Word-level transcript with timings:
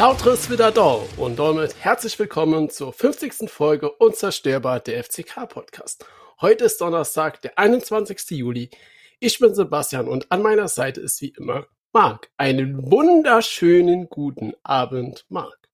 Lautre 0.00 0.30
ist 0.30 0.50
wieder 0.50 0.72
da 0.72 0.98
und 1.18 1.38
damit 1.38 1.74
herzlich 1.78 2.18
willkommen 2.18 2.70
zur 2.70 2.90
50. 2.90 3.50
Folge 3.50 3.90
Unzerstörbar 3.90 4.80
der 4.80 5.04
FCK 5.04 5.46
Podcast. 5.46 6.06
Heute 6.40 6.64
ist 6.64 6.80
Donnerstag, 6.80 7.42
der 7.42 7.58
21. 7.58 8.30
Juli. 8.30 8.70
Ich 9.18 9.38
bin 9.40 9.54
Sebastian 9.54 10.08
und 10.08 10.32
an 10.32 10.40
meiner 10.40 10.68
Seite 10.68 11.02
ist 11.02 11.20
wie 11.20 11.34
immer 11.36 11.66
Marc. 11.92 12.30
Einen 12.38 12.90
wunderschönen 12.90 14.08
guten 14.08 14.54
Abend, 14.62 15.26
Marc. 15.28 15.68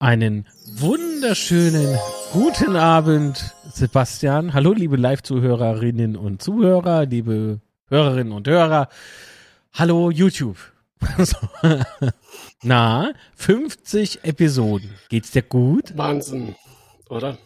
Einen 0.00 0.48
wunderschönen 0.66 1.96
guten 2.32 2.74
Abend, 2.74 3.54
Sebastian. 3.72 4.52
Hallo, 4.52 4.72
liebe 4.72 4.96
Live-Zuhörerinnen 4.96 6.16
und 6.16 6.42
Zuhörer, 6.42 7.06
liebe 7.06 7.60
Hörerinnen 7.86 8.32
und 8.32 8.48
Hörer. 8.48 8.88
Hallo, 9.72 10.10
YouTube. 10.10 10.73
Na, 12.62 13.12
50 13.36 14.24
Episoden. 14.24 14.90
Geht's 15.08 15.30
dir 15.30 15.42
gut? 15.42 15.96
Wahnsinn, 15.96 16.54
oder? 17.08 17.38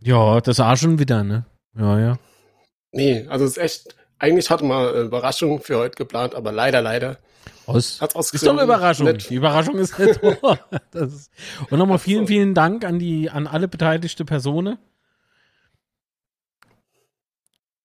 Ja, 0.00 0.40
das 0.40 0.58
war 0.58 0.76
schon 0.76 0.98
wieder, 0.98 1.22
ne? 1.22 1.44
Ja, 1.76 1.98
ja. 1.98 2.18
Nee, 2.92 3.26
also 3.28 3.44
es 3.44 3.52
ist 3.52 3.58
echt, 3.58 3.96
eigentlich 4.18 4.50
hatten 4.50 4.68
wir 4.68 4.90
eine 4.90 5.00
Überraschung 5.00 5.60
für 5.60 5.78
heute 5.78 5.96
geplant, 5.96 6.34
aber 6.34 6.52
leider, 6.52 6.82
leider. 6.82 7.18
Aus, 7.66 8.00
ist 8.32 8.46
doch 8.46 8.52
eine 8.52 8.62
Überraschung. 8.62 9.12
Nicht. 9.12 9.30
Die 9.30 9.36
Überraschung 9.36 9.78
ist 9.78 9.98
nicht. 9.98 10.20
ist, 10.94 11.30
und 11.70 11.78
nochmal 11.78 11.98
vielen, 11.98 12.26
vielen 12.26 12.54
Dank 12.54 12.84
an 12.84 12.98
die, 12.98 13.30
an 13.30 13.46
alle 13.46 13.68
beteiligte 13.68 14.24
Personen. 14.24 14.78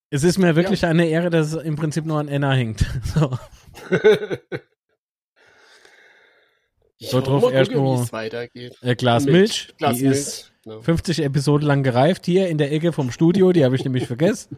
Es 0.09 0.23
ist 0.23 0.37
mir 0.37 0.55
wirklich 0.55 0.81
ja. 0.81 0.89
eine 0.89 1.07
Ehre, 1.07 1.29
dass 1.29 1.53
es 1.53 1.63
im 1.63 1.75
Prinzip 1.75 2.05
nur 2.05 2.19
an 2.19 2.27
Enna 2.27 2.53
hängt. 2.53 2.85
So. 3.13 3.37
Ich 6.99 7.09
so 7.09 7.21
drauf 7.21 7.51
erst 7.51 7.71
nur 7.71 8.07
äh, 8.11 8.95
Glas 8.95 9.25
Milch. 9.25 9.33
Milch. 9.33 9.77
Glas 9.77 9.97
die 9.97 10.03
Milch. 10.03 10.17
ist 10.17 10.53
ja. 10.65 10.81
50 10.81 11.23
Episoden 11.23 11.67
lang 11.67 11.83
gereift 11.83 12.25
hier 12.25 12.47
in 12.47 12.57
der 12.57 12.71
Ecke 12.71 12.91
vom 12.91 13.11
Studio. 13.11 13.51
Die 13.51 13.63
habe 13.63 13.75
ich 13.75 13.83
nämlich 13.83 14.07
vergessen. 14.07 14.57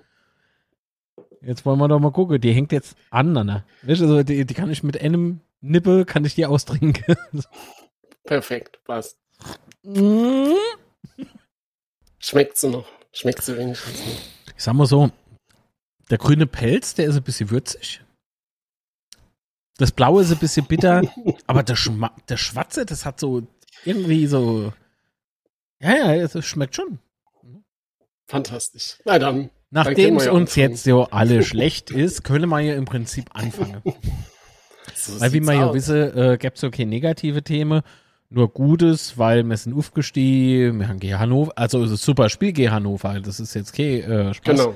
Jetzt 1.41 1.65
wollen 1.65 1.79
wir 1.79 1.87
doch 1.87 1.99
mal 1.99 2.11
gucken. 2.11 2.39
Die 2.39 2.51
hängt 2.51 2.71
jetzt 2.71 2.95
an, 3.09 3.33
ne? 3.33 3.63
Also 3.85 4.23
die, 4.23 4.45
die 4.45 4.53
kann 4.53 4.71
ich 4.71 4.83
mit 4.83 4.99
einem 4.99 5.41
Nippel 5.61 6.05
kann 6.05 6.25
ich 6.25 6.35
die 6.35 6.45
austrinken. 6.45 7.15
Perfekt, 8.23 8.79
passt. 8.85 9.17
Mm. 9.83 10.53
Schmeckt 12.19 12.57
sie 12.57 12.69
noch? 12.69 12.85
Schmeckt 13.11 13.43
sie 13.43 13.57
wenigstens 13.57 13.99
noch? 13.99 14.21
Ich 14.55 14.63
sag 14.63 14.73
mal 14.73 14.85
so, 14.85 15.09
der 16.09 16.17
grüne 16.17 16.47
Pelz, 16.47 16.93
der 16.95 17.07
ist 17.07 17.15
ein 17.15 17.23
bisschen 17.23 17.49
würzig. 17.49 18.01
Das 19.79 19.93
Blaue 19.93 20.21
ist 20.21 20.31
ein 20.31 20.37
bisschen 20.37 20.65
bitter, 20.65 21.01
aber 21.47 21.63
der, 21.63 21.77
Schma 21.77 22.11
der 22.27 22.35
Schwarze, 22.35 22.85
das 22.85 23.05
hat 23.05 23.17
so 23.17 23.47
irgendwie 23.85 24.27
so. 24.27 24.73
Ja, 25.81 25.95
ja, 25.95 26.15
es 26.15 26.45
schmeckt 26.45 26.75
schon. 26.75 26.99
Fantastisch. 28.27 28.97
Na 29.05 29.17
dann. 29.17 29.49
Nachdem 29.71 30.17
es 30.17 30.25
ja 30.25 30.31
uns 30.33 30.55
jetzt 30.55 30.83
so 30.83 31.05
alle 31.05 31.43
schlecht 31.43 31.91
ist, 31.91 32.25
können 32.25 32.49
wir 32.49 32.59
ja 32.59 32.75
im 32.75 32.85
Prinzip 32.85 33.29
anfangen. 33.33 33.81
so 34.95 35.21
weil 35.21 35.31
wie 35.31 35.39
man 35.39 35.55
ja 35.55 35.73
wisse, 35.73 36.33
äh, 36.33 36.37
gibt 36.37 36.57
es 36.57 36.61
so 36.61 36.71
keine 36.71 36.89
negative 36.89 37.41
Themen, 37.41 37.81
nur 38.29 38.49
Gutes, 38.51 39.17
weil 39.17 39.43
wir 39.43 39.55
sind 39.55 39.73
aufgestiegen, 39.73 40.79
wir 40.79 40.89
haben 40.89 40.99
G 40.99 41.13
Hannover, 41.13 41.53
also 41.55 41.85
super 41.95 42.27
Spiel 42.27 42.51
G 42.51 42.69
Hannover, 42.69 43.21
das 43.21 43.39
ist 43.39 43.53
jetzt 43.53 43.73
kein 43.73 44.01
äh, 44.01 44.33
Spaß. 44.33 44.57
Genau. 44.57 44.75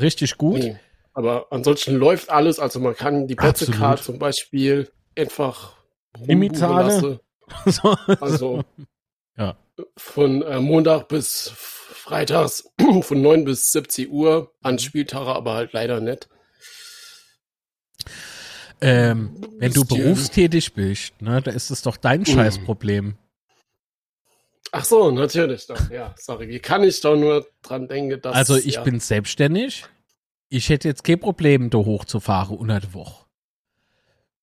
Richtig 0.00 0.36
gut. 0.38 0.58
Nee. 0.58 0.76
Aber 1.14 1.46
ansonsten 1.50 1.94
läuft 1.94 2.28
alles. 2.30 2.58
Also 2.58 2.80
man 2.80 2.94
kann 2.94 3.28
die 3.28 3.36
Plätzekarte 3.36 4.02
zum 4.02 4.18
Beispiel 4.18 4.90
einfach 5.16 5.76
Imitale. 6.26 7.20
also 8.20 8.64
ja. 9.36 9.56
von 9.96 10.42
äh, 10.42 10.60
Montag 10.60 11.08
bis 11.08 11.52
Freitags 11.54 12.68
von 13.02 13.22
9 13.22 13.44
bis 13.44 13.72
17 13.72 14.10
Uhr 14.10 14.52
an 14.60 14.78
Spieltage, 14.78 15.30
aber 15.30 15.54
halt 15.54 15.72
leider 15.72 16.00
nicht. 16.00 16.28
Ähm, 18.80 19.36
wenn 19.58 19.72
du 19.72 19.84
berufstätig 19.84 20.74
bist, 20.74 21.22
ne, 21.22 21.40
da 21.40 21.52
ist 21.52 21.70
es 21.70 21.82
doch 21.82 21.96
dein 21.96 22.22
mm. 22.22 22.26
Scheißproblem. 22.26 23.14
Ach 24.72 24.84
so, 24.84 25.10
natürlich 25.12 25.66
doch, 25.68 25.90
ja. 25.90 26.14
Sorry, 26.18 26.48
wie 26.48 26.58
kann 26.58 26.82
ich 26.82 27.00
doch 27.00 27.16
nur 27.16 27.46
dran 27.62 27.86
denken, 27.86 28.20
dass. 28.20 28.34
Also 28.34 28.56
ich 28.56 28.74
ja. 28.74 28.82
bin 28.82 28.98
selbstständig 28.98 29.84
ich 30.48 30.68
hätte 30.68 30.88
jetzt 30.88 31.04
kein 31.04 31.20
Problem, 31.20 31.70
da 31.70 31.78
hochzufahren 31.78 32.56
unter 32.56 32.80
der 32.80 32.94
Woche. 32.94 33.24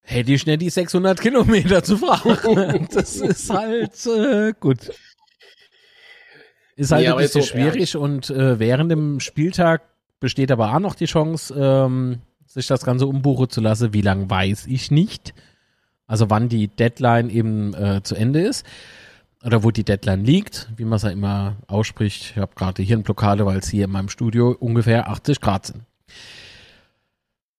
Hätte 0.04 0.34
ich 0.34 0.46
nicht 0.46 0.62
die 0.62 0.70
600 0.70 1.20
Kilometer 1.22 1.84
zu 1.84 1.98
fahren. 1.98 2.88
das 2.92 3.18
ist 3.18 3.50
halt 3.50 4.06
äh, 4.08 4.54
gut. 4.60 4.92
Ist 6.76 6.92
halt 6.92 7.06
ja, 7.06 7.14
ein 7.14 7.18
bisschen 7.18 7.44
schwierig 7.44 7.96
und 7.96 8.30
äh, 8.30 8.58
während 8.60 8.92
dem 8.92 9.20
Spieltag 9.20 9.84
besteht 10.20 10.52
aber 10.52 10.74
auch 10.74 10.80
noch 10.80 10.96
die 10.96 11.06
Chance, 11.06 11.54
ähm, 11.58 12.20
sich 12.46 12.68
das 12.68 12.84
Ganze 12.84 13.08
umbuchen 13.08 13.50
zu 13.50 13.62
lassen. 13.62 13.94
Wie 13.94 14.02
lang 14.02 14.30
weiß 14.30 14.68
ich 14.68 14.92
nicht. 14.92 15.34
Also 16.08 16.30
wann 16.30 16.50
die 16.50 16.68
Deadline 16.68 17.30
eben 17.30 17.74
äh, 17.74 18.02
zu 18.04 18.16
Ende 18.16 18.42
ist. 18.42 18.66
Oder 19.44 19.64
wo 19.64 19.72
die 19.72 19.84
Deadline 19.84 20.24
liegt, 20.24 20.70
wie 20.76 20.86
man 20.86 20.98
es 20.98 21.04
ja 21.04 21.10
immer 21.10 21.56
ausspricht. 21.68 22.32
Ich 22.32 22.38
habe 22.38 22.54
gerade 22.54 22.84
hier 22.84 22.96
eine 22.96 23.04
Blockade, 23.04 23.46
weil 23.46 23.58
es 23.58 23.70
hier 23.70 23.86
in 23.86 23.92
meinem 23.92 24.10
Studio 24.10 24.56
ungefähr 24.60 25.10
80 25.10 25.42
Grad 25.42 25.68
sind. 25.68 25.84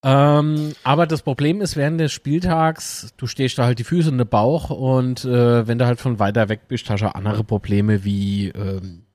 Ähm, 0.04 0.72
aber 0.82 1.06
das 1.06 1.22
Problem 1.22 1.60
ist, 1.60 1.76
während 1.76 2.00
des 2.00 2.12
Spieltags, 2.12 3.12
du 3.16 3.28
stehst 3.28 3.58
da 3.58 3.64
halt 3.64 3.78
die 3.78 3.84
Füße 3.84 4.08
in 4.08 4.18
den 4.18 4.26
Bauch 4.26 4.70
und 4.70 5.24
äh, 5.24 5.66
wenn 5.68 5.78
du 5.78 5.86
halt 5.86 6.00
von 6.00 6.18
weiter 6.18 6.48
weg 6.48 6.62
bist, 6.66 6.90
hast 6.90 7.02
du 7.02 7.14
andere 7.14 7.44
Probleme 7.44 8.02
wie, 8.02 8.48
ähm, 8.48 9.06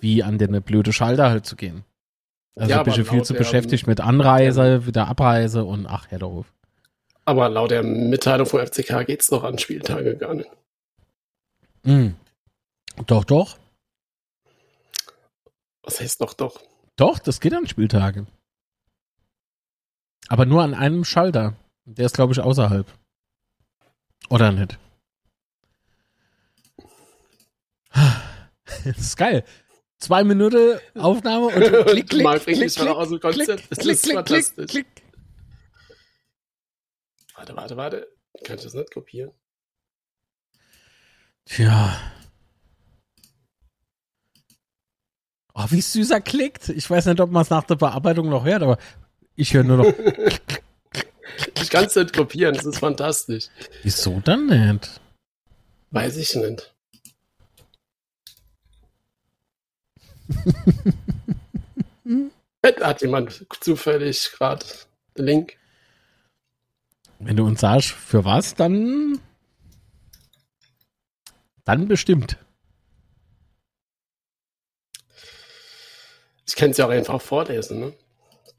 wie 0.00 0.22
an 0.22 0.36
den 0.36 0.62
blöde 0.62 0.92
Schalter 0.92 1.30
halt 1.30 1.46
zu 1.46 1.56
gehen. 1.56 1.84
Also 2.56 2.70
ja, 2.70 2.82
bist 2.82 2.98
du 2.98 3.04
viel 3.04 3.22
zu 3.22 3.34
beschäftigt 3.34 3.86
mit 3.86 4.00
Anreise, 4.00 4.86
wieder 4.86 5.08
Abreise 5.08 5.64
und 5.64 5.86
ach, 5.86 6.06
Herr 6.10 6.18
darauf. 6.18 6.52
Aber 7.24 7.48
laut 7.48 7.70
der 7.70 7.82
Mitteilung 7.82 8.46
vom 8.46 8.60
FCK 8.60 9.06
geht 9.06 9.22
es 9.22 9.28
doch 9.28 9.44
an 9.44 9.58
Spieltage 9.58 10.16
gar 10.16 10.34
nicht. 10.34 10.50
Mm. 11.84 12.10
Doch, 13.06 13.24
doch. 13.24 13.58
Was 15.82 16.00
heißt 16.00 16.20
doch, 16.20 16.34
doch? 16.34 16.60
Doch, 16.96 17.18
das 17.18 17.40
geht 17.40 17.54
an 17.54 17.66
Spieltage. 17.66 18.26
Aber 20.28 20.46
nur 20.46 20.62
an 20.62 20.74
einem 20.74 21.04
Schalter. 21.04 21.54
Der 21.84 22.06
ist, 22.06 22.14
glaube 22.14 22.32
ich, 22.32 22.40
außerhalb. 22.40 22.86
Oder 24.30 24.52
nicht? 24.52 24.78
Das 28.84 28.98
ist 28.98 29.16
geil. 29.16 29.44
Zwei 29.98 30.24
Minuten 30.24 30.78
Aufnahme 30.96 31.46
und 31.46 31.54
klick, 31.86 32.10
klick, 32.10 32.22
Mal 32.22 32.40
klick, 32.40 32.56
klick, 32.56 32.74
klick, 32.74 32.88
aus 32.88 33.08
dem 33.08 33.20
Konzept. 33.20 33.70
Das 33.70 33.78
klick, 33.78 33.94
ist 33.94 34.02
klick, 34.02 34.24
klick, 34.26 34.68
klick. 34.68 34.86
Warte, 37.34 37.56
warte, 37.56 37.76
warte. 37.76 38.08
Kann 38.44 38.56
ich 38.56 38.64
das 38.64 38.74
nicht 38.74 38.92
kopieren? 38.92 39.32
Tja. 41.46 42.00
Oh, 45.54 45.66
wie 45.68 45.80
süß 45.80 46.10
er 46.10 46.20
klickt. 46.20 46.68
Ich 46.70 46.90
weiß 46.90 47.06
nicht, 47.06 47.20
ob 47.20 47.30
man 47.30 47.42
es 47.42 47.50
nach 47.50 47.64
der 47.64 47.76
Bearbeitung 47.76 48.28
noch 48.28 48.44
hört, 48.44 48.62
aber 48.62 48.78
ich 49.36 49.54
höre 49.54 49.64
nur 49.64 49.78
noch. 49.78 49.92
ich 51.60 51.70
kann 51.70 51.84
es 51.84 51.96
nicht 51.96 52.14
kopieren, 52.14 52.54
das 52.54 52.64
ist 52.64 52.78
fantastisch. 52.78 53.48
Wieso 53.82 54.20
dann 54.20 54.46
nicht? 54.46 55.00
Weiß 55.90 56.16
ich 56.16 56.34
nicht. 56.34 56.74
Hat 62.62 63.02
jemand 63.02 63.46
zufällig 63.60 64.32
gerade 64.32 64.64
den 65.16 65.26
Link? 65.26 65.56
Wenn 67.18 67.36
du 67.36 67.44
uns 67.44 67.60
sagst, 67.60 67.90
für 67.90 68.24
was, 68.24 68.54
dann. 68.54 69.20
Dann 71.64 71.88
bestimmt. 71.88 72.38
Ich 76.46 76.56
kann 76.56 76.70
es 76.70 76.76
ja 76.76 76.86
auch 76.86 76.90
einfach 76.90 77.20
vorlesen, 77.20 77.80
ne? 77.80 77.94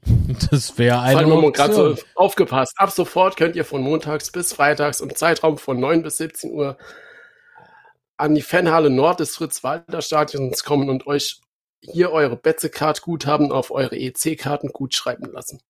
Das 0.50 0.78
wäre 0.78 1.00
eine 1.00 1.22
Vor 1.22 1.42
allem 1.42 1.52
gerade 1.52 1.74
so 1.74 1.96
aufgepasst. 2.14 2.74
Ab 2.76 2.90
sofort 2.90 3.36
könnt 3.36 3.56
ihr 3.56 3.64
von 3.64 3.82
montags 3.82 4.30
bis 4.30 4.52
freitags 4.52 5.00
im 5.00 5.14
Zeitraum 5.14 5.58
von 5.58 5.78
9 5.80 6.02
bis 6.02 6.18
17 6.18 6.52
Uhr 6.52 6.76
an 8.16 8.34
die 8.34 8.42
Fanhalle 8.42 8.90
Nord 8.90 9.20
des 9.20 9.36
Fritz-Walter-Stadions 9.36 10.64
kommen 10.64 10.88
und 10.88 11.06
euch 11.06 11.40
hier 11.80 12.12
eure 12.12 12.36
Betze-Card-Guthaben 12.36 13.52
auf 13.52 13.70
eure 13.70 13.96
EC-Karten 13.96 14.68
gut 14.68 14.94
schreiben 14.94 15.30
lassen. 15.32 15.60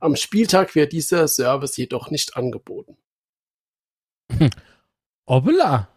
Am 0.00 0.16
Spieltag 0.16 0.74
wird 0.74 0.92
dieser 0.92 1.28
Service 1.28 1.76
jedoch 1.76 2.10
nicht 2.10 2.36
angeboten. 2.36 2.96
Hm. 4.36 4.50
Obla. 5.26 5.88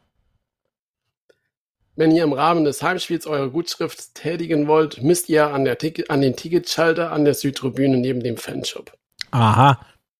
Wenn 1.96 2.12
ihr 2.12 2.24
im 2.24 2.34
Rahmen 2.34 2.64
des 2.64 2.82
Heimspiels 2.82 3.28
eure 3.28 3.50
Gutschrift 3.52 4.16
tätigen 4.16 4.68
wollt, 4.68 5.04
müsst 5.04 5.28
ihr 5.30 5.48
an, 5.48 5.66
der 5.66 5.78
Ticket, 5.78 6.10
an 6.10 6.22
den 6.22 6.36
Ticketschalter 6.36 7.12
an 7.12 7.26
der 7.26 7.34
Südtribüne 7.34 7.98
neben 7.98 8.24
dem 8.24 8.38
Fanshop. 8.38 8.94
Aha. 9.32 9.80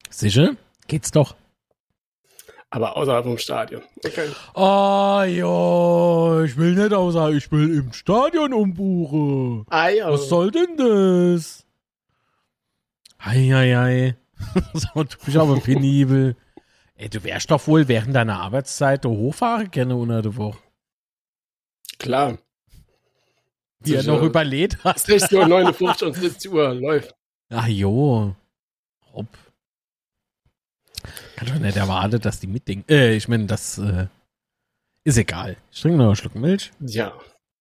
Sicher? 0.10 0.56
Geht's 0.88 1.12
doch. 1.12 1.36
Aber 2.70 2.96
außerhalb 2.96 3.26
vom 3.26 3.38
Stadion. 3.38 3.82
Okay. 4.06 4.30
Ah 4.54 5.26
ja, 5.26 6.44
ich 6.44 6.56
will 6.58 6.76
nicht 6.76 6.94
außerhalb, 6.94 7.36
ich 7.36 7.52
will 7.52 7.80
im 7.80 7.94
Stadion 7.94 8.54
umbuchen. 8.54 9.66
Ah, 9.70 9.90
ja. 9.90 10.12
Was 10.12 10.30
soll 10.30 10.52
denn 10.52 10.78
das? 10.78 11.66
Eieiei. 13.18 14.16
so, 14.74 15.04
du 15.04 15.18
bist 15.26 15.38
aber 15.38 15.60
penibel. 15.60 16.36
Ey, 16.96 17.10
du 17.10 17.24
wärst 17.24 17.52
doch 17.52 17.68
wohl 17.68 17.88
während 17.88 18.16
deiner 18.16 18.40
Arbeitszeit 18.40 19.04
der 19.04 19.12
Hochfahrer 19.12 19.66
gerne 19.66 19.96
unter 19.96 20.22
der 20.22 20.36
Woche. 20.38 20.60
Klar. 22.02 22.40
Die 23.86 23.96
er 23.96 24.04
noch 24.04 24.24
überlebt 24.24 24.84
hat. 24.84 25.00
60 25.00 25.38
Uhr 25.38 25.48
59 25.48 26.08
und 26.08 26.14
70 26.16 26.52
Uhr 26.52 26.74
läuft. 26.74 27.16
Ach 27.50 27.68
jo. 27.68 28.36
Hopp. 29.14 29.28
Kann 31.36 31.48
doch 31.48 31.60
nicht 31.60 31.78
erwarten, 31.78 32.20
dass 32.20 32.40
die 32.40 32.48
mitdenken. 32.48 32.92
Äh, 32.92 33.16
ich 33.16 33.28
meine, 33.28 33.46
das 33.46 33.78
äh, 33.78 34.08
ist 35.04 35.18
egal. 35.18 35.58
Ich 35.72 35.82
trinke 35.82 35.98
noch 35.98 36.08
einen 36.08 36.16
Schluck 36.16 36.36
Milch. 36.36 36.72
Ja. 36.80 37.14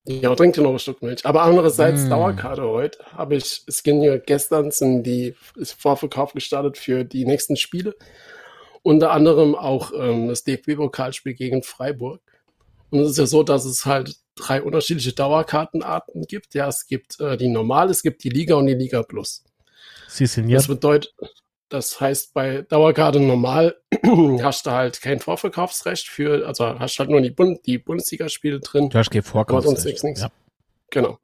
Ja, 0.06 0.34
trink 0.34 0.54
dir 0.54 0.62
noch 0.62 0.72
ein 0.72 0.78
Stück 0.78 1.02
Milch. 1.02 1.26
Aber 1.26 1.42
andererseits, 1.42 2.04
Mm. 2.04 2.10
Dauerkarte 2.10 2.62
heute, 2.62 2.98
habe 3.12 3.36
ich, 3.36 3.62
ja 3.84 4.16
gestern, 4.16 4.70
sind 4.70 5.02
die 5.02 5.34
ist 5.56 5.80
Vorverkauf 5.80 6.32
gestartet 6.32 6.78
für 6.78 7.04
die 7.04 7.26
nächsten 7.26 7.56
Spiele. 7.56 7.94
Unter 8.82 9.10
anderem 9.10 9.54
auch 9.54 9.92
ähm, 9.94 10.28
das 10.28 10.44
DFB-Pokalspiel 10.44 11.34
gegen 11.34 11.62
Freiburg. 11.62 12.22
Und 12.90 13.00
es 13.00 13.12
ist 13.12 13.18
ja 13.18 13.26
so, 13.26 13.42
dass 13.42 13.64
es 13.64 13.86
halt 13.86 14.16
drei 14.34 14.62
unterschiedliche 14.62 15.12
Dauerkartenarten 15.12 16.22
gibt. 16.26 16.54
Ja, 16.54 16.68
es 16.68 16.86
gibt 16.86 17.20
äh, 17.20 17.36
die 17.36 17.48
Normal, 17.48 17.90
es 17.90 18.02
gibt 18.02 18.24
die 18.24 18.30
Liga 18.30 18.56
und 18.56 18.66
die 18.66 18.74
Liga 18.74 19.02
Plus. 19.02 19.44
Sie 20.08 20.26
sind 20.26 20.48
ja. 20.48 20.56
Das 20.56 20.68
bedeutet, 20.68 21.14
das 21.68 22.00
heißt, 22.00 22.34
bei 22.34 22.62
Dauerkarte 22.62 23.20
normal 23.20 23.76
hast 24.42 24.66
du 24.66 24.72
halt 24.72 25.00
kein 25.00 25.20
Vorverkaufsrecht 25.20 26.08
für, 26.08 26.46
also 26.46 26.78
hast 26.80 26.98
halt 26.98 27.10
nur 27.10 27.20
die, 27.20 27.30
Bund 27.30 27.64
die 27.64 27.78
Bundesligaspiele 27.78 28.58
drin. 28.58 28.90
Du 28.90 28.98
hast 28.98 29.10
kein 29.10 29.22
Vorkaufsrecht. 29.22 30.02
nichts. 30.02 30.22
Ja. 30.22 30.30
Genau. 30.90 31.18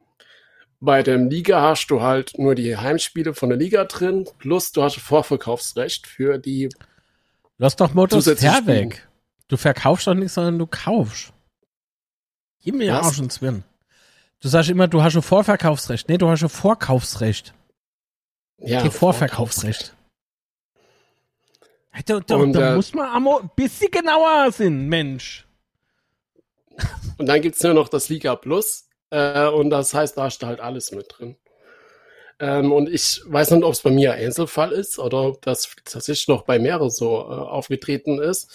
Bei 0.79 1.03
dem 1.03 1.29
Liga 1.31 1.63
hast 1.63 1.89
du 1.89 2.03
halt 2.03 2.39
nur 2.39 2.55
die 2.55 2.77
Heimspiele 2.77 3.35
von 3.35 3.49
der 3.49 3.59
Liga 3.59 3.85
drin, 3.85 4.29
plus 4.39 4.73
du 4.73 4.83
hast 4.83 4.97
Vorverkaufsrecht 4.99 6.07
für 6.07 6.39
die. 6.39 6.69
Lass 7.59 7.75
doch 7.75 7.95
her 7.95 8.37
spielen. 8.37 8.67
weg. 8.67 9.09
Du 9.49 9.57
verkaufst 9.57 10.07
doch 10.07 10.15
nichts, 10.15 10.35
sondern 10.35 10.59
du 10.59 10.67
kaufst. 10.67 11.33
Gib 12.67 12.75
mir 12.75 12.93
Was? 12.93 13.07
Arsch 13.07 13.21
und 13.21 13.33
Zwirn. 13.33 13.63
Du 14.41 14.49
sagst 14.49 14.71
immer, 14.71 14.89
du 14.89 15.01
hast 15.01 15.15
ein 15.15 15.23
Vorverkaufsrecht. 15.23 16.09
Nee, 16.09 16.19
du 16.19 16.29
hast 16.29 16.43
ein 16.43 16.49
Vorkaufsrecht. 16.49 17.55
Ja, 18.59 18.81
kein 18.81 18.91
Vorverkaufsrecht. 18.91 19.95
Hey, 21.91 22.03
Da, 22.05 22.19
da, 22.19 22.35
Und, 22.35 22.55
da 22.55 22.73
äh, 22.73 22.75
muss 22.75 22.93
man 22.93 23.25
ein 23.25 23.51
bisschen 23.55 23.93
genauer 23.93 24.51
sein, 24.51 24.89
Mensch. 24.89 25.47
Und 27.19 27.27
dann 27.27 27.41
gibt's 27.41 27.63
nur 27.63 27.73
noch 27.73 27.89
das 27.89 28.09
Liga 28.09 28.35
Plus. 28.35 28.89
Äh, 29.11 29.47
und 29.47 29.71
das 29.71 29.95
heißt, 29.95 30.19
da 30.19 30.25
hast 30.25 30.41
du 30.41 30.47
halt 30.49 30.59
alles 30.59 30.91
mit 30.91 31.07
drin. 31.17 31.37
Ähm, 32.41 32.73
und 32.73 32.89
ich 32.91 33.23
weiß 33.27 33.53
nicht, 33.53 33.63
ob 33.63 33.73
es 33.75 33.81
bei 33.81 33.93
mir 33.93 34.15
ein 34.15 34.27
Einzelfall 34.27 34.73
ist 34.73 34.99
oder 34.99 35.23
ob 35.23 35.43
das 35.43 35.71
tatsächlich 35.85 36.27
noch 36.27 36.43
bei 36.43 36.59
mehreren 36.59 36.91
so 36.91 37.21
äh, 37.21 37.33
aufgetreten 37.33 38.19
ist. 38.19 38.51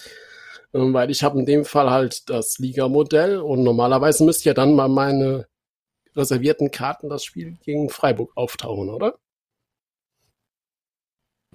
Ähm, 0.74 0.94
weil 0.94 1.10
ich 1.10 1.22
habe 1.22 1.38
in 1.38 1.46
dem 1.46 1.64
Fall 1.64 1.90
halt 1.90 2.28
das 2.30 2.58
Liga-Modell 2.58 3.38
und 3.38 3.62
normalerweise 3.62 4.24
müsste 4.24 4.48
ja 4.48 4.54
dann 4.54 4.74
mal 4.74 4.88
meine 4.88 5.46
reservierten 6.14 6.70
Karten 6.70 7.08
das 7.08 7.24
Spiel 7.24 7.56
gegen 7.62 7.88
Freiburg 7.88 8.32
auftauchen, 8.36 8.90
oder? 8.90 9.18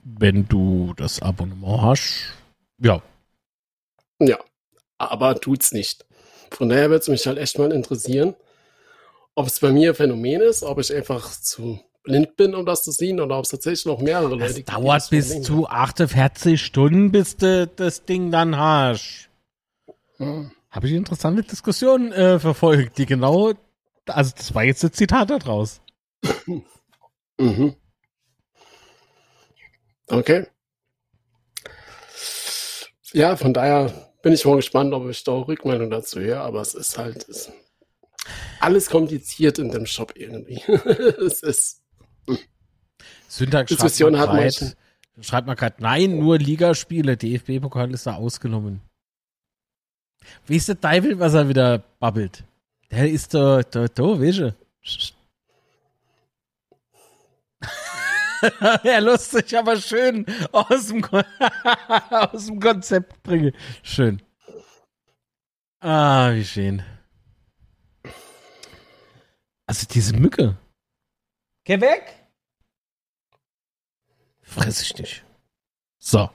Wenn 0.03 0.47
du 0.47 0.93
das 0.95 1.21
Abonnement 1.21 1.81
hast, 1.81 2.33
ja. 2.79 3.01
Ja, 4.19 4.39
aber 4.97 5.39
tut's 5.39 5.71
nicht. 5.71 6.05
Von 6.51 6.69
daher 6.69 6.89
würde 6.89 7.01
es 7.01 7.07
mich 7.07 7.27
halt 7.27 7.37
echt 7.37 7.59
mal 7.59 7.71
interessieren, 7.71 8.35
ob 9.35 9.47
es 9.47 9.59
bei 9.59 9.71
mir 9.71 9.91
ein 9.91 9.95
Phänomen 9.95 10.41
ist, 10.41 10.63
ob 10.63 10.79
ich 10.79 10.93
einfach 10.93 11.29
zu 11.29 11.79
blind 12.07 12.35
bin, 12.37 12.55
um 12.55 12.65
das 12.65 12.83
zu 12.83 12.91
sehen, 12.91 13.19
oder 13.19 13.37
ob 13.37 13.43
es 13.43 13.51
tatsächlich 13.51 13.85
noch 13.85 13.99
mehrere 14.01 14.29
Leute 14.29 14.45
Das 14.45 14.55
gibt. 14.55 14.69
die 14.69 14.73
dauert 14.73 15.01
das 15.01 15.09
bis 15.09 15.41
zu 15.41 15.67
48 15.67 16.59
Stunden, 16.61 17.11
bis 17.11 17.35
du 17.37 17.67
das 17.67 18.05
Ding 18.05 18.31
dann 18.31 18.57
hast. 18.57 19.29
haben. 20.19 20.51
Habe 20.71 20.87
ich 20.87 20.93
interessante 20.93 21.43
Diskussionen 21.43 22.11
äh, 22.11 22.39
verfolgt, 22.39 22.97
die 22.97 23.05
genau, 23.05 23.53
also 24.05 24.31
das 24.35 24.53
war 24.55 24.63
jetzt 24.63 24.83
ein 24.83 24.93
Zitat 24.93 25.29
daraus. 25.29 25.81
Mhm. 27.37 27.75
Okay. 30.07 30.47
Ja, 33.13 33.35
von 33.35 33.53
daher 33.53 34.11
bin 34.21 34.33
ich 34.33 34.45
mal 34.45 34.55
gespannt, 34.57 34.93
ob 34.93 35.09
ich 35.09 35.23
da 35.23 35.31
auch 35.33 35.47
Rückmeldung 35.47 35.89
dazu 35.89 36.19
höre, 36.19 36.41
aber 36.41 36.61
es 36.61 36.73
ist 36.73 36.97
halt 36.97 37.27
es, 37.29 37.51
alles 38.59 38.89
kompliziert 38.89 39.59
in 39.59 39.71
dem 39.71 39.85
Shop 39.85 40.13
irgendwie. 40.15 40.61
es 41.25 41.41
ist, 41.43 41.81
Syntax 43.27 43.69
schreibt 43.69 43.83
Diskussion 43.83 44.13
mal 44.13 44.21
hat 44.21 44.29
grad-. 44.29 44.77
Schreibt 45.21 45.47
mal 45.47 45.55
gerade, 45.55 45.75
nein, 45.79 46.19
nur 46.19 46.37
Ligaspiele, 46.37 47.17
DFB-Pokal 47.17 47.91
ist 47.91 48.05
da 48.05 48.15
ausgenommen. 48.15 48.81
Wie 50.45 50.57
ist 50.57 50.67
der 50.67 50.79
Teufel, 50.79 51.19
was 51.19 51.33
er 51.33 51.49
wieder 51.49 51.79
babbelt? 51.99 52.43
Der 52.91 53.09
ist 53.09 53.33
da, 53.33 53.61
da, 53.63 53.87
da, 53.87 54.03
er 58.83 59.01
lässt 59.01 59.31
sich 59.31 59.57
aber 59.57 59.77
schön 59.77 60.25
aus 60.51 60.87
dem, 60.87 61.03
aus 62.09 62.45
dem 62.45 62.59
Konzept 62.59 63.23
bringen. 63.23 63.53
Schön. 63.83 64.21
Ah, 65.79 66.31
wie 66.33 66.45
schön. 66.45 66.83
Also 69.65 69.85
diese 69.89 70.15
Mücke. 70.15 70.57
Geh 71.67 71.81
weg! 71.81 72.15
Fress 74.41 74.81
ich 74.83 74.93
dich. 74.93 75.23
So. 75.99 76.29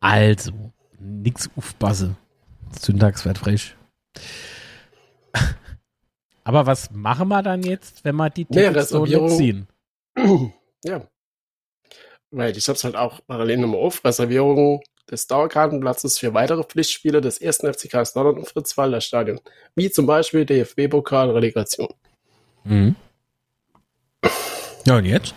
Also, 0.00 0.50
nix 0.98 1.48
aufpasse. 1.56 2.16
Syntax 2.76 3.24
wird 3.24 3.38
frech. 3.38 3.76
Aber 6.42 6.66
was 6.66 6.90
machen 6.90 7.28
wir 7.28 7.44
dann 7.44 7.62
jetzt, 7.62 8.04
wenn 8.04 8.16
wir 8.16 8.30
die 8.30 8.48
Nee, 8.48 8.66
Tickets 8.66 8.88
so 8.88 9.06
ziehen? 9.28 9.68
ja. 10.84 11.06
Weil 12.32 12.56
ich 12.56 12.66
habe 12.66 12.76
es 12.76 12.82
halt 12.82 12.96
auch 12.96 13.20
parallel 13.28 13.58
nochmal 13.58 13.78
auf. 13.78 14.04
Reservierung 14.04 14.82
des 15.08 15.28
Dauerkartenplatzes 15.28 16.18
für 16.18 16.34
weitere 16.34 16.64
Pflichtspiele 16.64 17.20
des 17.20 17.38
ersten 17.38 17.72
FC 17.72 17.88
Karlsruhe 17.88 18.32
im 18.38 18.44
Fritz-Walter 18.44 19.00
Stadion. 19.00 19.38
Wie 19.76 19.88
zum 19.88 20.06
Beispiel 20.06 20.44
DFB-Pokal 20.44 21.30
Relegation. 21.30 21.94
Mhm. 22.64 22.96
Ja, 24.86 24.96
und 24.98 25.04
jetzt? 25.06 25.34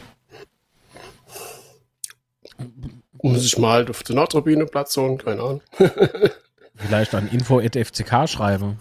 Muss 3.21 3.45
ich 3.45 3.57
mal 3.57 3.89
auf 3.89 4.03
der 4.03 4.15
Nordtribüne 4.15 4.65
Platz 4.65 4.95
holen? 4.97 5.17
Keine 5.17 5.41
Ahnung. 5.41 5.61
Vielleicht 6.75 7.15
an 7.15 7.27
info.fck 7.29 8.29
schreiben. 8.29 8.79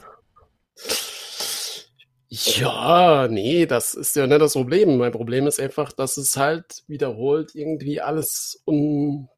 Ja, 2.28 3.28
nee, 3.28 3.66
das 3.66 3.94
ist 3.94 4.16
ja 4.16 4.26
nicht 4.26 4.40
das 4.40 4.52
Problem. 4.52 4.98
Mein 4.98 5.12
Problem 5.12 5.46
ist 5.46 5.60
einfach, 5.60 5.92
dass 5.92 6.16
es 6.16 6.36
halt 6.36 6.82
wiederholt 6.86 7.54
irgendwie 7.54 8.00
alles 8.00 8.60
un 8.66 9.28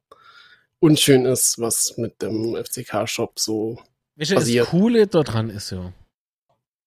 unschön 0.79 1.25
ist, 1.25 1.59
was 1.59 1.95
mit 1.97 2.21
dem 2.21 2.55
FCK-Shop 2.55 3.39
so. 3.39 3.77
Weißt 4.15 4.31
du, 4.31 4.35
das 4.35 4.43
Passiert. 4.45 4.67
Coole 4.67 5.07
daran 5.07 5.49
ist 5.49 5.71
ja, 5.71 5.93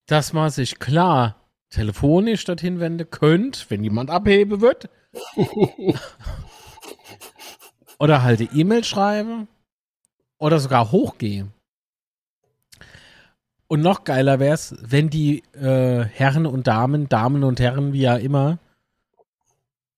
dass 0.07 0.33
man 0.33 0.51
sich 0.51 0.79
klar 0.79 1.42
telefonisch 1.73 2.45
dorthin 2.45 2.81
wenden 2.81 3.11
könnte, 3.11 3.65
wenn 3.69 3.83
jemand 3.83 4.11
abheben 4.11 4.61
wird. 4.61 4.89
oder 7.99 8.23
halt 8.23 8.41
eine 8.41 8.51
E-Mail 8.53 8.85
schreiben. 8.85 9.49
Oder 10.39 10.59
sogar 10.59 10.91
hochgehen. 10.93 11.53
Und 13.69 13.81
noch 13.81 14.05
geiler 14.05 14.39
wäre 14.39 14.55
es, 14.55 14.75
wenn 14.81 15.09
die 15.09 15.43
äh, 15.55 16.05
Herren 16.05 16.47
und 16.47 16.67
Damen, 16.67 17.09
Damen 17.09 17.43
und 17.43 17.59
Herren, 17.59 17.93
wie 17.93 18.03
ja 18.03 18.17
immer, 18.17 18.59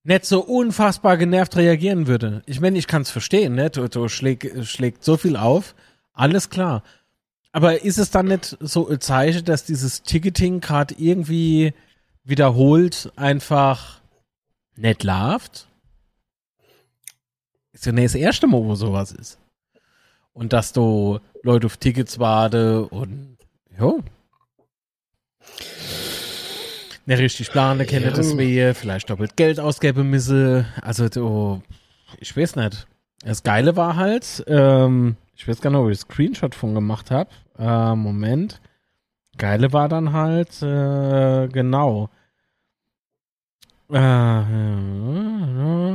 nicht 0.05 0.27
so 0.27 0.45
unfassbar 0.45 1.17
genervt 1.17 1.57
reagieren 1.57 2.07
würde. 2.07 2.43
Ich 2.47 2.61
meine, 2.61 2.79
ich 2.79 2.87
kann 2.87 3.03
es 3.03 3.11
verstehen, 3.11 3.55
ne? 3.55 3.71
Du, 3.71 3.89
du 3.89 4.09
schlägt 4.09 5.03
so 5.03 5.17
viel 5.17 5.37
auf. 5.37 5.75
Alles 6.13 6.51
klar. 6.51 6.83
Aber 7.55 7.83
ist 7.83 7.99
es 7.99 8.11
dann 8.11 8.27
nicht 8.27 8.57
so 8.59 8.89
ein 8.89 9.01
Zeichen, 9.01 9.45
dass 9.45 9.65
dieses 9.65 10.03
Ticketing 10.03 10.61
gerade 10.61 10.93
irgendwie 10.99 11.73
wiederholt 12.25 13.13
einfach 13.15 14.01
nicht 14.75 15.05
läuft? 15.05 15.69
Ist 17.71 17.87
ja 17.87 17.93
nicht 17.93 18.07
das 18.07 18.17
erste 18.17 18.49
Mal, 18.49 18.61
wo 18.65 18.75
sowas 18.75 19.13
ist. 19.13 19.39
Und 20.33 20.53
dass 20.53 20.73
du 20.73 21.21
Leute 21.45 21.67
auf 21.69 21.77
Tickets 21.77 22.19
warte 22.19 22.87
und 22.87 23.39
ja. 23.79 23.93
Nicht 27.07 27.19
richtig 27.21 27.51
planen, 27.53 27.87
kenne 27.87 28.07
Ja. 28.07 28.11
das 28.11 28.37
wehe, 28.37 28.75
vielleicht 28.75 29.11
doppelt 29.11 29.37
Geld 29.37 29.61
ausgeben 29.61 30.11
müsse. 30.11 30.67
Also 30.83 31.09
du, 31.09 31.63
ich 32.19 32.37
weiß 32.37 32.57
nicht. 32.57 32.89
Das 33.25 33.45
Geile 33.45 33.77
war 33.77 33.95
halt, 33.95 34.43
ähm, 34.49 35.17
ich 35.37 35.49
weiß 35.49 35.61
gar 35.61 35.71
nicht, 35.71 35.81
ob 35.81 35.91
ich 35.91 35.99
Screenshot 35.99 36.55
von 36.55 36.75
gemacht 36.75 37.11
habe. 37.11 37.31
Äh, 37.59 37.95
Moment. 37.95 38.61
Geile 39.37 39.73
war 39.73 39.89
dann 39.89 40.13
halt, 40.13 40.63
äh, 40.63 41.49
genau. 41.49 42.09
Äh, 43.93 44.41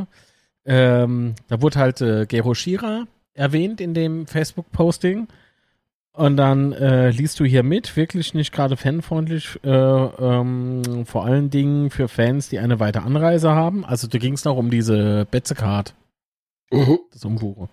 äh, 0.02 0.06
ähm, 0.66 1.36
da 1.48 1.62
wurde 1.62 1.80
halt 1.80 2.02
äh, 2.02 2.26
Gero 2.26 2.54
Shira 2.54 3.06
erwähnt 3.34 3.82
in 3.82 3.94
dem 3.94 4.28
Facebook-Posting. 4.28 5.28
Und 6.12 6.36
dann 6.36 6.74
äh, 6.74 7.12
liest 7.12 7.40
du 7.40 7.46
hier 7.46 7.64
mit, 7.64 7.96
wirklich 7.96 8.34
nicht 8.34 8.52
gerade 8.52 8.76
fanfreundlich, 8.76 9.58
äh, 9.64 9.70
ähm, 9.70 11.06
vor 11.06 11.24
allen 11.24 11.50
Dingen 11.50 11.92
für 11.92 12.10
Fans, 12.10 12.50
die 12.50 12.60
eine 12.60 12.80
weite 12.82 13.04
Anreise 13.04 13.52
haben. 13.52 13.86
Also 13.86 14.08
da 14.08 14.18
ging 14.18 14.34
es 14.34 14.44
noch 14.44 14.58
um 14.58 14.70
diese 14.70 15.26
Betze-Card. 15.32 15.94
Mhm. 16.72 17.00
Das 17.14 17.24
Umbuche. 17.24 17.70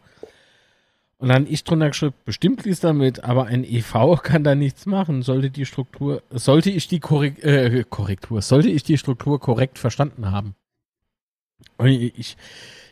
Und 1.19 1.29
dann 1.29 1.47
ich 1.47 1.65
drunter 1.65 1.89
geschrieben, 1.89 2.15
bestimmt 2.27 2.65
liest 2.65 2.85
damit, 2.85 3.25
aber 3.25 3.47
ein 3.47 3.65
EV 3.65 4.21
kann 4.23 4.45
da 4.45 4.55
nichts 4.55 4.85
machen. 4.85 5.23
Sollte 5.23 5.51
die 5.51 5.65
Struktur, 5.65 6.23
sollte 6.31 6.71
ich 6.71 6.89
die 6.89 7.01
Korrek 7.01 7.43
äh, 7.43 7.85
Korrektur, 7.89 8.43
sollte 8.43 8.69
ich 8.69 8.83
die 8.83 8.99
Struktur 8.99 9.41
korrekt 9.41 9.79
verstanden 9.79 10.31
haben. 10.31 10.55
Und 11.79 11.89
ich, 11.89 12.19
ich, 12.19 12.37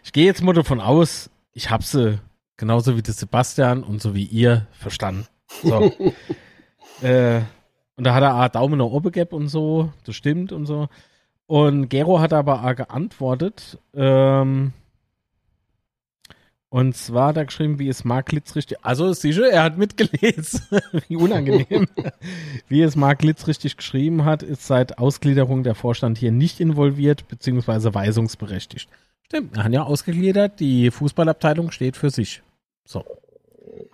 ich 0.03 0.13
gehe 0.13 0.25
jetzt 0.25 0.43
mal 0.43 0.55
davon 0.55 0.81
aus, 0.81 1.31
ich 1.53 1.69
habe 1.69 1.83
sie 1.83 2.19
genauso 2.57 2.97
wie 2.97 3.03
der 3.03 3.15
Sebastian 3.15 3.83
und 3.83 4.01
so 4.01 4.15
wie 4.15 4.25
ihr 4.25 4.67
verstanden. 4.73 5.27
So. 5.63 5.93
äh, 7.03 7.43
und 7.97 8.05
da 8.05 8.15
hat 8.15 8.23
er 8.23 8.35
A, 8.35 8.49
Daumen 8.49 8.79
nach 8.79 8.87
oben 8.87 9.13
gehabt 9.13 9.35
und 9.35 9.49
so, 9.49 9.93
das 10.05 10.17
stimmt 10.17 10.51
und 10.51 10.65
so. 10.67 10.89
Und 11.47 11.91
Gero 11.91 12.21
hat 12.21 12.33
aber 12.33 12.63
A 12.63 12.73
geantwortet, 12.73 13.79
ähm, 13.95 14.73
und 16.75 16.97
zwar 16.97 17.29
hat 17.29 17.37
er 17.37 17.45
geschrieben, 17.45 17.79
wie 17.79 17.87
es 17.87 18.03
Mark 18.03 18.33
Litz 18.33 18.57
richtig, 18.57 18.79
also 18.83 19.13
sicher, 19.13 19.49
er 19.49 19.63
hat 19.63 19.79
mitgelesen, 19.79 20.61
wie 21.07 21.15
unangenehm. 21.15 21.87
wie 22.69 22.83
es 22.83 22.97
Mark 22.97 23.23
Litz 23.23 23.47
richtig 23.47 23.77
geschrieben 23.77 24.25
hat, 24.25 24.43
ist 24.43 24.67
seit 24.67 24.99
Ausgliederung 24.99 25.63
der 25.63 25.77
Vorstand 25.77 26.19
hier 26.19 26.33
nicht 26.33 26.59
involviert, 26.59 27.29
beziehungsweise 27.29 27.95
weisungsberechtigt. 27.95 28.89
Stimmt, 29.23 29.57
er 29.57 29.63
hat 29.63 29.73
ja 29.73 29.85
ausgegliedert, 29.85 30.59
die 30.59 30.91
Fußballabteilung 30.91 31.71
steht 31.71 31.97
für 31.97 32.11
sich. 32.11 32.43
So. 32.85 33.05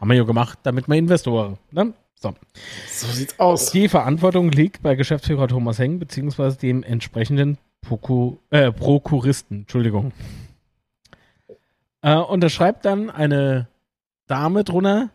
Haben 0.00 0.08
wir 0.08 0.16
ja 0.16 0.24
gemacht, 0.24 0.60
damit 0.62 0.88
wir 0.88 0.96
Investoren. 0.96 1.58
Ne? 1.72 1.92
So. 2.14 2.32
so 2.88 3.08
sieht's 3.08 3.38
aus. 3.38 3.72
Die 3.72 3.88
Verantwortung 3.88 4.50
liegt 4.50 4.82
bei 4.82 4.94
Geschäftsführer 4.94 5.48
Thomas 5.48 5.78
Heng, 5.78 5.98
beziehungsweise 5.98 6.56
dem 6.56 6.82
entsprechenden 6.82 7.58
Proku 7.82 8.38
äh, 8.48 8.72
Prokuristen. 8.72 9.60
Entschuldigung. 9.60 10.12
Äh, 12.02 12.16
und 12.16 12.40
da 12.40 12.48
schreibt 12.48 12.84
dann 12.84 13.10
eine 13.10 13.68
Dame 14.26 14.64
drunter, 14.64 15.10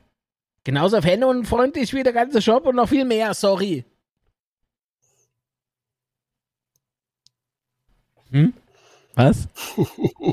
genauso 0.63 1.01
fan 1.01 1.23
und 1.23 1.45
freundlich 1.45 1.93
wie 1.93 2.03
der 2.03 2.13
ganze 2.13 2.41
Shop 2.41 2.65
und 2.65 2.75
noch 2.75 2.89
viel 2.89 3.05
mehr, 3.05 3.33
sorry. 3.33 3.85
Hm? 8.31 8.53
Was? 9.15 9.47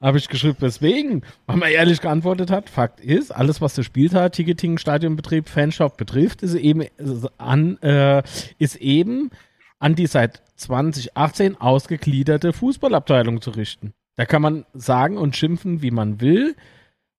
Habe 0.00 0.18
ich 0.18 0.28
geschrieben, 0.28 0.56
weswegen? 0.60 1.24
Weil 1.46 1.56
man 1.56 1.70
ehrlich 1.70 2.00
geantwortet 2.00 2.50
hat, 2.50 2.68
Fakt 2.68 3.00
ist, 3.00 3.30
alles, 3.30 3.62
was 3.62 3.74
der 3.74 3.84
Spieltag, 3.84 4.32
Ticketing, 4.32 4.76
Stadionbetrieb, 4.76 5.48
Fanshop 5.48 5.96
betrifft, 5.96 6.42
ist 6.42 6.54
eben, 6.54 6.82
ist 6.82 7.26
an, 7.38 7.78
äh, 7.82 8.22
ist 8.58 8.76
eben 8.76 9.30
an 9.78 9.94
die 9.94 10.06
seit 10.06 10.42
2018 10.56 11.58
ausgegliederte 11.58 12.52
Fußballabteilung 12.52 13.40
zu 13.40 13.50
richten. 13.50 13.94
Da 14.16 14.26
kann 14.26 14.42
man 14.42 14.64
sagen 14.74 15.18
und 15.18 15.36
schimpfen, 15.36 15.82
wie 15.82 15.90
man 15.90 16.20
will. 16.20 16.56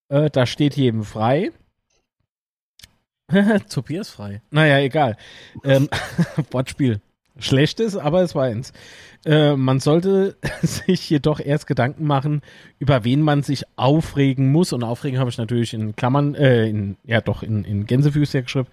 Äh, 0.09 0.29
da 0.29 0.45
steht 0.45 0.75
jedem 0.77 1.03
frei. 1.03 1.51
Tobias 3.69 4.09
frei. 4.09 4.41
Naja, 4.51 4.79
egal. 4.79 5.17
Ähm, 5.63 5.89
Wortspiel. 6.51 7.01
Schlechtes, 7.37 7.97
aber 7.97 8.21
es 8.21 8.33
war 8.35 8.43
eins. 8.43 8.71
Äh, 9.25 9.55
man 9.55 9.79
sollte 9.79 10.37
sich 10.61 11.09
jedoch 11.09 11.39
erst 11.39 11.67
Gedanken 11.67 12.05
machen, 12.05 12.41
über 12.79 13.03
wen 13.03 13.21
man 13.21 13.43
sich 13.43 13.63
aufregen 13.75 14.51
muss. 14.51 14.71
Und 14.71 14.83
aufregen 14.83 15.19
habe 15.19 15.29
ich 15.29 15.37
natürlich 15.37 15.73
in 15.73 15.95
Klammern, 15.95 16.35
äh, 16.35 16.67
in, 16.67 16.97
ja 17.03 17.21
doch, 17.21 17.43
in, 17.43 17.65
in 17.65 17.85
Gänsefüße 17.85 18.43
geschrieben, 18.43 18.67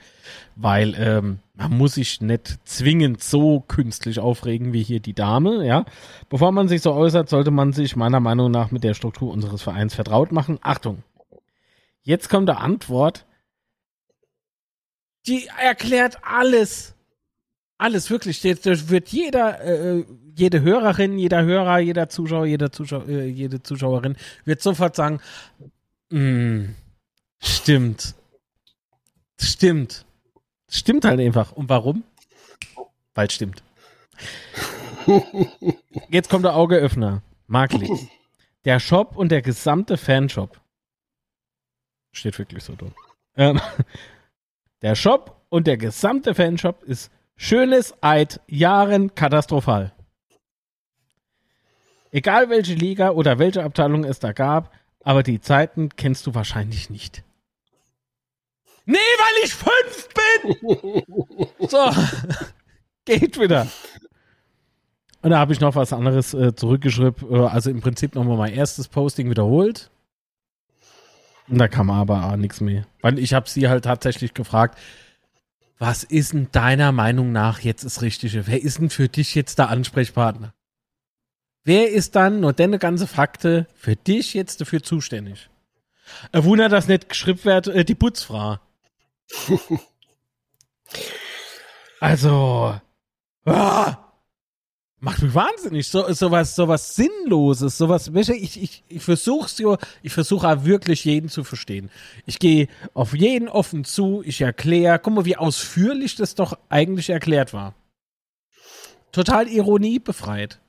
weil 0.54 0.94
ähm, 0.98 1.38
man 1.54 1.76
muss 1.76 1.94
sich 1.94 2.20
nicht 2.20 2.58
zwingend 2.64 3.22
so 3.22 3.60
künstlich 3.60 4.20
aufregen 4.20 4.72
wie 4.72 4.82
hier 4.82 5.00
die 5.00 5.14
Dame, 5.14 5.66
ja. 5.66 5.84
Bevor 6.28 6.52
man 6.52 6.68
sich 6.68 6.82
so 6.82 6.92
äußert, 6.92 7.28
sollte 7.28 7.50
man 7.50 7.72
sich 7.72 7.96
meiner 7.96 8.20
Meinung 8.20 8.50
nach 8.50 8.70
mit 8.70 8.84
der 8.84 8.94
Struktur 8.94 9.32
unseres 9.32 9.62
Vereins 9.62 9.94
vertraut 9.94 10.32
machen. 10.32 10.58
Achtung! 10.60 11.02
Jetzt 12.02 12.28
kommt 12.28 12.48
der 12.48 12.60
Antwort. 12.60 13.26
Die 15.26 15.48
erklärt 15.60 16.18
alles 16.22 16.96
alles 17.82 18.10
wirklich. 18.10 18.40
Da 18.40 18.88
wird 18.88 19.08
jeder, 19.08 19.60
äh, 19.60 20.04
jede 20.36 20.62
Hörerin, 20.62 21.18
jeder 21.18 21.42
Hörer, 21.42 21.80
jeder 21.80 22.08
Zuschauer, 22.08 22.46
jeder 22.46 22.70
Zuschauer, 22.70 23.08
äh, 23.08 23.26
jede 23.26 23.62
Zuschauerin 23.62 24.16
wird 24.44 24.62
sofort 24.62 24.94
sagen, 24.94 25.20
mm, 26.10 26.66
stimmt, 27.40 28.14
stimmt, 29.38 30.06
stimmt 30.68 31.04
halt 31.04 31.18
einfach. 31.20 31.52
Und 31.52 31.68
warum? 31.68 32.04
Weil 33.14 33.26
es 33.26 33.34
stimmt. 33.34 33.64
Jetzt 36.08 36.30
kommt 36.30 36.44
der 36.44 36.54
Augeöffner. 36.54 37.22
Markli. 37.48 37.90
Der 38.64 38.78
Shop 38.78 39.16
und 39.16 39.30
der 39.30 39.42
gesamte 39.42 39.96
Fanshop. 39.96 40.60
Steht 42.12 42.38
wirklich 42.38 42.62
so 42.62 42.76
drin. 42.76 42.94
Ähm, 43.36 43.60
der 44.82 44.94
Shop 44.94 45.44
und 45.48 45.66
der 45.66 45.76
gesamte 45.76 46.34
Fanshop 46.34 46.84
ist 46.84 47.10
Schönes 47.44 47.92
Eid, 48.00 48.40
Jahren 48.46 49.16
katastrophal. 49.16 49.92
Egal 52.12 52.50
welche 52.50 52.74
Liga 52.74 53.10
oder 53.10 53.40
welche 53.40 53.64
Abteilung 53.64 54.04
es 54.04 54.20
da 54.20 54.30
gab, 54.30 54.72
aber 55.02 55.24
die 55.24 55.40
Zeiten 55.40 55.88
kennst 55.88 56.24
du 56.28 56.36
wahrscheinlich 56.36 56.88
nicht. 56.88 57.24
Nee, 58.84 58.94
weil 58.94 59.44
ich 59.44 59.54
fünf 59.54 60.08
bin! 60.14 61.48
so, 61.68 61.90
geht 63.06 63.40
wieder. 63.40 63.66
Und 65.22 65.30
da 65.30 65.40
habe 65.40 65.52
ich 65.52 65.58
noch 65.58 65.74
was 65.74 65.92
anderes 65.92 66.34
äh, 66.34 66.54
zurückgeschrieben. 66.54 67.28
Äh, 67.28 67.48
also 67.48 67.70
im 67.70 67.80
Prinzip 67.80 68.14
nochmal 68.14 68.36
mein 68.36 68.54
erstes 68.54 68.86
Posting 68.86 69.28
wiederholt. 69.28 69.90
Und 71.48 71.58
da 71.58 71.66
kam 71.66 71.90
aber 71.90 72.24
auch 72.24 72.36
nichts 72.36 72.60
mehr. 72.60 72.86
Weil 73.00 73.18
ich 73.18 73.34
habe 73.34 73.48
sie 73.48 73.68
halt 73.68 73.82
tatsächlich 73.82 74.32
gefragt, 74.32 74.78
was 75.82 76.04
ist 76.04 76.32
denn 76.32 76.46
deiner 76.52 76.92
Meinung 76.92 77.32
nach 77.32 77.58
jetzt 77.58 77.84
das 77.84 78.02
Richtige? 78.02 78.46
Wer 78.46 78.62
ist 78.62 78.78
denn 78.78 78.88
für 78.88 79.08
dich 79.08 79.34
jetzt 79.34 79.58
der 79.58 79.68
Ansprechpartner? 79.68 80.54
Wer 81.64 81.90
ist 81.90 82.14
dann, 82.14 82.38
nur 82.38 82.52
deine 82.52 82.78
ganze 82.78 83.08
Fakte, 83.08 83.66
für 83.74 83.96
dich 83.96 84.32
jetzt 84.32 84.60
dafür 84.60 84.84
zuständig? 84.84 85.50
Ein 86.30 86.44
Wunder, 86.44 86.68
dass 86.68 86.86
nicht 86.86 87.08
geschrieben 87.08 87.42
wird, 87.42 87.66
äh, 87.66 87.84
die 87.84 87.96
Putzfrau. 87.96 88.60
also, 92.00 92.80
ah, 93.44 93.96
macht 95.02 95.20
mich 95.20 95.34
wahnsinnig. 95.34 95.88
So, 95.88 96.10
sowas, 96.12 96.54
sowas 96.54 96.94
Sinnloses, 96.94 97.76
sowas, 97.76 98.08
ich, 98.08 98.62
ich, 98.62 98.84
ich 98.88 99.02
versuch's 99.02 99.58
ja, 99.58 99.76
ich 100.00 100.12
versuche 100.12 100.64
wirklich 100.64 101.04
jeden 101.04 101.28
zu 101.28 101.42
verstehen. 101.42 101.90
Ich 102.24 102.38
gehe 102.38 102.68
auf 102.94 103.12
jeden 103.12 103.48
offen 103.48 103.84
zu, 103.84 104.22
ich 104.24 104.40
erkläre, 104.40 105.00
guck 105.00 105.14
mal, 105.14 105.24
wie 105.24 105.36
ausführlich 105.36 106.14
das 106.14 106.36
doch 106.36 106.56
eigentlich 106.68 107.10
erklärt 107.10 107.52
war. 107.52 107.74
Total 109.10 109.48
Ironie 109.48 109.98
befreit. 109.98 110.60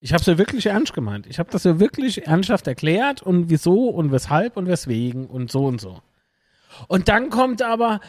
Ich 0.00 0.12
habe 0.12 0.20
es 0.20 0.26
ja 0.26 0.36
wirklich 0.36 0.66
ernst 0.66 0.92
gemeint. 0.92 1.26
Ich 1.28 1.38
habe 1.38 1.50
das 1.52 1.62
ja 1.62 1.78
wirklich 1.78 2.26
ernsthaft 2.26 2.66
erklärt 2.66 3.22
und 3.22 3.48
wieso 3.48 3.88
und 3.90 4.10
weshalb 4.10 4.56
und 4.56 4.66
weswegen 4.66 5.26
und 5.26 5.52
so 5.52 5.66
und 5.66 5.80
so. 5.80 6.02
Und 6.88 7.08
dann 7.08 7.30
kommt 7.30 7.62
aber, 7.62 8.00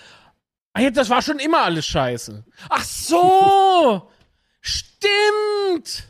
ah 0.74 0.90
das 0.90 1.12
war 1.12 1.22
schon 1.22 1.38
immer 1.38 1.62
alles 1.62 1.86
scheiße. 1.86 2.44
Ach 2.70 2.84
so! 2.84 4.10
Stimmt! 5.06 6.08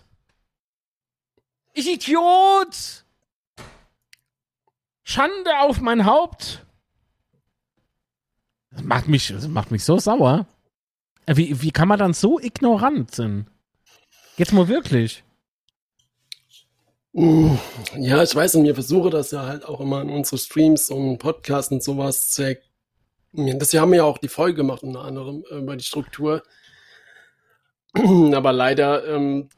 Ich 1.74 1.88
Idiot! 1.88 3.04
Schande 5.04 5.60
auf 5.60 5.82
mein 5.82 6.06
Haupt! 6.06 6.66
Das 8.72 8.84
macht 8.84 9.08
mich, 9.08 9.28
das 9.28 9.48
macht 9.48 9.72
mich 9.72 9.84
so 9.84 10.00
sauer. 10.00 10.48
Äh, 11.25 11.38
wie, 11.38 11.62
wie 11.62 11.72
kann 11.72 11.88
man 11.88 12.00
dann 12.00 12.14
so 12.14 12.40
ignorant 12.40 13.14
sein? 13.14 13.50
Jetzt 14.38 14.54
mal 14.54 14.68
wirklich. 14.68 15.24
Ja, 17.14 18.24
ich 18.24 18.36
weiß 18.36 18.56
und 18.56 18.66
wir 18.66 18.74
versuchen 18.74 19.12
das 19.12 19.32
ja 19.32 19.46
halt 19.46 19.64
auch 19.64 19.80
immer 19.80 20.02
in 20.02 20.10
unsere 20.10 20.38
Streams 20.38 20.90
und 20.90 21.18
Podcasts 21.18 21.72
und 21.72 21.82
sowas 21.82 22.32
zu 22.32 22.58
das 23.38 23.74
haben 23.74 23.92
wir 23.92 23.98
ja 23.98 24.04
auch 24.04 24.18
die 24.18 24.30
Folge 24.30 24.56
gemacht, 24.56 24.84
unter 24.84 25.02
anderem 25.02 25.44
äh, 25.50 25.58
über 25.58 25.75
die 25.75 25.84
Struktur. 25.84 26.42
Aber 28.34 28.52
leider 28.54 29.08
ähm, 29.08 29.50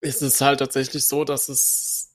ist 0.00 0.22
es 0.22 0.40
halt 0.40 0.60
tatsächlich 0.60 1.06
so, 1.06 1.24
dass 1.24 1.48
es 1.48 2.08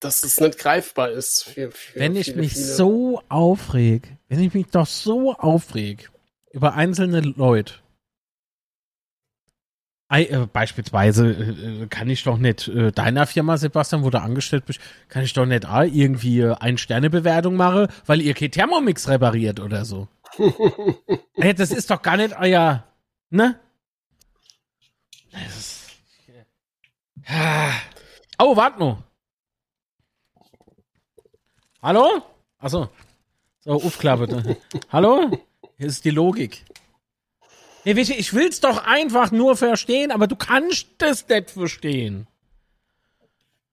dass 0.00 0.24
es 0.24 0.40
nicht 0.40 0.58
greifbar 0.58 1.10
ist. 1.10 1.44
Für, 1.44 1.70
für 1.70 2.00
wenn 2.00 2.16
ich 2.16 2.26
viele, 2.26 2.40
mich 2.40 2.54
viele. 2.54 2.64
so 2.64 3.22
aufreg, 3.28 4.16
wenn 4.28 4.40
ich 4.40 4.52
mich 4.52 4.66
doch 4.66 4.86
so 4.86 5.34
aufreg 5.34 6.10
über 6.50 6.74
einzelne 6.74 7.20
Leute, 7.20 7.74
äh, 10.08 10.46
beispielsweise 10.52 11.30
äh, 11.30 11.86
kann 11.86 12.10
ich 12.10 12.24
doch 12.24 12.36
nicht 12.36 12.68
äh, 12.68 12.92
deiner 12.92 13.26
Firma, 13.26 13.56
Sebastian, 13.56 14.04
wo 14.04 14.10
du 14.10 14.20
angestellt 14.20 14.66
bist, 14.66 14.80
kann 15.08 15.22
ich 15.22 15.32
doch 15.32 15.46
nicht 15.46 15.64
ah, 15.64 15.84
irgendwie 15.84 16.44
ein 16.44 16.76
Sterne-Bewertung 16.76 17.56
machen, 17.56 17.86
weil 18.04 18.20
ihr 18.20 18.34
kein 18.34 18.50
Thermomix 18.50 19.08
repariert 19.08 19.60
oder 19.60 19.84
so. 19.84 20.08
das 21.56 21.70
ist 21.70 21.90
doch 21.90 22.02
gar 22.02 22.16
nicht 22.16 22.36
euer, 22.38 22.84
ne? 23.30 23.58
Oh, 28.38 28.56
warte 28.56 28.78
nur. 28.78 29.02
Hallo? 31.80 32.22
Achso. 32.58 32.88
So, 33.60 33.72
aufklappe. 33.72 34.56
Hallo? 34.90 35.30
Hier 35.78 35.86
ist 35.86 36.04
die 36.04 36.10
Logik. 36.10 36.64
Nee, 37.84 37.96
weißt 37.96 38.10
du, 38.10 38.14
ich 38.14 38.32
will's 38.34 38.60
doch 38.60 38.84
einfach 38.84 39.32
nur 39.32 39.56
verstehen, 39.56 40.12
aber 40.12 40.26
du 40.26 40.36
kannst 40.36 40.88
das 40.98 41.28
nicht 41.28 41.50
verstehen. 41.50 42.28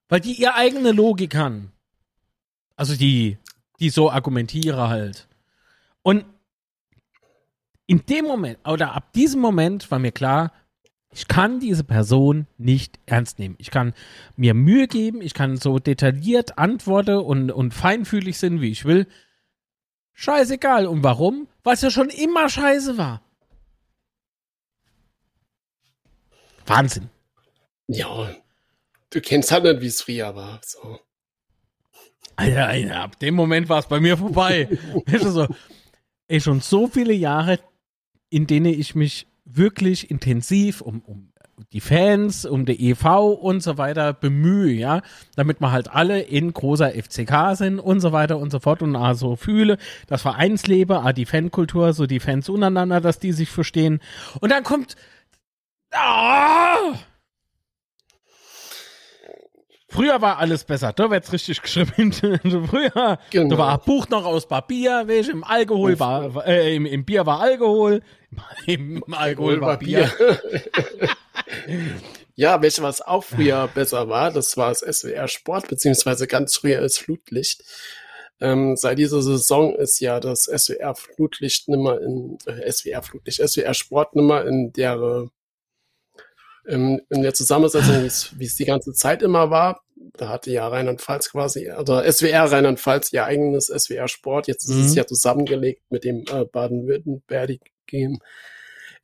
Weil 0.08 0.22
die 0.22 0.34
ihr 0.34 0.56
eigene 0.56 0.92
Logik 0.92 1.36
haben. 1.36 1.72
Also 2.76 2.96
die, 2.96 3.38
die 3.80 3.90
so 3.90 4.10
argumentiere 4.10 4.90
halt. 4.90 5.28
Und 6.02 6.26
in 7.86 8.06
dem 8.06 8.26
Moment, 8.26 8.60
oder 8.68 8.94
ab 8.94 9.14
diesem 9.14 9.42
Moment 9.42 9.90
war 9.92 10.00
mir 10.00 10.12
klar, 10.12 10.52
ich 11.12 11.28
kann 11.28 11.60
diese 11.60 11.84
Person 11.84 12.48
nicht 12.58 13.00
ernst 13.06 13.40
nehmen. 13.40 13.56
Ich 13.58 13.72
kann 13.72 13.94
mir 14.36 14.54
Mühe 14.54 14.88
geben, 14.88 15.22
ich 15.22 15.34
kann 15.34 15.58
so 15.58 15.80
detailliert 15.80 16.58
antworten 16.58 17.18
und, 17.18 17.52
und 17.52 17.74
feinfühlig 17.74 18.38
sein, 18.38 18.62
wie 18.62 18.70
ich 18.70 18.86
will. 18.86 19.08
Scheißegal. 20.14 20.86
Und 20.86 21.04
warum? 21.04 21.48
Weil 21.64 21.74
es 21.74 21.82
ja 21.82 21.90
schon 21.90 22.10
immer 22.10 22.50
scheiße 22.50 22.98
war. 22.98 23.24
Wahnsinn. 26.68 27.10
Ja, 27.88 28.36
du 29.10 29.22
kennst 29.22 29.52
halt 29.52 29.64
nicht, 29.64 29.82
wie 29.82 29.88
es 29.88 30.02
früher 30.02 30.36
war. 30.36 30.62
So. 30.64 31.00
Alter, 32.36 32.68
Alter, 32.68 32.96
ab 33.02 33.20
dem 33.20 33.34
Moment 33.34 33.68
war 33.68 33.80
es 33.80 33.88
bei 33.88 34.00
mir 34.00 34.16
vorbei. 34.16 34.70
so, 35.20 35.48
ey, 36.28 36.40
schon 36.40 36.62
so 36.62 36.88
viele 36.88 37.14
Jahre, 37.14 37.60
in 38.30 38.46
denen 38.46 38.68
ich 38.68 38.94
mich 38.94 39.26
wirklich 39.52 40.10
intensiv 40.12 40.82
um, 40.82 41.02
um 41.02 41.30
die 41.74 41.82
Fans, 41.82 42.46
um 42.46 42.66
die 42.66 42.90
EV 42.90 43.34
und 43.34 43.62
so 43.62 43.78
weiter 43.78 44.14
bemühe, 44.14 44.72
ja, 44.72 45.02
damit 45.36 45.60
wir 45.60 45.72
halt 45.72 45.92
alle 45.92 46.22
in 46.22 46.54
großer 46.54 46.92
FCK 46.92 47.56
sind 47.56 47.80
und 47.80 48.00
so 48.00 48.12
weiter 48.12 48.38
und 48.38 48.52
so 48.52 48.60
fort 48.60 48.82
und 48.82 48.96
also 48.96 49.36
fühle, 49.36 49.78
das 50.08 50.22
Vereinsleben, 50.22 50.98
ah, 50.98 51.14
die 51.14 51.26
Fankultur, 51.26 51.94
so 51.94 52.06
die 52.06 52.20
Fans 52.20 52.50
untereinander, 52.50 53.02
dass 53.02 53.20
die 53.20 53.34
sich 53.34 53.50
verstehen. 53.50 54.00
Und 54.40 54.52
dann 54.52 54.64
kommt, 54.64 54.96
ah, 55.92 56.94
Früher 59.92 60.22
war 60.22 60.38
alles 60.38 60.66
besser, 60.66 60.94
da 60.94 61.10
wird's 61.10 61.34
richtig 61.34 61.64
geschrieben. 61.64 62.14
Früher, 62.14 63.18
genau. 63.32 63.50
da 63.50 63.58
war 63.58 63.74
ein 63.74 63.86
Buch 63.86 64.08
noch 64.10 64.24
aus 64.24 64.48
Papier, 64.48 65.08
welch, 65.08 65.30
im 65.30 65.44
Alkohol 65.44 66.00
war, 66.00 66.48
äh, 66.48 66.76
im, 66.76 66.86
im, 66.86 67.06
Bier 67.06 67.26
war 67.26 67.40
Alkohol, 67.40 68.02
im, 68.68 69.04
Alkohol 69.12 69.60
war 69.62 69.78
Bier. 69.78 70.12
ja, 72.36 72.62
welche 72.62 72.84
was 72.84 73.02
auch 73.02 73.24
früher 73.24 73.68
besser 73.68 74.08
war, 74.08 74.32
das 74.32 74.56
war 74.58 74.70
das 74.70 74.80
SWR 74.80 75.28
Sport, 75.28 75.68
beziehungsweise 75.68 76.28
ganz 76.28 76.56
früher 76.56 76.82
das 76.82 77.00
Flutlicht. 77.00 77.64
Ähm, 78.40 78.78
seit 78.78 79.00
dieser 79.00 79.24
Saison 79.24 79.76
ist 79.76 80.00
ja 80.00 80.20
das 80.20 80.44
SWR 80.44 80.94
Flutlicht 80.94 81.68
nimmer 81.68 82.00
in, 82.00 82.38
äh, 82.46 82.72
SWR 82.72 83.02
Flutlicht, 83.02 83.42
SWR 83.42 83.74
Sport 83.74 84.16
nimmer 84.16 84.46
in 84.46 84.72
der 84.72 85.30
in 86.70 87.22
der 87.22 87.34
Zusammensetzung, 87.34 88.04
wie 88.38 88.46
es 88.46 88.56
die 88.56 88.66
ganze 88.66 88.94
Zeit 88.94 89.22
immer 89.22 89.50
war. 89.50 89.82
Da 90.18 90.30
hatte 90.30 90.52
ja 90.52 90.68
Rheinland-Pfalz 90.68 91.32
quasi, 91.32 91.72
oder 91.72 92.10
SWR 92.12 92.52
Rheinland-Pfalz 92.52 93.12
ihr 93.12 93.26
eigenes 93.26 93.68
SWR 93.68 94.08
Sport. 94.08 94.48
Jetzt 94.48 94.66
ist 94.66 94.76
mhm. 94.76 94.86
es 94.86 94.96
ja 94.96 95.06
zusammengelegt 95.08 95.84
mit 95.90 96.04
dem 96.04 96.26
äh, 96.32 96.46
Baden-Württembergigen 96.46 98.20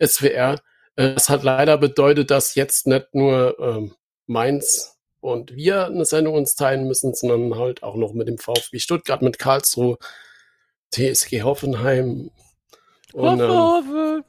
SWR. 0.04 0.62
Es 0.96 1.30
hat 1.30 1.44
leider 1.44 1.78
bedeutet, 1.78 2.32
dass 2.32 2.56
jetzt 2.56 2.88
nicht 2.88 3.14
nur 3.14 3.58
ähm, 3.60 3.96
Mainz 4.28 4.98
und 5.20 5.56
wir 5.56 5.88
eine 5.88 6.06
Sendung 6.06 6.36
uns 6.36 6.56
teilen 6.56 6.88
müssen, 6.88 7.14
sondern 7.14 7.60
halt 7.60 7.84
auch 7.84 7.96
noch 7.96 8.14
mit 8.14 8.28
dem 8.28 8.38
VfB 8.38 8.80
Stuttgart, 8.80 9.22
mit 9.22 9.40
Karlsruhe, 9.40 9.98
TSG 10.92 11.42
Hoffenheim 11.42 12.30
und 13.12 13.40
ähm, 13.40 14.24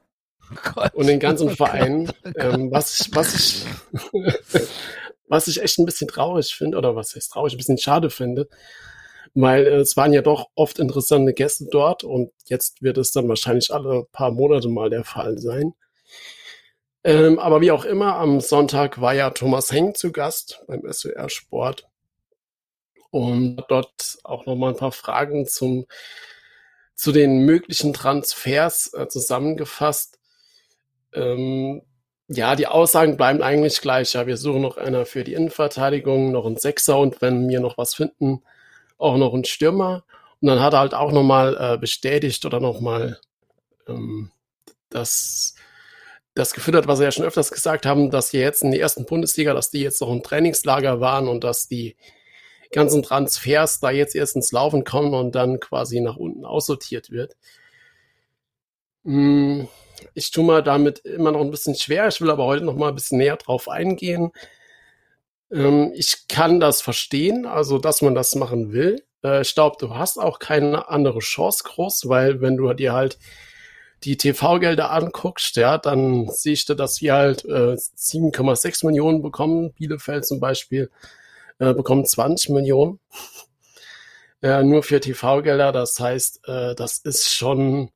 Gott, 0.75 0.95
und 0.95 1.07
den 1.07 1.21
ganzen 1.21 1.49
oh 1.49 1.55
Verein, 1.55 2.13
ähm, 2.37 2.71
was 2.71 3.01
ich, 3.01 3.15
was 3.15 3.35
ich, 3.35 3.65
was 5.29 5.49
ich 5.49 5.63
echt 5.63 5.79
ein 5.79 5.87
bisschen 5.87 6.09
traurig 6.09 6.55
finde, 6.55 6.79
oder 6.79 6.97
was 6.97 7.15
heißt 7.15 7.33
traurig, 7.33 7.55
ein 7.55 7.59
bisschen 7.59 7.79
schade 7.79 8.11
finde, 8.11 8.49
weil 9.35 9.67
äh, 9.67 9.77
es 9.77 9.97
waren 9.97 10.13
ja 10.13 10.23
doch 10.23 10.49
oft 10.55 10.79
interessante 10.79 11.35
Gäste 11.35 11.67
dort 11.71 12.05
und 12.05 12.33
jetzt 12.47 12.83
wird 12.83 12.99
es 12.99 13.13
dann 13.13 13.29
wahrscheinlich 13.29 13.73
alle 13.73 14.05
paar 14.13 14.31
Monate 14.31 14.69
mal 14.69 14.91
der 14.91 15.05
Fall 15.05 15.39
sein. 15.39 15.75
Ähm, 17.05 17.39
aber 17.39 17.61
wie 17.61 17.71
auch 17.71 17.85
immer, 17.85 18.17
am 18.17 18.41
Sonntag 18.41 19.01
war 19.01 19.15
ja 19.15 19.31
Thomas 19.31 19.71
Henk 19.71 19.97
zu 19.97 20.11
Gast 20.11 20.63
beim 20.67 20.83
SWR 20.91 21.29
Sport 21.29 21.87
und 23.11 23.63
dort 23.69 24.19
auch 24.25 24.47
noch 24.47 24.57
mal 24.57 24.71
ein 24.71 24.77
paar 24.77 24.93
Fragen 24.93 25.47
zum 25.47 25.87
zu 26.97 27.13
den 27.13 27.45
möglichen 27.45 27.93
Transfers 27.93 28.93
äh, 28.95 29.07
zusammengefasst. 29.07 30.19
Ähm, 31.17 31.83
ja, 32.29 32.57
die 32.57 32.67
Aussagen 32.67 33.17
bleiben 33.17 33.43
eigentlich 33.43 33.81
gleich. 33.81 34.13
Ja, 34.15 34.27
wir 34.27 34.37
suchen 34.37 34.63
noch 34.63 34.77
einer 34.77 35.07
für 35.07 35.25
die 35.25 35.35
Innenverteidigung, 35.35 36.33
noch 36.33 36.47
einen 36.47 36.57
Sechser 36.57 36.99
und 36.99 37.23
wenn 37.23 37.49
wir 37.49 37.61
noch 37.61 37.79
was 37.79 37.95
finden, 37.95 38.43
auch 38.99 39.17
noch 39.17 39.33
einen 39.35 39.45
Stürmer. 39.45 40.05
Und 40.41 40.49
dann 40.49 40.61
hat 40.61 40.75
er 40.75 40.81
halt 40.81 40.95
auch 40.95 41.13
nochmal 41.13 41.57
äh, 41.59 41.79
bestätigt 41.79 42.45
oder 42.45 42.61
nochmal 42.61 43.21
ähm, 43.89 44.31
das, 44.91 45.55
das 46.35 46.53
gefüttert, 46.53 46.89
was 46.89 46.99
wir 46.99 47.07
ja 47.07 47.13
schon 47.13 47.25
öfters 47.25 47.51
gesagt 47.51 47.87
haben, 47.87 48.11
dass 48.11 48.33
wir 48.33 48.41
jetzt 48.41 48.63
in 48.63 48.73
der 48.73 48.81
ersten 48.81 49.07
Bundesliga, 49.07 49.55
dass 49.55 49.71
die 49.71 49.81
jetzt 49.81 50.01
noch 50.01 50.11
ein 50.11 50.23
Trainingslager 50.23 51.01
waren 51.01 51.29
und 51.29 51.45
dass 51.45 51.69
die 51.69 51.97
ganzen 52.73 53.03
Transfers 53.03 53.81
da 53.81 53.91
jetzt 53.91 54.17
erst 54.17 54.37
ins 54.37 54.53
Laufen 54.53 54.85
kommen 54.85 55.15
und 55.15 55.35
dann 55.35 55.61
quasi 55.61 56.01
nach 56.01 56.17
unten 56.17 56.45
aussortiert 56.45 57.11
wird. 57.11 57.37
Hm 59.05 59.69
ich 60.15 60.31
tue 60.31 60.45
mal 60.45 60.63
damit 60.63 61.01
immer 61.01 61.33
noch 61.33 61.41
ein 61.41 61.51
bisschen 61.51 61.75
schwer. 61.75 62.09
Ich 62.09 62.21
will 62.21 62.31
aber 62.31 62.45
heute 62.45 62.65
noch 62.65 62.77
mal 62.77 62.89
ein 62.89 62.95
bisschen 62.95 63.19
näher 63.19 63.37
drauf 63.37 63.69
eingehen. 63.69 64.33
Ähm, 65.51 65.93
ich 65.95 66.29
kann 66.29 66.61
das 66.61 66.83
verstehen, 66.83 67.47
also 67.47 67.79
dass 67.79 68.03
man 68.03 68.15
das 68.15 68.35
machen 68.35 68.73
will. 68.73 69.05
Äh, 69.25 69.43
ich 69.43 69.55
glaube, 69.55 69.77
du 69.79 69.95
hast 69.95 70.19
auch 70.19 70.39
keine 70.39 70.89
andere 70.89 71.21
Chance 71.21 71.65
groß, 71.65 72.09
weil 72.09 72.41
wenn 72.41 72.57
du 72.57 72.73
dir 72.73 72.93
halt 72.93 73.19
die 74.05 74.17
TV-Gelder 74.17 74.91
anguckst, 74.91 75.57
ja, 75.57 75.79
dann 75.79 76.29
siehst 76.29 76.69
du, 76.69 76.75
dass 76.75 77.01
wir 77.01 77.15
halt 77.15 77.45
äh, 77.45 77.75
7,6 77.75 78.87
Millionen 78.87 79.23
bekommen. 79.23 79.73
Bielefeld 79.73 80.27
zum 80.27 80.41
Beispiel 80.41 80.91
äh, 81.59 81.73
bekommt 81.73 82.09
20 82.09 82.51
Millionen. 82.51 83.01
Äh, 84.43 84.63
nur 84.65 84.83
für 84.83 85.01
TV-Gelder. 85.01 85.73
Das 85.73 85.99
heißt, 85.99 86.47
äh, 86.47 86.75
das 86.75 86.99
ist 86.99 87.33
schon 87.33 87.91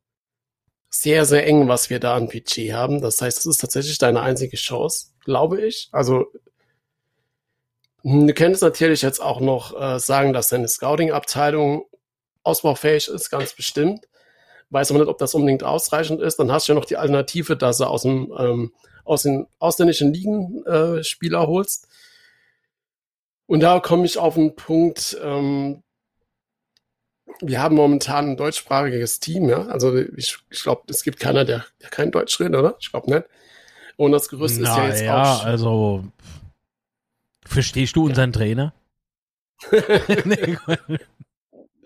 sehr, 0.90 1.24
sehr 1.24 1.46
eng, 1.46 1.68
was 1.68 1.88
wir 1.88 2.00
da 2.00 2.16
an 2.16 2.28
Budget 2.28 2.72
haben. 2.72 3.00
Das 3.00 3.22
heißt, 3.22 3.38
es 3.38 3.46
ist 3.46 3.58
tatsächlich 3.58 3.98
deine 3.98 4.20
einzige 4.20 4.56
Chance, 4.56 5.12
glaube 5.24 5.62
ich. 5.62 5.88
Also 5.92 6.26
du 8.02 8.34
könntest 8.34 8.62
natürlich 8.62 9.02
jetzt 9.02 9.20
auch 9.20 9.40
noch 9.40 9.80
äh, 9.80 10.00
sagen, 10.00 10.32
dass 10.32 10.48
deine 10.48 10.68
Scouting-Abteilung 10.68 11.86
ausbaufähig 12.42 13.08
ist, 13.08 13.30
ganz 13.30 13.54
bestimmt. 13.54 14.08
Weiß 14.70 14.90
aber 14.90 15.00
nicht, 15.00 15.08
ob 15.08 15.18
das 15.18 15.34
unbedingt 15.34 15.62
ausreichend 15.62 16.20
ist. 16.20 16.36
Dann 16.36 16.50
hast 16.50 16.68
du 16.68 16.72
ja 16.72 16.78
noch 16.78 16.84
die 16.84 16.96
Alternative, 16.96 17.56
dass 17.56 17.78
du 17.78 17.84
aus, 17.84 18.02
dem, 18.02 18.32
ähm, 18.38 18.72
aus 19.04 19.22
den 19.22 19.46
ausländischen 19.58 20.12
Ligen 20.12 20.64
äh, 20.66 21.04
Spieler 21.04 21.46
holst. 21.46 21.88
Und 23.46 23.60
da 23.60 23.80
komme 23.80 24.06
ich 24.06 24.18
auf 24.18 24.36
einen 24.36 24.54
Punkt, 24.54 25.18
ähm, 25.22 25.82
wir 27.40 27.62
haben 27.62 27.76
momentan 27.76 28.30
ein 28.30 28.36
deutschsprachiges 28.36 29.20
Team, 29.20 29.48
ja. 29.48 29.66
Also 29.66 29.96
ich, 29.96 30.38
ich 30.50 30.62
glaube, 30.62 30.82
es 30.88 31.02
gibt 31.02 31.20
keiner, 31.20 31.44
der, 31.44 31.64
der 31.82 31.90
kein 31.90 32.10
Deutsch 32.10 32.38
redet, 32.40 32.56
oder? 32.56 32.76
Ich 32.80 32.90
glaube 32.90 33.10
nicht. 33.10 33.24
Und 33.96 34.12
das 34.12 34.28
Gerüst 34.28 34.60
Na, 34.60 34.70
ist 34.70 34.76
ja 34.76 34.88
jetzt 34.88 35.02
ja, 35.02 35.22
auch. 35.22 35.44
Also 35.44 36.04
verstehst 37.44 37.96
du 37.96 38.06
unseren 38.06 38.32
ja. 38.32 38.38
Trainer? 38.38 38.74
nee, 40.24 40.56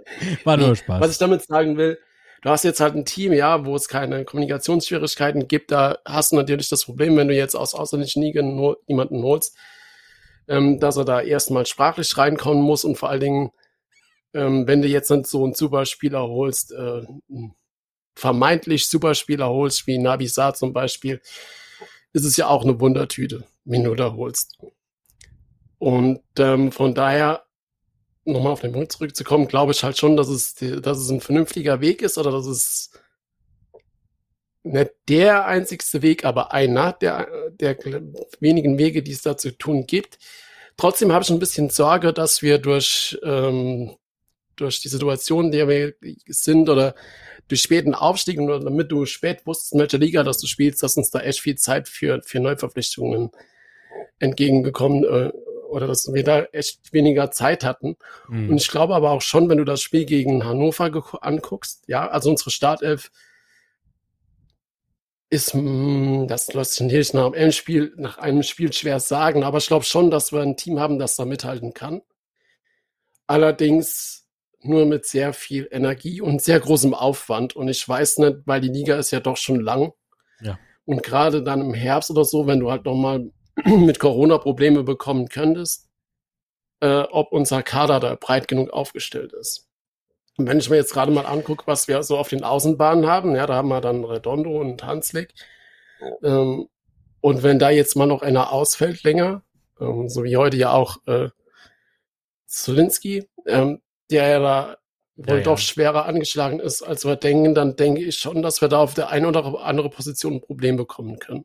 War 0.44 0.56
nur 0.56 0.76
Spaß. 0.76 1.00
Was 1.00 1.12
ich 1.12 1.18
damit 1.18 1.42
sagen 1.42 1.76
will, 1.76 1.98
du 2.42 2.50
hast 2.50 2.64
jetzt 2.64 2.80
halt 2.80 2.94
ein 2.94 3.04
Team, 3.04 3.32
ja, 3.32 3.64
wo 3.64 3.74
es 3.74 3.88
keine 3.88 4.24
Kommunikationsschwierigkeiten 4.24 5.48
gibt. 5.48 5.70
Da 5.70 5.98
hast 6.04 6.32
du 6.32 6.36
natürlich 6.36 6.68
das 6.68 6.84
Problem, 6.84 7.16
wenn 7.16 7.28
du 7.28 7.34
jetzt 7.34 7.54
aus 7.54 7.74
ausländischen 7.74 8.22
Ligen 8.22 8.76
jemanden 8.86 9.22
holst, 9.22 9.56
ähm, 10.48 10.78
dass 10.78 10.96
er 10.96 11.04
da 11.04 11.20
erstmal 11.20 11.66
sprachlich 11.66 12.16
reinkommen 12.16 12.62
muss 12.62 12.84
und 12.84 12.96
vor 12.96 13.08
allen 13.08 13.20
Dingen, 13.20 13.50
ähm, 14.34 14.66
wenn 14.66 14.82
du 14.82 14.88
jetzt 14.88 15.08
so 15.08 15.44
einen 15.44 15.54
Superspieler 15.54 16.22
holst, 16.28 16.72
äh, 16.72 17.02
vermeintlich 18.14 18.88
Superspieler 18.88 19.48
holst, 19.48 19.86
wie 19.86 19.98
Nabi 19.98 20.26
Sa 20.26 20.54
zum 20.54 20.72
Beispiel, 20.72 21.20
ist 22.12 22.24
es 22.24 22.36
ja 22.36 22.48
auch 22.48 22.62
eine 22.62 22.78
Wundertüte, 22.80 23.44
wenn 23.64 23.84
du 23.84 23.94
da 23.94 24.12
holst. 24.12 24.58
Und 25.78 26.20
ähm, 26.38 26.72
von 26.72 26.94
daher, 26.94 27.44
nochmal 28.24 28.52
auf 28.52 28.60
den 28.60 28.72
Punkt 28.72 28.92
zurückzukommen, 28.92 29.48
glaube 29.48 29.72
ich 29.72 29.82
halt 29.84 29.98
schon, 29.98 30.16
dass 30.16 30.28
es, 30.28 30.54
dass 30.54 30.98
es 30.98 31.10
ein 31.10 31.20
vernünftiger 31.20 31.80
Weg 31.80 32.02
ist 32.02 32.16
oder 32.16 32.30
dass 32.30 32.46
es 32.46 32.90
nicht 34.62 34.92
der 35.08 35.46
einzigste 35.46 36.00
Weg, 36.00 36.24
aber 36.24 36.52
einer 36.52 36.94
der, 36.94 37.50
der 37.50 37.76
wenigen 38.40 38.78
Wege, 38.78 39.02
die 39.02 39.12
es 39.12 39.22
da 39.22 39.36
zu 39.36 39.56
tun 39.56 39.86
gibt. 39.86 40.18
Trotzdem 40.76 41.12
habe 41.12 41.22
ich 41.22 41.30
ein 41.30 41.38
bisschen 41.38 41.68
Sorge, 41.70 42.12
dass 42.12 42.42
wir 42.42 42.58
durch, 42.58 43.18
ähm, 43.22 43.94
durch 44.56 44.80
die 44.80 44.88
Situation, 44.88 45.46
in 45.46 45.52
der 45.52 45.68
wir 45.68 45.94
sind 46.26 46.68
oder 46.68 46.94
durch 47.48 47.62
späten 47.62 47.94
Aufstieg 47.94 48.38
oder 48.40 48.60
damit 48.60 48.90
du 48.90 49.04
spät 49.06 49.46
wusstest, 49.46 49.74
in 49.74 49.80
welcher 49.80 49.98
Liga 49.98 50.22
dass 50.22 50.38
du 50.38 50.46
spielst, 50.46 50.82
dass 50.82 50.96
uns 50.96 51.10
da 51.10 51.20
echt 51.20 51.40
viel 51.40 51.56
Zeit 51.56 51.88
für, 51.88 52.22
für 52.22 52.40
Neuverpflichtungen 52.40 53.30
entgegengekommen 54.18 55.04
äh, 55.04 55.32
oder 55.68 55.86
dass 55.86 56.12
wir 56.12 56.22
da 56.22 56.44
echt 56.52 56.92
weniger 56.92 57.30
Zeit 57.30 57.64
hatten. 57.64 57.96
Mhm. 58.28 58.50
Und 58.50 58.56
ich 58.56 58.68
glaube 58.68 58.94
aber 58.94 59.10
auch 59.10 59.22
schon, 59.22 59.48
wenn 59.48 59.58
du 59.58 59.64
das 59.64 59.82
Spiel 59.82 60.04
gegen 60.04 60.44
Hannover 60.44 60.90
anguckst, 61.22 61.84
ja, 61.86 62.08
also 62.08 62.30
unsere 62.30 62.50
Startelf 62.50 63.10
ist, 65.30 65.54
mm, 65.54 66.26
das 66.28 66.52
lässt 66.54 66.74
sich 66.74 66.86
natürlich 66.86 67.12
nach 67.12 67.32
einem 67.32 67.52
Spiel, 67.52 67.92
nach 67.96 68.18
einem 68.18 68.42
Spiel 68.42 68.72
schwer 68.72 69.00
sagen, 69.00 69.42
aber 69.42 69.58
ich 69.58 69.66
glaube 69.66 69.84
schon, 69.84 70.10
dass 70.10 70.32
wir 70.32 70.40
ein 70.40 70.56
Team 70.56 70.78
haben, 70.78 70.98
das 70.98 71.16
da 71.16 71.24
mithalten 71.24 71.74
kann. 71.74 72.02
Allerdings 73.26 74.23
nur 74.66 74.86
mit 74.86 75.06
sehr 75.06 75.32
viel 75.32 75.68
Energie 75.70 76.20
und 76.20 76.42
sehr 76.42 76.60
großem 76.60 76.94
Aufwand. 76.94 77.56
Und 77.56 77.68
ich 77.68 77.86
weiß 77.88 78.18
nicht, 78.18 78.38
weil 78.46 78.60
die 78.60 78.68
Liga 78.68 78.96
ist 78.96 79.10
ja 79.10 79.20
doch 79.20 79.36
schon 79.36 79.60
lang. 79.60 79.92
Ja. 80.40 80.58
Und 80.84 81.02
gerade 81.02 81.42
dann 81.42 81.60
im 81.60 81.74
Herbst 81.74 82.10
oder 82.10 82.24
so, 82.24 82.46
wenn 82.46 82.60
du 82.60 82.70
halt 82.70 82.84
nochmal 82.84 83.30
mit 83.64 83.98
Corona 83.98 84.38
Probleme 84.38 84.82
bekommen 84.82 85.28
könntest, 85.28 85.88
äh, 86.80 87.02
ob 87.10 87.32
unser 87.32 87.62
Kader 87.62 88.00
da 88.00 88.16
breit 88.18 88.48
genug 88.48 88.70
aufgestellt 88.70 89.32
ist. 89.32 89.68
Und 90.36 90.48
wenn 90.48 90.58
ich 90.58 90.68
mir 90.68 90.76
jetzt 90.76 90.92
gerade 90.92 91.12
mal 91.12 91.26
angucke, 91.26 91.66
was 91.66 91.86
wir 91.86 92.02
so 92.02 92.18
auf 92.18 92.28
den 92.28 92.42
Außenbahnen 92.42 93.06
haben, 93.06 93.36
ja, 93.36 93.46
da 93.46 93.54
haben 93.54 93.68
wir 93.68 93.80
dann 93.80 94.04
Redondo 94.04 94.60
und 94.60 94.82
Hanslik. 94.84 95.32
Ähm, 96.22 96.68
und 97.20 97.42
wenn 97.42 97.58
da 97.58 97.70
jetzt 97.70 97.96
mal 97.96 98.06
noch 98.06 98.22
einer 98.22 98.52
ausfällt 98.52 99.04
länger, 99.04 99.42
ähm, 99.80 100.08
so 100.08 100.24
wie 100.24 100.36
heute 100.36 100.56
ja 100.56 100.72
auch 100.72 100.98
äh, 101.06 101.28
Zulinski, 102.46 103.28
ähm, 103.46 103.80
der 104.10 104.28
ja 104.28 104.38
da 104.38 104.76
wohl 105.16 105.38
ja, 105.38 105.42
doch 105.44 105.58
schwerer 105.58 106.06
angeschlagen 106.06 106.58
ist, 106.60 106.82
als 106.82 107.04
wir 107.04 107.16
denken, 107.16 107.54
dann 107.54 107.76
denke 107.76 108.02
ich 108.02 108.18
schon, 108.18 108.42
dass 108.42 108.60
wir 108.60 108.68
da 108.68 108.78
auf 108.78 108.94
der 108.94 109.10
einen 109.10 109.26
oder 109.26 109.60
andere 109.64 109.88
Position 109.88 110.34
ein 110.34 110.40
Problem 110.40 110.76
bekommen 110.76 111.18
können. 111.18 111.44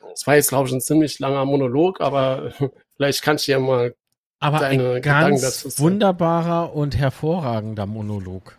Das 0.00 0.26
war 0.26 0.34
jetzt, 0.36 0.48
glaube 0.48 0.68
ich, 0.68 0.74
ein 0.74 0.80
ziemlich 0.80 1.18
langer 1.18 1.44
Monolog, 1.44 2.00
aber 2.00 2.52
vielleicht 2.96 3.22
kannst 3.22 3.46
du 3.48 3.52
ja 3.52 3.58
mal 3.58 3.94
aber 4.38 4.58
deine 4.58 4.90
ein 4.90 5.02
Gedanken 5.02 5.40
dazu 5.40 5.70
sagen. 5.70 5.82
wunderbarer 5.82 6.74
und 6.74 6.96
hervorragender 6.96 7.86
Monolog. 7.86 8.58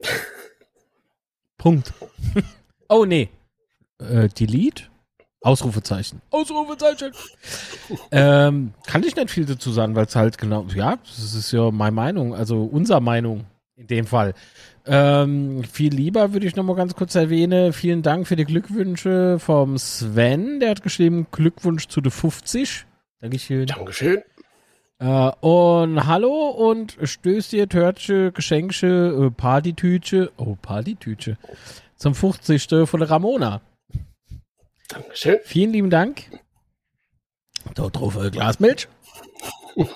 Punkt. 1.56 1.94
oh, 2.90 3.06
nee. 3.06 3.30
Äh, 3.98 4.28
delete? 4.28 4.84
Ausrufezeichen. 5.44 6.22
Ausrufezeichen. 6.30 7.12
ähm, 8.10 8.72
kann 8.86 9.02
ich 9.02 9.14
nicht 9.14 9.30
viel 9.30 9.44
dazu 9.44 9.72
sagen, 9.72 9.94
weil 9.94 10.06
es 10.06 10.16
halt 10.16 10.38
genau, 10.38 10.64
ja, 10.74 10.96
das 11.04 11.34
ist 11.34 11.52
ja 11.52 11.70
meine 11.70 11.92
Meinung, 11.92 12.34
also 12.34 12.64
unser 12.64 13.00
Meinung 13.00 13.44
in 13.76 13.86
dem 13.86 14.06
Fall. 14.06 14.34
Ähm, 14.86 15.62
viel 15.64 15.94
lieber 15.94 16.32
würde 16.32 16.46
ich 16.46 16.56
noch 16.56 16.64
mal 16.64 16.76
ganz 16.76 16.94
kurz 16.94 17.14
erwähnen. 17.14 17.72
Vielen 17.72 18.02
Dank 18.02 18.26
für 18.26 18.36
die 18.36 18.44
Glückwünsche 18.44 19.38
vom 19.38 19.76
Sven. 19.76 20.60
Der 20.60 20.70
hat 20.70 20.82
geschrieben 20.82 21.26
Glückwunsch 21.30 21.88
zu 21.88 22.00
der 22.00 22.12
50. 22.12 22.86
Dankeschön. 23.20 23.66
Dankeschön. 23.66 24.22
Äh, 24.98 25.30
und 25.40 26.06
hallo 26.06 26.48
und 26.48 26.96
Stößchen, 27.02 27.68
Törtchen, 27.68 28.32
Geschenkche, 28.32 29.26
äh, 29.26 29.30
Partytütche. 29.30 30.30
Oh, 30.36 30.56
Partytütche. 30.60 31.36
Zum 31.96 32.14
50. 32.14 32.86
von 32.86 33.00
der 33.00 33.10
Ramona. 33.10 33.60
Dankeschön. 35.14 35.38
Vielen 35.44 35.72
lieben 35.72 35.90
Dank. 35.90 36.24
Da 37.74 37.88
drauf 37.88 38.18
ein 38.18 38.32
Glas 38.32 38.58
Milch. 38.58 38.88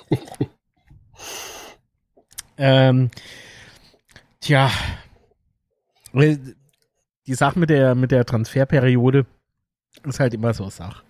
ähm, 2.57 3.11
tja, 4.39 4.71
die 6.13 7.33
Sache 7.33 7.59
mit 7.59 7.69
der, 7.69 7.95
mit 7.95 8.11
der 8.11 8.25
Transferperiode 8.25 9.25
ist 10.05 10.21
halt 10.21 10.33
immer 10.33 10.53
so 10.53 10.63
eine 10.63 10.71
Sache. 10.71 11.03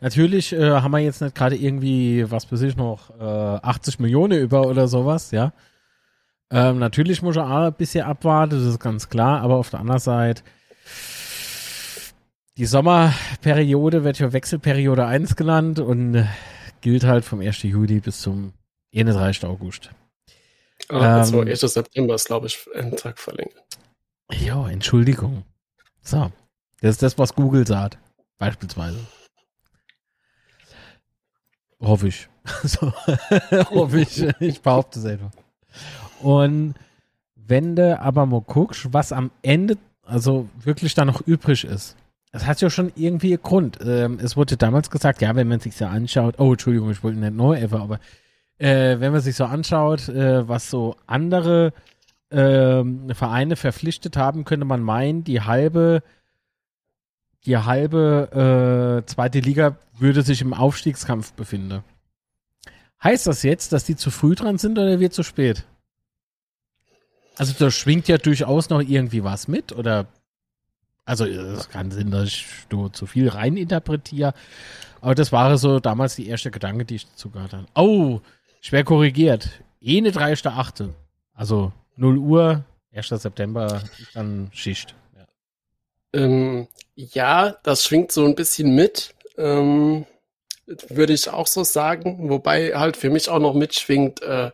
Natürlich 0.00 0.54
äh, 0.54 0.70
haben 0.70 0.92
wir 0.92 1.00
jetzt 1.00 1.20
nicht 1.20 1.34
gerade 1.34 1.56
irgendwie, 1.56 2.30
was 2.30 2.50
weiß 2.50 2.62
ich 2.62 2.76
noch, 2.76 3.10
äh, 3.20 3.22
80 3.22 3.98
Millionen 3.98 4.40
über 4.40 4.66
oder 4.66 4.88
sowas, 4.88 5.30
ja. 5.30 5.52
Ähm, 6.50 6.78
natürlich 6.78 7.20
muss 7.20 7.36
er 7.36 7.50
auch 7.50 7.66
ein 7.66 7.74
bisschen 7.74 8.06
abwarten, 8.06 8.56
das 8.56 8.64
ist 8.64 8.80
ganz 8.80 9.10
klar, 9.10 9.42
aber 9.42 9.56
auf 9.56 9.68
der 9.68 9.80
anderen 9.80 10.00
Seite, 10.00 10.42
die 12.56 12.66
Sommerperiode 12.66 14.04
wird 14.04 14.18
ja 14.18 14.32
Wechselperiode 14.32 15.06
1 15.06 15.36
genannt 15.36 15.80
und 15.80 16.14
äh, 16.14 16.26
gilt 16.80 17.04
halt 17.04 17.24
vom 17.24 17.40
1. 17.40 17.62
Juli 17.62 18.00
bis 18.00 18.20
zum 18.20 18.52
31. 18.94 19.44
August. 19.44 19.90
Ah, 20.88 21.18
also 21.18 21.42
ähm, 21.42 21.48
1. 21.48 21.60
September 21.60 22.14
ist, 22.14 22.26
glaube 22.26 22.46
ich, 22.46 22.58
ein 22.76 22.96
Tag 22.96 23.18
verlängert. 23.18 23.64
Ja, 24.30 24.68
Entschuldigung. 24.68 25.44
So. 26.02 26.30
Das 26.80 26.92
ist 26.92 27.02
das, 27.02 27.18
was 27.18 27.34
Google 27.34 27.66
sagt. 27.66 27.98
Beispielsweise. 28.38 29.00
Hoffe 31.80 32.08
ich. 32.08 32.28
so. 32.62 32.92
Hoffe 33.70 34.00
ich. 34.00 34.22
Ich 34.40 34.60
behaupte 34.60 35.00
es 35.00 35.06
einfach. 35.06 35.30
Und 36.20 36.74
wenn 37.34 37.74
du 37.74 37.98
aber 37.98 38.26
mal 38.26 38.42
guckst, 38.42 38.92
was 38.92 39.12
am 39.12 39.30
Ende, 39.42 39.76
also 40.02 40.48
wirklich 40.62 40.94
da 40.94 41.04
noch 41.04 41.20
übrig 41.22 41.64
ist, 41.64 41.96
das 42.34 42.46
hat 42.46 42.60
ja 42.60 42.68
schon 42.68 42.90
irgendwie 42.96 43.38
Grund. 43.40 43.78
Ähm, 43.80 44.18
es 44.20 44.36
wurde 44.36 44.56
damals 44.56 44.90
gesagt, 44.90 45.22
ja, 45.22 45.36
wenn 45.36 45.46
man 45.46 45.60
sich 45.60 45.76
so 45.76 45.84
anschaut, 45.84 46.34
oh, 46.38 46.50
Entschuldigung, 46.50 46.90
ich 46.90 47.04
wollte 47.04 47.20
nicht 47.20 47.32
neu 47.32 47.56
ever, 47.56 47.80
aber 47.80 48.00
äh, 48.58 48.98
wenn 48.98 49.12
man 49.12 49.20
sich 49.20 49.36
so 49.36 49.44
anschaut, 49.44 50.08
äh, 50.08 50.48
was 50.48 50.68
so 50.68 50.96
andere 51.06 51.72
äh, 52.30 52.82
Vereine 53.14 53.54
verpflichtet 53.54 54.16
haben, 54.16 54.44
könnte 54.44 54.66
man 54.66 54.82
meinen, 54.82 55.22
die 55.22 55.42
halbe, 55.42 56.02
die 57.46 57.56
halbe 57.56 59.02
äh, 59.04 59.06
zweite 59.06 59.38
Liga 59.38 59.76
würde 59.96 60.22
sich 60.22 60.42
im 60.42 60.54
Aufstiegskampf 60.54 61.34
befinden. 61.34 61.84
Heißt 63.00 63.28
das 63.28 63.44
jetzt, 63.44 63.72
dass 63.72 63.84
die 63.84 63.94
zu 63.94 64.10
früh 64.10 64.34
dran 64.34 64.58
sind 64.58 64.76
oder 64.76 64.98
wird 64.98 65.12
zu 65.12 65.22
spät? 65.22 65.66
Also 67.36 67.54
da 67.56 67.70
schwingt 67.70 68.08
ja 68.08 68.18
durchaus 68.18 68.70
noch 68.70 68.80
irgendwie 68.80 69.22
was 69.22 69.46
mit 69.46 69.70
oder 69.70 70.08
also 71.04 71.26
es 71.26 71.68
kann 71.68 71.90
sein, 71.90 72.10
dass 72.10 72.28
ich 72.28 72.46
nur 72.70 72.92
zu 72.92 73.06
viel 73.06 73.28
reininterpretiere. 73.28 74.32
Aber 75.00 75.14
das 75.14 75.32
war 75.32 75.56
so 75.58 75.80
damals 75.80 76.16
die 76.16 76.28
erste 76.28 76.50
Gedanke, 76.50 76.86
die 76.86 76.96
ich 76.96 77.06
dazu 77.06 77.28
gehabt 77.30 77.52
habe. 77.52 77.66
Oh, 77.74 78.20
schwer 78.62 78.84
korrigiert. 78.84 79.50
Ene 79.80 80.10
3.8. 80.10 80.88
Also 81.34 81.72
0 81.96 82.16
Uhr, 82.16 82.64
1. 82.94 83.08
September, 83.08 83.82
dann 84.14 84.50
Schicht. 84.54 84.94
Ja. 85.14 86.20
Ähm, 86.20 86.68
ja, 86.94 87.56
das 87.62 87.84
schwingt 87.84 88.12
so 88.12 88.24
ein 88.24 88.34
bisschen 88.34 88.74
mit. 88.74 89.14
Ähm, 89.36 90.06
würde 90.88 91.12
ich 91.12 91.28
auch 91.28 91.48
so 91.48 91.64
sagen. 91.64 92.30
Wobei 92.30 92.74
halt 92.74 92.96
für 92.96 93.10
mich 93.10 93.28
auch 93.28 93.40
noch 93.40 93.52
mitschwingt, 93.52 94.22
äh, 94.22 94.52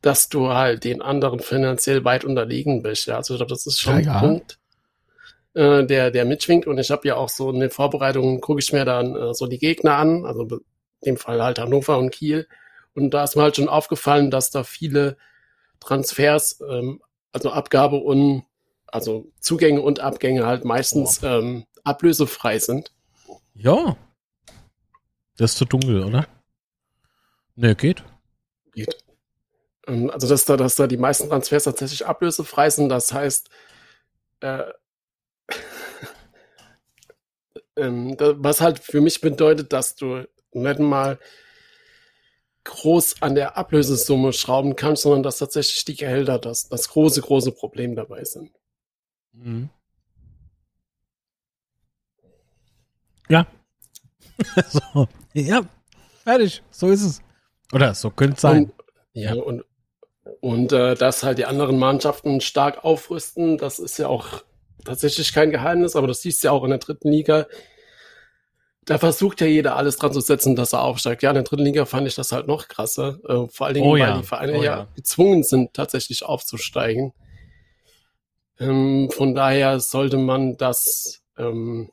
dass 0.00 0.28
du 0.28 0.50
halt 0.50 0.84
den 0.84 1.02
anderen 1.02 1.40
finanziell 1.40 2.04
weit 2.04 2.24
unterlegen 2.24 2.84
bist. 2.84 3.06
Ja, 3.06 3.16
also 3.16 3.36
das 3.36 3.66
ist 3.66 3.80
schon 3.80 4.04
ja, 4.04 4.14
ein 4.14 4.20
Punkt 4.20 4.59
äh, 5.54 5.84
der, 5.84 6.10
der 6.10 6.24
mitschwingt. 6.24 6.66
Und 6.66 6.78
ich 6.78 6.90
habe 6.90 7.06
ja 7.08 7.16
auch 7.16 7.28
so 7.28 7.50
in 7.50 7.60
den 7.60 7.70
Vorbereitungen, 7.70 8.40
gucke 8.40 8.60
ich 8.60 8.72
mir 8.72 8.84
dann 8.84 9.16
äh, 9.16 9.34
so 9.34 9.46
die 9.46 9.58
Gegner 9.58 9.96
an, 9.96 10.24
also 10.24 10.42
in 10.42 10.60
dem 11.04 11.16
Fall 11.16 11.42
halt 11.42 11.58
Hannover 11.58 11.98
und 11.98 12.10
Kiel. 12.10 12.46
Und 12.94 13.10
da 13.10 13.24
ist 13.24 13.36
mir 13.36 13.42
halt 13.42 13.56
schon 13.56 13.68
aufgefallen, 13.68 14.30
dass 14.30 14.50
da 14.50 14.64
viele 14.64 15.16
Transfers, 15.80 16.60
ähm, 16.68 17.00
also 17.32 17.50
Abgabe 17.50 17.96
und 17.96 18.44
also 18.86 19.30
Zugänge 19.40 19.82
und 19.82 20.00
Abgänge 20.00 20.46
halt 20.46 20.64
meistens 20.64 21.22
ähm, 21.22 21.64
ablösefrei 21.84 22.58
sind. 22.58 22.92
Ja. 23.54 23.96
Das 25.36 25.52
ist 25.52 25.58
zu 25.58 25.64
dunkel, 25.64 26.04
oder? 26.04 26.26
Ne, 27.54 27.74
geht. 27.74 28.02
Geht. 28.72 28.96
Ähm, 29.86 30.10
also, 30.10 30.28
dass 30.28 30.44
da, 30.44 30.56
dass 30.56 30.76
da 30.76 30.86
die 30.86 30.96
meisten 30.96 31.28
Transfers 31.28 31.64
tatsächlich 31.64 32.06
ablösefrei 32.06 32.70
sind, 32.70 32.88
das 32.88 33.12
heißt, 33.12 33.48
äh, 34.40 34.64
was 37.76 38.60
halt 38.60 38.78
für 38.78 39.00
mich 39.00 39.20
bedeutet, 39.20 39.72
dass 39.72 39.94
du 39.94 40.24
nicht 40.52 40.78
mal 40.80 41.18
groß 42.64 43.22
an 43.22 43.34
der 43.34 43.56
Ablösesumme 43.56 44.32
schrauben 44.32 44.76
kannst, 44.76 45.02
sondern 45.02 45.22
dass 45.22 45.38
tatsächlich 45.38 45.84
die 45.84 45.96
Gehälter 45.96 46.38
das, 46.38 46.68
das 46.68 46.88
große, 46.88 47.22
große 47.22 47.52
Problem 47.52 47.96
dabei 47.96 48.24
sind. 48.24 48.50
Mhm. 49.32 49.70
Ja. 53.28 53.46
so, 54.68 55.08
ja, 55.32 55.62
fertig, 56.24 56.62
so 56.70 56.88
ist 56.88 57.02
es. 57.02 57.22
Oder 57.72 57.94
so 57.94 58.10
könnte 58.10 58.34
es 58.34 58.40
sein. 58.40 58.64
Und, 58.64 58.72
ja, 59.12 59.34
und, 59.34 59.64
und 60.40 60.72
äh, 60.72 60.94
dass 60.94 61.22
halt 61.22 61.38
die 61.38 61.46
anderen 61.46 61.78
Mannschaften 61.78 62.40
stark 62.40 62.84
aufrüsten, 62.84 63.58
das 63.58 63.78
ist 63.78 63.98
ja 63.98 64.08
auch 64.08 64.42
tatsächlich 64.90 65.32
kein 65.32 65.50
Geheimnis, 65.50 65.96
aber 65.96 66.06
das 66.06 66.20
siehst 66.20 66.42
du 66.42 66.48
ja 66.48 66.52
auch 66.52 66.64
in 66.64 66.70
der 66.70 66.78
dritten 66.78 67.08
Liga. 67.08 67.46
Da 68.84 68.98
versucht 68.98 69.40
ja 69.40 69.46
jeder 69.46 69.76
alles 69.76 69.96
dran 69.96 70.12
zu 70.12 70.20
setzen, 70.20 70.56
dass 70.56 70.72
er 70.72 70.82
aufsteigt. 70.82 71.22
Ja, 71.22 71.30
in 71.30 71.34
der 71.34 71.44
dritten 71.44 71.64
Liga 71.64 71.84
fand 71.84 72.08
ich 72.08 72.16
das 72.16 72.32
halt 72.32 72.48
noch 72.48 72.66
krasser. 72.66 73.18
Äh, 73.28 73.48
vor 73.48 73.66
allen 73.66 73.74
Dingen, 73.74 73.86
oh, 73.86 73.92
weil 73.92 74.00
ja. 74.00 74.18
die 74.18 74.26
Vereine 74.26 74.58
oh, 74.58 74.62
ja. 74.62 74.78
ja 74.78 74.88
gezwungen 74.96 75.42
sind, 75.44 75.74
tatsächlich 75.74 76.24
aufzusteigen. 76.24 77.12
Ähm, 78.58 79.10
von 79.12 79.34
daher 79.34 79.80
sollte 79.80 80.16
man 80.16 80.56
das, 80.56 81.22
ähm, 81.38 81.90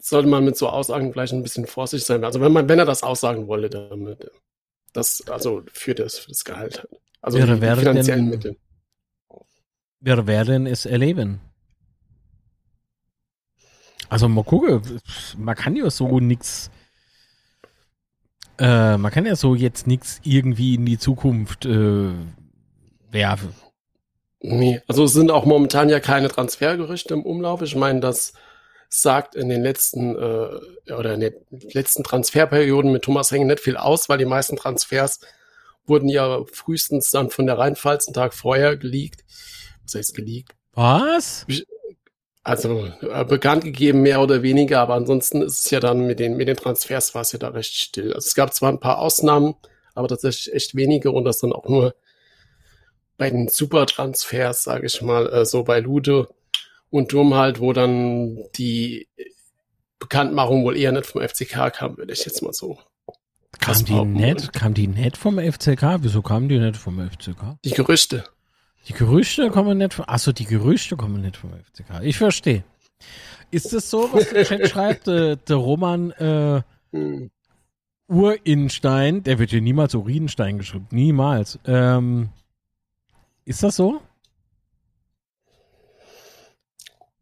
sollte 0.00 0.28
man 0.28 0.44
mit 0.44 0.56
so 0.56 0.68
Aussagen 0.68 1.12
vielleicht 1.12 1.32
ein 1.32 1.42
bisschen 1.42 1.66
vorsichtig 1.66 2.06
sein. 2.06 2.24
Also 2.24 2.40
wenn 2.40 2.52
man, 2.52 2.68
wenn 2.68 2.78
er 2.78 2.84
das 2.84 3.02
aussagen 3.02 3.48
wollte, 3.48 3.70
damit, 3.70 4.30
das, 4.92 5.22
also 5.28 5.62
für 5.72 5.94
das, 5.94 6.18
für 6.18 6.28
das 6.28 6.44
Gehalt. 6.44 6.86
Also 7.22 7.38
die, 7.38 7.46
die 7.46 7.76
finanziellen 7.76 8.28
Mittel. 8.28 8.56
Wir 10.04 10.26
werden 10.26 10.66
es 10.66 10.84
erleben. 10.84 11.40
Also 14.08 14.28
mal 14.28 14.42
gucken, 14.42 14.82
man 15.38 15.54
kann 15.54 15.76
ja 15.76 15.88
so 15.90 16.18
nichts, 16.18 16.72
äh, 18.58 18.96
man 18.96 19.12
kann 19.12 19.26
ja 19.26 19.36
so 19.36 19.54
jetzt 19.54 19.86
nichts 19.86 20.20
irgendwie 20.24 20.74
in 20.74 20.86
die 20.86 20.98
Zukunft 20.98 21.66
äh, 21.66 22.10
werfen. 23.12 23.54
Nee, 24.40 24.80
also 24.88 25.04
es 25.04 25.12
sind 25.12 25.30
auch 25.30 25.44
momentan 25.44 25.88
ja 25.88 26.00
keine 26.00 26.28
Transfergerüchte 26.28 27.14
im 27.14 27.22
Umlauf. 27.22 27.62
Ich 27.62 27.76
meine, 27.76 28.00
das 28.00 28.32
sagt 28.88 29.36
in 29.36 29.48
den 29.48 29.62
letzten 29.62 30.16
äh, 30.16 30.92
oder 30.92 31.14
in 31.14 31.20
den 31.20 31.34
letzten 31.72 32.02
Transferperioden 32.02 32.90
mit 32.90 33.02
Thomas 33.04 33.30
Hengen 33.30 33.46
nicht 33.46 33.60
viel 33.60 33.76
aus, 33.76 34.08
weil 34.08 34.18
die 34.18 34.24
meisten 34.24 34.56
Transfers 34.56 35.20
wurden 35.86 36.08
ja 36.08 36.40
frühestens 36.52 37.12
dann 37.12 37.30
von 37.30 37.46
der 37.46 37.56
Rheinpfalz 37.56 38.08
einen 38.08 38.14
Tag 38.14 38.34
vorher 38.34 38.76
geleakt 38.76 39.22
was 39.94 39.98
heißt 39.98 40.14
geleakt? 40.14 40.52
Was? 40.74 41.46
Also 42.44 42.86
äh, 43.02 43.24
bekannt 43.24 43.64
gegeben, 43.64 44.02
mehr 44.02 44.20
oder 44.20 44.42
weniger, 44.42 44.80
aber 44.80 44.94
ansonsten 44.94 45.42
ist 45.42 45.64
es 45.64 45.70
ja 45.70 45.80
dann 45.80 46.06
mit 46.06 46.18
den, 46.18 46.36
mit 46.36 46.48
den 46.48 46.56
Transfers 46.56 47.14
war 47.14 47.22
es 47.22 47.32
ja 47.32 47.38
da 47.38 47.48
recht 47.48 47.74
still. 47.74 48.12
Also 48.12 48.26
es 48.26 48.34
gab 48.34 48.52
zwar 48.52 48.70
ein 48.70 48.80
paar 48.80 48.98
Ausnahmen, 48.98 49.54
aber 49.94 50.08
tatsächlich 50.08 50.52
echt 50.52 50.74
wenige 50.74 51.12
und 51.12 51.24
das 51.24 51.38
dann 51.38 51.52
auch 51.52 51.68
nur 51.68 51.94
bei 53.16 53.30
den 53.30 53.48
Supertransfers, 53.48 54.64
sage 54.64 54.86
ich 54.86 55.02
mal, 55.02 55.32
äh, 55.32 55.44
so 55.44 55.62
bei 55.62 55.78
Lude 55.78 56.28
und 56.90 57.12
Durm 57.12 57.34
halt, 57.34 57.60
wo 57.60 57.72
dann 57.72 58.38
die 58.56 59.08
Bekanntmachung 60.00 60.64
wohl 60.64 60.76
eher 60.76 60.90
nicht 60.90 61.06
vom 61.06 61.22
FCK 61.22 61.72
kam, 61.72 61.96
würde 61.96 62.12
ich 62.12 62.24
jetzt 62.24 62.42
mal 62.42 62.52
so. 62.52 62.78
Kam 63.60 63.84
die 63.84 64.04
nett? 64.04 64.52
Kam 64.52 64.74
die 64.74 64.88
nett 64.88 65.16
vom 65.16 65.38
FCK? 65.38 65.98
Wieso 66.00 66.22
kam 66.22 66.48
die 66.48 66.58
nicht 66.58 66.76
vom 66.76 66.98
FCK? 66.98 67.58
Die 67.64 67.70
Gerüchte. 67.70 68.24
Die 68.88 68.92
Gerüchte 68.92 69.50
kommen 69.50 69.78
nicht 69.78 69.94
von. 69.94 70.06
Achso, 70.08 70.32
die 70.32 70.44
Gerüchte 70.44 70.96
kommen 70.96 71.22
nicht 71.22 71.36
vom 71.36 71.50
FCK. 71.50 72.02
Ich 72.02 72.18
verstehe. 72.18 72.64
Ist 73.50 73.72
das 73.72 73.90
so, 73.90 74.08
was 74.12 74.30
der 74.30 74.44
Chat 74.44 74.68
schreibt? 74.68 75.06
Der, 75.06 75.36
der 75.36 75.56
Roman 75.56 76.10
äh. 76.12 76.62
Urinstein, 78.08 79.22
der 79.22 79.38
wird 79.38 79.50
hier 79.50 79.62
niemals 79.62 79.94
Urinstein 79.94 80.58
geschrieben. 80.58 80.86
Niemals. 80.90 81.58
Ähm, 81.64 82.28
ist 83.44 83.62
das 83.62 83.76
so? 83.76 84.02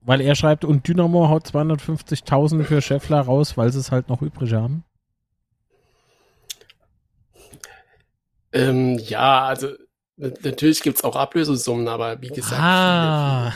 Weil 0.00 0.20
er 0.20 0.34
schreibt, 0.34 0.64
und 0.64 0.88
Dynamo 0.88 1.28
haut 1.28 1.46
250.000 1.46 2.64
für 2.64 2.82
Scheffler 2.82 3.20
raus, 3.20 3.56
weil 3.56 3.70
sie 3.70 3.78
es 3.78 3.92
halt 3.92 4.08
noch 4.08 4.22
übrig 4.22 4.52
haben? 4.54 4.82
Ähm, 8.52 8.98
ja, 8.98 9.44
also 9.44 9.68
Natürlich 10.20 10.82
gibt 10.82 10.98
es 10.98 11.04
auch 11.04 11.16
Ablösesummen, 11.16 11.88
aber 11.88 12.20
wie 12.20 12.28
gesagt. 12.28 12.60
Ah. 12.60 13.54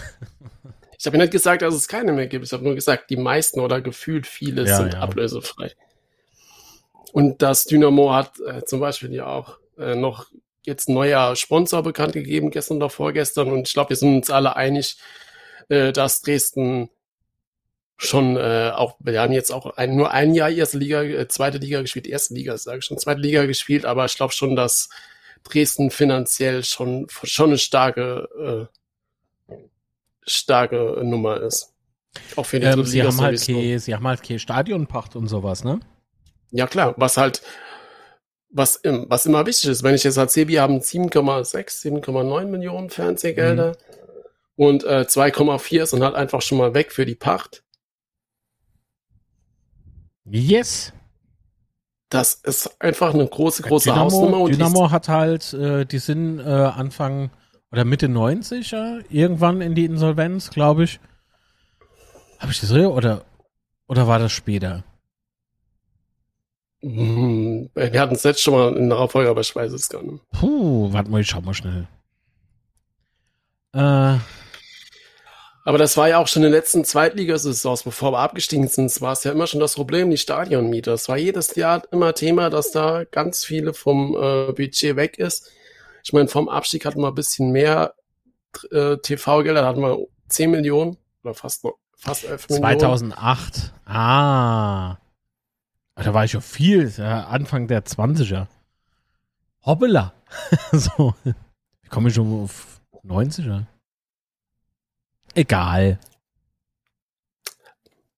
Ich 0.98 1.06
habe 1.06 1.18
nicht 1.18 1.32
gesagt, 1.32 1.60
dass 1.60 1.74
es 1.74 1.86
keine 1.86 2.12
mehr 2.12 2.26
gibt. 2.26 2.46
Ich 2.46 2.52
habe 2.52 2.64
nur 2.64 2.74
gesagt, 2.74 3.10
die 3.10 3.18
meisten 3.18 3.60
oder 3.60 3.82
gefühlt 3.82 4.26
viele 4.26 4.66
ja, 4.66 4.76
sind 4.76 4.94
ja. 4.94 5.00
ablösefrei. 5.00 5.72
Und 7.12 7.42
das 7.42 7.66
Dynamo 7.66 8.14
hat 8.14 8.32
äh, 8.40 8.64
zum 8.64 8.80
Beispiel 8.80 9.12
ja 9.12 9.26
auch 9.26 9.58
äh, 9.78 9.94
noch 9.94 10.26
jetzt 10.62 10.88
neuer 10.88 11.36
Sponsor 11.36 11.82
bekannt 11.82 12.14
gegeben, 12.14 12.50
gestern 12.50 12.78
oder 12.78 12.88
vorgestern. 12.88 13.52
Und 13.52 13.68
ich 13.68 13.74
glaube, 13.74 13.90
wir 13.90 13.96
sind 13.96 14.16
uns 14.16 14.30
alle 14.30 14.56
einig, 14.56 14.96
äh, 15.68 15.92
dass 15.92 16.22
Dresden 16.22 16.88
schon 17.98 18.38
äh, 18.38 18.72
auch, 18.74 18.96
wir 18.98 19.20
haben 19.20 19.32
jetzt 19.32 19.52
auch 19.52 19.76
ein, 19.76 19.96
nur 19.96 20.10
ein 20.10 20.34
Jahr 20.34 20.50
erste 20.50 20.78
Liga, 20.78 21.02
äh, 21.02 21.28
zweite 21.28 21.58
Liga 21.58 21.82
gespielt, 21.82 22.06
erste 22.06 22.32
Liga, 22.32 22.56
sage 22.56 22.78
ich 22.78 22.84
schon, 22.86 22.98
zweite 22.98 23.20
Liga 23.20 23.44
gespielt, 23.44 23.84
aber 23.84 24.06
ich 24.06 24.16
glaube 24.16 24.32
schon, 24.32 24.56
dass 24.56 24.88
Dresden 25.44 25.90
finanziell 25.90 26.64
schon, 26.64 27.06
schon 27.22 27.50
eine 27.50 27.58
starke, 27.58 28.68
äh, 29.48 29.54
starke 30.26 31.00
Nummer 31.04 31.40
ist. 31.40 31.72
Auch 32.36 32.46
für 32.46 32.60
die 32.60 32.66
ähm, 32.66 32.84
sie, 32.84 33.02
haben 33.02 33.20
halt 33.20 33.40
ke, 33.44 33.78
sie 33.78 33.94
haben 33.94 34.06
halt 34.06 34.22
keine 34.22 34.38
Stadionpacht 34.38 35.16
und 35.16 35.28
sowas, 35.28 35.64
ne? 35.64 35.80
Ja, 36.50 36.66
klar. 36.66 36.94
Was 36.96 37.16
halt, 37.16 37.42
was, 38.50 38.80
was 38.84 39.26
immer 39.26 39.44
wichtig 39.46 39.70
ist, 39.70 39.82
wenn 39.82 39.94
ich 39.94 40.04
jetzt 40.04 40.16
erzähle, 40.16 40.48
wir 40.48 40.62
haben 40.62 40.78
7,6, 40.78 42.04
7,9 42.04 42.46
Millionen 42.46 42.90
Fernsehgelder 42.90 43.72
mhm. 43.72 44.64
und 44.64 44.84
äh, 44.84 45.04
2,4 45.08 45.86
sind 45.86 46.02
halt 46.02 46.14
einfach 46.14 46.40
schon 46.40 46.58
mal 46.58 46.74
weg 46.74 46.92
für 46.92 47.04
die 47.04 47.16
Pacht. 47.16 47.64
Yes 50.24 50.92
das 52.14 52.34
ist 52.34 52.80
einfach 52.80 53.12
eine 53.12 53.26
große, 53.26 53.62
große 53.62 53.90
Dynamo, 53.90 54.04
Hausnummer. 54.04 54.40
Und 54.40 54.54
Dynamo 54.54 54.90
hat 54.90 55.08
halt, 55.08 55.52
äh, 55.52 55.84
die 55.84 55.98
sind 55.98 56.38
äh, 56.38 56.44
Anfang 56.44 57.30
oder 57.72 57.84
Mitte 57.84 58.06
90er 58.06 59.04
irgendwann 59.10 59.60
in 59.60 59.74
die 59.74 59.84
Insolvenz, 59.84 60.50
glaube 60.50 60.84
ich. 60.84 61.00
Habe 62.38 62.52
ich 62.52 62.60
das 62.60 62.70
richtig? 62.70 62.88
Oder, 62.88 63.24
oder 63.88 64.06
war 64.06 64.20
das 64.20 64.30
später? 64.30 64.84
Hm, 66.82 67.70
wir 67.74 68.00
hatten 68.00 68.14
es 68.14 68.22
jetzt 68.22 68.42
schon 68.42 68.54
mal 68.54 68.76
in 68.76 68.90
der 68.90 69.08
Folge, 69.08 69.30
aber 69.30 69.40
ich 69.40 69.56
weiß 69.56 69.72
es 69.72 69.88
gar 69.88 70.02
nicht. 70.02 70.22
Puh, 70.30 70.92
warte 70.92 71.10
mal, 71.10 71.20
ich 71.20 71.28
schau 71.28 71.40
mal 71.40 71.54
schnell. 71.54 71.88
Äh, 73.72 74.18
aber 75.64 75.78
das 75.78 75.96
war 75.96 76.08
ja 76.08 76.18
auch 76.18 76.28
schon 76.28 76.42
in 76.42 76.50
den 76.50 76.52
letzten 76.52 76.84
Zweitligasaisons, 76.84 77.82
bevor 77.84 78.12
wir 78.12 78.18
abgestiegen 78.18 78.68
sind, 78.68 79.00
war 79.00 79.12
es 79.12 79.24
ja 79.24 79.32
immer 79.32 79.46
schon 79.46 79.60
das 79.60 79.74
Problem, 79.74 80.10
die 80.10 80.18
Stadionmiete. 80.18 80.90
Das 80.90 81.08
war 81.08 81.16
jedes 81.16 81.56
Jahr 81.56 81.82
immer 81.90 82.14
Thema, 82.14 82.50
dass 82.50 82.70
da 82.70 83.04
ganz 83.04 83.44
viele 83.44 83.72
vom 83.72 84.14
äh, 84.14 84.52
Budget 84.52 84.96
weg 84.96 85.18
ist. 85.18 85.50
Ich 86.04 86.12
meine, 86.12 86.28
vom 86.28 86.50
Abstieg 86.50 86.84
hatten 86.84 87.00
wir 87.00 87.08
ein 87.08 87.14
bisschen 87.14 87.50
mehr 87.50 87.94
äh, 88.70 88.98
TV-Gelder, 88.98 89.62
da 89.62 89.68
hatten 89.68 89.80
wir 89.80 89.98
10 90.28 90.50
Millionen 90.50 90.98
oder 91.22 91.32
fast, 91.32 91.66
fast 91.96 92.24
11 92.24 92.50
Millionen. 92.50 92.78
2008, 92.78 93.72
ah. 93.86 94.98
Da 95.96 96.12
war 96.12 96.24
ich 96.24 96.32
schon 96.32 96.42
viel, 96.42 96.92
ja, 96.98 97.26
Anfang 97.28 97.68
der 97.68 97.84
20er. 97.84 98.48
Hoppela. 99.64 100.12
so. 100.72 101.14
Ich 101.82 101.88
komme 101.88 102.10
schon 102.10 102.44
auf 102.44 102.80
90er. 103.06 103.64
Egal. 105.34 105.98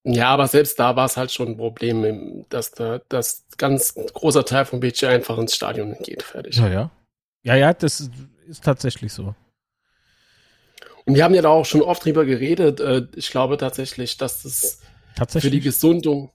Ja, 0.05 0.29
aber 0.29 0.47
selbst 0.47 0.79
da 0.79 0.95
war 0.95 1.07
es 1.07 1.17
halt 1.17 1.33
schon 1.33 1.49
ein 1.49 1.57
Problem, 1.57 2.45
dass 2.49 2.71
da 2.71 3.01
das 3.09 3.45
ganz 3.57 3.95
großer 3.95 4.45
Teil 4.45 4.65
vom 4.65 4.79
Budget 4.79 5.09
einfach 5.09 5.37
ins 5.39 5.57
Stadion 5.57 5.97
geht. 6.01 6.23
Fertig. 6.23 6.57
Ja, 6.57 6.69
ja. 6.69 6.91
Ja, 7.43 7.55
ja, 7.57 7.75
das 7.75 8.09
ist 8.47 8.65
tatsächlich 8.65 9.13
so. 9.13 9.35
Und 11.05 11.15
wir 11.15 11.25
haben 11.25 11.35
ja 11.35 11.43
da 11.43 11.49
auch 11.49 11.65
schon 11.65 11.83
oft 11.83 12.05
drüber 12.05 12.25
geredet. 12.25 12.81
Äh, 12.81 13.07
ich 13.15 13.31
glaube 13.31 13.57
tatsächlich, 13.57 14.17
dass 14.17 14.43
das 14.43 14.81
für 15.29 15.51
die 15.51 15.61
Gesundung 15.61 16.33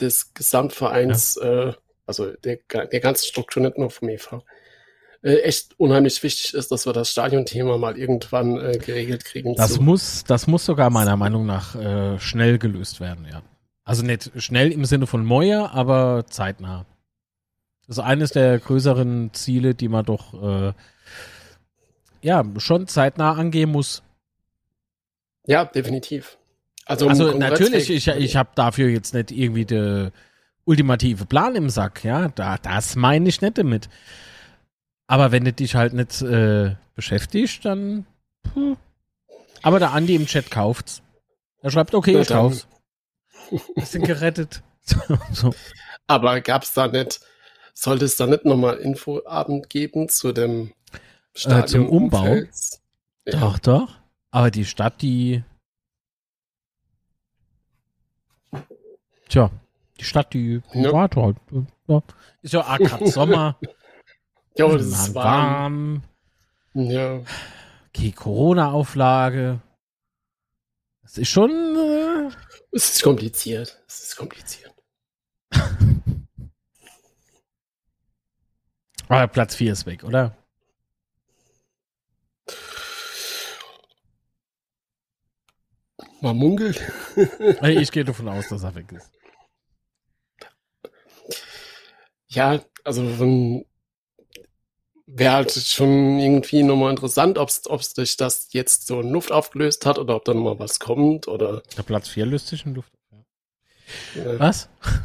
des 0.00 0.34
Gesamtvereins, 0.34 1.38
ja. 1.40 1.70
Äh, 1.70 1.74
also 2.06 2.30
der, 2.30 2.58
der 2.72 3.00
ganzen 3.00 3.26
Struktur, 3.26 3.62
nicht 3.62 3.78
nur 3.78 3.90
vom 3.90 4.08
EV, 4.08 4.42
äh, 5.22 5.36
echt 5.42 5.78
unheimlich 5.78 6.22
wichtig 6.22 6.54
ist, 6.54 6.72
dass 6.72 6.84
wir 6.84 6.92
das 6.92 7.10
Stadionthema 7.10 7.78
mal 7.78 7.96
irgendwann 7.96 8.58
äh, 8.58 8.78
geregelt 8.78 9.24
kriegen. 9.24 9.54
Das 9.54 9.78
muss, 9.78 10.24
das 10.24 10.46
muss 10.46 10.64
sogar 10.64 10.90
meiner 10.90 11.16
Meinung 11.16 11.46
nach 11.46 11.76
äh, 11.76 12.18
schnell 12.18 12.58
gelöst 12.58 13.00
werden, 13.00 13.26
ja. 13.30 13.42
Also 13.84 14.04
nicht 14.04 14.30
schnell 14.36 14.70
im 14.72 14.84
Sinne 14.84 15.06
von 15.06 15.24
Moja, 15.24 15.70
aber 15.72 16.26
zeitnah. 16.28 16.86
Das 17.86 17.98
ist 17.98 18.04
eines 18.04 18.30
der 18.30 18.58
größeren 18.58 19.30
Ziele, 19.32 19.74
die 19.74 19.88
man 19.88 20.04
doch 20.04 20.34
äh, 20.42 20.72
ja 22.22 22.44
schon 22.58 22.86
zeitnah 22.86 23.32
angehen 23.32 23.70
muss. 23.70 24.02
Ja, 25.46 25.64
definitiv. 25.64 26.38
Also, 26.84 27.08
Also 27.08 27.32
natürlich, 27.38 27.90
ich, 27.90 28.08
ich 28.08 28.36
habe 28.36 28.50
dafür 28.54 28.88
jetzt 28.88 29.14
nicht 29.14 29.30
irgendwie 29.30 29.64
den 29.64 30.10
ultimative 30.64 31.26
Plan 31.26 31.54
im 31.56 31.70
Sack, 31.70 32.04
ja. 32.04 32.28
Da, 32.28 32.58
das 32.58 32.96
meine 32.96 33.28
ich 33.28 33.40
nicht 33.40 33.58
damit. 33.58 33.88
Aber 35.12 35.30
wenn 35.30 35.44
du 35.44 35.52
dich 35.52 35.74
halt 35.74 35.92
nicht 35.92 36.22
äh, 36.22 36.74
beschäftigst, 36.94 37.66
dann. 37.66 38.06
Puh. 38.44 38.76
Aber 39.60 39.78
der 39.78 39.92
Andi 39.92 40.14
im 40.14 40.24
Chat 40.24 40.50
kauft's. 40.50 41.02
Er 41.60 41.70
schreibt, 41.70 41.94
okay, 41.94 42.18
ich 42.18 42.28
kauf's. 42.28 42.66
Bisschen 43.74 44.04
gerettet. 44.04 44.62
So. 45.32 45.54
Aber 46.06 46.40
gab's 46.40 46.72
da 46.72 46.88
nicht, 46.88 47.20
sollte 47.74 48.06
es 48.06 48.16
da 48.16 48.26
nicht 48.26 48.46
nochmal 48.46 48.78
Infoabend 48.78 49.68
geben 49.68 50.08
zu 50.08 50.32
dem 50.32 50.72
Stadion? 51.34 51.62
Äh, 51.62 51.66
zum 51.66 51.88
Umbau? 51.90 52.20
Umfelds? 52.22 52.80
Ja. 53.26 53.38
Doch, 53.38 53.58
doch. 53.58 53.88
Aber 54.30 54.50
die 54.50 54.64
Stadt, 54.64 55.02
die. 55.02 55.44
Tja, 59.28 59.50
die 60.00 60.04
Stadt, 60.04 60.32
die 60.32 60.62
Ja. 60.72 60.92
halt. 61.14 61.36
Ja. 61.86 62.02
Ist 62.40 62.54
ja 62.54 62.76
gerade 62.78 63.06
Sommer. 63.08 63.58
Ja, 64.56 64.66
aber 64.66 64.78
das 64.78 64.86
ist 64.86 65.14
warm. 65.14 66.02
warm. 66.74 66.90
Ja. 66.90 67.20
Okay, 67.88 68.12
Corona-Auflage. 68.12 69.60
Das 71.02 71.18
ist 71.18 71.28
schon. 71.28 71.50
Äh, 71.50 72.30
Es 72.72 72.94
ist 72.94 73.02
kompliziert. 73.02 73.82
Es 73.86 74.02
ist 74.04 74.16
kompliziert. 74.16 74.72
aber 79.08 79.28
Platz 79.28 79.54
4 79.56 79.72
ist 79.72 79.86
weg, 79.86 80.04
oder? 80.04 80.36
Man 86.20 86.36
munkelt. 86.36 86.80
Ich 87.62 87.90
gehe 87.92 88.04
davon 88.04 88.28
aus, 88.28 88.48
dass 88.48 88.62
er 88.62 88.74
weg 88.74 88.90
ist. 88.92 89.10
Ja, 92.28 92.60
also 92.84 93.06
von 93.16 93.64
wäre 95.14 95.34
halt 95.34 95.52
schon 95.52 96.18
irgendwie 96.18 96.62
nochmal 96.62 96.90
interessant, 96.90 97.38
ob 97.38 97.48
es 97.48 97.62
sich 97.94 98.16
das 98.16 98.48
jetzt 98.52 98.86
so 98.86 99.00
in 99.00 99.10
Luft 99.10 99.32
aufgelöst 99.32 99.86
hat 99.86 99.98
oder 99.98 100.16
ob 100.16 100.24
da 100.24 100.34
nochmal 100.34 100.58
was 100.58 100.80
kommt 100.80 101.28
oder 101.28 101.62
Der 101.76 101.82
Platz 101.82 102.08
4 102.08 102.26
löst 102.26 102.48
sich 102.48 102.66
in 102.66 102.74
Luft. 102.74 102.92
auf, 103.12 104.16
äh, 104.16 104.38
Was? 104.38 104.68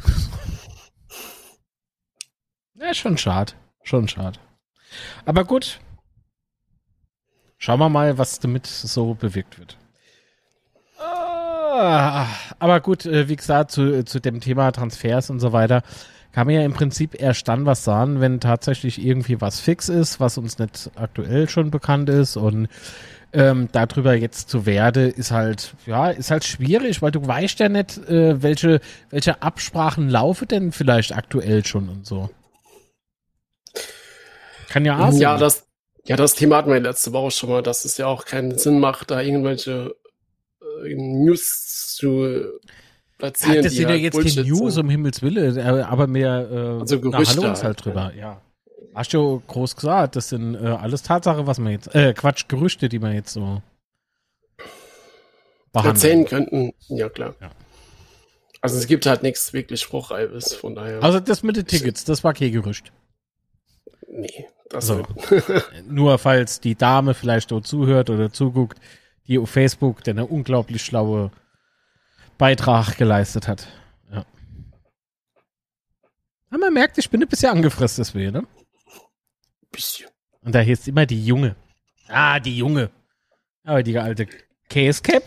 ja, 2.74 2.94
schon 2.94 3.18
schade. 3.18 3.52
Schon 3.82 4.08
schade. 4.08 4.38
Aber 5.24 5.44
gut. 5.44 5.80
Schauen 7.58 7.80
wir 7.80 7.88
mal, 7.88 8.18
was 8.18 8.38
damit 8.38 8.66
so 8.66 9.14
bewirkt 9.14 9.58
wird. 9.58 9.76
Ah, 10.98 12.26
Aber 12.58 12.80
gut, 12.80 13.04
äh, 13.04 13.28
wie 13.28 13.36
gesagt, 13.36 13.72
zu, 13.72 14.04
zu 14.04 14.20
dem 14.20 14.40
Thema 14.40 14.70
Transfers 14.72 15.30
und 15.30 15.40
so 15.40 15.52
weiter, 15.52 15.82
kann 16.38 16.46
man 16.46 16.54
ja 16.54 16.62
im 16.62 16.72
Prinzip 16.72 17.20
erst 17.20 17.48
dann 17.48 17.66
was 17.66 17.82
sagen, 17.82 18.20
wenn 18.20 18.38
tatsächlich 18.38 19.04
irgendwie 19.04 19.40
was 19.40 19.58
fix 19.58 19.88
ist, 19.88 20.20
was 20.20 20.38
uns 20.38 20.60
nicht 20.60 20.88
aktuell 20.94 21.48
schon 21.48 21.72
bekannt 21.72 22.08
ist 22.08 22.36
und 22.36 22.68
ähm, 23.32 23.68
darüber 23.72 24.14
jetzt 24.14 24.48
zu 24.48 24.64
werde, 24.64 25.08
ist 25.08 25.32
halt, 25.32 25.74
ja, 25.84 26.10
ist 26.10 26.30
halt 26.30 26.44
schwierig, 26.44 27.02
weil 27.02 27.10
du 27.10 27.26
weißt 27.26 27.58
ja 27.58 27.68
nicht, 27.68 27.98
äh, 28.08 28.40
welche, 28.40 28.78
welche 29.10 29.42
Absprachen 29.42 30.08
laufen 30.08 30.46
denn 30.46 30.70
vielleicht 30.70 31.12
aktuell 31.12 31.66
schon 31.66 31.88
und 31.88 32.06
so. 32.06 32.30
Kann 34.68 34.84
ja 34.84 34.96
auch 34.96 35.12
ja, 35.14 35.32
sein. 35.32 35.40
das 35.40 35.66
ja, 36.04 36.14
das 36.14 36.36
Thema 36.36 36.58
hatten 36.58 36.70
wir 36.70 36.78
letzte 36.78 37.12
Woche 37.12 37.32
schon 37.32 37.50
mal, 37.50 37.64
dass 37.64 37.84
es 37.84 37.98
ja 37.98 38.06
auch 38.06 38.26
keinen 38.26 38.56
Sinn 38.58 38.78
macht, 38.78 39.10
da 39.10 39.20
irgendwelche 39.20 39.96
äh, 40.84 40.94
News 40.94 41.96
zu 41.96 42.60
platzieren. 43.18 43.56
Ja, 43.56 43.62
das 43.62 43.72
die 43.72 43.78
sind 43.78 43.88
ja 43.88 43.94
halt 43.94 44.02
jetzt 44.02 44.14
Bullshit 44.14 44.36
keine 44.36 44.48
News, 44.48 44.78
um 44.78 44.88
Himmels 44.88 45.22
Willen, 45.22 45.56
äh, 45.56 45.82
aber 45.82 46.06
mehr 46.06 46.48
äh, 46.50 46.80
Also 46.80 46.96
na, 46.96 47.00
Gerüchte 47.10 47.36
hallo 47.36 47.48
uns 47.48 47.62
halt 47.62 47.76
halt, 47.76 47.84
drüber, 47.84 48.12
ja. 48.14 48.40
Hast 48.94 49.12
du 49.12 49.42
groß 49.46 49.76
gesagt, 49.76 50.16
das 50.16 50.30
sind 50.30 50.54
äh, 50.54 50.66
alles 50.66 51.02
Tatsache, 51.02 51.46
was 51.46 51.58
man 51.58 51.72
jetzt, 51.72 51.94
äh, 51.94 52.14
Quatsch, 52.14 52.48
Gerüchte, 52.48 52.88
die 52.88 52.98
man 52.98 53.12
jetzt 53.12 53.32
so 53.32 53.62
erzählen 55.72 56.24
könnten. 56.24 56.72
Ja, 56.88 57.08
klar. 57.08 57.34
Ja. 57.40 57.50
Also 58.60 58.76
es 58.78 58.86
gibt 58.86 59.06
halt 59.06 59.22
nichts 59.22 59.52
wirklich 59.52 59.80
Spruchreifes, 59.80 60.54
von 60.54 60.74
daher. 60.74 61.02
Also 61.02 61.20
das 61.20 61.42
mit 61.42 61.56
den 61.56 61.66
Tickets, 61.66 62.04
das 62.04 62.24
war 62.24 62.34
kein 62.34 62.50
Gerücht. 62.50 62.92
nee, 64.10 64.46
das 64.68 64.86
So. 64.86 65.02
Nur 65.88 66.18
falls 66.18 66.60
die 66.60 66.74
Dame 66.74 67.14
vielleicht 67.14 67.50
dort 67.50 67.66
zuhört 67.66 68.10
oder 68.10 68.32
zuguckt, 68.32 68.80
die 69.28 69.38
auf 69.38 69.50
Facebook 69.50 70.02
der 70.04 70.14
eine 70.14 70.26
unglaublich 70.26 70.82
schlaue 70.82 71.30
Beitrag 72.38 72.96
geleistet 72.96 73.48
hat. 73.48 73.68
Ja. 74.10 74.24
Aber 76.50 76.58
man 76.58 76.72
merkt, 76.72 76.96
ich 76.98 77.10
bin 77.10 77.22
ein 77.22 77.28
bisschen 77.28 77.50
angefressen 77.50 78.02
deswegen, 78.02 78.32
ne? 78.32 78.46
Bisschen. 79.70 80.08
Und 80.42 80.54
da 80.54 80.60
heißt 80.60 80.88
immer 80.88 81.04
die 81.04 81.26
Junge. 81.26 81.56
Ah, 82.08 82.40
die 82.40 82.56
Junge. 82.56 82.90
Aber 83.64 83.82
die 83.82 83.98
alte 83.98 84.26
Case-Cap, 84.70 85.24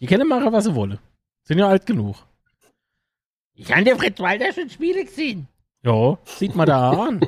die 0.00 0.06
können 0.06 0.28
machen, 0.28 0.52
was 0.52 0.64
sie 0.64 0.74
wollen. 0.74 0.98
Sind 1.44 1.58
ja 1.58 1.68
alt 1.68 1.86
genug. 1.86 2.16
Ich 3.54 3.70
habe 3.72 3.84
der 3.84 3.96
Fritz 3.96 4.18
Walter 4.18 4.52
schon 4.52 4.68
Spiele 4.68 5.04
gesehen. 5.04 5.48
Ja, 5.82 6.18
sieht 6.24 6.54
man 6.54 6.66
da 6.66 6.90
an. 6.90 7.20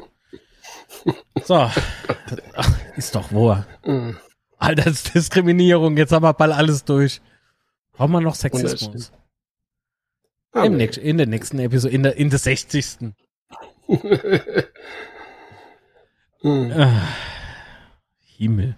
So. 1.44 1.70
Ach, 2.54 2.78
ist 2.96 3.14
doch 3.14 3.32
wahr. 3.32 3.66
Mhm. 3.84 4.18
Altersdiskriminierung, 4.58 5.96
jetzt 5.96 6.12
haben 6.12 6.22
wir 6.22 6.34
bald 6.34 6.52
alles 6.52 6.84
durch. 6.84 7.20
Brauchen 8.02 8.14
wir 8.14 8.20
noch 8.20 8.34
Sexismus? 8.34 9.12
Ah, 10.50 10.64
Im 10.64 10.76
nee. 10.76 10.86
in 10.86 11.18
der 11.18 11.28
nächsten 11.28 11.60
Episode, 11.60 11.94
in 11.94 12.02
der, 12.02 12.16
in 12.16 12.30
der 12.30 12.40
60. 12.40 12.96
Mhm. 16.42 16.72
Ah, 16.76 17.06
Himmel. 18.18 18.76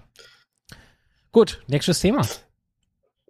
Gut, 1.33 1.63
nächstes 1.69 2.01
Thema. 2.01 2.27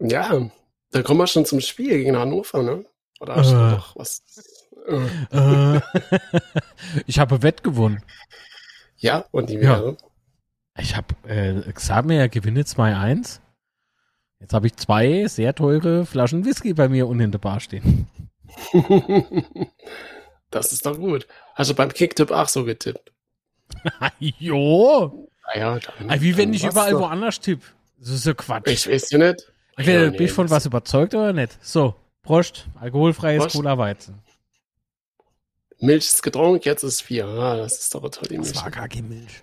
Ja, 0.00 0.50
da 0.90 1.02
kommen 1.04 1.20
wir 1.20 1.28
schon 1.28 1.46
zum 1.46 1.60
Spiel 1.60 1.90
gegen 1.98 2.16
Hannover, 2.16 2.64
ne? 2.64 2.84
Oder 3.20 3.36
hast 3.36 3.52
du 3.52 3.54
Äh. 3.54 3.70
noch 3.70 3.94
was? 3.94 4.24
Äh. 5.30 5.80
Ich 7.06 7.20
habe 7.20 7.40
Wett 7.44 7.62
gewonnen. 7.62 8.02
Ja, 8.96 9.24
und 9.30 9.48
die 9.48 9.54
Ja. 9.54 9.60
wäre. 9.78 9.96
Ich 10.76 10.96
habe 10.96 11.14
äh, 11.28 11.72
gesagt 11.72 12.08
mir, 12.08 12.18
er 12.18 12.28
gewinne 12.28 12.62
2-1. 12.62 13.38
Jetzt 14.44 14.52
habe 14.52 14.66
ich 14.66 14.76
zwei 14.76 15.26
sehr 15.26 15.54
teure 15.54 16.04
Flaschen 16.04 16.44
Whisky 16.44 16.74
bei 16.74 16.86
mir 16.86 17.08
unten 17.08 17.22
in 17.22 17.30
der 17.32 17.38
Bar 17.38 17.60
stehen. 17.60 18.06
das 20.50 20.70
ist 20.70 20.84
doch 20.84 20.98
gut. 20.98 21.26
Hast 21.54 21.70
du 21.70 21.74
beim 21.74 21.88
Kicktipp 21.90 22.30
auch 22.30 22.46
so 22.50 22.62
getippt? 22.66 23.10
jo. 24.18 25.30
Naja, 25.46 25.78
dann, 25.78 26.10
Ah, 26.10 26.16
Wie 26.20 26.36
wenn 26.36 26.52
ich 26.52 26.62
überall 26.62 26.90
doch. 26.92 27.00
woanders 27.00 27.40
tipp. 27.40 27.62
Das 27.98 28.10
ist 28.10 28.24
so 28.24 28.34
Quatsch. 28.34 28.66
Ich 28.68 28.86
weiß 28.86 29.10
ja 29.12 29.18
nicht. 29.18 29.50
Ich 29.78 29.86
Ja, 29.86 30.10
bin 30.10 30.20
ich 30.22 30.32
von 30.32 30.44
das- 30.46 30.56
was 30.56 30.66
überzeugt 30.66 31.14
oder 31.14 31.32
nicht? 31.32 31.56
So, 31.64 31.94
Prost, 32.22 32.66
alkoholfreies 32.78 33.44
Prost. 33.44 33.56
Cola 33.56 33.78
Weizen. 33.78 34.18
Milch 35.78 36.04
ist 36.04 36.22
getrunken, 36.22 36.60
jetzt 36.64 36.82
ist 36.82 37.00
vier. 37.00 37.24
Ah, 37.26 37.56
das 37.56 37.78
ist 37.78 37.94
doch 37.94 38.02
eine 38.02 38.10
tolle 38.10 38.36
Das 38.36 38.48
Milch. 38.48 38.62
war 38.62 38.70
gar 38.70 38.88
keine 38.90 39.08
Milch. 39.08 39.40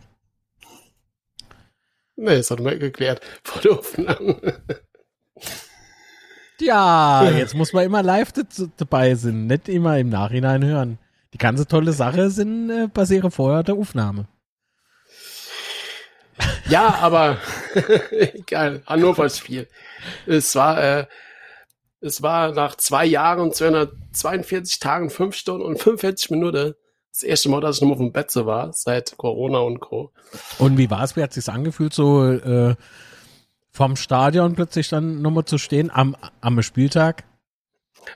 Nee, 2.18 2.36
das 2.38 2.52
hat 2.52 2.60
mal 2.60 2.78
geklärt 2.78 3.22
vor 3.44 3.62
der 3.64 3.72
Aufnahme. 3.72 4.62
Ja, 6.60 7.30
jetzt 7.30 7.56
muss 7.56 7.74
man 7.74 7.86
immer 7.86 8.04
live 8.04 8.32
dabei 8.78 9.16
sein, 9.16 9.48
nicht 9.48 9.68
immer 9.68 9.98
im 9.98 10.10
Nachhinein 10.10 10.64
hören. 10.64 11.00
Die 11.34 11.38
ganze 11.38 11.66
tolle 11.66 11.94
Sache 11.94 12.30
sind 12.30 12.70
äh, 12.70 12.88
basiere 12.88 13.32
vorher 13.32 13.64
der 13.64 13.76
Aufnahme. 13.76 14.28
Ja, 16.70 16.96
aber 17.02 17.38
egal, 18.12 18.84
Hannover 18.86 19.30
Spiel. 19.30 19.68
Es 20.26 20.56
war, 20.56 20.82
äh, 20.82 21.06
es 22.00 22.22
war 22.22 22.52
nach 22.52 22.76
zwei 22.76 23.06
Jahren, 23.06 23.52
242 23.52 24.80
Tagen, 24.80 25.10
5 25.10 25.36
Stunden 25.36 25.66
und 25.66 25.80
45 25.80 26.32
Minuten 26.32 26.76
das 27.12 27.24
erste 27.24 27.50
Mal, 27.50 27.62
dass 27.62 27.78
ich 27.78 27.82
nochmal 27.82 27.96
auf 27.96 28.02
dem 28.02 28.14
Bett 28.14 28.32
so 28.32 28.46
war, 28.46 28.72
seit 28.74 29.18
Corona 29.18 29.60
und 29.60 29.80
Co. 29.80 30.12
Und 30.60 30.78
wie 30.78 30.90
war 30.90 31.04
es? 31.04 31.16
Wie 31.16 31.24
hat 31.24 31.34
sich's 31.34 31.50
angefühlt, 31.50 31.94
so 31.94 32.26
äh, 32.26 32.76
vom 33.72 33.96
Stadion 33.96 34.54
plötzlich 34.54 34.90
dann 34.90 35.22
nochmal 35.22 35.46
zu 35.46 35.58
stehen 35.58 35.90
am, 35.92 36.16
am 36.42 36.62
Spieltag? 36.62 37.24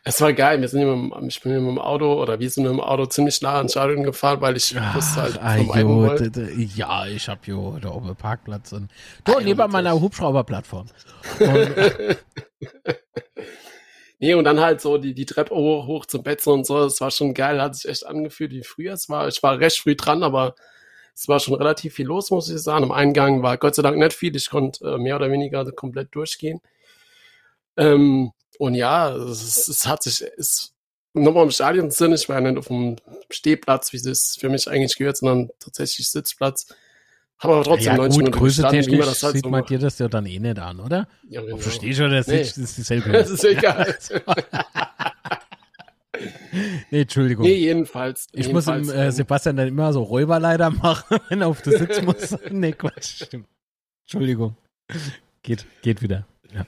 Es 0.03 0.19
war 0.19 0.33
geil, 0.33 0.59
wir 0.61 0.67
sind 0.67 0.81
immer 0.81 0.93
im, 0.93 1.27
ich 1.27 1.41
bin 1.41 1.51
immer 1.53 1.69
im 1.69 1.79
Auto 1.79 2.19
oder 2.21 2.39
wir 2.39 2.49
sind 2.49 2.65
im 2.65 2.79
Auto 2.79 3.05
ziemlich 3.05 3.41
nah 3.41 3.57
ans 3.57 3.73
Stadion 3.73 4.03
gefahren, 4.03 4.41
weil 4.41 4.57
ich 4.57 4.73
das 4.73 5.15
halt 5.15 5.39
Ach, 5.41 5.55
vermeiden 5.55 5.87
wollte. 5.87 6.51
ja, 6.51 7.05
ich 7.05 7.29
hab 7.29 7.47
jo 7.47 7.77
da 7.79 7.89
oben 7.89 8.15
Parkplatz 8.15 8.73
und 8.73 8.91
ja, 9.27 9.39
neben 9.39 9.71
meiner 9.71 9.99
Hubschrauberplattform. 9.99 10.87
Nee, 14.19 14.33
und 14.33 14.45
dann 14.45 14.61
halt 14.61 14.79
so 14.81 14.97
die, 14.97 15.13
die 15.13 15.25
Treppe 15.25 15.53
hoch, 15.53 15.87
hoch 15.87 16.05
zum 16.05 16.23
Bett 16.23 16.45
und 16.47 16.65
so, 16.65 16.83
das 16.83 17.01
war 17.01 17.11
schon 17.11 17.33
geil, 17.33 17.61
hat 17.61 17.75
sich 17.75 17.89
echt 17.89 18.05
angefühlt 18.05 18.51
wie 18.51 18.63
früher. 18.63 18.93
Es 18.93 19.09
war, 19.09 19.27
ich 19.27 19.43
war 19.43 19.59
recht 19.59 19.77
früh 19.77 19.95
dran, 19.95 20.23
aber 20.23 20.55
es 21.15 21.27
war 21.29 21.39
schon 21.39 21.55
relativ 21.55 21.93
viel 21.95 22.07
los, 22.07 22.29
muss 22.29 22.49
ich 22.49 22.59
sagen. 22.59 22.83
Am 22.83 22.91
Eingang 22.91 23.41
war 23.41 23.57
Gott 23.57 23.75
sei 23.75 23.81
Dank 23.81 23.97
nicht 23.97 24.13
viel, 24.13 24.35
ich 24.35 24.49
konnte 24.49 24.85
äh, 24.85 24.97
mehr 24.97 25.15
oder 25.15 25.31
weniger 25.31 25.69
komplett 25.71 26.13
durchgehen. 26.13 26.59
Ähm, 27.77 28.31
und 28.59 28.75
ja, 28.75 29.15
es, 29.15 29.67
es 29.67 29.87
hat 29.87 30.03
sich, 30.03 30.23
es 30.37 30.73
nochmal 31.13 31.45
im 31.45 31.51
Stadion 31.51 31.89
sind, 31.89 32.13
ich 32.13 32.27
war 32.27 32.41
ja 32.41 32.41
nicht 32.41 32.57
auf 32.57 32.67
dem 32.67 32.97
Stehplatz, 33.29 33.93
wie 33.93 33.97
es 33.97 34.37
für 34.39 34.49
mich 34.49 34.69
eigentlich 34.69 34.97
gehört, 34.97 35.17
sondern 35.17 35.49
tatsächlich 35.59 36.09
Sitzplatz. 36.09 36.67
Haben 37.37 37.53
aber 37.53 37.63
trotzdem 37.63 37.93
ja, 37.93 37.97
90 37.97 38.17
gut, 38.17 38.25
Minuten 38.25 38.43
gestanden, 38.45 38.85
wie 38.85 38.97
man 38.97 39.07
das 39.07 39.23
halt 39.23 39.35
sieht 39.35 39.43
so 39.43 39.49
man 39.49 39.65
dir 39.65 39.79
das 39.79 39.99
ja 39.99 40.07
dann 40.07 40.25
eh 40.25 40.39
nicht 40.39 40.59
an, 40.59 40.79
oder? 40.79 41.07
Ja, 41.29 41.41
genau. 41.41 41.57
Verstehst 41.57 41.99
du, 41.99 42.09
das 42.09 42.27
Nee. 42.27 42.41
ist, 42.41 42.57
das 42.57 42.63
ist 42.63 42.77
dieselbe. 42.77 43.11
Das 43.11 43.29
ist 43.29 43.43
egal. 43.43 43.97
nee, 46.91 47.01
Entschuldigung. 47.01 47.45
nee, 47.45 47.55
jedenfalls. 47.55 48.27
ich 48.31 48.51
muss 48.51 48.65
jedenfalls, 48.65 48.87
dem 48.87 48.97
äh, 48.97 49.05
ähm, 49.05 49.11
Sebastian 49.11 49.55
dann 49.57 49.67
immer 49.67 49.93
so 49.93 50.03
Räuberleiter 50.03 50.69
machen, 50.69 51.19
wenn 51.29 51.41
er 51.41 51.47
auf 51.47 51.61
den 51.61 51.77
Sitz 51.77 52.01
muss. 52.01 52.35
nee, 52.49 52.71
Quatsch, 52.73 53.23
stimmt. 53.25 53.47
Entschuldigung. 54.03 54.55
Geht, 55.43 55.65
geht 55.81 56.01
wieder. 56.01 56.27
Ja. 56.53 56.65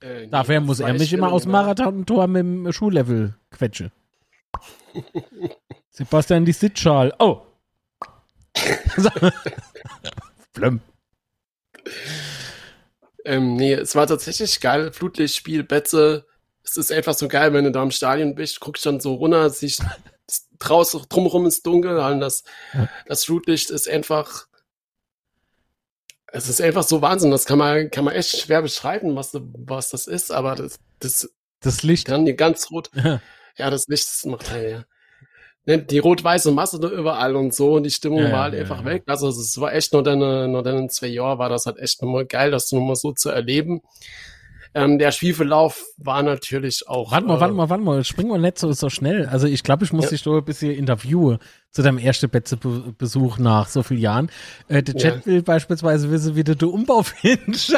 äh, 0.00 0.22
nee, 0.22 0.26
Dafür 0.28 0.60
muss 0.60 0.80
er 0.80 0.92
mich 0.94 1.12
immer 1.12 1.32
aus 1.32 1.42
dem 1.42 1.52
Marathon-Tor 1.52 2.26
mit 2.26 2.40
dem 2.40 2.72
Schuhlevel 2.72 3.34
quetsche. 3.50 3.92
Sebastian, 5.90 6.44
die 6.44 6.52
Sitzschal. 6.52 7.14
Oh! 7.18 7.42
Flömm. 10.54 10.80
Ähm, 13.24 13.56
nee, 13.56 13.74
es 13.74 13.94
war 13.94 14.06
tatsächlich 14.06 14.60
geil. 14.60 14.92
Flutlichtspiel, 14.92 15.64
Betze. 15.64 16.26
Es 16.68 16.76
ist 16.76 16.90
einfach 16.92 17.14
so 17.14 17.28
geil, 17.28 17.52
wenn 17.52 17.64
du 17.64 17.70
da 17.70 17.82
im 17.82 17.90
Stadion 17.92 18.34
bist, 18.34 18.60
guckst 18.60 18.84
dann 18.86 19.00
so 19.00 19.14
runter, 19.14 19.48
siehst 19.50 19.82
draußen 20.58 21.02
drumherum 21.08 21.46
ist 21.46 21.64
dunkel 21.66 21.96
und 21.98 22.20
das, 22.20 22.42
Ja. 22.74 22.88
das 23.06 23.24
Flutlicht 23.24 23.70
ist 23.70 23.88
einfach. 23.88 24.46
Es 26.32 26.48
ist 26.48 26.60
einfach 26.60 26.82
so 26.82 27.00
Wahnsinn. 27.02 27.30
Das 27.30 27.44
kann 27.44 27.58
man, 27.58 27.90
kann 27.90 28.04
man 28.04 28.14
echt 28.14 28.36
schwer 28.36 28.60
beschreiben, 28.62 29.14
was, 29.16 29.30
was 29.32 29.90
das 29.90 30.06
ist, 30.06 30.32
aber 30.32 30.54
das, 30.56 30.78
das 30.98 31.30
Das 31.60 31.82
Licht. 31.82 32.06
kann 32.08 32.24
dir 32.26 32.34
ganz 32.34 32.70
rot. 32.70 32.90
Ja. 32.94 33.20
Ja, 33.56 33.70
das 33.70 33.86
Licht 33.88 34.06
das 34.06 34.24
macht 34.26 34.50
halt, 34.50 34.70
ja. 34.70 34.84
Ne, 35.64 35.82
Die 35.82 35.98
rot-weiße 35.98 36.50
Masse 36.52 36.78
da 36.78 36.88
überall 36.88 37.34
und 37.36 37.54
so 37.54 37.74
und 37.74 37.84
die 37.84 37.90
Stimmung 37.90 38.18
Ja, 38.20 38.32
war 38.32 38.42
halt 38.44 38.54
einfach 38.54 38.84
weg. 38.84 39.04
Also 39.06 39.28
es 39.28 39.58
war 39.60 39.72
echt 39.72 39.92
nur 39.92 40.02
deine, 40.02 40.46
nur 40.48 40.62
deine 40.62 40.88
zwei 40.88 41.06
Jahre 41.08 41.38
war 41.38 41.48
das 41.48 41.66
halt 41.66 41.78
echt 41.78 42.02
nochmal 42.02 42.26
geil, 42.26 42.50
das 42.50 42.70
nochmal 42.72 42.96
so 42.96 43.12
zu 43.12 43.30
erleben. 43.30 43.80
Ähm, 44.74 44.98
der 44.98 45.10
Spielverlauf 45.12 45.84
war 45.96 46.22
natürlich 46.22 46.86
auch. 46.88 47.10
Warte 47.12 47.26
mal, 47.26 47.36
äh, 47.36 47.40
warte 47.40 47.54
mal, 47.54 47.68
warte 47.70 47.82
mal. 47.84 48.04
Spring 48.04 48.28
mal 48.28 48.38
nicht 48.38 48.58
so, 48.58 48.72
so 48.72 48.90
schnell. 48.90 49.26
Also 49.26 49.46
ich 49.46 49.62
glaube, 49.62 49.84
ich 49.84 49.92
muss 49.92 50.04
Ja. 50.06 50.10
dich 50.10 50.22
doch 50.22 50.36
ein 50.36 50.44
bisschen 50.44 50.72
interviewen 50.72 51.38
zu 51.70 51.82
deinem 51.82 51.98
ersten 51.98 52.28
Betze-Besuch 52.30 53.38
nach 53.38 53.68
so 53.68 53.82
vielen 53.82 54.00
Jahren. 54.00 54.30
Äh, 54.68 54.82
der 54.82 54.94
Chat 54.96 55.16
Ja. 55.20 55.26
will 55.26 55.42
beispielsweise 55.42 56.10
wissen, 56.10 56.36
wie 56.36 56.44
du 56.44 56.54
den 56.56 56.68
Umbau 56.68 57.02
findest. 57.04 57.74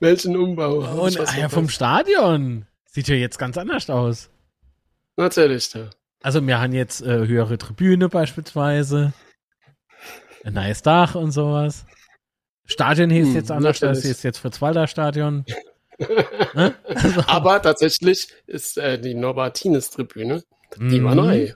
Welchen 0.00 0.36
Umbau? 0.36 0.78
Und 1.04 1.20
ah, 1.20 1.36
ja, 1.38 1.48
vom 1.48 1.68
Stadion. 1.68 2.66
Sieht 2.86 3.08
ja 3.08 3.14
jetzt 3.16 3.38
ganz 3.38 3.58
anders 3.58 3.88
aus. 3.90 4.30
Natürlich, 5.16 5.72
ja. 5.74 5.90
Also 6.22 6.44
wir 6.46 6.60
haben 6.60 6.72
jetzt 6.72 7.00
äh, 7.02 7.26
höhere 7.26 7.58
Tribüne 7.58 8.08
beispielsweise. 8.08 9.12
Ein 10.44 10.54
neues 10.54 10.82
Dach 10.82 11.14
und 11.14 11.30
sowas. 11.32 11.84
Stadion 12.68 13.10
hieß 13.10 13.28
Hm, 13.28 13.34
jetzt 13.34 13.50
anders, 13.50 13.80
das 13.80 14.04
ist 14.04 14.22
jetzt 14.22 14.38
Fritz-Walter 14.38 14.86
Stadion. 14.86 15.44
ne? 16.54 16.74
also, 16.84 17.22
Aber 17.26 17.60
tatsächlich 17.60 18.28
ist 18.46 18.78
äh, 18.78 19.00
die 19.00 19.14
Norbertines-Tribüne, 19.14 20.44
die 20.76 21.02
war 21.02 21.12
Mhm. 21.12 21.16
neu. 21.16 21.52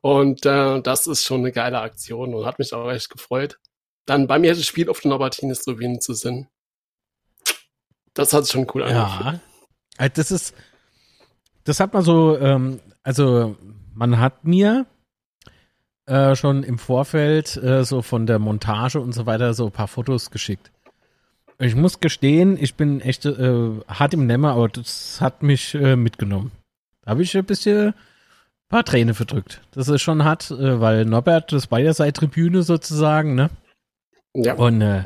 Und 0.00 0.44
äh, 0.46 0.80
das 0.80 1.06
ist 1.06 1.24
schon 1.24 1.40
eine 1.40 1.52
geile 1.52 1.80
Aktion 1.80 2.34
und 2.34 2.46
hat 2.46 2.58
mich 2.58 2.72
auch 2.74 2.90
echt 2.90 3.10
gefreut, 3.10 3.58
dann 4.06 4.26
beim 4.26 4.44
ersten 4.44 4.64
Spiel 4.64 4.88
auf 4.90 5.00
der 5.00 5.10
Norbertines-Tribüne 5.10 5.98
zu 6.00 6.14
sein. 6.14 6.48
Das 8.14 8.32
hat 8.32 8.48
schon 8.48 8.66
cool 8.74 8.82
angefühlt. 8.84 9.34
Ja. 9.34 9.40
Also 9.98 10.12
das 10.16 10.30
ist, 10.30 10.54
das 11.64 11.80
hat 11.80 11.92
man 11.94 12.02
so, 12.02 12.36
ähm, 12.38 12.80
also 13.02 13.56
man 13.94 14.18
hat 14.18 14.44
mir 14.44 14.86
äh, 16.06 16.36
schon 16.36 16.62
im 16.62 16.78
Vorfeld 16.78 17.56
äh, 17.56 17.84
so 17.84 18.02
von 18.02 18.26
der 18.26 18.38
Montage 18.38 19.00
und 19.00 19.12
so 19.12 19.26
weiter 19.26 19.54
so 19.54 19.66
ein 19.66 19.72
paar 19.72 19.88
Fotos 19.88 20.30
geschickt. 20.30 20.70
Ich 21.58 21.76
muss 21.76 22.00
gestehen, 22.00 22.58
ich 22.60 22.74
bin 22.74 23.00
echt 23.00 23.24
äh, 23.26 23.70
hart 23.88 24.14
im 24.14 24.26
Nemmer, 24.26 24.52
aber 24.52 24.68
das 24.68 25.20
hat 25.20 25.42
mich 25.42 25.74
äh, 25.74 25.96
mitgenommen. 25.96 26.50
Da 27.02 27.12
habe 27.12 27.22
ich 27.22 27.36
ein 27.36 27.44
bisschen 27.44 27.88
ein 27.88 27.94
paar 28.68 28.84
Tränen 28.84 29.14
verdrückt. 29.14 29.62
Das 29.70 29.88
ist 29.88 30.02
schon 30.02 30.24
hart, 30.24 30.50
äh, 30.50 30.80
weil 30.80 31.04
Norbert, 31.04 31.52
das 31.52 31.70
war 31.70 31.78
ja 31.78 31.94
seine 31.94 32.12
Tribüne 32.12 32.62
sozusagen, 32.62 33.34
ne? 33.34 33.50
Ja. 34.34 34.54
Und 34.54 34.82
äh, 34.82 35.04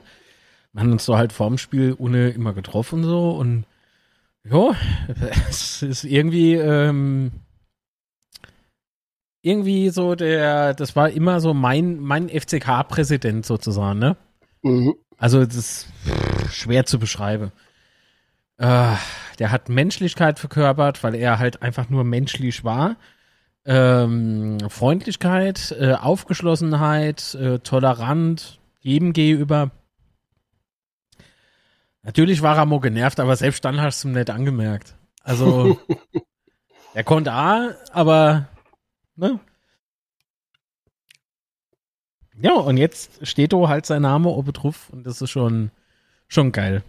wir 0.73 0.83
haben 0.83 0.93
uns 0.93 1.05
so 1.05 1.17
halt 1.19 1.33
vorm 1.33 1.59
Spiel 1.59 1.95
ohne 1.99 2.31
immer 2.31 2.55
getroffen 2.55 3.05
so 3.05 3.33
und 3.33 3.65
ja, 4.45 4.75
es 5.51 5.83
ist 5.83 6.05
irgendwie 6.05 6.55
ähm, 6.55 7.33
irgendwie 9.43 9.91
so 9.91 10.15
der, 10.15 10.75
das 10.75 10.97
war 10.97 11.11
immer 11.11 11.41
so 11.41 11.55
mein 11.55 11.99
mein 12.01 12.29
FCK-Präsident 12.29 13.47
sozusagen, 13.47 13.99
ne? 13.99 14.17
Mhm. 14.63 14.95
Also 15.17 15.45
das 15.45 15.57
ist 15.57 15.87
schwer 16.51 16.87
zu 16.87 16.99
beschreiben. 16.99 17.53
Äh, 18.59 18.95
der 19.39 19.51
hat 19.53 19.69
Menschlichkeit 19.69 20.39
verkörpert, 20.39 21.03
weil 21.05 21.15
er 21.15 21.39
halt 21.39 21.63
einfach 21.63 21.89
nur 21.89 22.05
menschlich 22.05 22.65
war. 22.65 22.97
Ähm, 23.65 24.59
Freundlichkeit, 24.69 25.77
äh, 25.79 25.93
Aufgeschlossenheit, 25.95 27.35
äh, 27.35 27.59
tolerant, 27.61 28.61
jedem 28.81 29.13
gegenüber. 29.13 29.71
Natürlich 32.03 32.43
war 32.43 32.57
er 32.57 32.67
mal 32.67 32.81
genervt, 32.81 33.21
aber 33.21 33.37
selbst 33.37 33.65
dann 33.65 33.81
hast 33.81 34.03
du 34.03 34.09
ihm 34.09 34.15
nicht 34.15 34.31
angemerkt. 34.31 34.97
Also, 35.23 35.79
er 36.95 37.05
konnte 37.05 37.33
A, 37.33 37.75
aber, 37.93 38.49
ne? 39.19 39.41
Ja, 42.41 42.55
und 42.55 42.77
jetzt 42.77 43.27
steht 43.27 43.53
da 43.53 43.69
halt 43.69 43.85
sein 43.87 44.03
Name 44.03 44.29
oben 44.29 44.53
drauf 44.53 44.91
und 44.91 45.05
das 45.05 45.21
ist 45.21 45.31
schon, 45.31 45.71
schon 46.29 46.53
geil. 46.53 46.85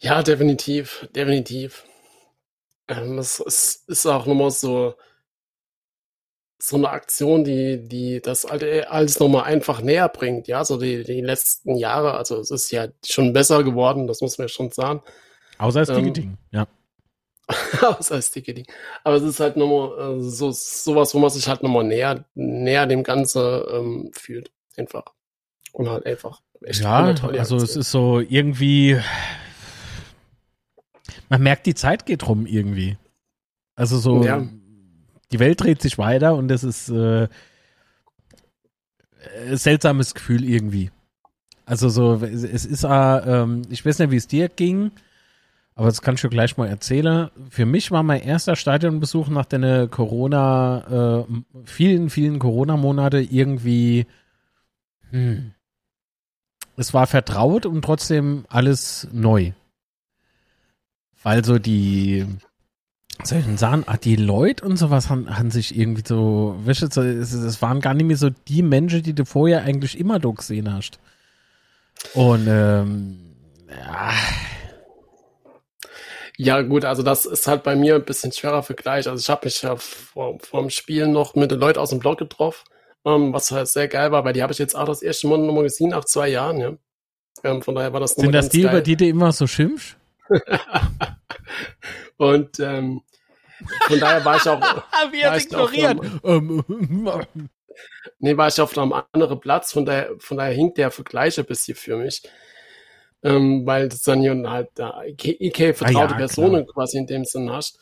Ja, 0.00 0.22
definitiv, 0.22 1.08
definitiv. 1.14 1.84
Ähm, 2.88 3.18
es, 3.18 3.40
es 3.40 3.84
ist 3.86 4.06
auch 4.06 4.26
nochmal 4.26 4.50
so, 4.50 4.94
so 6.60 6.76
eine 6.76 6.90
Aktion, 6.90 7.44
die, 7.44 7.88
die 7.88 8.20
das 8.20 8.44
alles 8.44 9.20
nochmal 9.20 9.44
einfach 9.44 9.80
näher 9.80 10.08
bringt, 10.08 10.48
ja, 10.48 10.64
so 10.64 10.78
die, 10.78 11.04
die 11.04 11.20
letzten 11.20 11.76
Jahre, 11.76 12.14
also 12.14 12.40
es 12.40 12.50
ist 12.50 12.70
ja 12.72 12.88
schon 13.04 13.32
besser 13.32 13.62
geworden, 13.62 14.08
das 14.08 14.20
muss 14.20 14.38
man 14.38 14.46
ja 14.46 14.48
schon 14.48 14.70
sagen, 14.72 15.02
Außer 15.58 15.80
das 15.80 15.88
Ähm, 15.90 15.96
dicke 15.96 16.12
Ding, 16.12 16.38
ja. 16.52 16.66
außer 17.80 18.16
als 18.16 18.30
Ticketing. 18.30 18.66
Aber 19.04 19.16
es 19.16 19.22
ist 19.22 19.40
halt 19.40 19.56
nochmal 19.56 20.18
äh, 20.18 20.22
so, 20.22 20.50
sowas, 20.52 21.14
wo 21.14 21.18
man 21.18 21.30
sich 21.30 21.48
halt 21.48 21.62
nochmal 21.62 21.84
näher, 21.84 22.24
näher 22.34 22.86
dem 22.86 23.02
Ganze 23.02 23.66
ähm, 23.72 24.10
fühlt, 24.12 24.50
einfach. 24.76 25.04
Und 25.72 25.88
halt 25.88 26.06
einfach 26.06 26.40
echt 26.62 26.80
Ja, 26.80 27.14
also 27.38 27.56
es 27.56 27.76
ist 27.76 27.90
so 27.90 28.20
irgendwie, 28.20 28.98
man 31.28 31.42
merkt, 31.42 31.66
die 31.66 31.74
Zeit 31.74 32.06
geht 32.06 32.26
rum 32.28 32.46
irgendwie. 32.46 32.96
Also 33.76 33.98
so, 33.98 34.22
Ja. 34.24 34.46
die 35.30 35.38
Welt 35.38 35.60
dreht 35.60 35.80
sich 35.82 35.98
weiter 35.98 36.34
und 36.34 36.48
das 36.48 36.64
ist 36.64 36.88
äh, 36.88 37.28
ein 39.46 39.56
seltsames 39.56 40.14
Gefühl 40.14 40.44
irgendwie. 40.44 40.90
Also 41.64 41.88
so, 41.88 42.14
es 42.14 42.44
es 42.44 42.64
ist, 42.64 42.84
äh, 42.84 42.88
ähm, 42.88 43.62
ich 43.68 43.84
weiß 43.84 43.98
nicht, 43.98 44.10
wie 44.10 44.16
es 44.16 44.26
dir 44.26 44.48
ging, 44.48 44.90
aber 45.78 45.86
das 45.86 46.02
kann 46.02 46.16
ich 46.16 46.22
dir 46.22 46.28
gleich 46.28 46.56
mal 46.56 46.66
erzählen. 46.66 47.30
Für 47.50 47.64
mich 47.64 47.92
war 47.92 48.02
mein 48.02 48.20
erster 48.20 48.56
Stadionbesuch 48.56 49.28
nach 49.28 49.44
den 49.44 49.88
Corona, 49.88 51.20
äh, 51.20 51.32
vielen, 51.66 52.10
vielen 52.10 52.40
Corona-Monate 52.40 53.20
irgendwie, 53.20 54.06
hm, 55.10 55.52
es 56.76 56.94
war 56.94 57.06
vertraut 57.06 57.64
und 57.64 57.82
trotzdem 57.82 58.44
alles 58.48 59.06
neu. 59.12 59.52
Weil 61.22 61.44
so 61.44 61.60
die, 61.60 62.26
soll 63.22 63.38
ich 63.38 63.44
denn 63.44 63.56
sagen, 63.56 63.84
ah, 63.86 63.96
die 63.96 64.16
Leute 64.16 64.64
und 64.64 64.78
sowas 64.78 65.08
haben, 65.08 65.38
haben 65.38 65.52
sich 65.52 65.78
irgendwie 65.78 66.02
so, 66.04 66.56
weißt 66.64 66.96
du, 66.96 67.02
es, 67.02 67.62
waren 67.62 67.80
gar 67.80 67.94
nicht 67.94 68.06
mehr 68.06 68.16
so 68.16 68.30
die 68.30 68.62
Menschen, 68.62 69.04
die 69.04 69.14
du 69.14 69.24
vorher 69.24 69.62
eigentlich 69.62 69.96
immer 69.96 70.18
gesehen 70.18 70.74
hast. 70.74 70.98
Und 72.14 72.48
ähm, 72.48 73.20
ja, 73.68 74.10
Ja, 76.40 76.62
gut, 76.62 76.84
also 76.84 77.02
das 77.02 77.26
ist 77.26 77.48
halt 77.48 77.64
bei 77.64 77.74
mir 77.74 77.96
ein 77.96 78.04
bisschen 78.04 78.30
schwerer 78.30 78.62
Vergleich. 78.62 79.08
Also 79.08 79.20
ich 79.20 79.28
habe 79.28 79.46
mich 79.46 79.60
ja 79.60 79.74
vor, 79.74 80.38
vor 80.38 80.60
dem 80.60 80.70
Spiel 80.70 81.08
noch 81.08 81.34
mit 81.34 81.50
den 81.50 81.58
Leuten 81.58 81.80
aus 81.80 81.90
dem 81.90 81.98
Blog 81.98 82.18
getroffen, 82.18 82.64
ähm, 83.04 83.32
was 83.32 83.50
halt 83.50 83.66
sehr 83.66 83.88
geil 83.88 84.12
war, 84.12 84.24
weil 84.24 84.34
die 84.34 84.42
habe 84.42 84.52
ich 84.52 84.60
jetzt 84.60 84.76
auch 84.76 84.86
das 84.86 85.02
erste 85.02 85.26
Mal 85.26 85.38
nochmal 85.38 85.64
gesehen 85.64 85.90
nach 85.90 86.04
zwei 86.04 86.28
Jahren, 86.28 86.60
ja. 86.60 86.76
Ähm, 87.42 87.60
von 87.60 87.74
daher 87.74 87.92
war 87.92 87.98
das 87.98 88.14
sind 88.14 88.30
das 88.30 88.50
die, 88.50 88.62
geil. 88.62 88.70
über 88.70 88.80
die 88.82 88.96
du 88.96 89.06
immer 89.06 89.32
so 89.32 89.48
schimpfst? 89.48 89.96
Und 92.18 92.60
ähm, 92.60 93.02
von 93.88 93.98
daher 93.98 94.24
war 94.24 94.36
ich 94.36 94.48
auch, 94.48 94.60
Wie 95.10 95.20
er 95.20 95.36
ignoriert. 95.36 95.98
Nee, 98.20 98.36
war 98.36 98.46
ich 98.46 98.60
auf 98.60 98.78
einem 98.78 98.94
anderen 99.10 99.40
Platz, 99.40 99.72
von 99.72 99.84
daher, 99.84 100.12
von 100.20 100.36
daher 100.36 100.54
hinkt 100.54 100.78
der 100.78 100.92
Vergleich 100.92 101.36
ein 101.38 101.46
bisschen 101.46 101.74
für 101.74 101.96
mich. 101.96 102.22
Ähm, 103.22 103.66
weil 103.66 103.88
das 103.88 104.02
dann 104.02 104.20
hier 104.20 104.40
halt 104.48 104.68
da 104.74 105.02
IK 105.04 105.76
vertraute 105.76 105.98
Ah 105.98 106.10
ja, 106.10 106.16
Personen 106.18 106.64
klar. 106.64 106.74
quasi 106.74 106.98
in 106.98 107.06
dem 107.06 107.24
Sinne 107.24 107.52
hast. 107.52 107.78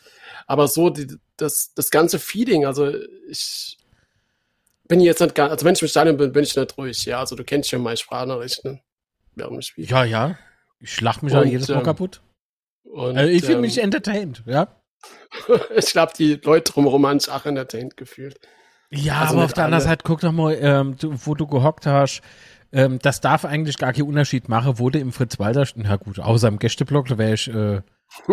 Aber 0.47 0.67
so 0.67 0.89
die, 0.89 1.09
das, 1.37 1.75
das 1.75 1.91
ganze 1.91 2.19
Feeling, 2.19 2.65
also 2.65 2.91
ich 3.29 3.77
bin 4.89 5.01
jetzt 5.01 5.21
nicht 5.21 5.35
gar, 5.35 5.51
also 5.51 5.67
wenn 5.67 5.75
ich 5.75 5.83
im 5.83 5.89
Stadion 5.89 6.17
bin, 6.17 6.33
bin 6.33 6.45
ich 6.45 6.57
nicht 6.57 6.79
ruhig, 6.79 7.05
ja. 7.05 7.21
Also 7.21 7.37
du 7.37 7.45
kennst 7.45 7.71
ja 7.71 7.79
meine 7.79 7.97
Sprachnachrichten 7.97 8.81
während 9.35 9.55
dem 9.57 9.63
Spiel. 9.63 9.85
Ja, 9.85 10.05
ja. 10.05 10.39
Ich 10.81 10.95
schlag 10.95 11.23
mich 11.23 11.33
ja 11.33 11.43
jedes 11.43 11.69
Mal 11.69 11.79
ähm, 11.79 11.83
kaputt. 11.83 12.23
Und, 12.85 13.19
Also 13.19 13.31
ich 13.31 13.43
fühle 13.43 13.57
ähm, 13.57 13.61
mich 13.63 13.79
entertained, 13.79 14.43
ja. 14.47 14.69
ich 15.77 15.87
glaube, 15.87 16.13
die 16.17 16.35
Leute 16.37 16.73
drumherum 16.73 17.07
haben 17.07 17.21
sich 17.21 17.31
auch 17.31 17.45
entertained 17.45 17.97
gefühlt. 17.97 18.39
Ja, 18.91 19.21
Also 19.23 19.35
aber 19.35 19.45
auf 19.45 19.53
der 19.53 19.65
anderen. 19.65 19.85
Seite, 19.85 20.03
guck 20.05 20.21
doch 20.21 20.33
mal, 20.33 20.57
ähm, 20.61 20.97
du, 20.99 21.13
wo 21.25 21.35
du 21.35 21.47
gehockt 21.47 21.87
hast. 21.87 22.23
Ähm, 22.77 22.99
das 23.01 23.23
darf 23.23 23.47
eigentlich 23.47 23.79
gar 23.79 23.95
keinen 23.95 24.09
Unterschied 24.09 24.51
machen, 24.51 24.75
du 24.77 24.99
im 24.99 25.11
Fritz-Walter, 25.11 25.67
na 25.77 25.97
gut, 25.97 26.21
außer 26.21 26.49
im 26.49 26.59
Gästeblock, 26.59 27.09
da 27.09 27.17
wäre 27.17 27.33
ich, 27.33 27.49
äh, 27.49 27.81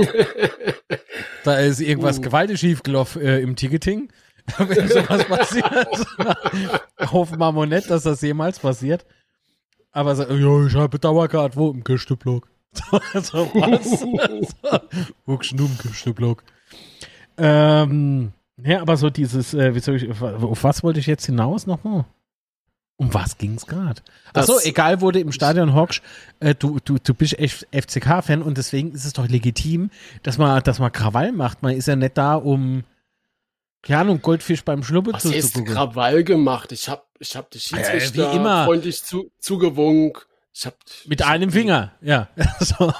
da 1.45 1.55
ist 1.59 1.79
irgendwas 1.79 2.19
Uh. 2.19 2.23
gewaltig 2.23 2.59
schiefgelaufen 2.59 3.21
äh, 3.21 3.39
im 3.39 3.55
Ticketing. 3.55 4.11
Wenn 4.57 4.89
sowas 4.89 5.23
passiert. 5.23 6.05
Hoffen 7.13 7.39
wir 7.39 7.53
mal 7.53 7.65
nicht, 7.65 7.89
dass 7.89 8.03
das 8.03 8.19
jemals 8.21 8.59
passiert. 8.59 9.05
Aber 9.93 10.13
so, 10.17 10.23
ja, 10.23 10.67
ich 10.67 10.75
habe 10.75 10.99
Dauerkarte, 10.99 11.55
wo? 11.55 11.71
Im 11.71 11.85
Gästeblock. 11.85 12.49
so, 13.13 13.49
was? 13.53 14.05
wo 15.25 15.37
geschnum, 15.37 15.71
Gästeblock. 15.81 16.43
Ähm, 17.37 18.33
ja, 18.57 18.81
aber 18.81 18.97
so 18.97 19.09
dieses, 19.09 19.53
äh, 19.53 19.73
wie 19.73 19.79
soll 19.79 19.95
ich, 19.95 20.21
auf 20.21 20.63
was 20.65 20.83
wollte 20.83 20.99
ich 20.99 21.07
jetzt 21.07 21.27
hinaus 21.27 21.65
nochmal? 21.65 22.03
Um 22.95 23.13
was 23.13 23.37
ging's 23.37 23.65
gerade? 23.65 24.01
Achso, 24.33 24.59
egal, 24.63 24.97
du 24.97 25.09
im 25.19 25.31
Stadion 25.31 25.73
hockst, 25.73 26.01
äh, 26.39 26.53
du, 26.53 26.79
du, 26.83 26.97
du 26.99 27.13
bist 27.13 27.35
FCK-Fan 27.35 28.43
und 28.43 28.57
deswegen 28.57 28.91
ist 28.91 29.05
es 29.05 29.13
doch 29.13 29.27
legitim, 29.27 29.89
dass 30.21 30.37
man, 30.37 30.61
dass 30.63 30.79
man 30.79 30.91
Krawall 30.91 31.31
macht. 31.31 31.63
Man 31.63 31.75
ist 31.75 31.87
ja 31.87 31.95
nicht 31.95 32.17
da, 32.17 32.35
um, 32.35 32.83
keine 33.81 34.01
Ahnung, 34.01 34.21
Goldfisch 34.21 34.63
beim 34.63 34.83
Schnuppe 34.83 35.13
Was 35.13 35.23
zu, 35.23 35.31
heißt 35.31 35.55
gucken. 35.55 35.73
Krawall 35.73 36.23
gemacht? 36.23 36.71
Ich 36.71 36.87
habe 36.87 37.03
ich 37.19 37.35
hab 37.35 37.49
die 37.49 37.59
Schiedsrichter 37.59 38.31
wie 38.31 38.35
immer. 38.35 38.65
freundlich 38.65 39.03
zu, 39.03 39.31
zugewunken. 39.39 40.21
Ich 40.55 40.67
habe 40.67 40.75
Mit 41.05 41.23
einem 41.23 41.51
Finger, 41.51 41.93
ja. 41.99 42.29
so. 42.59 42.93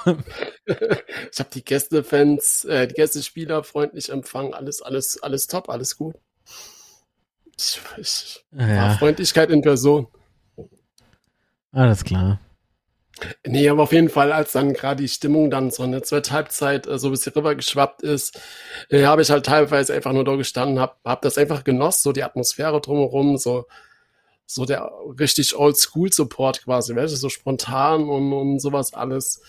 ich 0.66 1.40
hab 1.40 1.52
die 1.52 1.64
Gästefans, 1.64 2.66
äh, 2.66 2.88
die 2.88 2.96
Gästespieler 2.96 3.64
freundlich 3.64 4.10
empfangen. 4.10 4.56
Alles, 4.56 4.82
alles, 4.82 5.22
alles 5.22 5.46
top, 5.46 5.70
alles 5.70 5.96
gut. 5.98 6.16
War 8.52 8.68
ja, 8.68 8.98
Freundlichkeit 8.98 9.50
in 9.50 9.62
Person. 9.62 10.08
alles 11.72 12.04
klar. 12.04 12.40
Nee, 13.46 13.70
aber 13.70 13.84
auf 13.84 13.94
jeden 13.94 14.10
Fall, 14.10 14.32
als 14.32 14.54
dann 14.54 14.74
gerade 14.74 15.02
die 15.04 15.08
Stimmung 15.08 15.50
dann 15.50 15.72
so 15.72 15.84
in 15.84 15.92
der 15.92 16.04
zweiten 16.04 16.32
Halbzeit 16.32 16.88
äh, 16.88 16.98
so 16.98 17.08
ein 17.08 17.12
bisschen 17.12 17.34
rübergeschwappt 17.34 18.02
ist, 18.02 18.40
äh, 18.90 19.06
habe 19.06 19.22
ich 19.22 19.30
halt 19.30 19.46
teilweise 19.46 19.94
einfach 19.94 20.14
nur 20.14 20.26
da 20.26 20.36
gestanden, 20.36 20.80
hab, 20.80 21.00
hab 21.06 21.22
das 21.22 21.38
einfach 21.38 21.64
genossen, 21.64 22.02
so 22.04 22.12
die 22.12 22.24
Atmosphäre 22.24 22.82
drumherum, 22.82 23.38
so, 23.38 23.66
so 24.46 24.66
der 24.66 24.90
richtig 25.20 25.56
Old-School-Support 25.56 26.64
quasi, 26.64 26.96
weißt 26.96 27.14
du, 27.14 27.18
so 27.18 27.30
spontan 27.30 28.10
und, 28.10 28.34
und 28.34 28.60
sowas 28.60 28.94
alles. 28.94 29.42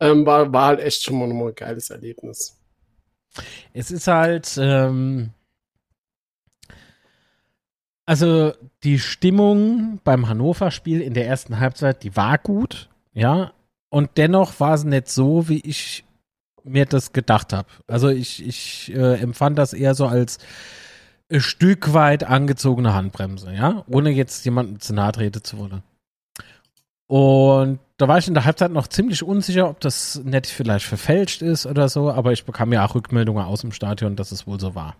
Ähm, 0.00 0.26
war, 0.26 0.52
war 0.52 0.66
halt 0.66 0.80
echt 0.80 1.04
schon 1.04 1.18
mal 1.18 1.30
ein 1.30 1.54
geiles 1.54 1.90
Erlebnis. 1.90 2.56
Es 3.72 3.90
ist 3.90 4.06
halt, 4.06 4.56
ähm, 4.60 5.30
also 8.08 8.54
die 8.84 8.98
Stimmung 8.98 10.00
beim 10.02 10.30
Hannover-Spiel 10.30 11.02
in 11.02 11.12
der 11.12 11.26
ersten 11.26 11.60
Halbzeit, 11.60 12.02
die 12.02 12.16
war 12.16 12.38
gut, 12.38 12.88
ja, 13.12 13.52
und 13.90 14.12
dennoch 14.16 14.58
war 14.60 14.72
es 14.72 14.84
nicht 14.84 15.08
so, 15.08 15.50
wie 15.50 15.60
ich 15.60 16.04
mir 16.64 16.86
das 16.86 17.12
gedacht 17.12 17.52
habe. 17.52 17.68
Also 17.86 18.08
ich, 18.08 18.46
ich 18.46 18.94
äh, 18.94 19.20
empfand 19.20 19.58
das 19.58 19.74
eher 19.74 19.94
so 19.94 20.06
als 20.06 20.38
ein 21.30 21.42
Stück 21.42 21.92
weit 21.92 22.24
angezogene 22.24 22.94
Handbremse, 22.94 23.52
ja, 23.52 23.84
ohne 23.88 24.08
jetzt 24.08 24.42
jemandem 24.46 24.80
zu 24.80 24.94
nahe 24.94 25.12
treten 25.12 25.44
zu 25.44 25.58
wollen. 25.58 25.82
Und 27.08 27.78
da 27.98 28.08
war 28.08 28.16
ich 28.16 28.26
in 28.26 28.32
der 28.32 28.46
Halbzeit 28.46 28.72
noch 28.72 28.86
ziemlich 28.86 29.22
unsicher, 29.22 29.68
ob 29.68 29.80
das 29.80 30.22
nicht 30.24 30.46
vielleicht 30.46 30.86
verfälscht 30.86 31.42
ist 31.42 31.66
oder 31.66 31.90
so, 31.90 32.10
aber 32.10 32.32
ich 32.32 32.46
bekam 32.46 32.72
ja 32.72 32.86
auch 32.86 32.94
Rückmeldungen 32.94 33.44
aus 33.44 33.60
dem 33.60 33.72
Stadion, 33.72 34.16
dass 34.16 34.32
es 34.32 34.46
wohl 34.46 34.58
so 34.58 34.74
war. 34.74 34.96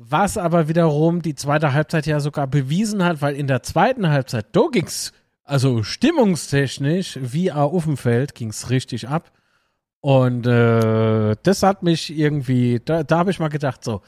Was 0.00 0.38
aber 0.38 0.68
wiederum 0.68 1.22
die 1.22 1.34
zweite 1.34 1.72
Halbzeit 1.72 2.06
ja 2.06 2.20
sogar 2.20 2.46
bewiesen 2.46 3.02
hat, 3.02 3.20
weil 3.20 3.34
in 3.34 3.48
der 3.48 3.64
zweiten 3.64 4.08
Halbzeit, 4.08 4.46
da 4.52 4.62
ging's, 4.70 5.12
also 5.42 5.82
stimmungstechnisch, 5.82 7.18
wie 7.20 7.50
auf 7.50 7.82
dem 7.84 7.96
Feld, 7.96 8.36
ging's 8.36 8.70
richtig 8.70 9.08
ab. 9.08 9.32
Und 10.00 10.46
äh, 10.46 11.34
das 11.42 11.64
hat 11.64 11.82
mich 11.82 12.16
irgendwie, 12.16 12.80
da, 12.84 13.02
da 13.02 13.18
habe 13.18 13.32
ich 13.32 13.40
mal 13.40 13.48
gedacht, 13.48 13.82
so, 13.82 14.02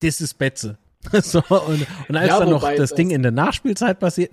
das 0.00 0.20
ist 0.20 0.34
Betze. 0.34 0.76
so, 1.12 1.38
und, 1.38 1.86
und 2.08 2.16
als 2.16 2.28
Ja, 2.28 2.40
dann 2.40 2.50
noch 2.50 2.62
das 2.62 2.76
das- 2.76 2.94
Ding 2.94 3.10
in 3.10 3.22
der 3.22 3.30
Nachspielzeit 3.30 4.00
passiert, 4.00 4.32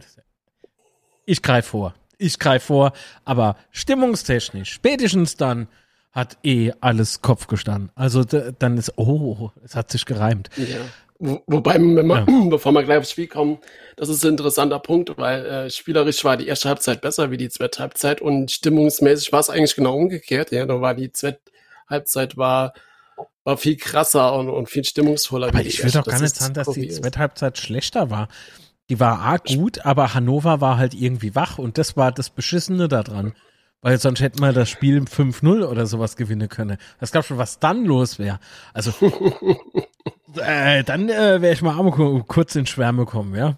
ich 1.27 1.43
greife 1.43 1.69
vor. 1.69 1.93
Ich 2.17 2.39
greife 2.39 2.65
vor, 2.65 2.93
aber 3.25 3.57
stimmungstechnisch, 3.69 4.71
spätestens 4.73 5.37
dann 5.37 5.67
hat 6.13 6.37
eh 6.43 6.71
alles 6.79 7.21
Kopf 7.21 7.47
gestanden. 7.47 7.91
Also 7.95 8.23
da, 8.23 8.51
dann 8.51 8.77
ist, 8.77 8.93
oh, 8.97 9.51
es 9.63 9.75
hat 9.75 9.91
sich 9.91 10.05
gereimt. 10.05 10.49
Ja. 10.55 10.77
Wo, 11.17 11.41
wobei, 11.47 11.79
man, 11.79 12.49
bevor 12.49 12.71
wir 12.71 12.83
gleich 12.83 12.99
aufs 12.99 13.11
Spiel 13.11 13.27
kommen, 13.27 13.57
das 13.95 14.09
ist 14.09 14.23
ein 14.23 14.31
interessanter 14.31 14.79
Punkt, 14.79 15.17
weil 15.17 15.45
äh, 15.45 15.69
spielerisch 15.69 16.23
war 16.23 16.37
die 16.37 16.47
erste 16.47 16.69
Halbzeit 16.69 17.01
besser 17.01 17.31
wie 17.31 17.37
die 17.37 17.49
zweite 17.49 17.79
Halbzeit 17.79 18.21
und 18.21 18.51
stimmungsmäßig 18.51 19.31
war 19.31 19.39
es 19.39 19.49
eigentlich 19.49 19.75
genau 19.75 19.95
umgekehrt. 19.95 20.51
Ja, 20.51 20.65
da 20.65 20.81
war 20.81 20.93
die 20.93 21.11
zweite 21.11 21.39
Halbzeit 21.89 22.37
war, 22.37 22.73
war 23.43 23.57
viel 23.57 23.77
krasser 23.77 24.33
und, 24.35 24.49
und 24.49 24.69
viel 24.69 24.83
stimmungsvoller. 24.83 25.47
Aber 25.47 25.61
ich 25.61 25.83
will 25.83 25.91
doch 25.91 26.05
gar 26.05 26.21
nicht 26.21 26.35
sagen, 26.35 26.53
dass 26.53 26.69
die 26.69 26.89
zweite 26.89 27.19
Halbzeit 27.19 27.57
schlechter 27.57 28.11
war. 28.11 28.27
Die 28.89 28.99
war 28.99 29.19
arg 29.19 29.45
gut, 29.45 29.85
aber 29.85 30.13
Hannover 30.13 30.61
war 30.61 30.77
halt 30.77 30.93
irgendwie 30.93 31.33
wach 31.33 31.57
und 31.57 31.77
das 31.77 31.97
war 31.97 32.11
das 32.11 32.29
Beschissene 32.29 32.87
daran. 32.87 33.33
Weil 33.83 33.99
sonst 33.99 34.21
hätten 34.21 34.39
wir 34.39 34.53
das 34.53 34.69
Spiel 34.69 35.01
5-0 35.01 35.65
oder 35.65 35.85
sowas 35.85 36.15
gewinnen 36.15 36.47
können. 36.47 36.77
Das 37.01 37.11
gab 37.11 37.25
schon, 37.25 37.37
was 37.37 37.59
dann 37.59 37.83
los 37.83 38.17
wäre. 38.17 38.39
Also, 38.73 38.91
äh, 40.41 40.85
dann 40.85 41.09
äh, 41.09 41.41
wäre 41.41 41.53
ich 41.53 41.61
mal 41.61 41.91
kurz 42.25 42.55
in 42.55 42.65
Schwärme 42.65 43.05
kommen, 43.05 43.35
ja. 43.35 43.57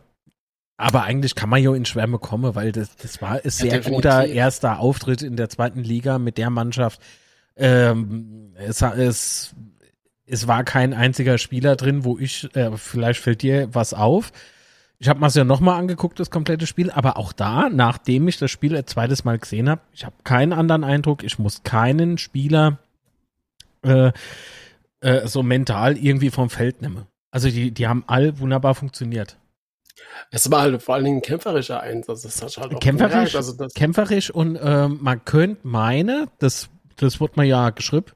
Aber 0.78 1.04
eigentlich 1.04 1.36
kann 1.36 1.50
man 1.50 1.62
ja 1.62 1.74
in 1.76 1.86
Schwärme 1.86 2.18
kommen, 2.18 2.56
weil 2.56 2.72
das, 2.72 2.96
das 2.98 3.22
war 3.22 3.34
ein 3.34 3.42
sehr 3.46 3.70
definitiv. 3.70 3.94
guter 3.94 4.26
erster 4.26 4.80
Auftritt 4.80 5.22
in 5.22 5.38
der 5.38 5.48
zweiten 5.48 5.84
Liga 5.84 6.18
mit 6.18 6.40
der 6.40 6.50
Mannschaft. 6.50 7.00
Ähm, 7.56 8.54
es, 8.56 8.82
es, 8.82 9.56
es 10.26 10.48
war 10.48 10.64
kein 10.64 10.96
einziger 10.96 11.38
Spieler 11.38 11.76
drin, 11.76 12.04
wo 12.04 12.18
ich, 12.18 12.50
äh, 12.56 12.76
vielleicht 12.78 13.22
fällt 13.22 13.44
dir 13.44 13.70
was 13.74 13.94
auf. 13.94 14.32
Ich 14.98 15.10
habe 15.10 15.20
mir 15.20 15.28
es 15.28 15.36
ja 15.36 15.44
nochmal 15.44 15.80
angeguckt, 15.80 16.20
das 16.20 16.30
komplette 16.30 16.68
Spiel, 16.68 16.90
aber 16.90 17.18
auch 17.18 17.34
da, 17.34 17.70
nachdem 17.70 18.28
ich 18.28 18.38
das 18.38 18.50
Spiel 18.50 18.76
ein 18.76 18.88
zweites 18.88 19.26
Mal 19.26 19.38
gesehen 19.38 19.70
habe, 19.70 19.82
ich 19.92 20.06
habe 20.06 20.16
keinen 20.24 20.54
anderen 20.54 20.84
Eindruck, 20.84 21.24
ich 21.24 21.38
muss 21.38 21.64
keinen 21.64 22.18
Spieler 22.18 22.80
äh, 23.84 24.12
äh, 25.02 25.28
so 25.28 25.44
mental 25.44 25.98
irgendwie 25.98 26.30
vom 26.30 26.50
Feld 26.50 26.82
nehmen. 26.82 27.06
Also 27.32 27.50
die, 27.50 27.72
die 27.72 27.88
haben 27.88 28.06
all 28.08 28.40
wunderbar 28.40 28.76
funktioniert. 28.76 29.38
Es 30.32 30.50
war 30.50 30.62
halt 30.62 30.82
vor 30.82 30.96
allen 30.96 31.04
Dingen 31.06 31.18
ein 31.18 31.22
kämpferischer 31.22 31.82
Einsatz. 31.82 32.22
Das 32.22 32.42
hat 32.42 32.58
halt 32.58 32.74
auch 32.74 32.80
Kämpferisch, 32.80 33.12
gemerkt. 33.12 33.36
Also 33.36 33.54
das, 33.54 33.74
kämpferisch 33.74 34.32
und 34.32 34.58
ähm, 34.62 35.00
man 35.02 35.24
könnte 35.26 35.60
meine, 35.68 36.28
das, 36.40 36.70
das 36.96 37.20
wurde 37.20 37.40
mir 37.40 37.46
ja 37.46 37.70
geschrieben, 37.72 38.12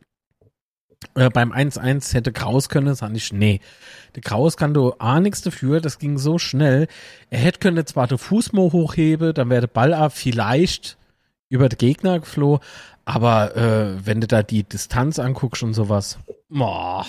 äh, 1.16 1.30
beim 1.30 1.52
1-1 1.52 2.14
hätte 2.14 2.32
Kraus 2.32 2.70
können, 2.70 2.94
sag 2.96 3.16
ich, 3.16 3.32
nee. 3.32 3.62
Der 4.16 4.22
Kraus 4.22 4.58
kann 4.58 4.74
du 4.74 4.94
A 5.00 5.20
nichts 5.20 5.42
dafür, 5.42 5.82
das 5.82 6.00
ging 6.00 6.18
so 6.18 6.38
schnell. 6.38 6.88
Er 7.30 7.40
hätte 7.40 7.60
können 7.60 7.86
zwar 7.86 8.08
den 8.08 8.18
Fuß 8.18 8.54
mal 8.54 8.72
hochheben, 8.72 9.34
dann 9.34 9.50
wäre 9.50 9.62
der 9.62 9.68
Ball 9.68 9.94
ab 9.94 10.14
vielleicht 10.14 10.98
über 11.50 11.70
den 11.70 11.78
Gegner 11.78 12.20
geflohen, 12.20 12.60
aber 13.06 13.56
äh, 13.56 14.06
wenn 14.06 14.22
du 14.22 14.28
da 14.28 14.44
die 14.44 14.64
Distanz 14.64 15.20
anguckst 15.20 15.64
und 15.64 15.74
sowas, 15.74 16.20
boah. 16.50 17.06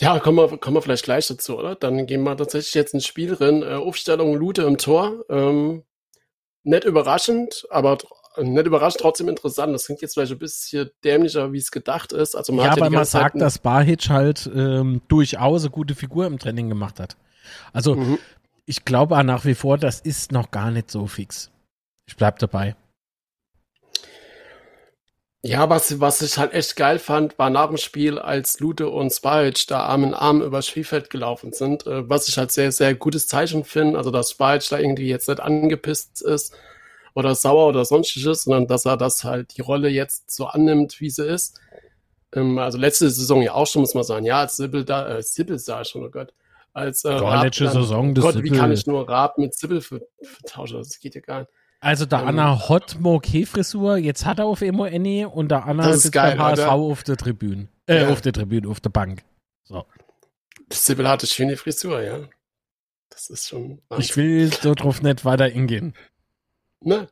Ja, 0.00 0.18
kommen 0.20 0.38
wir, 0.38 0.58
kommen 0.58 0.76
wir 0.76 0.82
vielleicht 0.82 1.04
gleich 1.04 1.26
dazu, 1.26 1.58
oder? 1.58 1.74
Dann 1.74 2.06
gehen 2.06 2.22
wir 2.22 2.36
tatsächlich 2.36 2.74
jetzt 2.74 2.94
ins 2.94 3.06
Spiel 3.06 3.34
drin. 3.34 3.62
Äh, 3.62 3.74
Aufstellung 3.74 4.34
Lute 4.34 4.62
im 4.62 4.78
Tor. 4.78 5.24
Ähm, 5.28 5.82
nicht 6.62 6.84
überraschend, 6.84 7.66
aber 7.70 7.98
nicht 8.42 8.66
überraschend, 8.66 9.00
trotzdem 9.00 9.28
interessant. 9.28 9.74
Das 9.74 9.86
klingt 9.86 10.02
jetzt 10.02 10.14
vielleicht 10.14 10.32
ein 10.32 10.38
bisschen 10.38 10.90
dämlicher, 11.04 11.52
wie 11.52 11.58
es 11.58 11.70
gedacht 11.70 12.12
ist. 12.12 12.34
Also 12.36 12.52
man 12.52 12.64
Ja, 12.64 12.70
hat 12.70 12.76
ja 12.90 12.90
man 12.90 13.06
Zeit 13.06 13.28
sagt, 13.28 13.40
dass 13.40 13.58
Barhic 13.58 14.08
halt 14.08 14.50
ähm, 14.54 15.02
durchaus 15.08 15.62
eine 15.62 15.70
gute 15.70 15.94
Figur 15.94 16.26
im 16.26 16.38
Training 16.38 16.68
gemacht 16.68 16.98
hat. 17.00 17.16
Also 17.72 17.98
Mhm. 17.98 18.18
ich 18.66 18.84
glaube 18.84 19.22
nach 19.24 19.44
wie 19.44 19.54
vor, 19.54 19.78
das 19.78 20.00
ist 20.00 20.32
noch 20.32 20.50
gar 20.50 20.70
nicht 20.70 20.90
so 20.90 21.06
fix. 21.06 21.50
Ich 22.06 22.16
bleib 22.16 22.38
dabei. 22.40 22.76
Ja, 25.44 25.70
was, 25.70 26.00
was 26.00 26.20
ich 26.20 26.36
halt 26.36 26.52
echt 26.52 26.74
geil 26.74 26.98
fand, 26.98 27.38
war 27.38 27.48
nach 27.48 27.68
dem 27.68 27.76
Spiel, 27.76 28.18
als 28.18 28.58
Lute 28.58 28.88
und 28.88 29.10
Spajic 29.12 29.68
da 29.68 29.82
Arm 29.84 30.02
in 30.02 30.12
Arm 30.14 30.42
über 30.42 30.62
Spielfeld 30.62 31.10
gelaufen 31.10 31.52
sind, 31.52 31.86
äh, 31.86 32.08
was 32.08 32.28
ich 32.28 32.36
halt 32.38 32.50
sehr, 32.50 32.72
sehr 32.72 32.94
gutes 32.96 33.28
Zeichen 33.28 33.64
finde, 33.64 33.98
also 33.98 34.10
dass 34.10 34.32
Spajic 34.32 34.68
da 34.68 34.78
irgendwie 34.78 35.08
jetzt 35.08 35.28
nicht 35.28 35.40
angepisst 35.40 36.22
ist 36.22 36.54
oder 37.18 37.34
sauer 37.34 37.66
oder 37.68 37.84
sonstiges, 37.84 38.42
sondern 38.44 38.66
dass 38.66 38.84
er 38.86 38.96
das 38.96 39.24
halt 39.24 39.56
die 39.56 39.60
Rolle 39.62 39.88
jetzt 39.88 40.30
so 40.30 40.46
annimmt, 40.46 41.00
wie 41.00 41.10
sie 41.10 41.26
ist. 41.26 41.58
Ähm, 42.32 42.58
also 42.58 42.78
letzte 42.78 43.10
Saison 43.10 43.42
ja 43.42 43.54
auch 43.54 43.66
schon, 43.66 43.82
muss 43.82 43.94
man 43.94 44.04
sagen, 44.04 44.24
ja, 44.24 44.40
als 44.40 44.56
Sibyl 44.56 44.84
da, 44.84 45.08
äh, 45.18 45.22
Sibyl 45.22 45.58
sah 45.58 45.84
schon, 45.84 46.04
oh 46.04 46.10
Gott, 46.10 46.32
als 46.72 47.04
äh, 47.04 47.12
Raab 47.12 47.44
letzte 47.44 47.64
dann, 47.64 47.72
Saison, 47.72 48.14
das 48.14 48.22
Gott, 48.24 48.34
wie 48.36 48.48
Sibyl- 48.48 48.58
kann 48.58 48.72
ich 48.72 48.86
nur 48.86 49.08
Raab 49.08 49.38
mit 49.38 49.54
Sibyl 49.54 49.80
vertauschen, 49.80 50.78
das 50.78 51.00
geht 51.00 51.14
ja 51.14 51.20
gar 51.20 51.40
nicht. 51.40 51.50
Also 51.80 52.06
der 52.06 52.20
Ähm, 52.20 52.28
Anna 52.28 52.68
Hot 52.68 52.96
Frisur, 53.46 53.96
jetzt 53.98 54.26
hat 54.26 54.38
er 54.40 54.46
auf 54.46 54.62
Emo 54.62 54.84
Annie 54.84 55.28
und 55.28 55.48
der 55.50 55.64
Anna 55.64 55.84
Das 55.84 55.96
ist 55.96 56.02
sitzt 56.02 56.14
geil, 56.14 56.36
beim 56.36 56.46
HSV 56.46 56.60
oder? 56.64 56.72
auf 56.72 57.02
der 57.04 57.16
Tribüne. 57.16 57.68
Äh, 57.86 58.02
Ja. 58.02 58.08
auf 58.10 58.20
der 58.20 58.32
Tribüne, 58.32 58.68
auf 58.68 58.80
der 58.80 58.90
Bank. 58.90 59.22
Sibyl 60.72 61.08
hatte 61.08 61.26
schöne 61.26 61.56
Frisur, 61.56 62.02
ja. 62.02 62.20
Das 63.10 63.30
ist 63.30 63.48
schon 63.48 63.80
Ich 63.98 64.16
will 64.16 64.52
so 64.52 64.74
drauf 64.74 65.02
nicht 65.02 65.24
weiter 65.24 65.44
eingehen. 65.44 65.94
Ne? 66.80 67.08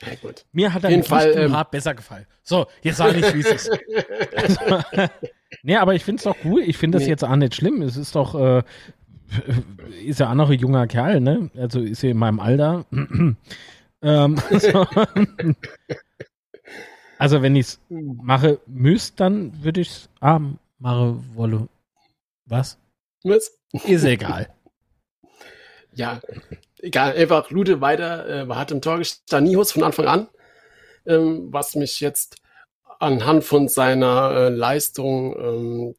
Ja, 0.00 0.14
gut. 0.20 0.44
Mir 0.52 0.74
hat 0.74 0.84
er 0.84 0.90
mit 0.90 1.06
Fall, 1.06 1.32
ähm, 1.36 1.52
Haar 1.52 1.70
besser 1.70 1.94
gefallen. 1.94 2.26
So, 2.42 2.66
jetzt 2.82 2.96
sage 2.96 3.18
ich, 3.18 3.34
wie 3.34 3.40
es 3.40 3.66
ist. 3.66 3.70
Also, 4.36 4.82
nee, 5.62 5.76
aber 5.76 5.94
ich 5.94 6.04
finde 6.04 6.18
es 6.18 6.24
doch 6.24 6.36
cool. 6.44 6.62
Ich 6.62 6.76
finde 6.76 6.96
das 6.96 7.04
Nee. 7.04 7.10
jetzt 7.10 7.24
auch 7.24 7.36
nicht 7.36 7.54
schlimm. 7.54 7.82
Es 7.82 7.96
ist 7.96 8.14
doch, 8.16 8.34
äh, 8.34 8.62
ist 10.04 10.20
ja 10.20 10.30
auch 10.30 10.34
noch 10.34 10.50
ein 10.50 10.58
junger 10.58 10.86
Kerl, 10.86 11.20
ne? 11.20 11.50
Also 11.56 11.80
ist 11.80 12.02
ja 12.02 12.10
in 12.10 12.16
meinem 12.16 12.40
Alter. 12.40 12.84
ähm, 14.02 14.36
so. 14.58 14.86
also 17.18 17.42
wenn 17.42 17.54
ich 17.54 17.66
es 17.66 17.80
mache 17.88 18.60
müsste, 18.66 19.16
dann 19.16 19.62
würde 19.62 19.82
ich 19.82 19.88
es 19.88 20.08
ah, 20.20 20.40
mache 20.78 21.16
wolle. 21.34 21.68
Was? 22.46 22.78
Was? 23.22 23.56
Ist 23.84 24.04
egal. 24.04 24.48
Ja, 25.94 26.20
egal, 26.82 27.14
einfach 27.14 27.50
Lude 27.50 27.80
weiter, 27.80 28.28
äh, 28.28 28.54
hat 28.54 28.70
im 28.70 28.82
Tor 28.82 28.98
gestanden, 28.98 29.50
Nihus 29.50 29.72
von 29.72 29.82
Anfang 29.82 30.06
an, 30.06 30.28
ähm, 31.06 31.48
was 31.50 31.74
mich 31.74 32.00
jetzt 32.00 32.36
anhand 32.98 33.44
von 33.44 33.68
seiner 33.68 34.32
äh, 34.32 34.48
Leistung 34.48 35.34
ähm, 35.38 35.94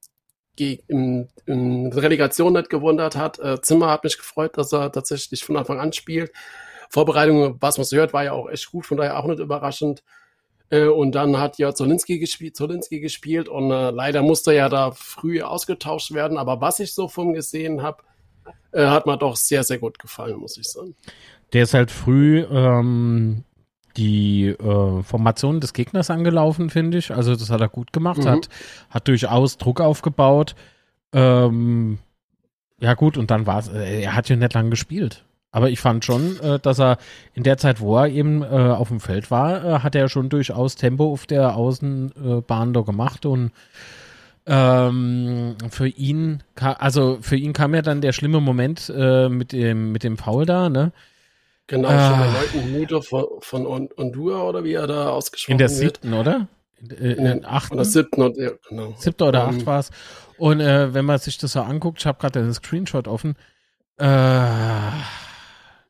in, 0.87 1.29
in 1.45 1.91
Relegation 1.91 2.53
nicht 2.53 2.69
gewundert 2.69 3.15
hat. 3.15 3.39
Äh, 3.39 3.61
Zimmer 3.61 3.89
hat 3.89 4.03
mich 4.03 4.17
gefreut, 4.17 4.57
dass 4.57 4.71
er 4.71 4.91
tatsächlich 4.91 5.43
von 5.43 5.57
Anfang 5.57 5.79
an 5.79 5.93
spielt. 5.93 6.31
Vorbereitung, 6.89 7.57
was 7.59 7.77
man 7.77 7.85
so 7.85 7.97
hört, 7.97 8.13
war 8.13 8.23
ja 8.23 8.33
auch 8.33 8.49
echt 8.49 8.71
gut, 8.71 8.85
von 8.85 8.97
daher 8.97 9.17
auch 9.17 9.25
nicht 9.25 9.39
überraschend. 9.39 10.03
Äh, 10.69 10.85
und 10.85 11.15
dann 11.15 11.39
hat 11.39 11.57
ja 11.57 11.73
Zolinski 11.73 12.19
gespielt, 12.19 12.55
Zolinski 12.55 12.99
gespielt 12.99 13.49
und 13.49 13.71
äh, 13.71 13.89
leider 13.89 14.21
musste 14.21 14.51
er 14.51 14.57
ja 14.57 14.69
da 14.69 14.91
früh 14.91 15.41
ausgetauscht 15.41 16.13
werden. 16.13 16.37
Aber 16.37 16.61
was 16.61 16.79
ich 16.79 16.93
so 16.93 17.07
von 17.07 17.29
ihm 17.29 17.33
gesehen 17.33 17.81
habe, 17.81 18.03
äh, 18.71 18.85
hat 18.87 19.05
mir 19.05 19.17
doch 19.17 19.35
sehr, 19.35 19.63
sehr 19.63 19.77
gut 19.79 19.99
gefallen, 19.99 20.37
muss 20.37 20.57
ich 20.57 20.67
sagen. 20.67 20.95
Der 21.53 21.63
ist 21.63 21.73
halt 21.73 21.91
früh 21.91 22.43
ähm, 22.49 23.43
die 23.97 24.47
äh, 24.47 25.03
Formation 25.03 25.59
des 25.59 25.73
Gegners 25.73 26.09
angelaufen, 26.09 26.69
finde 26.69 26.97
ich. 26.97 27.11
Also 27.11 27.35
das 27.35 27.49
hat 27.49 27.61
er 27.61 27.69
gut 27.69 27.93
gemacht, 27.93 28.19
Mhm. 28.23 28.27
hat, 28.29 28.49
hat 28.89 29.07
durchaus 29.07 29.57
Druck 29.57 29.81
aufgebaut. 29.81 30.55
Ähm, 31.13 31.99
ja 32.79 32.95
gut, 32.95 33.17
und 33.17 33.29
dann 33.31 33.45
war 33.45 33.59
es, 33.59 33.67
äh, 33.69 34.01
er 34.01 34.15
hat 34.15 34.29
ja 34.29 34.35
nicht 34.35 34.53
lange 34.53 34.71
gespielt. 34.71 35.23
Aber 35.51 35.69
ich 35.69 35.79
fand 35.79 36.03
schon, 36.03 36.39
äh, 36.39 36.57
dass 36.59 36.79
er 36.79 36.97
in 37.35 37.43
der 37.43 37.59
Zeit, 37.59 37.79
wo 37.79 37.95
er 37.99 38.07
eben 38.07 38.41
äh, 38.41 38.45
auf 38.47 38.87
dem 38.87 38.99
Feld 38.99 39.29
war, 39.29 39.63
äh, 39.63 39.79
hat 39.79 39.93
er 39.93 40.09
schon 40.09 40.29
durchaus 40.29 40.75
Tempo 40.75 41.11
auf 41.13 41.27
der 41.27 41.55
Außenbahn 41.55 42.73
da 42.73 42.81
gemacht 42.81 43.27
und 43.27 43.51
ähm, 44.45 45.55
für 45.69 45.87
ihn, 45.87 46.43
also 46.55 47.17
für 47.21 47.35
ihn 47.37 47.53
kam 47.53 47.73
ja 47.73 47.81
dann 47.81 48.01
der 48.01 48.11
schlimme 48.13 48.39
Moment 48.41 48.91
äh, 48.95 49.29
mit 49.29 49.51
dem 49.53 49.91
mit 49.91 50.03
dem 50.03 50.17
Foul 50.17 50.45
da, 50.45 50.69
ne? 50.69 50.91
Genau, 51.67 51.87
Ah. 51.89 52.09
schon 52.09 52.19
der 52.19 52.31
neunten 52.41 52.71
Minute 52.73 53.01
von, 53.01 53.25
von 53.39 53.65
On- 53.65 53.89
Ondua 53.95 54.43
oder 54.43 54.63
wie 54.65 54.73
er 54.73 54.85
da 54.87 55.09
ausgesprochen 55.09 55.53
In 55.53 55.57
der 55.59 55.69
wird. 55.69 55.77
siebten, 55.79 56.13
oder? 56.13 56.47
In, 56.81 56.91
äh, 56.91 57.13
in 57.13 57.23
den 57.23 57.45
achten, 57.45 57.75
Oder 57.75 57.85
siebten, 57.85 58.21
und, 58.21 58.35
ja, 58.37 58.51
genau. 58.67 58.93
siebter 58.97 59.29
oder 59.29 59.43
Ähm, 59.47 59.49
acht 59.59 59.65
war 59.65 59.79
es. 59.79 59.89
Und 60.37 60.59
äh, 60.59 60.93
wenn 60.93 61.05
man 61.05 61.19
sich 61.19 61.37
das 61.37 61.53
so 61.53 61.61
anguckt, 61.61 61.99
ich 61.99 62.05
habe 62.05 62.19
gerade 62.19 62.41
den 62.41 62.53
Screenshot 62.53 63.07
offen. 63.07 63.35
Äh, 63.97 64.05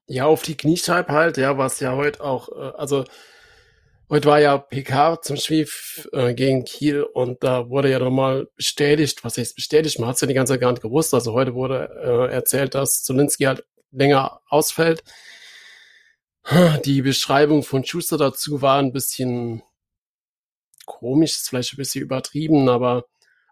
Ja, 0.07 0.25
auf 0.25 0.43
die 0.43 0.55
Kniescheibe 0.55 1.11
halt, 1.11 1.37
ja, 1.37 1.57
was 1.57 1.79
ja 1.79 1.95
heute 1.95 2.21
auch, 2.23 2.49
äh, 2.49 2.71
also 2.77 3.05
heute 4.09 4.27
war 4.27 4.39
ja 4.39 4.57
PK 4.57 5.21
zum 5.21 5.37
Spiel 5.37 5.67
äh, 6.11 6.33
gegen 6.33 6.65
Kiel 6.65 7.03
und 7.03 7.43
da 7.43 7.69
wurde 7.69 7.89
ja 7.89 7.99
nochmal 7.99 8.47
bestätigt, 8.55 9.23
was 9.23 9.37
heißt 9.37 9.55
bestätigt, 9.55 9.99
man 9.99 10.09
hat 10.09 10.15
es 10.15 10.21
ja 10.21 10.27
die 10.27 10.33
ganze 10.33 10.53
Zeit 10.53 10.61
gar 10.61 10.71
nicht 10.71 10.81
gewusst, 10.81 11.13
also 11.13 11.33
heute 11.33 11.53
wurde 11.53 11.89
äh, 12.03 12.33
erzählt, 12.33 12.75
dass 12.75 13.03
Zolinski 13.03 13.43
halt 13.43 13.65
länger 13.91 14.41
ausfällt. 14.47 15.03
Die 16.85 17.01
Beschreibung 17.01 17.63
von 17.63 17.85
Schuster 17.85 18.17
dazu 18.17 18.61
war 18.61 18.79
ein 18.79 18.91
bisschen 18.91 19.63
komisch, 20.85 21.31
ist 21.33 21.49
vielleicht 21.49 21.73
ein 21.73 21.77
bisschen 21.77 22.01
übertrieben, 22.01 22.67
aber 22.69 23.05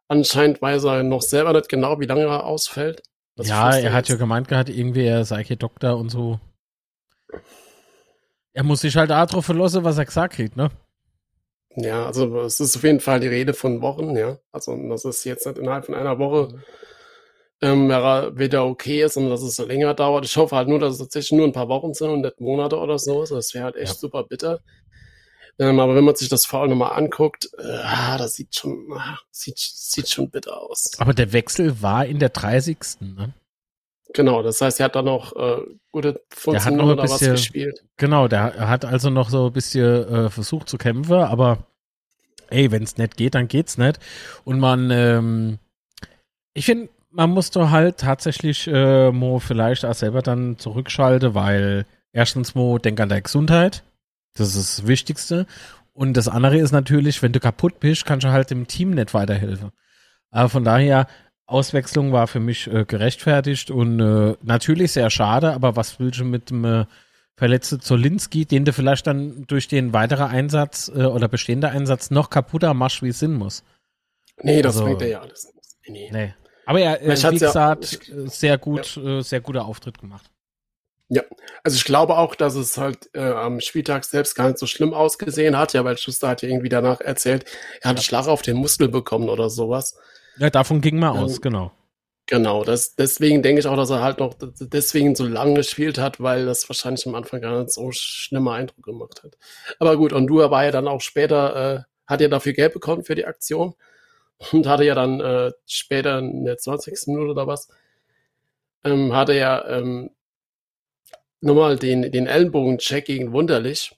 anscheinend 0.08 0.62
weiß 0.62 0.84
er 0.84 1.04
noch 1.04 1.22
selber 1.22 1.54
nicht 1.54 1.70
genau, 1.70 2.00
wie 2.00 2.06
lange 2.06 2.24
er 2.24 2.46
ausfällt. 2.46 3.02
Das 3.36 3.48
ja, 3.48 3.72
er 3.76 3.94
hat 3.94 4.10
ja 4.10 4.16
jetzt. 4.16 4.20
gemeint 4.20 4.48
gehabt, 4.48 4.70
irgendwie 4.70 5.06
er 5.06 5.24
sei 5.24 5.44
kein 5.44 5.58
Doktor 5.58 5.98
und 5.98 6.10
so. 6.10 6.40
Er 8.54 8.64
muss 8.64 8.82
sich 8.82 8.96
halt 8.96 9.12
auch 9.12 9.26
drauf 9.26 9.46
verlassen, 9.46 9.84
was 9.84 9.98
er 9.98 10.06
gesagt 10.06 10.34
kriegt, 10.36 10.58
ne? 10.58 10.70
Ja, 11.78 12.06
also 12.06 12.42
es 12.42 12.60
ist 12.60 12.76
auf 12.76 12.84
jeden 12.84 13.00
Fall 13.00 13.22
die 13.22 13.28
Rede 13.28 13.54
von 13.54 13.82
Wochen, 13.82 14.16
ja. 14.18 14.38
Also 14.52 14.76
das 14.90 15.06
ist 15.06 15.24
jetzt 15.24 15.46
nicht 15.46 15.58
innerhalb 15.58 15.86
von 15.86 15.96
einer 15.96 16.20
Woche 16.20 16.62
ähm, 17.62 17.88
wäre- 17.88 18.38
wieder 18.38 18.66
okay 18.66 19.04
ist 19.04 19.16
und 19.18 19.30
dass 19.30 19.42
es 19.42 19.58
länger 19.60 19.94
dauert. 19.94 20.26
Ich 20.26 20.36
hoffe 20.36 20.56
halt 20.56 20.68
nur, 20.68 20.80
dass 20.80 20.94
es 20.94 21.00
tatsächlich 21.00 21.32
nur 21.38 21.48
ein 21.48 21.54
paar 21.54 21.70
Wochen 21.70 21.94
sind 21.94 22.10
und 22.10 22.22
nicht 22.22 22.42
Monate 22.42 22.78
oder 22.78 22.98
so. 23.00 23.22
Also 23.22 23.36
Das 23.36 23.54
wäre 23.54 23.66
halt 23.66 23.76
echt 23.78 23.94
Ja. 23.94 24.00
super 24.00 24.24
bitter. 24.24 24.60
Ähm, 25.60 25.80
aber 25.80 25.96
wenn 25.96 26.04
man 26.04 26.16
sich 26.16 26.28
das 26.28 26.46
Foul 26.46 26.68
nochmal 26.70 26.94
anguckt, 26.98 27.50
äh, 27.58 28.18
das 28.18 28.34
sieht 28.34 28.56
schon, 28.56 28.88
ah, 28.94 29.18
sieht, 29.32 29.60
sieht 29.60 30.10
schon 30.10 30.30
bitter 30.30 30.60
aus. 30.60 30.92
Aber 30.98 31.14
der 31.14 31.32
Wechsel 31.34 31.82
war 31.82 32.06
in 32.06 32.20
der 32.20 32.30
30. 32.30 32.78
Ne? 33.00 33.34
Genau, 34.14 34.44
das 34.44 34.60
heißt, 34.62 34.80
er 34.80 34.86
hat 34.86 34.96
dann 34.96 35.06
noch 35.06 35.36
äh, 35.36 35.62
gute 35.92 36.14
Der 36.14 36.22
15 36.34 36.66
hat 36.66 36.74
noch 36.74 36.84
Minuten 36.84 36.90
ein 36.90 36.94
oder 36.94 37.04
was 37.04 37.20
bisschen- 37.20 37.34
gespielt. 37.34 37.84
Genau, 37.98 38.28
der 38.28 38.68
hat 38.68 38.84
also 38.86 39.10
noch 39.10 39.30
so 39.30 39.48
ein 39.48 39.54
bisschen 39.54 40.08
äh, 40.08 40.30
versucht 40.30 40.68
zu 40.70 40.78
kämpfen, 40.78 41.14
aber 41.16 41.60
ey, 42.50 42.72
wenn 42.72 42.84
es 42.84 42.98
nicht 42.98 43.16
geht, 43.16 43.36
dann 43.36 43.48
geht's 43.48 43.78
nicht. 43.78 44.00
Und 44.44 44.60
man, 44.60 44.92
ähm, 44.92 45.60
ich 46.54 46.66
finde, 46.66 46.90
man 47.10 47.30
muss 47.30 47.52
doch 47.52 47.70
halt 47.70 47.98
tatsächlich 47.98 48.68
äh, 48.68 49.12
Mo 49.12 49.40
vielleicht 49.40 49.86
auch 49.86 49.94
selber 49.94 50.22
dann 50.22 50.58
zurückschalten, 50.58 51.34
weil 51.34 51.86
erstens 52.12 52.56
Mo, 52.56 52.78
denk 52.78 53.00
an 53.00 53.10
deine 53.10 53.22
Gesundheit. 53.22 53.84
Das 54.36 54.56
ist 54.56 54.80
das 54.80 54.88
Wichtigste. 54.88 55.46
Und 55.94 56.16
das 56.16 56.28
andere 56.30 56.58
ist 56.58 56.72
natürlich, 56.72 57.22
wenn 57.22 57.34
du 57.34 57.40
kaputt 57.40 57.80
bist, 57.80 58.06
kannst 58.06 58.26
du 58.26 58.32
halt 58.32 58.50
dem 58.50 58.68
Team 58.68 58.92
nicht 58.92 59.14
weiterhelfen. 59.14 59.72
Aber 60.30 60.48
von 60.50 60.64
daher, 60.64 61.08
Auswechslung 61.52 62.12
war 62.12 62.28
für 62.28 62.40
mich 62.40 62.68
äh, 62.68 62.86
gerechtfertigt 62.86 63.70
und 63.72 64.00
äh, 64.00 64.36
natürlich 64.42 64.92
sehr 64.94 65.10
schade, 65.10 65.54
aber 65.54 65.76
was 65.76 66.00
willst 66.00 66.20
du 66.20 66.26
mit 66.26 66.50
dem 66.50 66.66
äh, 66.66 66.86
verletzte 67.36 67.80
Zolinski, 67.80 68.46
den 68.46 68.66
du 68.66 68.74
vielleicht 68.74 69.08
dann 69.08 69.46
durch 69.48 69.68
den 69.68 69.94
weiteren 69.94 70.30
Einsatz 70.30 70.92
äh, 70.96 71.04
oder 71.06 71.28
bestehender 71.28 71.72
Einsatz 71.72 72.12
noch 72.12 72.30
kaputter 72.30 72.74
machst, 72.74 73.02
wie 73.04 73.10
es 73.10 73.20
Sinn 73.20 73.34
muss. 73.34 73.64
Nee, 74.42 74.62
das 74.62 74.76
Also- 74.76 74.86
bringt 74.86 75.02
er 75.02 75.08
ja 75.08 75.22
alles. 75.22 75.54
Nee. 75.88 76.10
Nee. 76.12 76.34
Aber 76.66 76.80
er, 76.80 77.02
äh, 77.02 77.16
wie 77.16 77.20
ja- 77.22 77.30
gesagt, 77.32 78.10
äh, 78.10 78.28
sehr 78.28 78.58
gut, 78.58 78.96
äh, 78.98 79.22
sehr 79.22 79.42
guter 79.42 79.66
Auftritt 79.66 79.98
gemacht. 80.00 80.30
Also 81.64 81.76
ich 81.76 81.84
glaube 81.84 82.18
auch, 82.18 82.36
dass 82.36 82.56
es 82.56 82.78
halt 82.78 83.10
äh, 83.14 83.20
am 83.20 83.60
Spieltag 83.60 84.06
selbst 84.06 84.34
gar 84.34 84.48
nicht 84.48 84.58
so 84.60 84.66
schlimm 84.66 84.94
ausgesehen 84.94 85.58
hat, 85.58 85.74
ja, 85.74 85.84
weil 85.84 85.98
Schuster 85.98 86.30
hat 86.30 86.42
ja 86.42 86.48
irgendwie 86.48 86.70
danach 86.70 87.02
erzählt, 87.02 87.44
er 87.82 87.90
hat 87.90 87.98
einen 87.98 88.04
Schlag 88.04 88.28
auf 88.28 88.42
den 88.42 88.56
Muskel 88.56 88.88
bekommen 88.88 89.28
oder 89.28 89.50
sowas. 89.50 89.98
Ja, 90.38 90.50
davon 90.50 90.82
ging 90.82 91.00
man 91.00 91.16
Ähm, 91.16 91.24
aus, 91.24 91.42
genau. 91.42 91.72
Genau, 92.28 92.64
das, 92.64 92.96
deswegen 92.96 93.44
denke 93.44 93.60
ich 93.60 93.68
auch, 93.68 93.76
dass 93.76 93.90
er 93.90 94.02
halt 94.02 94.20
noch 94.20 94.36
deswegen 94.40 95.16
so 95.16 95.26
lange 95.26 95.56
gespielt 95.56 95.98
hat, 95.98 96.22
weil 96.22 96.46
das 96.46 96.70
wahrscheinlich 96.70 97.06
am 97.06 97.16
Anfang 97.16 97.42
gar 97.42 97.60
nicht 97.60 97.74
so 97.74 97.92
schlimmer 97.92 98.54
Eindruck 98.54 98.86
gemacht 98.86 99.24
hat. 99.24 99.38
Aber 99.80 99.98
gut, 99.98 100.14
Ondua 100.14 100.50
war 100.50 100.64
ja 100.64 100.72
dann 100.72 100.88
auch 100.88 101.02
später, 101.02 101.76
äh, 101.76 101.84
hat 102.08 102.22
ja 102.22 102.30
dafür 102.30 102.54
Geld 102.54 102.74
bekommen 102.74 103.04
für 103.04 103.16
die 103.16 103.26
Aktion 103.26 103.74
und 104.54 104.68
hatte 104.68 104.86
ja 104.86 104.96
dann 104.96 105.20
äh, 105.20 105.52
später 105.66 106.20
in 106.20 106.46
der 106.46 106.58
20. 106.58 107.08
Minute 107.08 107.32
oder 107.32 107.48
was, 107.48 107.68
ähm, 108.86 109.14
hatte 109.14 109.34
ja 109.34 109.68
ähm, 109.68 110.12
nochmal 111.42 111.78
den, 111.78 112.12
den 112.12 112.28
Ellenbogen-Check 112.28 113.06
gegen 113.06 113.34
Wunderlich, 113.34 113.94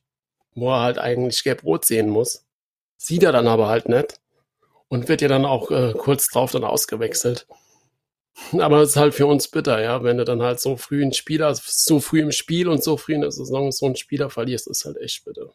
wo 0.56 0.72
er 0.72 0.82
halt 0.82 0.98
eigentlich 0.98 1.44
gelb-rot 1.44 1.86
sehen 1.86 2.10
muss. 2.10 2.46
Sieht 2.98 3.24
er 3.24 3.32
dann 3.32 3.48
aber 3.48 3.68
halt 3.68 3.90
nicht 3.90 4.20
und 4.94 5.10
wird 5.10 5.22
ja 5.24 5.28
dann 5.28 5.44
auch 5.44 5.72
äh, 5.72 5.94
kurz 5.98 6.28
drauf 6.28 6.52
dann 6.52 6.64
ausgewechselt. 6.64 7.48
Aber 8.60 8.82
es 8.82 8.92
ist 8.92 8.96
halt 8.96 9.16
für 9.16 9.26
uns 9.26 9.48
bitter, 9.48 9.82
ja, 9.82 10.04
wenn 10.04 10.18
du 10.18 10.24
dann 10.24 10.44
halt 10.44 10.60
so 10.60 10.78
früh 10.78 11.02
einen 11.02 11.14
Spieler, 11.14 11.56
so 11.56 12.00
früh 12.00 12.22
im 12.22 12.32
Spiel 12.32 12.68
und 12.68 12.84
so 12.84 12.96
früh 12.96 13.16
in 13.16 13.22
der 13.22 13.32
Saison 13.32 13.72
so 13.72 13.88
einen 13.88 13.96
Spieler 13.96 14.30
verlierst, 14.30 14.68
ist 14.68 14.86
halt 14.86 14.98
echt 14.98 15.26
bitter. 15.26 15.52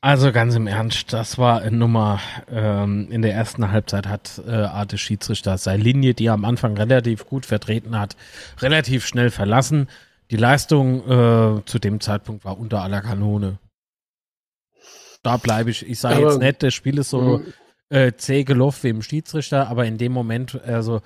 Also 0.00 0.30
ganz 0.30 0.54
im 0.54 0.68
Ernst, 0.68 1.12
das 1.12 1.36
war 1.36 1.62
eine 1.62 1.76
Nummer. 1.76 2.20
Ähm, 2.48 3.08
in 3.10 3.22
der 3.22 3.34
ersten 3.34 3.72
Halbzeit 3.72 4.06
hat 4.06 4.40
äh, 4.46 4.52
Arte 4.52 4.98
Schiedsrichter 4.98 5.58
seine 5.58 5.82
Linie, 5.82 6.14
die 6.14 6.26
er 6.26 6.34
am 6.34 6.44
Anfang 6.44 6.76
relativ 6.76 7.26
gut 7.26 7.46
vertreten 7.46 7.98
hat, 7.98 8.16
relativ 8.60 9.04
schnell 9.04 9.30
verlassen. 9.30 9.88
Die 10.30 10.36
Leistung 10.36 11.00
äh, 11.08 11.64
zu 11.64 11.80
dem 11.80 12.00
Zeitpunkt 12.00 12.44
war 12.44 12.56
unter 12.58 12.82
aller 12.82 13.00
Kanone. 13.00 13.58
Da 15.24 15.38
bleibe 15.38 15.70
ich. 15.70 15.88
Ich 15.88 15.98
sage 15.98 16.20
jetzt 16.22 16.38
nicht, 16.38 16.62
das 16.62 16.74
Spiel 16.74 16.98
ist 16.98 17.10
so 17.10 17.38
mhm. 17.38 17.52
Äh, 17.94 18.12
zäh 18.16 18.44
gelaufen 18.44 18.82
wie 18.82 18.88
im 18.88 19.02
Schiedsrichter, 19.02 19.68
aber 19.68 19.84
in 19.86 19.98
dem 19.98 20.12
Moment, 20.12 20.60
also 20.64 21.00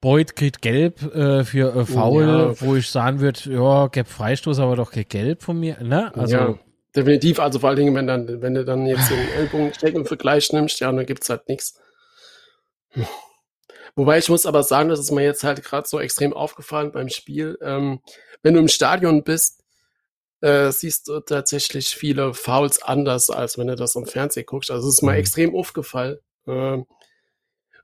Boyd 0.00 0.36
kriegt 0.36 0.62
gelb 0.62 1.02
äh, 1.14 1.44
für 1.44 1.74
äh, 1.74 1.84
Foul, 1.84 2.26
ja. 2.26 2.60
wo 2.60 2.76
ich 2.76 2.90
sagen 2.90 3.20
würde, 3.20 3.40
ja, 3.50 3.86
gelb 3.88 4.08
Freistoß, 4.08 4.58
aber 4.60 4.76
doch 4.76 4.90
kein 4.90 5.08
gelb 5.08 5.42
von 5.42 5.58
mir. 5.58 5.82
Ne? 5.82 6.14
Also 6.14 6.36
ja 6.36 6.58
definitiv. 6.96 7.38
Also 7.38 7.58
vor 7.58 7.68
allen 7.68 7.78
Dingen, 7.78 7.94
wenn, 7.94 8.06
dann, 8.06 8.42
wenn 8.42 8.54
du 8.54 8.64
dann 8.64 8.86
jetzt 8.86 9.10
den 9.10 9.28
Ellbogencheck 9.36 9.94
im 9.94 10.06
Vergleich 10.06 10.52
nimmst, 10.52 10.80
ja, 10.80 10.90
dann 10.90 11.06
gibt's 11.06 11.28
halt 11.28 11.48
nichts. 11.48 11.78
Wobei 13.94 14.18
ich 14.18 14.28
muss 14.28 14.46
aber 14.46 14.62
sagen, 14.62 14.88
das 14.88 15.00
ist 15.00 15.10
mir 15.10 15.24
jetzt 15.24 15.44
halt 15.44 15.62
gerade 15.62 15.86
so 15.86 16.00
extrem 16.00 16.32
aufgefallen 16.32 16.92
beim 16.92 17.08
Spiel. 17.08 17.58
Ähm, 17.62 18.00
wenn 18.42 18.54
du 18.54 18.60
im 18.60 18.68
Stadion 18.68 19.22
bist, 19.22 19.62
äh, 20.40 20.70
siehst 20.70 21.08
du 21.08 21.20
tatsächlich 21.20 21.88
viele 21.88 22.34
Fouls 22.34 22.82
anders, 22.82 23.30
als 23.30 23.58
wenn 23.58 23.68
du 23.68 23.76
das 23.76 23.96
am 23.96 24.06
Fernsehen 24.06 24.46
guckst. 24.46 24.70
Also 24.70 24.88
es 24.88 24.94
ist 24.94 25.02
mir 25.02 25.12
mhm. 25.12 25.18
extrem 25.18 25.54
aufgefallen. 25.54 26.18
Äh, 26.46 26.78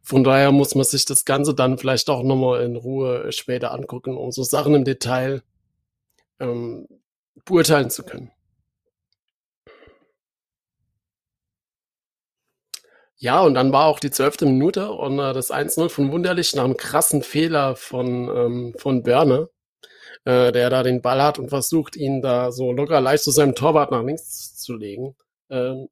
von 0.02 0.24
daher 0.24 0.52
muss 0.52 0.74
man 0.74 0.84
sich 0.84 1.04
das 1.04 1.24
Ganze 1.24 1.54
dann 1.54 1.78
vielleicht 1.78 2.10
auch 2.10 2.22
nochmal 2.22 2.62
in 2.62 2.76
Ruhe 2.76 3.30
später 3.32 3.72
angucken, 3.72 4.16
um 4.16 4.32
so 4.32 4.42
Sachen 4.42 4.74
im 4.74 4.84
Detail 4.84 5.42
ähm, 6.40 6.88
beurteilen 7.44 7.90
zu 7.90 8.02
können. 8.02 8.30
Ja, 13.22 13.40
und 13.42 13.54
dann 13.54 13.72
war 13.72 13.86
auch 13.86 14.00
die 14.00 14.10
zwölfte 14.10 14.46
Minute 14.46 14.90
und 14.90 15.18
äh, 15.20 15.32
das 15.32 15.52
1-0 15.52 15.88
von 15.90 16.10
Wunderlich 16.10 16.56
nach 16.56 16.64
einem 16.64 16.76
krassen 16.76 17.22
Fehler 17.22 17.76
von, 17.76 18.28
ähm, 18.28 18.74
von 18.76 19.04
Börne, 19.04 19.48
äh, 20.24 20.52
der 20.52 20.70
da 20.70 20.82
den 20.82 21.02
Ball 21.02 21.22
hat 21.22 21.38
und 21.38 21.48
versucht, 21.48 21.96
ihn 21.96 22.22
da 22.22 22.52
so 22.52 22.72
locker 22.72 23.00
leicht 23.00 23.24
zu 23.24 23.30
seinem 23.30 23.54
Torwart 23.54 23.90
nach 23.90 24.02
links 24.02 24.56
zu 24.56 24.76
legen. 24.76 25.16
Ähm, 25.50 25.88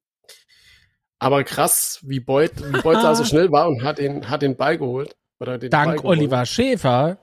aber 1.19 1.43
krass, 1.43 1.99
wie 2.01 2.19
Beuth, 2.19 2.53
wie 2.57 2.81
Beuth 2.81 3.03
da 3.03 3.13
so 3.13 3.23
schnell 3.23 3.51
war 3.51 3.67
und 3.67 3.83
hat 3.83 3.99
den, 3.99 4.29
hat 4.29 4.41
den 4.41 4.55
Ball 4.57 4.77
geholt. 4.77 5.15
Oder 5.39 5.57
den 5.57 5.69
Dank 5.69 6.01
Ball 6.01 6.11
Oliver 6.11 6.45
Schäfer 6.45 7.17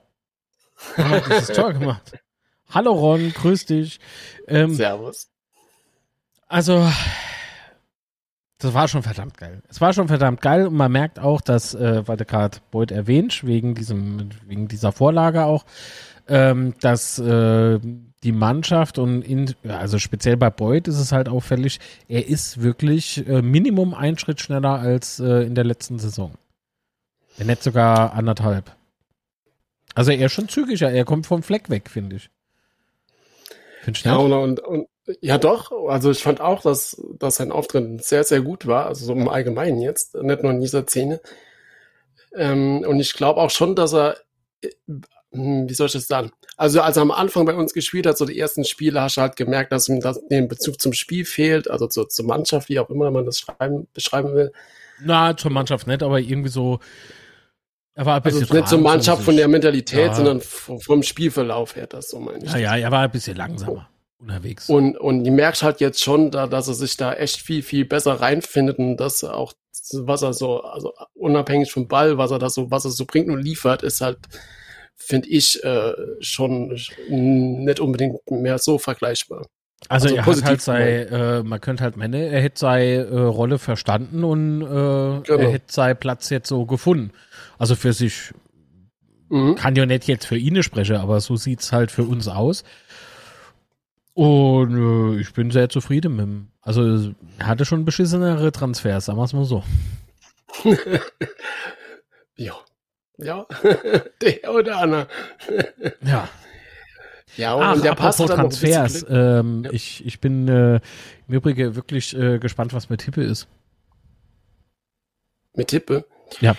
hat 0.96 1.26
dieses 1.26 1.48
Tor 1.48 1.72
gemacht. 1.72 2.12
Hallo 2.70 2.92
Ron, 2.92 3.32
grüß 3.32 3.64
dich. 3.66 3.98
Ähm, 4.46 4.74
Servus. 4.74 5.28
Also, 6.46 6.86
das 8.59 8.74
war 8.74 8.88
schon 8.88 9.02
verdammt 9.02 9.36
geil. 9.36 9.62
Es 9.68 9.80
war 9.80 9.92
schon 9.92 10.09
verdammt 10.09 10.40
geil 10.40 10.66
und 10.66 10.74
man 10.74 10.92
merkt 10.92 11.18
auch, 11.18 11.40
dass, 11.40 11.74
äh, 11.74 12.06
weil 12.06 12.16
du 12.16 12.24
gerade 12.24 12.59
Boyd 12.70 12.90
erwähnt, 12.90 13.46
wegen 13.46 13.74
diesem, 13.74 14.30
wegen 14.46 14.68
dieser 14.68 14.92
Vorlage 14.92 15.44
auch, 15.44 15.64
ähm, 16.28 16.74
dass 16.80 17.18
äh, 17.18 17.78
die 18.22 18.32
Mannschaft 18.32 18.98
und 18.98 19.22
in, 19.22 19.54
also 19.66 19.98
speziell 19.98 20.36
bei 20.36 20.50
Boyd 20.50 20.88
ist 20.88 20.98
es 20.98 21.12
halt 21.12 21.28
auffällig, 21.28 21.78
er 22.08 22.26
ist 22.28 22.62
wirklich 22.62 23.26
äh, 23.28 23.42
Minimum 23.42 23.94
ein 23.94 24.18
Schritt 24.18 24.40
schneller 24.40 24.80
als 24.80 25.20
äh, 25.20 25.44
in 25.44 25.54
der 25.54 25.64
letzten 25.64 25.98
Saison. 25.98 26.34
Wenn 27.36 27.46
nicht 27.46 27.62
sogar 27.62 28.14
anderthalb. 28.14 28.74
Also 29.94 30.10
er 30.10 30.26
ist 30.26 30.32
schon 30.32 30.48
zügiger, 30.48 30.90
er 30.90 31.04
kommt 31.04 31.26
vom 31.26 31.42
Fleck 31.42 31.70
weg, 31.70 31.88
finde 31.88 32.16
ich. 32.16 32.30
Find 33.82 33.98
ich 33.98 34.04
ja, 34.04 34.16
und, 34.16 34.32
und, 34.32 34.60
und 34.60 34.88
ja, 35.20 35.38
doch. 35.38 35.72
Also 35.88 36.10
ich 36.10 36.22
fand 36.22 36.40
auch, 36.40 36.60
dass, 36.60 37.00
dass 37.18 37.36
sein 37.36 37.52
Auftritt 37.52 38.04
sehr, 38.04 38.24
sehr 38.24 38.42
gut 38.42 38.66
war. 38.66 38.86
Also 38.86 39.06
so 39.06 39.12
im 39.12 39.28
Allgemeinen 39.28 39.80
jetzt, 39.80 40.14
nicht 40.14 40.42
nur 40.42 40.52
in 40.52 40.60
dieser 40.60 40.86
Szene. 40.86 41.20
Ähm, 42.34 42.84
und 42.86 43.00
ich 43.00 43.14
glaube 43.14 43.40
auch 43.40 43.50
schon, 43.50 43.74
dass 43.74 43.94
er, 43.94 44.16
äh, 44.60 44.70
wie 45.30 45.74
soll 45.74 45.86
ich 45.86 45.92
das 45.92 46.06
sagen? 46.06 46.30
Also 46.56 46.80
als 46.80 46.96
er 46.96 47.02
am 47.02 47.10
Anfang 47.10 47.44
bei 47.44 47.54
uns 47.54 47.74
gespielt 47.74 48.06
hat, 48.06 48.16
so 48.16 48.24
die 48.24 48.38
ersten 48.38 48.64
Spiele, 48.64 49.00
hast 49.02 49.16
du 49.16 49.20
halt 49.20 49.36
gemerkt, 49.36 49.72
dass 49.72 49.88
ihm 49.88 50.00
das, 50.00 50.26
den 50.28 50.48
Bezug 50.48 50.80
zum 50.80 50.92
Spiel 50.92 51.24
fehlt, 51.24 51.70
also 51.70 51.86
zur, 51.86 52.08
zur 52.08 52.26
Mannschaft, 52.26 52.68
wie 52.68 52.78
auch 52.80 52.90
immer 52.90 53.10
man 53.10 53.26
das 53.26 53.38
schreiben, 53.38 53.86
beschreiben 53.92 54.34
will. 54.34 54.52
Na, 55.00 55.36
zur 55.36 55.50
Mannschaft 55.50 55.86
nicht, 55.86 56.02
aber 56.02 56.18
irgendwie 56.18 56.50
so, 56.50 56.80
er 57.94 58.06
war 58.06 58.16
ein 58.16 58.22
bisschen 58.22 58.42
also 58.42 58.54
nicht 58.54 58.68
zur 58.68 58.80
Mannschaft 58.80 59.22
von 59.22 59.36
der 59.36 59.48
Mentalität, 59.48 60.06
ja. 60.06 60.14
sondern 60.14 60.40
vom 60.40 61.02
Spielverlauf 61.02 61.76
her, 61.76 61.86
das 61.86 62.08
so 62.08 62.18
meine 62.18 62.44
ich. 62.44 62.52
Ja, 62.52 62.58
ja, 62.58 62.76
er 62.76 62.90
war 62.90 63.00
ein 63.00 63.10
bisschen 63.10 63.36
langsamer 63.36 63.88
unterwegs. 64.18 64.68
Und, 64.68 64.96
und 64.96 65.24
die 65.24 65.30
merkst 65.30 65.62
halt 65.62 65.80
jetzt 65.80 66.02
schon, 66.02 66.30
da, 66.30 66.46
dass 66.46 66.68
er 66.68 66.74
sich 66.74 66.96
da 66.96 67.12
echt 67.12 67.40
viel, 67.40 67.62
viel 67.62 67.84
besser 67.84 68.14
reinfindet 68.14 68.78
und 68.78 68.96
dass 68.96 69.22
auch, 69.24 69.52
was 69.92 70.22
er 70.22 70.32
so, 70.32 70.60
also 70.62 70.92
unabhängig 71.14 71.72
vom 71.72 71.88
Ball, 71.88 72.18
was 72.18 72.30
er 72.30 72.38
da 72.38 72.50
so, 72.50 72.70
was 72.70 72.84
er 72.84 72.90
so 72.90 73.04
bringt 73.06 73.28
und 73.30 73.40
liefert, 73.40 73.82
ist 73.82 74.00
halt, 74.00 74.18
finde 74.99 75.28
ich, 75.28 75.62
äh, 75.64 75.92
schon 76.20 76.76
nicht 77.09 77.80
unbedingt 77.80 78.30
mehr 78.30 78.59
so 78.59 78.78
vergleichbar. 78.78 79.46
Also, 79.88 80.09
also 80.09 80.16
er 80.16 80.26
hat 80.26 80.44
halt 80.44 80.61
sei, 80.61 81.03
äh, 81.03 81.42
man 81.44 81.61
könnte 81.61 81.84
halt 81.84 81.96
meinen, 81.96 82.14
er 82.14 82.42
hätte 82.42 82.59
seine 82.59 83.05
äh, 83.05 83.18
Rolle 83.20 83.59
verstanden 83.59 84.24
und 84.24 84.62
äh, 84.62 84.66
genau. 84.66 85.22
er 85.26 85.51
hätte 85.51 85.72
seinen 85.72 85.96
Platz 85.96 86.30
jetzt 86.30 86.49
so 86.49 86.66
gefunden. 86.66 87.12
Also 87.59 87.76
für 87.76 87.92
sich 87.92 88.32
mhm. 89.28 89.55
kann 89.55 89.76
ja 89.76 89.86
nicht 89.86 90.09
jetzt 90.09 90.26
für 90.26 90.36
ihn 90.36 90.62
sprechen, 90.62 90.96
aber 90.96 91.20
so 91.20 91.36
sieht's 91.36 91.72
halt 91.72 91.92
für 91.92 92.03
uns 92.03 92.26
aus. 92.26 92.64
Und 94.14 95.16
äh, 95.16 95.20
ich 95.20 95.32
bin 95.32 95.53
sehr 95.53 95.68
zufrieden 95.68 96.16
mit 96.16 96.26
ihm. 96.26 96.49
Also 96.61 97.12
er 97.38 97.46
hatte 97.46 97.64
schon 97.64 97.84
beschissenere 97.84 98.51
Transfers, 98.51 99.05
sagen 99.05 99.18
wir 99.18 99.24
es 99.24 99.32
mal 99.32 99.44
so. 99.44 99.62
ja. 102.36 102.55
Ja. 103.18 103.46
der 104.22 104.54
oder 104.54 104.78
Anna. 104.78 105.06
ja. 106.02 106.28
Ja, 107.36 107.54
und, 107.54 107.62
Ach, 107.62 107.80
der 107.80 107.94
passt 107.94 108.20
dann 108.20 108.28
Transfers. 108.28 109.06
Ähm, 109.08 109.64
ja. 109.64 109.70
ich, 109.72 110.04
ich 110.04 110.20
bin 110.20 110.48
äh, 110.48 110.80
im 111.28 111.34
Übrigen 111.34 111.76
wirklich 111.76 112.16
äh, 112.16 112.38
gespannt, 112.38 112.72
was 112.72 112.88
mit 112.88 113.00
Tippe 113.00 113.22
ist. 113.22 113.46
Mit 115.54 115.68
Tippe? 115.68 116.04
Ja. 116.40 116.56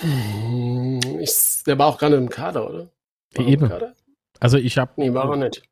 Hm, 0.00 1.00
ich, 1.20 1.62
der 1.66 1.78
war 1.78 1.86
auch 1.86 1.98
gerade 1.98 2.16
im 2.16 2.28
Kader, 2.28 2.68
oder? 2.68 2.88
War 3.34 3.46
Eben. 3.46 3.68
Kader? 3.68 3.94
Also 4.40 4.58
ich 4.58 4.78
habe. 4.78 4.90
Nee, 4.96 5.12
war 5.12 5.30
er 5.30 5.36
nicht. 5.36 5.62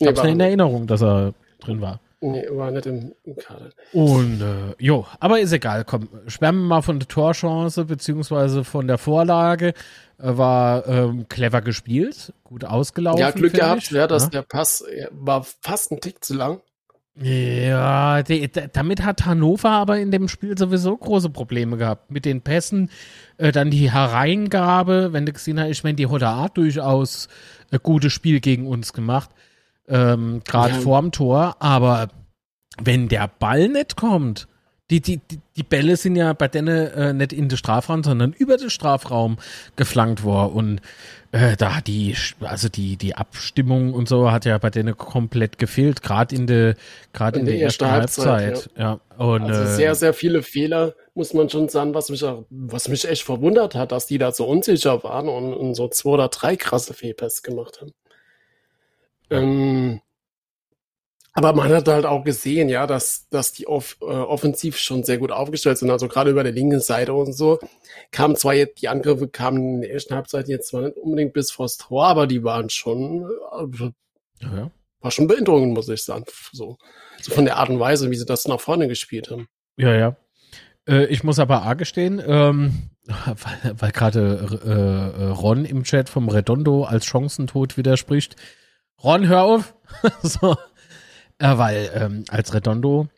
Nee, 0.00 0.10
ich 0.10 0.18
habe 0.18 0.28
in 0.28 0.40
Erinnerung, 0.40 0.86
dass 0.86 1.02
er 1.02 1.32
drin 1.60 1.80
war. 1.80 2.00
Nee, 2.20 2.46
war 2.50 2.72
nicht 2.72 2.86
im, 2.86 3.14
im 3.22 3.36
Kader. 3.36 3.70
Und 3.92 4.40
äh, 4.40 4.74
jo, 4.78 5.06
aber 5.20 5.38
ist 5.38 5.52
egal. 5.52 5.84
Komm, 5.84 6.08
schwärmen 6.26 6.62
wir 6.62 6.66
mal 6.66 6.82
von 6.82 6.98
der 6.98 7.06
Torchance 7.06 7.84
beziehungsweise 7.84 8.64
von 8.64 8.88
der 8.88 8.98
Vorlage. 8.98 9.72
War 10.18 10.86
ähm, 10.88 11.26
clever 11.28 11.62
gespielt, 11.62 12.32
gut 12.42 12.64
ausgelaufen. 12.64 13.20
Ja, 13.20 13.30
Glück 13.30 13.52
gehabt, 13.52 13.92
ja, 13.92 14.08
dass 14.08 14.24
ja. 14.24 14.30
der 14.30 14.42
Pass 14.42 14.84
war 15.12 15.46
fast 15.62 15.92
ein 15.92 16.00
Tick 16.00 16.24
zu 16.24 16.34
lang. 16.34 16.60
Ja, 17.20 18.22
die, 18.22 18.48
damit 18.72 19.04
hat 19.04 19.26
Hannover 19.26 19.70
aber 19.70 19.98
in 19.98 20.12
dem 20.12 20.28
Spiel 20.28 20.56
sowieso 20.56 20.96
große 20.96 21.30
Probleme 21.30 21.76
gehabt. 21.76 22.10
Mit 22.10 22.24
den 22.24 22.42
Pässen, 22.42 22.90
äh, 23.38 23.50
dann 23.50 23.70
die 23.70 23.90
Hereingabe, 23.92 25.12
wenn 25.12 25.26
du 25.26 25.32
gesehen 25.32 25.58
hast, 25.58 25.70
ich 25.70 25.82
meine, 25.82 25.96
die 25.96 26.08
hat 26.08 26.22
Art 26.22 26.56
durchaus 26.56 27.28
ein 27.70 27.80
gutes 27.82 28.12
Spiel 28.12 28.40
gegen 28.40 28.66
uns 28.66 28.92
gemacht, 28.92 29.30
ähm, 29.88 30.42
gerade 30.44 30.74
ja. 30.74 30.80
vorm 30.80 31.12
Tor, 31.12 31.56
aber 31.60 32.08
wenn 32.82 33.08
der 33.08 33.28
Ball 33.38 33.68
nicht 33.68 33.96
kommt, 33.96 34.48
die, 34.90 35.00
die, 35.00 35.18
die, 35.18 35.38
die 35.56 35.62
Bälle 35.62 35.96
sind 35.96 36.16
ja 36.16 36.32
bei 36.32 36.48
denen 36.48 36.90
äh, 36.92 37.12
nicht 37.12 37.34
in 37.34 37.50
den 37.50 37.58
Strafraum, 37.58 38.02
sondern 38.02 38.32
über 38.32 38.56
den 38.56 38.70
Strafraum 38.70 39.36
geflankt 39.76 40.22
worden. 40.22 40.54
Und 40.54 40.80
äh, 41.30 41.56
da 41.58 41.76
hat 41.76 41.88
die, 41.88 42.16
also 42.40 42.70
die, 42.70 42.96
die 42.96 43.14
Abstimmung 43.14 43.92
und 43.92 44.08
so 44.08 44.32
hat 44.32 44.46
ja 44.46 44.56
bei 44.56 44.70
denen 44.70 44.96
komplett 44.96 45.58
gefehlt, 45.58 46.02
gerade 46.02 46.34
in 46.34 46.46
der, 46.46 46.74
gerade 47.12 47.38
in, 47.38 47.46
in, 47.46 47.52
der, 47.52 47.60
ersten 47.60 47.90
Halbzeit. 47.90 48.26
Halbzeit 48.26 48.70
ja. 48.78 49.00
ja. 49.18 49.24
Und, 49.24 49.42
also 49.42 49.62
äh, 49.62 49.66
sehr, 49.66 49.94
sehr 49.94 50.14
viele 50.14 50.42
Fehler, 50.42 50.94
muss 51.14 51.34
man 51.34 51.50
schon 51.50 51.68
sagen, 51.68 51.92
was 51.92 52.08
mich, 52.08 52.24
was 52.48 52.88
mich 52.88 53.06
echt 53.06 53.24
verwundert 53.24 53.74
hat, 53.74 53.92
dass 53.92 54.06
die 54.06 54.16
da 54.16 54.32
so 54.32 54.46
unsicher 54.46 55.04
waren 55.04 55.28
und, 55.28 55.52
und 55.52 55.74
so 55.74 55.88
zwei 55.88 56.10
oder 56.10 56.28
drei 56.28 56.56
krasse 56.56 56.94
Fehlpässe 56.94 57.42
gemacht 57.42 57.82
haben. 57.82 57.92
Ähm, 59.30 60.00
aber 61.38 61.52
man 61.52 61.70
hat 61.70 61.86
halt 61.86 62.04
auch 62.04 62.24
gesehen, 62.24 62.68
ja, 62.68 62.86
dass, 62.88 63.28
dass 63.28 63.52
die 63.52 63.68
off, 63.68 63.96
äh, 64.00 64.06
offensiv 64.06 64.76
schon 64.76 65.04
sehr 65.04 65.18
gut 65.18 65.30
aufgestellt 65.30 65.78
sind. 65.78 65.88
Also 65.90 66.08
gerade 66.08 66.30
über 66.30 66.42
der 66.42 66.52
linken 66.52 66.80
Seite 66.80 67.12
und 67.12 67.32
so 67.32 67.60
kamen 68.10 68.34
zwar 68.34 68.54
jetzt, 68.54 68.82
die 68.82 68.88
Angriffe 68.88 69.28
kamen 69.28 69.74
in 69.74 69.80
der 69.82 69.92
ersten 69.92 70.14
Halbzeit 70.14 70.48
jetzt 70.48 70.68
zwar 70.68 70.82
nicht 70.82 70.96
unbedingt 70.96 71.34
bis 71.34 71.52
vors 71.52 71.76
Tor, 71.76 72.06
aber 72.06 72.26
die 72.26 72.42
waren 72.42 72.70
schon, 72.70 73.30
äh, 73.52 74.44
ja. 74.44 74.70
war 75.00 75.10
schon 75.10 75.28
beeindruckend, 75.28 75.74
muss 75.74 75.88
ich 75.88 76.02
sagen. 76.02 76.24
So, 76.52 76.76
so 77.20 77.32
von 77.32 77.44
der 77.44 77.56
Art 77.56 77.68
und 77.68 77.78
Weise, 77.78 78.10
wie 78.10 78.16
sie 78.16 78.26
das 78.26 78.48
nach 78.48 78.60
vorne 78.60 78.88
gespielt 78.88 79.30
haben. 79.30 79.46
Ja, 79.76 79.94
ja. 79.94 80.16
Äh, 80.88 81.06
ich 81.06 81.22
muss 81.22 81.38
aber 81.38 81.62
A 81.62 81.74
gestehen, 81.74 82.20
ähm, 82.26 82.90
weil, 83.06 83.74
weil 83.78 83.90
gerade 83.92 84.60
äh, 84.64 85.22
äh, 85.22 85.28
Ron 85.28 85.64
im 85.64 85.84
Chat 85.84 86.08
vom 86.08 86.28
Redondo 86.28 86.84
als 86.84 87.06
Chancentod 87.06 87.76
widerspricht. 87.76 88.34
Ron, 89.02 89.26
hör 89.28 89.42
auf. 89.42 89.74
so. 90.22 90.56
Äh, 91.38 91.56
weil 91.56 91.90
ähm, 91.94 92.24
als 92.28 92.52
Redondo 92.52 93.08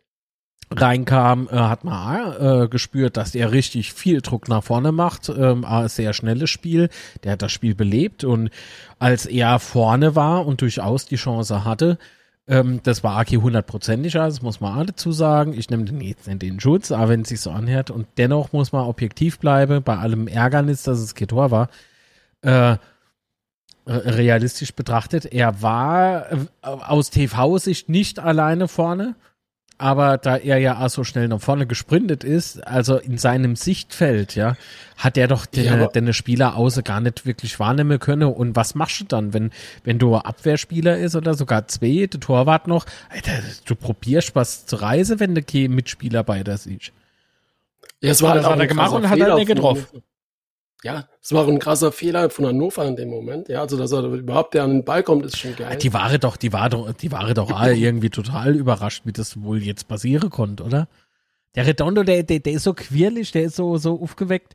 reinkam, 0.71 1.49
äh, 1.51 1.57
hat 1.57 1.85
man 1.85 2.33
äh, 2.39 2.69
gespürt, 2.69 3.17
dass 3.17 3.35
er 3.35 3.51
richtig 3.51 3.93
viel 3.93 4.21
Druck 4.21 4.49
nach 4.49 4.63
vorne 4.63 4.93
macht. 4.93 5.29
Ähm, 5.29 5.65
ein 5.65 5.89
sehr 5.89 6.13
schnelles 6.13 6.51
Spiel. 6.51 6.91
Der 7.25 7.33
hat 7.33 7.43
das 7.43 7.53
Spiel 7.53 7.75
belebt 7.75 8.25
und 8.25 8.51
als 8.99 9.27
er 9.27 9.59
vorne 9.59 10.15
war 10.15 10.47
und 10.47 10.61
durchaus 10.61 11.07
die 11.07 11.17
Chance 11.17 11.65
hatte, 11.65 11.99
ähm, 12.47 12.81
das 12.83 13.03
war 13.03 13.17
Aki 13.17 13.37
hundertprozentiger, 13.37 14.27
das 14.27 14.43
muss 14.43 14.61
man 14.61 14.75
alle 14.77 14.87
dazu 14.87 15.13
sagen. 15.13 15.55
Ich 15.55 15.71
nehme 15.71 15.85
den 15.85 16.01
jetzt 16.01 16.27
nicht 16.27 16.43
den 16.43 16.61
Schutz, 16.61 16.93
aber 16.93 17.11
wenn 17.11 17.23
es 17.23 17.29
sich 17.29 17.41
so 17.41 17.51
anhört 17.51 17.91
und 17.91 18.07
dennoch 18.19 18.53
muss 18.53 18.73
man 18.73 18.87
objektiv 18.87 19.39
bleiben, 19.39 19.83
bei 19.83 19.97
allem 19.97 20.29
Ärgernis, 20.29 20.83
dass 20.83 20.99
es 20.99 21.15
Ketor 21.15 21.51
war, 21.51 21.69
äh, 22.43 22.77
realistisch 23.93 24.75
betrachtet, 24.75 25.27
er 25.27 25.63
war 25.63 26.33
äh, 26.33 26.37
aus 26.63 27.11
TV-Sicht 27.11 27.89
nicht 27.89 28.19
alleine 28.19 28.69
vorne 28.69 29.17
aber 29.81 30.19
da 30.19 30.37
er 30.37 30.59
ja 30.59 30.85
auch 30.85 30.91
so 30.91 31.05
schnell 31.05 31.27
nach 31.29 31.41
vorne 31.41 31.67
gesprintet 31.67 32.23
ist, 32.23 32.67
also 32.67 32.99
in 32.99 33.17
seinem 33.17 33.57
Sichtfeld, 33.57 34.35
ja, 34.35 34.57
hat 34.99 35.17
er 35.17 35.27
doch 35.27 35.47
den, 35.47 35.65
ja, 35.65 35.87
den 35.87 36.13
Spieler 36.13 36.57
außer 36.57 36.83
gar 36.83 37.01
nicht 37.01 37.25
wirklich 37.25 37.59
wahrnehmen 37.59 37.99
können. 37.99 38.31
Und 38.31 38.55
was 38.57 38.75
machst 38.75 39.01
du 39.01 39.05
dann, 39.05 39.33
wenn, 39.33 39.51
wenn 39.83 39.99
du 39.99 40.17
Abwehrspieler 40.17 40.99
ist 40.99 41.17
oder 41.17 41.33
sogar 41.33 41.67
zwei, 41.69 42.07
der 42.07 42.21
Torwart 42.21 42.67
noch, 42.67 42.85
Alter, 43.09 43.33
du 43.65 43.75
probierst 43.75 44.35
was 44.35 44.67
zu 44.67 44.77
reisen, 44.77 45.19
wenn 45.19 45.35
du 45.35 45.43
keinen 45.43 45.75
Mitspieler 45.75 46.25
bei 46.25 46.43
der 46.43 46.59
siehst. 46.59 46.93
Ja, 48.03 48.11
es 48.11 48.21
war 48.21 48.35
das 48.35 48.45
halt 48.45 48.57
hat 48.57 48.61
er 48.61 48.67
gemacht 48.67 48.93
und 48.93 49.09
hat 49.09 49.19
er 49.19 49.35
nicht 49.37 49.47
getroffen 49.47 50.03
ja, 50.83 51.09
es 51.23 51.33
war 51.33 51.47
ein 51.47 51.59
krasser 51.59 51.93
Fehler 51.93 52.31
von 52.31 52.47
Hannover 52.47 52.87
in 52.87 52.97
dem 52.97 53.11
Moment. 53.11 53.49
Ja, 53.49 53.61
also 53.61 53.77
dass 53.77 53.93
er 53.93 54.05
überhaupt 54.05 54.55
der 54.55 54.65
an 54.65 54.71
den 54.71 54.85
Ball 54.85 55.03
kommt, 55.03 55.27
ist 55.27 55.39
schon 55.39 55.55
geil. 55.55 55.77
Die 55.77 55.93
Ware 55.93 56.19
doch, 56.19 56.37
die 56.37 56.53
war 56.53 56.71
doch, 56.71 56.93
die 56.93 57.13
Ware 57.13 57.35
doch 57.35 57.51
alle 57.51 57.75
irgendwie 57.77 58.11
total 58.11 58.55
überrascht, 58.57 59.03
wie 59.05 59.13
das 59.13 59.43
wohl 59.43 59.63
jetzt 59.63 59.89
passieren 59.89 60.31
konnte, 60.31 60.65
oder? 60.65 60.89
Der 61.55 61.67
Redondo, 61.67 62.03
der, 62.03 62.23
der, 62.23 62.41
der 62.41 62.53
ist 62.55 62.63
so 62.63 62.75
quirlig, 62.75 63.33
der 63.33 63.43
ist 63.43 63.57
so, 63.57 63.77
so 63.77 64.01
aufgeweckt. 64.01 64.55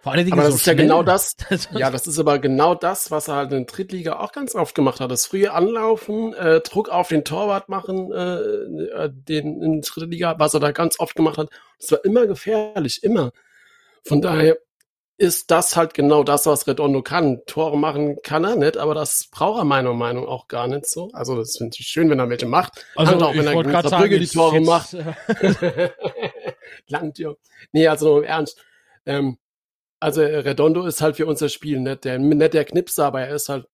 Vor 0.00 0.12
allen 0.12 0.24
Dingen 0.24 0.38
aber 0.38 0.44
das 0.44 0.52
so 0.52 0.56
ist 0.56 0.62
schnell. 0.62 0.76
ja 0.76 0.82
genau 0.82 1.02
das. 1.02 1.36
ja, 1.72 1.90
das 1.90 2.06
ist 2.06 2.18
aber 2.18 2.38
genau 2.38 2.74
das, 2.74 3.10
was 3.10 3.28
er 3.28 3.34
halt 3.34 3.52
in 3.52 3.66
der 3.66 3.66
Drittliga 3.66 4.18
auch 4.18 4.32
ganz 4.32 4.54
oft 4.54 4.74
gemacht 4.74 5.00
hat. 5.00 5.10
Das 5.10 5.26
frühe 5.26 5.52
Anlaufen, 5.52 6.32
äh, 6.32 6.60
Druck 6.60 6.88
auf 6.88 7.08
den 7.08 7.24
Torwart 7.24 7.68
machen, 7.68 8.10
äh, 8.12 8.36
äh 8.36 9.10
den 9.12 9.60
in 9.60 9.82
der 9.82 9.90
Drittliga, 9.90 10.36
was 10.38 10.54
er 10.54 10.60
da 10.60 10.72
ganz 10.72 10.98
oft 10.98 11.16
gemacht 11.16 11.36
hat. 11.36 11.50
Das 11.78 11.92
war 11.92 12.04
immer 12.04 12.26
gefährlich, 12.26 13.02
immer. 13.02 13.32
Von 14.02 14.22
daher, 14.22 14.56
ist 15.20 15.50
das 15.50 15.76
halt 15.76 15.92
genau 15.92 16.24
das, 16.24 16.46
was 16.46 16.66
Redondo 16.66 17.02
kann. 17.02 17.42
Tore 17.44 17.76
machen 17.76 18.16
kann 18.22 18.42
er 18.42 18.56
nicht, 18.56 18.78
aber 18.78 18.94
das 18.94 19.28
braucht 19.30 19.60
er 19.60 19.64
meiner 19.64 19.92
Meinung 19.92 20.24
nach 20.24 20.30
auch 20.30 20.48
gar 20.48 20.66
nicht 20.66 20.86
so. 20.86 21.10
Also 21.12 21.36
das 21.36 21.58
finde 21.58 21.76
ich 21.78 21.88
schön, 21.88 22.08
wenn 22.08 22.18
er 22.18 22.30
welche 22.30 22.46
macht. 22.46 22.86
Also 22.96 23.12
Hand 23.12 23.22
auch, 23.22 23.34
wenn 23.34 23.46
er 23.46 23.62
gegen 23.62 23.70
Brügge 23.70 24.18
die 24.18 24.26
Tore 24.26 24.56
jetzt, 24.56 24.66
macht. 24.66 24.96
Land, 26.88 27.18
ja. 27.18 27.34
Nee, 27.72 27.86
also 27.86 28.18
im 28.18 28.24
Ernst. 28.24 28.64
Ähm, 29.04 29.36
also 30.00 30.22
Redondo 30.22 30.86
ist 30.86 31.02
halt 31.02 31.16
für 31.16 31.26
unser 31.26 31.50
Spiel 31.50 31.80
nicht 31.80 32.04
der, 32.04 32.18
nicht 32.18 32.54
der 32.54 32.64
Knipser, 32.64 33.04
aber 33.04 33.20
er 33.20 33.34
ist 33.34 33.50
halt 33.50 33.66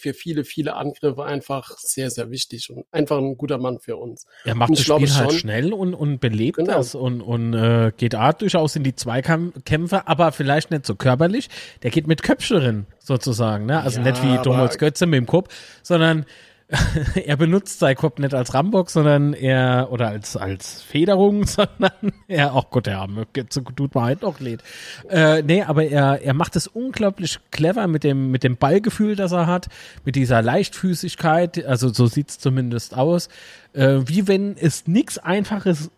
für 0.00 0.14
viele, 0.14 0.44
viele 0.44 0.74
Angriffe 0.74 1.24
einfach 1.24 1.76
sehr, 1.78 2.10
sehr 2.10 2.30
wichtig 2.30 2.70
und 2.70 2.84
einfach 2.90 3.18
ein 3.18 3.36
guter 3.36 3.58
Mann 3.58 3.78
für 3.78 3.96
uns. 3.96 4.26
Er 4.44 4.54
macht 4.54 4.72
das 4.72 4.80
Spiel 4.80 5.14
halt 5.14 5.32
schnell 5.32 5.72
und, 5.72 5.94
und 5.94 6.20
belebt 6.20 6.58
genau. 6.58 6.74
das 6.74 6.94
und, 6.94 7.20
und 7.20 7.54
äh, 7.54 7.92
geht 7.96 8.14
auch 8.14 8.32
durchaus 8.32 8.76
in 8.76 8.84
die 8.84 8.94
Zweikämpfe, 8.94 10.06
aber 10.06 10.32
vielleicht 10.32 10.70
nicht 10.70 10.86
so 10.86 10.94
körperlich. 10.94 11.48
Der 11.82 11.90
geht 11.90 12.06
mit 12.06 12.22
Köpfchen 12.22 12.86
sozusagen, 12.98 13.66
ne? 13.66 13.80
Also 13.80 14.00
ja, 14.00 14.10
nicht 14.10 14.22
wie 14.22 14.36
Thomas 14.42 14.78
Götze 14.78 15.06
mit 15.06 15.18
dem 15.18 15.26
Kopf, 15.26 15.54
sondern 15.82 16.26
er 17.24 17.36
benutzt 17.36 17.84
Kopf 17.96 18.18
nicht 18.18 18.34
als 18.34 18.54
Rambock, 18.54 18.90
sondern 18.90 19.32
er, 19.32 19.88
oder 19.90 20.08
als, 20.08 20.36
als 20.36 20.82
Federung, 20.82 21.46
sondern 21.46 22.12
er, 22.28 22.54
auch 22.54 22.66
oh 22.66 22.68
Gott, 22.70 22.86
der 22.86 22.98
Arme, 22.98 23.26
tut 23.32 23.94
man 23.94 24.04
halt 24.04 24.22
noch 24.22 24.40
lädt. 24.40 24.62
Äh, 25.08 25.42
nee, 25.42 25.62
aber 25.62 25.84
er, 25.84 26.22
er 26.22 26.34
macht 26.34 26.56
es 26.56 26.66
unglaublich 26.66 27.40
clever 27.50 27.86
mit 27.86 28.04
dem, 28.04 28.30
mit 28.30 28.44
dem 28.44 28.56
Ballgefühl, 28.56 29.16
das 29.16 29.32
er 29.32 29.46
hat, 29.46 29.68
mit 30.04 30.14
dieser 30.14 30.42
Leichtfüßigkeit, 30.42 31.64
also 31.64 31.88
so 31.88 32.06
sieht's 32.06 32.38
zumindest 32.38 32.96
aus, 32.96 33.28
äh, 33.72 33.98
wie 34.04 34.28
wenn 34.28 34.56
es 34.56 34.86
nichts 34.86 35.18
einfaches, 35.18 35.90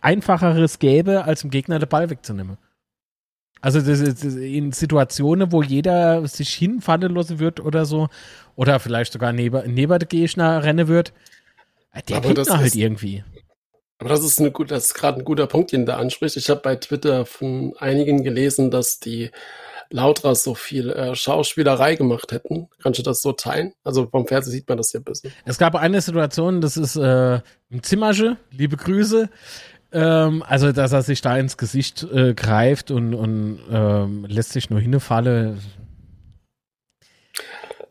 einfacheres 0.00 0.78
gäbe, 0.78 1.24
als 1.24 1.42
dem 1.42 1.50
Gegner 1.50 1.78
den 1.78 1.88
Ball 1.88 2.10
wegzunehmen. 2.10 2.58
Also 3.60 3.80
das 3.80 4.00
ist 4.00 4.24
in 4.24 4.72
Situationen, 4.72 5.52
wo 5.52 5.62
jeder 5.62 6.26
sich 6.28 6.54
hinfallen 6.54 7.14
lassen 7.14 7.38
wird 7.38 7.60
oder 7.60 7.84
so, 7.84 8.08
oder 8.54 8.80
vielleicht 8.80 9.12
sogar 9.12 9.32
neben, 9.32 9.72
neben 9.72 9.98
der 9.98 10.08
Gegner 10.08 10.62
rennen 10.62 10.88
wird, 10.88 11.12
der 12.08 12.18
aber 12.18 12.34
das 12.34 12.50
halt 12.50 12.66
ist, 12.66 12.76
irgendwie. 12.76 13.24
Aber 13.98 14.10
das 14.10 14.22
ist, 14.24 14.38
eine 14.38 14.52
gut, 14.52 14.70
das 14.70 14.86
ist 14.86 14.94
gerade 14.94 15.18
ein 15.18 15.24
guter 15.24 15.46
Punkt, 15.46 15.72
den 15.72 15.86
du 15.86 15.94
ansprichst. 15.94 16.36
Ich 16.36 16.50
habe 16.50 16.60
bei 16.60 16.76
Twitter 16.76 17.26
von 17.26 17.74
einigen 17.78 18.22
gelesen, 18.22 18.70
dass 18.70 19.00
die 19.00 19.30
Lautra 19.90 20.34
so 20.34 20.54
viel 20.54 20.90
äh, 20.90 21.14
Schauspielerei 21.14 21.96
gemacht 21.96 22.30
hätten. 22.30 22.68
Kannst 22.82 22.98
du 22.98 23.02
das 23.02 23.22
so 23.22 23.32
teilen? 23.32 23.72
Also 23.84 24.06
vom 24.06 24.26
Fernsehen 24.26 24.52
sieht 24.52 24.68
man 24.68 24.76
das 24.76 24.92
ja 24.92 25.00
ein 25.00 25.04
bisschen. 25.04 25.32
Es 25.44 25.58
gab 25.58 25.74
eine 25.74 26.00
Situation, 26.00 26.60
das 26.60 26.76
ist 26.76 26.96
äh, 26.96 27.40
im 27.70 27.82
Zimmersche, 27.82 28.36
liebe 28.50 28.76
Grüße. 28.76 29.30
Ähm, 29.90 30.42
also, 30.46 30.72
dass 30.72 30.92
er 30.92 31.02
sich 31.02 31.20
da 31.20 31.36
ins 31.36 31.56
Gesicht 31.56 32.02
äh, 32.12 32.34
greift 32.34 32.90
und, 32.90 33.14
und 33.14 33.60
ähm, 33.70 34.26
lässt 34.26 34.52
sich 34.52 34.68
nur 34.70 34.80
hinfallen. 34.80 35.60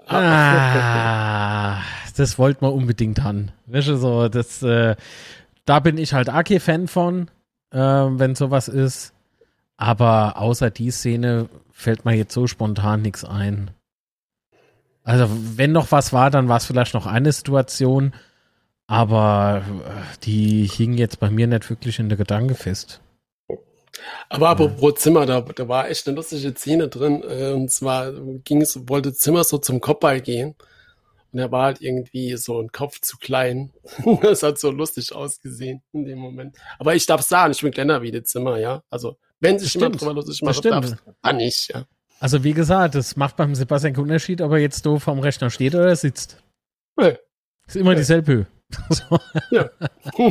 Ah, 0.08 1.82
das 2.16 2.40
wollte 2.40 2.64
man 2.64 2.74
unbedingt 2.74 3.24
haben. 3.24 3.52
Weißt 3.66 3.90
du, 3.90 3.98
so, 3.98 4.30
das, 4.30 4.64
äh, 4.64 4.96
da 5.66 5.80
bin 5.80 5.98
ich 5.98 6.14
halt 6.14 6.30
AK-Fan 6.30 6.88
von, 6.88 7.30
äh, 7.72 7.80
wenn 7.80 8.36
sowas 8.36 8.68
ist. 8.68 9.14
Aber 9.76 10.38
außer 10.38 10.72
die 10.72 10.92
Szene 10.92 11.50
fällt 11.72 12.06
mir 12.06 12.16
jetzt 12.16 12.34
so 12.34 12.48
spontan 12.48 13.02
nichts 13.02 13.24
ein. 13.26 13.72
Also, 15.04 15.30
wenn 15.30 15.72
noch 15.72 15.92
was 15.92 16.14
war, 16.14 16.30
dann 16.32 16.48
war 16.48 16.58
es 16.58 16.66
vielleicht 16.66 16.94
noch 16.94 17.06
eine 17.06 17.32
Situation. 17.32 18.14
Aber 18.88 19.64
äh, 19.86 20.18
die 20.24 20.66
hingen 20.66 20.98
jetzt 20.98 21.20
bei 21.20 21.30
mir 21.30 21.46
nicht 21.48 21.70
wirklich 21.70 22.00
in 22.00 22.10
der 22.10 22.18
Gedanke 22.18 22.56
fest. 22.56 23.02
Aber 24.30 24.50
apropos 24.50 24.96
Zimmer, 24.96 25.26
da, 25.26 25.42
da 25.42 25.68
war 25.68 25.90
echt 25.90 26.08
eine 26.08 26.16
lustige 26.16 26.54
Szene 26.56 26.88
drin. 26.88 27.24
Äh, 27.24 27.52
und 27.52 27.70
zwar 27.70 28.14
ging 28.44 28.62
es, 28.62 28.88
wollte 28.88 29.14
Zimmer 29.14 29.44
so 29.44 29.58
zum 29.58 29.82
Kopfball 29.82 30.22
gehen. 30.22 30.56
Und 31.34 31.40
er 31.40 31.52
war 31.52 31.66
halt 31.66 31.82
irgendwie 31.82 32.38
so 32.38 32.62
ein 32.62 32.72
Kopf 32.72 33.02
zu 33.02 33.18
klein. 33.18 33.74
das 34.22 34.44
hat 34.44 34.60
so 34.60 34.72
lustig 34.72 35.14
ausgesehen 35.14 35.82
in 35.92 36.06
dem 36.06 36.20
Moment. 36.20 36.56
Aber 36.80 36.96
ich 36.96 37.06
darf 37.06 37.22
sagen, 37.22 37.52
ich 37.52 37.62
bin 37.62 37.72
kleiner 37.72 38.02
wie 38.02 38.12
die 38.12 38.24
Zimmer, 38.24 38.58
ja. 38.58 38.84
Also, 38.90 39.18
wenn 39.40 39.60
sich 39.60 39.74
jemand 39.74 40.00
drüber 40.00 40.14
lustig 40.14 40.42
macht, 40.42 40.64
darf 40.64 40.96
dann 41.22 41.38
nicht, 41.38 41.70
ja. 41.74 41.86
Also, 42.20 42.44
wie 42.44 42.54
gesagt, 42.54 42.96
das 42.96 43.16
macht 43.18 43.36
beim 43.36 43.54
Sebastian 43.54 43.94
keinen 43.94 44.04
Unterschied, 44.04 44.42
ob 44.42 44.52
er 44.52 44.58
jetzt 44.58 44.84
so 44.84 44.98
vom 44.98 45.20
Rechner 45.20 45.50
steht 45.50 45.76
oder 45.76 45.96
sitzt. 45.96 46.42
Nee. 46.96 47.18
Ist 47.68 47.76
immer 47.76 47.92
nee. 47.92 47.98
dieselbe 47.98 48.32
Höhe. 48.32 48.48
Ja. 49.52 49.70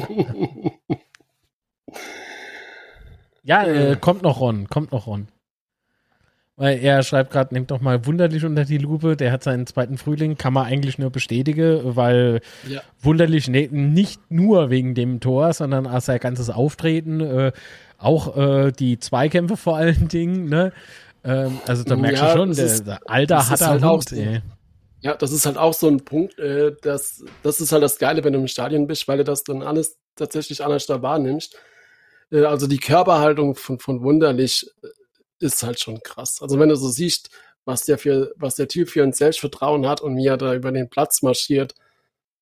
ja, 3.42 3.64
äh, 3.64 3.96
kommt 3.96 4.22
noch 4.22 4.40
Ron, 4.40 4.68
kommt 4.68 4.92
noch 4.92 5.06
Ron. 5.06 5.28
Weil 6.58 6.78
er 6.78 7.02
schreibt 7.02 7.32
gerade, 7.32 7.52
nimmt 7.52 7.70
doch 7.70 7.82
mal 7.82 8.06
wunderlich 8.06 8.42
unter 8.44 8.64
die 8.64 8.78
Lupe. 8.78 9.14
Der 9.14 9.30
hat 9.30 9.42
seinen 9.42 9.66
zweiten 9.66 9.98
Frühling, 9.98 10.38
kann 10.38 10.54
man 10.54 10.64
eigentlich 10.64 10.98
nur 10.98 11.10
bestätigen, 11.10 11.96
weil 11.96 12.40
ja. 12.66 12.80
wunderlich 13.02 13.48
ne, 13.48 13.68
nicht 13.70 14.30
nur 14.30 14.70
wegen 14.70 14.94
dem 14.94 15.20
Tor, 15.20 15.52
sondern 15.52 15.86
auch 15.86 16.00
sein 16.00 16.18
ganzes 16.18 16.48
Auftreten, 16.48 17.20
äh, 17.20 17.52
auch 17.98 18.36
äh, 18.38 18.72
die 18.72 18.98
Zweikämpfe 18.98 19.58
vor 19.58 19.76
allen 19.76 20.08
Dingen. 20.08 20.48
Ne? 20.48 20.72
Ähm, 21.24 21.58
also 21.66 21.84
da 21.84 21.94
merkst 21.94 22.22
ja, 22.22 22.32
du 22.32 22.38
schon, 22.38 22.54
der, 22.54 22.80
der 22.80 23.00
Alter 23.04 23.50
hat 23.50 23.60
er 23.60 23.66
halt 23.68 23.84
auch. 23.84 24.02
Ey. 24.12 24.40
Ja, 25.00 25.14
das 25.14 25.32
ist 25.32 25.46
halt 25.46 25.58
auch 25.58 25.74
so 25.74 25.88
ein 25.88 26.04
Punkt, 26.04 26.38
äh, 26.38 26.74
dass, 26.82 27.24
das 27.42 27.60
ist 27.60 27.72
halt 27.72 27.82
das 27.82 27.98
Geile, 27.98 28.24
wenn 28.24 28.32
du 28.32 28.38
im 28.38 28.48
Stadion 28.48 28.86
bist, 28.86 29.06
weil 29.08 29.18
du 29.18 29.24
das 29.24 29.44
dann 29.44 29.62
alles 29.62 29.98
tatsächlich 30.16 30.64
anders 30.64 30.86
da 30.86 31.02
wahrnimmst. 31.02 31.56
Äh, 32.30 32.44
also 32.44 32.66
die 32.66 32.78
Körperhaltung 32.78 33.54
von, 33.54 33.78
von 33.78 34.02
Wunderlich 34.02 34.66
äh, 34.82 34.88
ist 35.38 35.62
halt 35.62 35.80
schon 35.80 36.00
krass. 36.02 36.40
Also 36.40 36.58
wenn 36.58 36.70
du 36.70 36.76
so 36.76 36.88
siehst, 36.88 37.30
was 37.64 37.84
der 37.84 37.98
für, 37.98 38.32
was 38.36 38.54
der 38.54 38.68
Typ 38.68 38.88
für 38.88 39.02
ein 39.02 39.12
Selbstvertrauen 39.12 39.86
hat 39.86 40.00
und 40.00 40.16
wie 40.16 40.26
er 40.26 40.36
da 40.36 40.54
über 40.54 40.72
den 40.72 40.88
Platz 40.88 41.22
marschiert, 41.22 41.74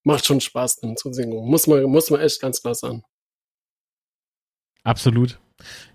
macht 0.04 0.26
schon 0.26 0.40
Spaß 0.40 0.80
dann 0.80 0.96
zu 0.96 1.12
singen. 1.12 1.44
Muss 1.46 1.66
man, 1.66 1.82
muss 1.84 2.10
man 2.10 2.20
echt 2.20 2.40
ganz 2.40 2.60
klar 2.60 2.74
sagen. 2.74 3.02
Absolut. 4.84 5.38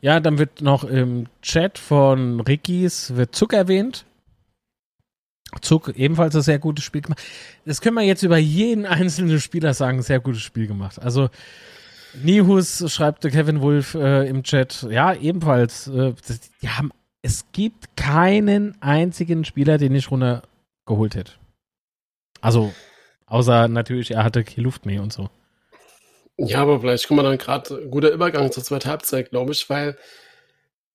Ja, 0.02 0.20
dann 0.20 0.40
wird 0.40 0.62
noch 0.62 0.84
im 0.84 1.28
Chat 1.42 1.78
von 1.78 2.40
Rickys 2.42 3.16
wird 3.16 3.36
Zuck 3.36 3.54
erwähnt. 3.54 4.06
Zug 5.62 5.90
ebenfalls 5.96 6.36
ein 6.36 6.42
sehr 6.42 6.60
gutes 6.60 6.84
Spiel 6.84 7.02
gemacht. 7.02 7.22
Das 7.66 7.82
können 7.82 7.96
wir 7.96 8.04
jetzt 8.04 8.24
über 8.24 8.38
jeden 8.38 8.86
einzelnen 8.86 9.40
Spieler 9.40 9.74
sagen, 9.74 10.02
sehr 10.02 10.20
gutes 10.20 10.42
Spiel 10.42 10.68
gemacht. 10.68 11.02
Also 11.02 11.30
Nihus 12.24 12.92
schreibt 12.92 13.22
Kevin 13.24 13.62
Wolf 13.62 13.96
äh, 13.96 14.28
im 14.28 14.44
Chat, 14.44 14.88
ja, 14.90 15.14
ebenfalls. 15.14 15.88
Äh, 15.88 16.14
die 16.62 16.70
haben, 16.70 16.92
es 17.22 17.46
gibt 17.52 17.96
keinen 17.96 18.82
einzigen 18.82 19.46
Spieler, 19.46 19.78
den 19.78 19.96
ich 19.96 20.10
runtergeholt 20.12 21.16
hätte. 21.16 21.34
Also 22.42 22.74
Außer 23.30 23.68
natürlich, 23.68 24.12
er 24.12 24.24
hatte 24.24 24.44
keine 24.44 24.64
Luft 24.64 24.86
mehr 24.86 25.04
und 25.04 25.14
so. 25.14 25.30
Ja, 26.38 26.62
aber 26.62 26.80
vielleicht 26.80 27.08
kommen 27.08 27.20
wir 27.20 27.30
dann 27.30 27.38
gerade 27.38 27.88
guter 27.90 28.12
Übergang 28.12 28.52
zur 28.52 28.64
zweiten 28.64 28.90
Halbzeit, 28.90 29.30
glaube 29.30 29.52
ich, 29.52 29.70
weil, 29.70 29.98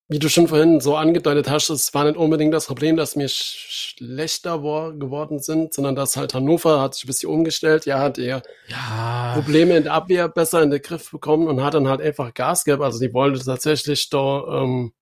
wie 0.07 0.19
du 0.19 0.29
schon 0.29 0.47
vorhin 0.47 0.81
so 0.81 0.95
angedeutet 0.95 1.49
hast, 1.49 1.69
es 1.69 1.93
war 1.93 2.05
nicht 2.05 2.15
unbedingt 2.15 2.53
das 2.53 2.67
Problem, 2.67 2.95
dass 2.95 3.17
wir 3.17 3.27
schlechter 3.27 4.59
geworden 4.59 5.39
sind, 5.39 5.73
sondern 5.73 5.95
dass 5.95 6.15
halt 6.15 6.35
Hannover 6.35 6.79
hat 6.79 6.93
sich 6.93 7.05
ein 7.05 7.07
bisschen 7.07 7.31
umgestellt, 7.31 7.87
ja, 7.87 7.99
hat 7.99 8.19
eher 8.19 8.43
ja. 8.67 9.31
Probleme 9.33 9.75
in 9.77 9.83
der 9.83 9.93
Abwehr 9.93 10.29
besser 10.29 10.61
in 10.61 10.69
den 10.69 10.81
Griff 10.81 11.09
bekommen 11.09 11.47
und 11.47 11.63
hat 11.63 11.73
dann 11.73 11.87
halt 11.87 12.01
einfach 12.01 12.35
Gas 12.35 12.65
gegeben. 12.65 12.83
Also 12.83 12.99
die 12.99 13.13
wollte 13.13 13.43
tatsächlich 13.43 14.09
da 14.11 14.61
ähm, 14.61 14.93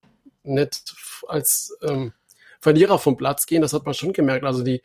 nicht 0.42 0.94
als 1.28 1.76
ähm, 1.82 2.12
Verlierer 2.60 2.98
vom 2.98 3.18
Platz 3.18 3.44
gehen, 3.44 3.60
das 3.60 3.74
hat 3.74 3.84
man 3.84 3.92
schon 3.92 4.14
gemerkt. 4.14 4.46
Also 4.46 4.62
die 4.62 4.80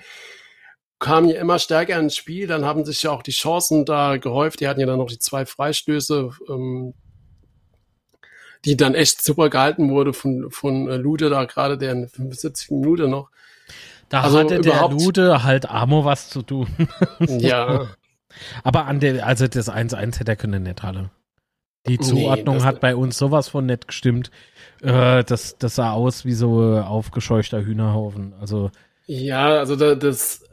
kamen 0.99 1.29
ja 1.29 1.39
immer 1.39 1.59
stärker 1.59 1.97
ins 1.97 2.17
Spiel, 2.17 2.45
dann 2.45 2.65
haben 2.65 2.83
sich 2.83 3.03
ja 3.03 3.11
auch 3.11 3.23
die 3.23 3.31
Chancen 3.31 3.85
da 3.85 4.17
gehäuft. 4.17 4.59
Die 4.59 4.67
hatten 4.67 4.81
ja 4.81 4.85
dann 4.85 4.97
noch 4.97 5.07
die 5.07 5.19
zwei 5.19 5.45
Freistöße, 5.45 6.31
ähm, 6.49 6.93
die 8.65 8.77
dann 8.77 8.95
echt 8.95 9.23
super 9.23 9.49
gehalten 9.49 9.89
wurde 9.89 10.13
von, 10.13 10.51
von 10.51 10.89
äh, 10.89 10.97
Lude 10.97 11.29
da 11.29 11.45
gerade 11.45 11.77
der 11.77 11.93
in 11.93 12.07
75 12.07 12.71
Minuten 12.71 13.09
noch. 13.09 13.29
Da 14.09 14.21
also 14.21 14.39
hatte 14.39 14.59
der 14.59 14.89
Lude 14.89 15.43
halt 15.43 15.69
Amo 15.69 16.03
was 16.03 16.29
zu 16.29 16.41
tun. 16.41 16.67
ja. 17.19 17.87
Aber 18.63 18.85
an 18.85 18.99
der, 18.99 19.25
also 19.25 19.47
das 19.47 19.71
1-1 19.71 20.19
hätte 20.19 20.31
er 20.31 20.35
können 20.35 20.63
nicht 20.63 20.83
alle. 20.83 21.11
Die 21.87 21.99
Zuordnung 21.99 22.57
nee, 22.57 22.63
hat 22.63 22.81
bei 22.81 22.95
uns 22.95 23.17
sowas 23.17 23.47
von 23.47 23.65
nett 23.65 23.87
gestimmt. 23.87 24.31
Äh, 24.81 25.23
das, 25.23 25.57
das 25.57 25.75
sah 25.75 25.91
aus 25.91 26.25
wie 26.25 26.33
so 26.33 26.77
aufgescheuchter 26.77 27.63
Hühnerhaufen. 27.63 28.33
Also. 28.39 28.71
Ja, 29.05 29.57
also 29.57 29.75
da, 29.75 29.95
das, 29.95 30.43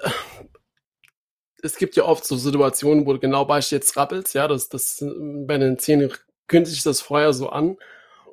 es 1.63 1.77
gibt 1.77 1.97
ja 1.97 2.05
oft 2.05 2.25
so 2.25 2.37
Situationen, 2.37 3.07
wo 3.07 3.13
du 3.13 3.19
genau 3.19 3.45
bei 3.45 3.59
jetzt 3.59 3.97
rappelst, 3.97 4.35
ja, 4.35 4.47
das, 4.49 4.69
das, 4.69 5.05
bei 5.47 5.59
den 5.59 5.79
Zähnen 5.79 6.13
kündigt 6.47 6.75
sich 6.75 6.83
das 6.85 7.01
vorher 7.01 7.33
so 7.33 7.51
an. 7.51 7.77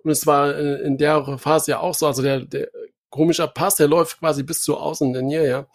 Und 0.04 0.12
es 0.12 0.28
war 0.28 0.58
in 0.58 0.97
der 0.97 1.38
Phase 1.38 1.72
ja 1.72 1.80
auch 1.80 1.95
so, 1.95 2.08
also 2.08 2.22
der, 2.22 2.41
der 2.41 2.70
komischer 3.10 3.47
Pass, 3.47 3.76
der 3.76 3.88
läuft 3.88 4.20
quasi 4.20 4.43
bis 4.43 4.64
zur 4.64 4.82
Außenlinie, 4.82 5.47
ja. 5.47 5.68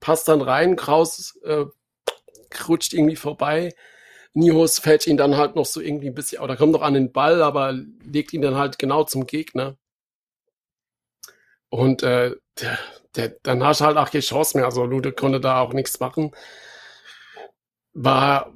Passt 0.00 0.28
dann 0.28 0.40
rein, 0.40 0.76
Kraus 0.76 1.36
äh, 1.44 1.64
rutscht 2.68 2.92
irgendwie 2.92 3.16
vorbei. 3.16 3.74
Nihos 4.34 4.78
fällt 4.78 5.06
ihn 5.06 5.16
dann 5.16 5.36
halt 5.36 5.56
noch 5.56 5.66
so 5.66 5.80
irgendwie 5.80 6.08
ein 6.08 6.14
bisschen, 6.14 6.40
oder 6.42 6.56
kommt 6.56 6.72
noch 6.72 6.82
an 6.82 6.94
den 6.94 7.12
Ball, 7.12 7.42
aber 7.42 7.72
legt 7.72 8.32
ihn 8.32 8.42
dann 8.42 8.54
halt 8.56 8.78
genau 8.78 9.04
zum 9.04 9.26
Gegner. 9.26 9.76
Und 11.68 12.02
äh, 12.02 12.36
der, 12.60 12.78
der, 13.16 13.36
dann 13.42 13.64
hast 13.64 13.80
du 13.80 13.86
halt 13.86 13.96
auch 13.96 14.10
keine 14.10 14.22
Chance 14.22 14.56
mehr. 14.56 14.66
Also 14.66 14.84
Lude 14.84 15.12
konnte 15.12 15.40
da 15.40 15.60
auch 15.60 15.72
nichts 15.72 16.00
machen. 16.00 16.32
War, 17.94 18.52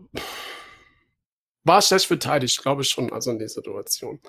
war 1.65 1.83
schlecht 1.83 2.07
verteidigt, 2.07 2.63
glaube 2.63 2.83
ich 2.83 2.89
schon, 2.91 3.13
also 3.13 3.31
in 3.31 3.39
der 3.39 3.49
Situation. 3.49 4.21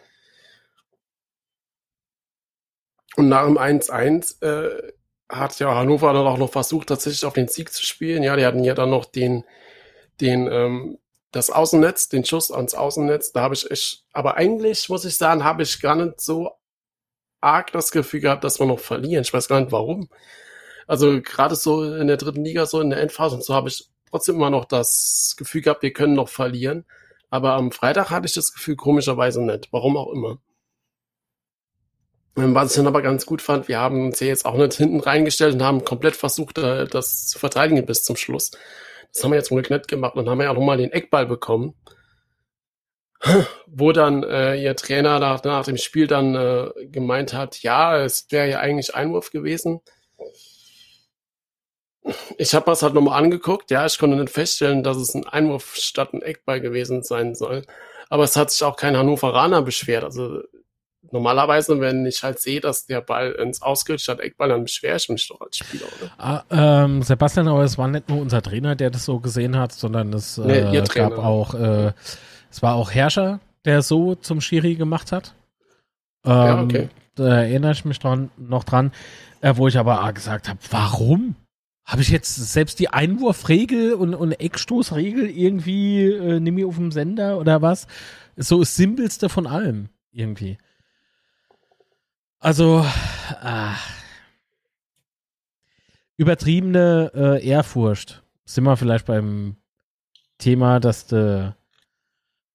Und 3.17 3.29
nach 3.29 3.45
dem 3.45 3.57
1-1 3.57 4.43
äh, 4.43 4.93
hat 5.27 5.59
ja 5.59 5.73
Hannover 5.73 6.13
dann 6.13 6.27
auch 6.27 6.37
noch 6.37 6.51
versucht, 6.51 6.87
tatsächlich 6.87 7.25
auf 7.25 7.33
den 7.33 7.47
Sieg 7.47 7.73
zu 7.73 7.83
spielen. 7.83 8.21
Ja, 8.21 8.35
die 8.35 8.45
hatten 8.45 8.63
ja 8.63 8.75
dann 8.75 8.91
noch 8.91 9.05
den, 9.05 9.43
den, 10.21 10.47
ähm, 10.51 10.99
das 11.31 11.49
Außennetz, 11.49 12.09
den 12.09 12.25
Schuss 12.25 12.51
ans 12.51 12.75
Außennetz. 12.75 13.31
Da 13.31 13.41
habe 13.41 13.55
ich 13.55 13.69
echt, 13.71 14.05
aber 14.13 14.37
eigentlich 14.37 14.87
muss 14.89 15.03
ich 15.03 15.17
sagen, 15.17 15.43
habe 15.43 15.63
ich 15.63 15.81
gar 15.81 15.95
nicht 15.95 16.21
so 16.21 16.51
arg 17.41 17.71
das 17.71 17.91
Gefühl 17.91 18.19
gehabt, 18.21 18.43
dass 18.43 18.59
wir 18.59 18.67
noch 18.67 18.79
verlieren. 18.79 19.23
Ich 19.23 19.33
weiß 19.33 19.47
gar 19.47 19.59
nicht 19.59 19.71
warum. 19.71 20.09
Also 20.85 21.19
gerade 21.21 21.55
so 21.55 21.83
in 21.95 22.07
der 22.07 22.17
dritten 22.17 22.45
Liga, 22.45 22.67
so 22.67 22.81
in 22.81 22.91
der 22.91 23.01
Endphase 23.01 23.35
und 23.35 23.43
so 23.43 23.55
habe 23.55 23.69
ich 23.69 23.89
trotzdem 24.11 24.35
immer 24.35 24.51
noch 24.51 24.65
das 24.65 25.35
Gefühl 25.37 25.61
gehabt, 25.61 25.81
wir 25.81 25.91
können 25.91 26.13
noch 26.13 26.29
verlieren. 26.29 26.85
Aber 27.31 27.53
am 27.53 27.71
Freitag 27.71 28.11
hatte 28.11 28.27
ich 28.27 28.33
das 28.33 28.53
Gefühl 28.53 28.75
komischerweise 28.75 29.43
nicht. 29.43 29.69
Warum 29.71 29.97
auch 29.97 30.11
immer. 30.13 30.39
Was 32.39 32.71
ich 32.71 32.77
dann 32.77 32.87
aber 32.87 33.01
ganz 33.01 33.25
gut 33.25 33.41
fand, 33.41 33.67
wir 33.67 33.79
haben 33.79 34.05
uns 34.05 34.19
ja 34.19 34.27
jetzt 34.27 34.45
auch 34.45 34.55
nicht 34.57 34.73
hinten 34.73 34.99
reingestellt 34.99 35.55
und 35.55 35.63
haben 35.63 35.83
komplett 35.83 36.15
versucht, 36.15 36.59
äh, 36.59 36.85
das 36.85 37.27
zu 37.27 37.39
verteidigen 37.39 37.83
bis 37.85 38.03
zum 38.03 38.15
Schluss. 38.15 38.51
Das 39.11 39.23
haben 39.23 39.31
wir 39.31 39.37
jetzt 39.37 39.49
wohl 39.49 39.63
nicht 39.67 39.87
gemacht 39.87 40.15
und 40.15 40.29
haben 40.29 40.41
ja 40.41 40.51
auch 40.51 40.55
nochmal 40.55 40.77
den 40.77 40.91
Eckball 40.91 41.25
bekommen 41.25 41.73
wo 43.67 43.91
dann 43.91 44.23
äh, 44.23 44.55
ihr 44.55 44.75
Trainer 44.75 45.19
nach, 45.19 45.43
nach 45.43 45.65
dem 45.65 45.77
Spiel 45.77 46.07
dann 46.07 46.35
äh, 46.35 46.87
gemeint 46.87 47.33
hat, 47.33 47.61
ja, 47.63 47.97
es 47.97 48.27
wäre 48.29 48.49
ja 48.49 48.59
eigentlich 48.59 48.95
Einwurf 48.95 49.31
gewesen. 49.31 49.81
Ich 52.37 52.53
habe 52.53 52.65
das 52.65 52.83
halt 52.83 52.93
nochmal 52.93 53.21
angeguckt, 53.21 53.69
ja, 53.69 53.85
ich 53.85 53.97
konnte 53.97 54.15
nicht 54.15 54.31
feststellen, 54.31 54.83
dass 54.83 54.97
es 54.97 55.13
ein 55.13 55.27
Einwurf 55.27 55.75
statt 55.75 56.13
ein 56.13 56.21
Eckball 56.21 56.61
gewesen 56.61 57.03
sein 57.03 57.35
soll. 57.35 57.63
Aber 58.09 58.23
es 58.23 58.37
hat 58.37 58.51
sich 58.51 58.63
auch 58.63 58.77
kein 58.77 58.95
Hannoveraner 58.95 59.61
beschwert. 59.61 60.05
Also 60.05 60.41
normalerweise, 61.11 61.79
wenn 61.79 62.05
ich 62.05 62.23
halt 62.23 62.39
sehe, 62.39 62.59
dass 62.59 62.85
der 62.85 63.01
Ball 63.01 63.31
ins 63.33 63.61
Ausgeht 63.61 64.01
statt 64.01 64.19
Eckball, 64.19 64.49
dann 64.49 64.63
beschwere 64.63 64.97
ich 64.97 65.09
mich 65.09 65.27
doch 65.27 65.41
als 65.41 65.57
Spieler, 65.57 65.85
oder? 65.99 66.11
Ah, 66.17 66.43
ähm, 66.83 67.01
Sebastian, 67.01 67.47
aber 67.47 67.63
es 67.63 67.77
war 67.77 67.87
nicht 67.87 68.09
nur 68.09 68.19
unser 68.21 68.41
Trainer, 68.41 68.75
der 68.75 68.89
das 68.89 69.05
so 69.05 69.19
gesehen 69.19 69.57
hat, 69.57 69.71
sondern 69.71 70.13
es 70.13 70.37
äh, 70.37 70.71
nee, 70.71 70.81
gab 70.93 71.17
auch 71.17 71.53
äh, 71.53 71.93
es 72.49 72.61
war 72.61 72.75
auch 72.75 72.91
Herrscher, 72.91 73.39
der 73.65 73.81
so 73.81 74.15
zum 74.15 74.41
Schiri 74.41 74.75
gemacht 74.75 75.11
hat. 75.11 75.33
Ähm, 76.25 76.31
ja, 76.33 76.61
okay. 76.61 76.89
Da 77.15 77.41
erinnere 77.41 77.71
ich 77.71 77.85
mich 77.85 77.99
dran, 77.99 78.29
noch 78.37 78.63
dran, 78.63 78.91
äh, 79.41 79.53
wo 79.55 79.67
ich 79.67 79.77
aber 79.77 80.11
gesagt 80.13 80.49
habe, 80.49 80.59
warum? 80.69 81.35
Habe 81.85 82.01
ich 82.01 82.09
jetzt 82.09 82.35
selbst 82.35 82.79
die 82.79 82.89
Einwurfregel 82.89 83.93
und, 83.93 84.13
und 84.13 84.33
Eckstoßregel 84.33 85.29
irgendwie 85.29 86.03
äh, 86.03 86.39
nimm 86.39 86.57
ich 86.57 86.65
auf 86.65 86.75
dem 86.75 86.91
Sender 86.91 87.37
oder 87.37 87.61
was? 87.61 87.87
So 88.35 88.59
das 88.59 88.75
Simpelste 88.75 89.29
von 89.29 89.47
allem 89.47 89.89
irgendwie. 90.11 90.57
Also, 92.39 92.85
ah, 93.41 93.75
übertriebene 96.17 97.11
äh, 97.15 97.47
Ehrfurcht. 97.47 98.23
Sind 98.45 98.63
wir 98.63 98.77
vielleicht 98.77 99.05
beim 99.07 99.55
Thema, 100.37 100.79
dass 100.79 101.07
der 101.07 101.55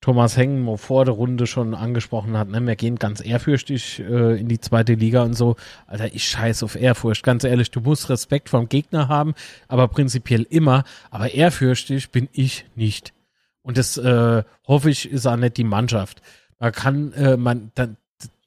Thomas 0.00 0.36
Hengen 0.36 0.76
vor 0.78 1.04
der 1.04 1.14
Runde 1.14 1.46
schon 1.46 1.74
angesprochen 1.74 2.36
hat, 2.36 2.48
ne, 2.48 2.60
wir 2.60 2.74
gehen 2.74 2.96
ganz 2.96 3.24
ehrfürchtig 3.24 4.00
äh, 4.00 4.40
in 4.40 4.48
die 4.48 4.58
zweite 4.60 4.94
Liga 4.94 5.22
und 5.22 5.34
so. 5.34 5.54
Alter, 5.86 6.12
ich 6.12 6.28
scheiß 6.28 6.64
auf 6.64 6.74
Ehrfurcht. 6.74 7.22
Ganz 7.22 7.44
ehrlich, 7.44 7.70
du 7.70 7.80
musst 7.80 8.10
Respekt 8.10 8.48
vom 8.48 8.68
Gegner 8.68 9.08
haben, 9.08 9.34
aber 9.68 9.86
prinzipiell 9.86 10.42
immer. 10.42 10.82
Aber 11.10 11.32
ehrfürchtig 11.32 12.10
bin 12.10 12.28
ich 12.32 12.66
nicht. 12.74 13.12
Und 13.62 13.78
das 13.78 13.96
äh, 13.96 14.42
hoffe 14.66 14.90
ich, 14.90 15.08
ist 15.08 15.26
auch 15.26 15.36
nicht 15.36 15.56
die 15.56 15.64
Mannschaft. 15.64 16.20
Man 16.58 16.72
kann, 16.72 17.12
äh, 17.12 17.36
man, 17.36 17.70
dann, 17.76 17.96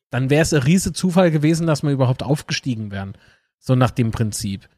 dann 0.09 0.29
wäre 0.29 0.41
es 0.41 0.53
ein 0.53 0.61
riese 0.61 0.93
Zufall 0.93 1.31
gewesen, 1.31 1.67
dass 1.67 1.83
wir 1.83 1.91
überhaupt 1.91 2.23
aufgestiegen 2.23 2.91
wären. 2.91 3.13
So 3.59 3.75
nach 3.75 3.91
dem 3.91 4.11
Prinzip. 4.11 4.69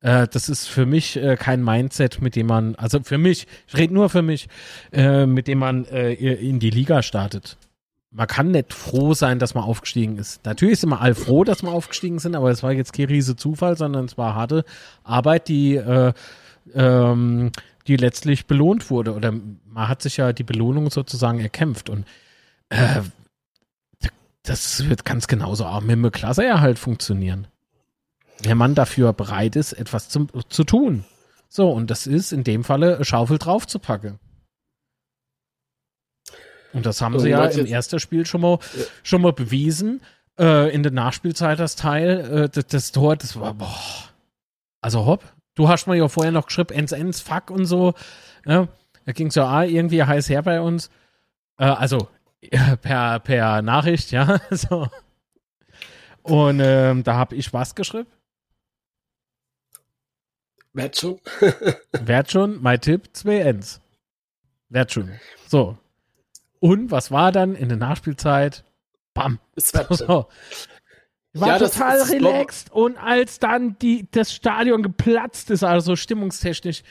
Äh, 0.00 0.28
das 0.28 0.48
ist 0.48 0.68
für 0.68 0.86
mich 0.86 1.16
äh, 1.16 1.36
kein 1.36 1.64
Mindset, 1.64 2.20
mit 2.20 2.36
dem 2.36 2.46
man, 2.46 2.74
also 2.74 3.00
für 3.02 3.18
mich, 3.18 3.46
ich 3.66 3.76
rede 3.76 3.94
nur 3.94 4.10
für 4.10 4.22
mich, 4.22 4.48
äh, 4.92 5.26
mit 5.26 5.48
dem 5.48 5.58
man 5.58 5.86
äh, 5.86 6.12
in 6.12 6.58
die 6.58 6.70
Liga 6.70 7.02
startet. 7.02 7.56
Man 8.10 8.28
kann 8.28 8.52
nicht 8.52 8.72
froh 8.72 9.14
sein, 9.14 9.38
dass 9.40 9.54
man 9.54 9.64
aufgestiegen 9.64 10.18
ist. 10.18 10.44
Natürlich 10.44 10.78
sind 10.80 10.90
wir 10.90 11.00
alle 11.00 11.16
froh, 11.16 11.42
dass 11.42 11.62
wir 11.62 11.70
aufgestiegen 11.70 12.20
sind, 12.20 12.36
aber 12.36 12.50
es 12.50 12.62
war 12.62 12.72
jetzt 12.72 12.92
kein 12.92 13.06
riese 13.06 13.34
Zufall, 13.34 13.76
sondern 13.76 14.04
es 14.04 14.16
war 14.16 14.34
harte 14.34 14.64
Arbeit, 15.02 15.48
die, 15.48 15.74
äh, 15.74 16.12
ähm, 16.74 17.50
die 17.88 17.96
letztlich 17.96 18.46
belohnt 18.46 18.90
wurde. 18.90 19.14
Oder 19.14 19.32
man 19.32 19.88
hat 19.88 20.02
sich 20.02 20.18
ja 20.18 20.32
die 20.32 20.44
Belohnung 20.44 20.90
sozusagen 20.90 21.40
erkämpft. 21.40 21.88
Und 21.90 22.04
äh, 22.68 23.00
das 24.44 24.88
wird 24.88 25.04
ganz 25.04 25.26
genauso 25.26 25.66
auch 25.66 25.80
mit 25.80 25.90
dem 25.90 26.10
Klasseerhalt 26.12 26.78
funktionieren 26.78 27.48
der 28.40 28.54
Mann 28.54 28.74
dafür 28.74 29.12
bereit 29.12 29.56
ist, 29.56 29.72
etwas 29.72 30.08
zu, 30.08 30.26
zu 30.48 30.64
tun. 30.64 31.04
So, 31.48 31.70
und 31.70 31.90
das 31.90 32.06
ist 32.06 32.32
in 32.32 32.44
dem 32.44 32.64
Falle 32.64 33.04
Schaufel 33.04 33.38
draufzupacken. 33.38 34.18
Und 36.72 36.86
das 36.86 37.00
haben 37.00 37.14
und 37.14 37.20
sie 37.20 37.30
ja 37.30 37.44
im 37.44 37.66
ersten 37.66 38.00
Spiel 38.00 38.26
schon 38.26 38.40
mal, 38.40 38.58
ja. 38.76 38.84
schon 39.02 39.22
mal 39.22 39.32
bewiesen. 39.32 40.00
Äh, 40.36 40.74
in 40.74 40.82
der 40.82 40.90
Nachspielzeit 40.90 41.60
das 41.60 41.76
Teil, 41.76 42.20
äh, 42.20 42.48
das, 42.48 42.66
das, 42.66 42.92
Tor, 42.92 43.14
das 43.14 43.38
war, 43.38 43.54
boah. 43.54 43.78
Also 44.80 45.06
hopp, 45.06 45.24
du 45.54 45.68
hast 45.68 45.86
mir 45.86 45.94
ja 45.94 46.08
vorher 46.08 46.32
noch 46.32 46.46
geschrieben, 46.46 46.74
ends, 46.74 46.90
ends, 46.90 47.20
fuck 47.20 47.50
und 47.50 47.66
so. 47.66 47.94
Ja, 48.44 48.66
da 49.06 49.12
ging 49.12 49.28
es 49.28 49.36
ja 49.36 49.44
auch 49.48 49.62
irgendwie 49.62 50.02
heiß 50.02 50.28
her 50.28 50.42
bei 50.42 50.60
uns. 50.60 50.90
Äh, 51.56 51.66
also 51.66 52.08
per, 52.82 53.20
per 53.20 53.62
Nachricht, 53.62 54.10
ja. 54.10 54.40
so. 54.50 54.88
Und 56.22 56.60
ähm, 56.62 57.04
da 57.04 57.14
habe 57.14 57.36
ich 57.36 57.52
was 57.52 57.74
geschrieben. 57.74 58.10
Werd 60.72 60.98
schon. 60.98 61.20
Werd 61.92 62.30
schon, 62.30 62.60
mein 62.62 62.80
Tipp, 62.80 63.10
zwei 63.12 63.38
Ends. 63.38 63.80
Werd 64.68 64.92
schon. 64.92 65.12
So. 65.46 65.78
Und 66.58 66.90
was 66.90 67.10
war 67.10 67.30
dann 67.30 67.54
in 67.54 67.68
der 67.68 67.78
Nachspielzeit? 67.78 68.64
Bam. 69.12 69.38
So. 69.56 70.28
War 71.36 71.48
ja, 71.48 71.58
total 71.58 72.00
relaxed 72.02 72.70
und 72.70 72.96
als 72.96 73.40
dann 73.40 73.76
die, 73.80 74.08
das 74.10 74.32
Stadion 74.32 74.82
geplatzt 74.82 75.50
ist, 75.50 75.64
also 75.64 75.96
stimmungstechnisch, 75.96 76.84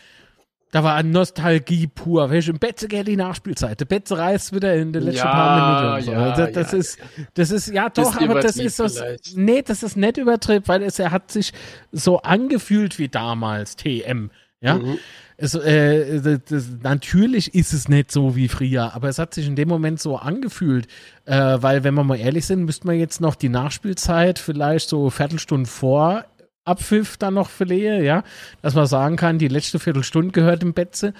da 0.74 0.84
war 0.84 1.04
Nostalgie 1.04 1.86
pur. 1.86 2.32
Welche 2.32 2.50
im 2.50 2.58
Betze 2.58 2.88
geht 2.88 3.08
die 3.08 3.16
Nachspielzeit. 3.16 3.80
Der 3.80 3.86
Betze 3.86 4.18
reißt 4.18 4.56
wieder 4.56 4.74
in 4.74 4.92
den 4.92 5.04
letzten 5.04 5.20
ja, 5.20 5.32
paar 5.32 6.00
Minuten. 6.00 6.06
So. 6.06 6.12
Ja, 6.12 6.36
das, 6.36 6.52
das 6.52 6.72
ja, 6.72 6.78
ist, 6.80 7.00
das 7.36 7.52
ist, 7.52 7.68
ja 7.68 7.90
doch, 7.90 8.20
aber 8.20 8.42
das 8.42 8.58
ist 8.58 8.78
so, 8.78 8.88
nee, 9.36 9.62
das 9.62 9.84
ist 9.84 9.96
nicht 9.96 10.18
übertrieben, 10.18 10.64
weil 10.66 10.82
es, 10.82 10.98
er 10.98 11.12
hat 11.12 11.30
sich 11.30 11.54
so 11.92 12.24
angefühlt 12.24 12.98
wie 12.98 13.08
damals, 13.08 13.76
TM. 13.76 14.32
Ja. 14.62 14.80
Mhm. 14.80 14.98
Es, 15.38 15.54
äh, 15.54 16.20
das, 16.22 16.40
das, 16.50 16.66
natürlich 16.82 17.54
ist 17.54 17.74
es 17.74 17.88
nicht 17.88 18.12
so 18.12 18.36
wie 18.36 18.48
früher, 18.48 18.96
aber 18.96 19.10
es 19.10 19.20
hat 19.20 19.36
sich 19.36 19.46
in 19.46 19.56
dem 19.56 19.68
Moment 19.68 20.00
so 20.00 20.18
angefühlt, 20.18 20.88
äh, 21.26 21.58
weil 21.60 21.84
wenn 21.84 21.94
wir 21.94 22.04
mal 22.04 22.18
ehrlich 22.18 22.48
sind, 22.48 22.66
müsste 22.66 22.88
man 22.88 22.98
jetzt 22.98 23.22
noch 23.22 23.36
die 23.36 23.50
Nachspielzeit 23.50 24.40
vielleicht 24.40 24.90
so 24.90 25.12
Viertelstunde 25.12 25.70
vor 25.70 26.26
Abpfiff 26.66 27.18
dann 27.18 27.34
noch 27.34 27.50
verlehe, 27.50 28.04
ja, 28.04 28.24
dass 28.62 28.76
man 28.76 28.86
sagen 28.86 29.16
kann, 29.16 29.40
die 29.40 29.48
letzte 29.48 29.80
Viertelstunde 29.80 30.32
gehört 30.32 30.64
im 30.64 30.74
Betze. 30.74 31.14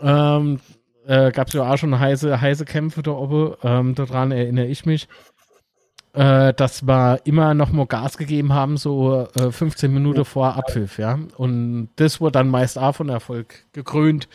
Ähm, 0.00 0.60
äh, 1.06 1.30
Gab 1.32 1.48
es 1.48 1.54
ja 1.54 1.62
auch 1.70 1.76
schon 1.76 1.98
heiße, 1.98 2.40
heiße 2.40 2.64
Kämpfe 2.64 3.02
da 3.02 3.12
oben, 3.12 3.54
ähm, 3.62 3.94
daran 3.94 4.30
erinnere 4.30 4.66
ich 4.66 4.84
mich, 4.84 5.08
äh, 6.12 6.52
dass 6.54 6.86
wir 6.86 7.20
immer 7.24 7.54
noch 7.54 7.70
mal 7.70 7.86
Gas 7.86 8.18
gegeben 8.18 8.52
haben, 8.52 8.76
so 8.76 9.28
äh, 9.38 9.50
15 9.50 9.92
Minuten 9.92 10.24
vor 10.24 10.56
Abpfiff, 10.56 10.98
ja. 10.98 11.18
Und 11.36 11.90
das 11.96 12.20
wurde 12.20 12.32
dann 12.32 12.48
meist 12.48 12.78
auch 12.78 12.94
von 12.94 13.08
Erfolg 13.08 13.64
gekrönt. 13.72 14.28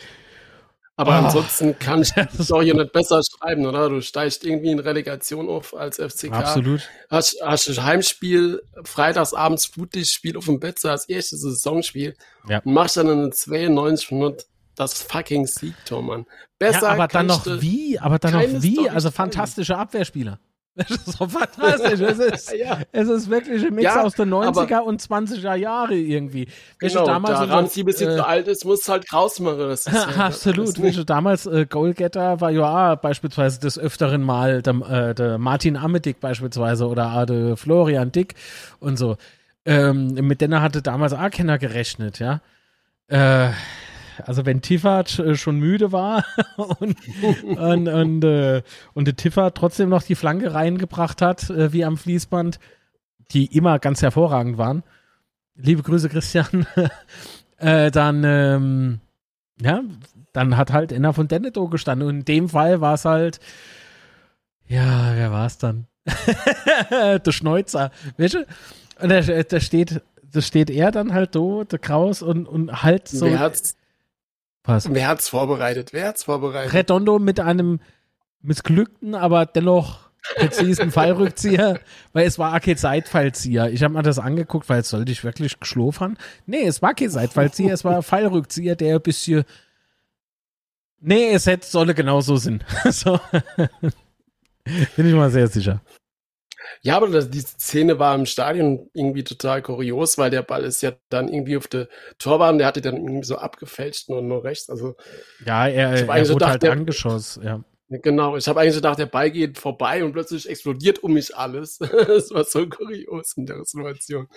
Aber 0.95 1.11
oh. 1.11 1.25
ansonsten 1.25 1.77
kann 1.79 2.03
ich 2.03 2.11
das 2.11 2.51
auch 2.51 2.61
hier 2.61 2.75
nicht 2.75 2.91
besser 2.91 3.21
schreiben, 3.23 3.65
oder? 3.65 3.89
Du 3.89 4.01
steigst 4.01 4.45
irgendwie 4.45 4.71
in 4.71 4.79
Relegation 4.79 5.49
auf 5.49 5.75
als 5.75 5.97
FCK. 5.97 6.33
Absolut. 6.33 6.87
Hast, 7.09 7.37
hast 7.43 7.67
ein 7.67 7.83
Heimspiel, 7.83 8.61
freitagsabends 8.83 9.65
Flutlichtspiel 9.65 10.37
auf 10.37 10.45
dem 10.45 10.59
Bett, 10.59 10.79
so 10.79 10.89
als 10.89 11.09
erstes 11.09 11.41
Saisonspiel. 11.41 12.15
Ja. 12.47 12.59
Und 12.63 12.73
machst 12.73 12.97
dann 12.97 13.07
in 13.09 13.31
92 13.31 14.11
Minuten 14.11 14.43
das 14.75 15.01
fucking 15.01 15.47
Siegtor, 15.47 16.01
Mann. 16.03 16.25
Besser 16.59 16.83
ja, 16.83 16.89
aber 16.89 17.07
dann 17.07 17.27
noch 17.27 17.45
wie? 17.45 17.99
Aber 17.99 18.19
dann 18.19 18.33
noch 18.33 18.61
wie? 18.61 18.89
Also 18.89 19.11
fantastische 19.11 19.77
Abwehrspieler. 19.77 20.39
Das 20.87 20.89
ist 20.89 21.17
so 21.17 21.27
fantastisch. 21.27 21.99
Es 21.99 22.17
ist, 22.17 22.53
ja. 22.53 22.79
es 22.91 23.07
ist 23.07 23.29
wirklich 23.29 23.63
ein 23.63 23.75
Mix 23.75 23.83
ja, 23.83 24.01
aus 24.01 24.15
den 24.15 24.33
90er 24.33 24.79
und 24.79 25.01
20er 25.01 25.53
Jahre 25.53 25.93
irgendwie. 25.93 26.47
Genau, 26.79 27.05
damals 27.05 27.39
da 27.39 27.45
Ramsey 27.45 27.83
ein 27.83 27.85
bisschen 27.85 28.11
äh, 28.11 28.15
zu 28.15 28.25
alt 28.25 28.47
ist, 28.47 28.65
muss 28.65 28.81
es 28.81 28.89
halt 28.89 29.11
rausmachen. 29.13 29.53
Das 29.73 29.85
ist, 29.85 30.17
absolut. 30.17 30.81
Welche 30.81 31.05
damals 31.05 31.45
äh, 31.45 31.67
Goalgetter 31.69 32.41
war 32.41 32.49
ja 32.49 32.95
beispielsweise 32.95 33.59
des 33.59 33.77
öfteren 33.77 34.23
Mal 34.23 34.61
der, 34.63 34.73
äh, 34.73 35.13
der 35.13 35.37
Martin 35.37 35.77
Amedick 35.77 36.19
beispielsweise 36.19 36.87
oder 36.87 37.25
der 37.25 37.55
Florian 37.55 38.11
Dick 38.11 38.33
und 38.79 38.97
so. 38.97 39.17
Ähm, 39.65 40.13
mit 40.13 40.41
denen 40.41 40.59
hatte 40.61 40.81
damals 40.81 41.13
auch 41.13 41.29
keiner 41.29 41.57
gerechnet, 41.59 42.19
ja. 42.19 42.41
Äh, 43.07 43.51
also 44.25 44.45
wenn 44.45 44.61
Tiffert 44.61 45.19
äh, 45.19 45.35
schon 45.35 45.59
müde 45.59 45.91
war 45.91 46.25
und, 46.57 46.97
und, 47.57 47.87
und, 47.87 48.23
äh, 48.23 48.61
und 48.93 49.05
der 49.05 49.15
Tiffert 49.15 49.55
trotzdem 49.55 49.89
noch 49.89 50.03
die 50.03 50.15
Flanke 50.15 50.53
reingebracht 50.53 51.21
hat, 51.21 51.49
äh, 51.49 51.73
wie 51.73 51.85
am 51.85 51.97
Fließband, 51.97 52.59
die 53.31 53.45
immer 53.55 53.79
ganz 53.79 54.01
hervorragend 54.01 54.57
waren. 54.57 54.83
Liebe 55.55 55.83
Grüße, 55.83 56.09
Christian. 56.09 56.65
äh, 57.57 57.91
dann, 57.91 58.23
ähm, 58.23 58.99
ja, 59.61 59.81
dann 60.33 60.57
hat 60.57 60.71
halt 60.71 60.91
Enna 60.91 61.13
von 61.13 61.27
Denneto 61.27 61.67
gestanden. 61.67 62.07
Und 62.07 62.15
in 62.19 62.25
dem 62.25 62.49
Fall 62.49 62.81
war 62.81 62.95
es 62.95 63.05
halt, 63.05 63.39
ja, 64.67 65.13
wer 65.15 65.31
war 65.31 65.45
es 65.45 65.57
dann? 65.57 65.87
der 66.89 67.31
Schneuzer, 67.31 67.91
weißt 68.17 68.33
du? 68.33 68.45
Und 68.99 69.09
da, 69.09 69.59
steht, 69.59 70.01
steht 70.39 70.69
er 70.69 70.91
dann 70.91 71.13
halt 71.13 71.33
so, 71.33 71.63
der 71.63 71.79
Kraus 71.79 72.21
und, 72.21 72.47
und 72.47 72.83
halt 72.83 73.07
so. 73.07 73.25
Wer 73.25 73.39
hat's, 73.39 73.75
was? 74.63 74.93
Wer 74.93 75.07
hat's 75.07 75.29
vorbereitet? 75.29 75.93
Wer 75.93 76.07
hat's 76.07 76.23
vorbereitet? 76.23 76.73
Redondo 76.73 77.19
mit 77.19 77.39
einem 77.39 77.79
missglückten, 78.41 79.15
aber 79.15 79.45
dennoch 79.45 80.09
präzisen 80.35 80.91
Fallrückzieher, 80.93 81.79
weil 82.13 82.25
es 82.25 82.39
war 82.39 82.59
kein 82.59 82.77
Seitfallzieher. 82.77 83.69
Ich 83.69 83.83
habe 83.83 83.93
mir 83.93 84.03
das 84.03 84.19
angeguckt, 84.19 84.69
weil 84.69 84.81
es 84.81 84.89
sollte 84.89 85.11
ich 85.11 85.23
wirklich 85.23 85.59
geschlofern. 85.59 86.17
Nee, 86.45 86.65
es 86.65 86.81
war 86.81 86.93
kein 86.93 87.09
Seitfallzieher, 87.09 87.73
es 87.73 87.83
war 87.83 87.97
ein 87.97 88.03
Fallrückzieher, 88.03 88.75
der 88.75 88.95
ein 88.95 89.01
bisschen 89.01 89.45
Nee, 91.05 91.33
es 91.33 91.45
hätte 91.47 91.67
solle 91.67 91.93
genauso 91.93 92.37
sein. 92.37 92.63
so. 92.89 93.19
Bin 94.95 95.07
ich 95.07 95.13
mal 95.13 95.29
sehr 95.29 95.47
sicher. 95.47 95.81
Ja, 96.85 96.97
aber 96.97 97.07
das, 97.07 97.29
die 97.29 97.39
Szene 97.39 97.97
war 97.97 98.13
im 98.13 98.25
Stadion 98.25 98.89
irgendwie 98.93 99.23
total 99.23 99.61
kurios, 99.61 100.17
weil 100.17 100.29
der 100.29 100.41
Ball 100.41 100.65
ist 100.65 100.81
ja 100.81 100.91
dann 101.07 101.29
irgendwie 101.29 101.55
auf 101.55 101.67
der 101.67 101.87
Torbahn, 102.19 102.57
der 102.57 102.67
hatte 102.67 102.81
dann 102.81 102.97
irgendwie 102.97 103.23
so 103.23 103.37
abgefälscht 103.37 104.09
nur, 104.09 104.21
nur 104.21 104.43
rechts. 104.43 104.69
Also, 104.69 104.95
ja, 105.45 105.65
er, 105.65 105.91
er 105.91 106.07
wurde 106.07 106.33
gedacht, 106.33 106.49
halt 106.49 106.63
der, 106.63 106.71
angeschossen, 106.73 107.43
ja. 107.43 107.63
Genau, 107.87 108.35
ich 108.35 108.47
habe 108.49 108.59
eigentlich 108.59 108.75
gedacht, 108.75 108.99
der 108.99 109.05
Ball 109.05 109.31
geht 109.31 109.57
vorbei 109.57 110.03
und 110.03 110.11
plötzlich 110.11 110.49
explodiert 110.49 110.99
um 110.99 111.13
mich 111.13 111.35
alles. 111.37 111.77
das 112.07 112.31
war 112.31 112.43
so 112.43 112.67
kurios 112.67 113.33
in 113.37 113.45
der 113.45 113.63
Situation. 113.63 114.27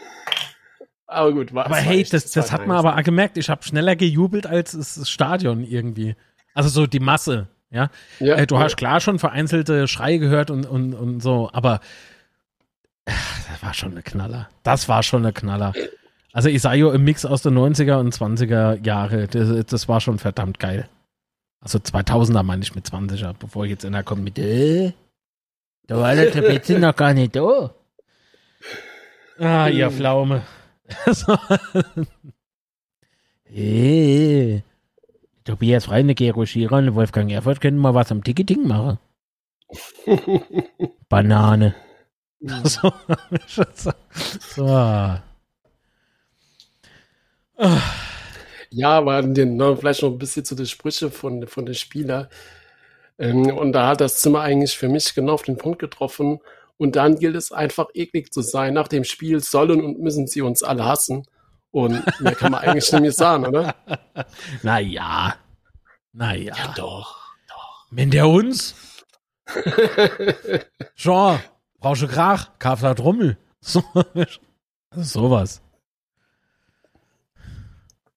Aber 1.09 1.33
gut, 1.33 1.53
war 1.53 1.67
Aber 1.67 1.77
hey, 1.77 2.05
das, 2.05 2.31
das 2.31 2.53
hat 2.53 2.67
man 2.69 2.77
aber 2.77 3.01
gemerkt. 3.03 3.39
Ich 3.39 3.49
habe 3.49 3.65
schneller 3.65 3.97
gejubelt 3.97 4.47
als 4.47 4.73
das 4.73 5.09
Stadion 5.09 5.65
irgendwie. 5.65 6.15
Also 6.55 6.69
so 6.69 6.87
die 6.87 7.01
Masse, 7.01 7.49
ja. 7.71 7.91
ja 8.21 8.37
äh, 8.37 8.47
du 8.47 8.55
ja. 8.55 8.63
hast 8.63 8.77
klar 8.77 9.01
schon 9.01 9.19
vereinzelte 9.19 9.89
Schreie 9.89 10.21
gehört 10.21 10.51
und, 10.51 10.65
und, 10.67 10.95
und 10.95 11.21
so, 11.21 11.51
aber 11.53 11.81
das 13.51 13.63
war 13.63 13.75
schon 13.75 13.93
eine 13.93 14.03
Knaller. 14.03 14.49
Das 14.63 14.89
war 14.89 15.03
schon 15.03 15.23
eine 15.23 15.33
Knaller. 15.33 15.73
Also 16.33 16.49
Isaio 16.49 16.93
im 16.93 17.05
Mix 17.05 17.25
aus 17.25 17.43
den 17.43 17.57
90er 17.57 17.99
und 17.99 18.15
20er 18.15 18.85
Jahre, 18.85 19.27
das, 19.27 19.65
das 19.67 19.89
war 19.89 20.01
schon 20.01 20.19
verdammt 20.19 20.59
geil. 20.59 20.89
Also 21.61 21.79
2000er 21.79 22.43
meine 22.43 22.63
ich 22.63 22.75
mit 22.75 22.87
20er, 22.87 23.35
bevor 23.39 23.65
ich 23.65 23.71
jetzt 23.71 23.85
einer 23.87 24.03
kommt 24.03 24.23
mit, 24.23 24.39
äh, 24.39 24.93
da 25.87 25.99
war 25.99 26.15
der 26.15 26.33
Tapete 26.33 26.79
noch 26.79 26.95
gar 26.95 27.15
nicht 27.15 27.37
da. 27.37 27.75
Ah, 29.39 29.69
ihr 29.69 29.91
Pflaume. 29.91 30.43
hey, 33.45 34.63
Tobias 35.45 35.87
Freine, 35.87 36.15
Gero 36.15 36.45
Schiran, 36.45 36.95
Wolfgang 36.95 37.31
Erfurt 37.31 37.61
können 37.61 37.79
mal 37.79 37.95
was 37.95 38.11
am 38.11 38.25
Ticketing 38.25 38.67
machen. 38.67 38.99
Banane. 41.09 41.75
So. 42.65 42.93
so. 44.55 44.67
Ja, 48.71 48.91
aber 48.91 49.23
den, 49.23 49.57
ne, 49.57 49.77
vielleicht 49.77 50.03
noch 50.03 50.11
ein 50.11 50.19
bisschen 50.19 50.45
zu 50.45 50.55
den 50.55 50.67
Sprüchen 50.67 51.11
von, 51.11 51.47
von 51.47 51.65
den 51.65 51.75
Spielern. 51.75 52.29
Ähm, 53.19 53.47
und 53.57 53.73
da 53.73 53.89
hat 53.89 54.01
das 54.01 54.21
Zimmer 54.21 54.41
eigentlich 54.43 54.77
für 54.77 54.89
mich 54.89 55.15
genau 55.15 55.35
auf 55.35 55.43
den 55.43 55.57
Punkt 55.57 55.79
getroffen. 55.79 56.41
Und 56.77 56.97
dann 56.97 57.19
gilt 57.19 57.37
es 57.37 57.53
einfach 57.53 57.89
eklig 57.95 58.33
zu 58.33 58.43
sein. 58.43 58.75
Nach 58.75 58.89
dem 58.89 59.05
Spiel 59.05 59.41
sollen 59.41 59.83
und 59.83 60.01
müssen 60.01 60.27
sie 60.27 60.43
uns 60.43 60.63
alle 60.63 60.85
hassen. 60.85 61.27
Und 61.71 62.03
mehr 62.21 62.35
kann 62.35 62.53
man 62.53 62.63
eigentlich 62.63 62.91
nicht 62.93 63.01
mehr 63.01 63.13
sagen, 63.13 63.47
oder? 63.47 63.75
Naja. 64.63 65.37
Naja. 66.13 66.55
Ja, 66.57 66.75
doch. 66.77 67.19
doch. 67.49 67.87
Wenn 67.91 68.11
der 68.11 68.29
uns? 68.29 68.75
Jean, 70.97 71.39
Du 71.95 72.07
Krach? 72.07 72.51
Kfz 72.59 73.01
Rummel. 73.01 73.37
So, 73.61 73.83
sowas. 74.95 75.61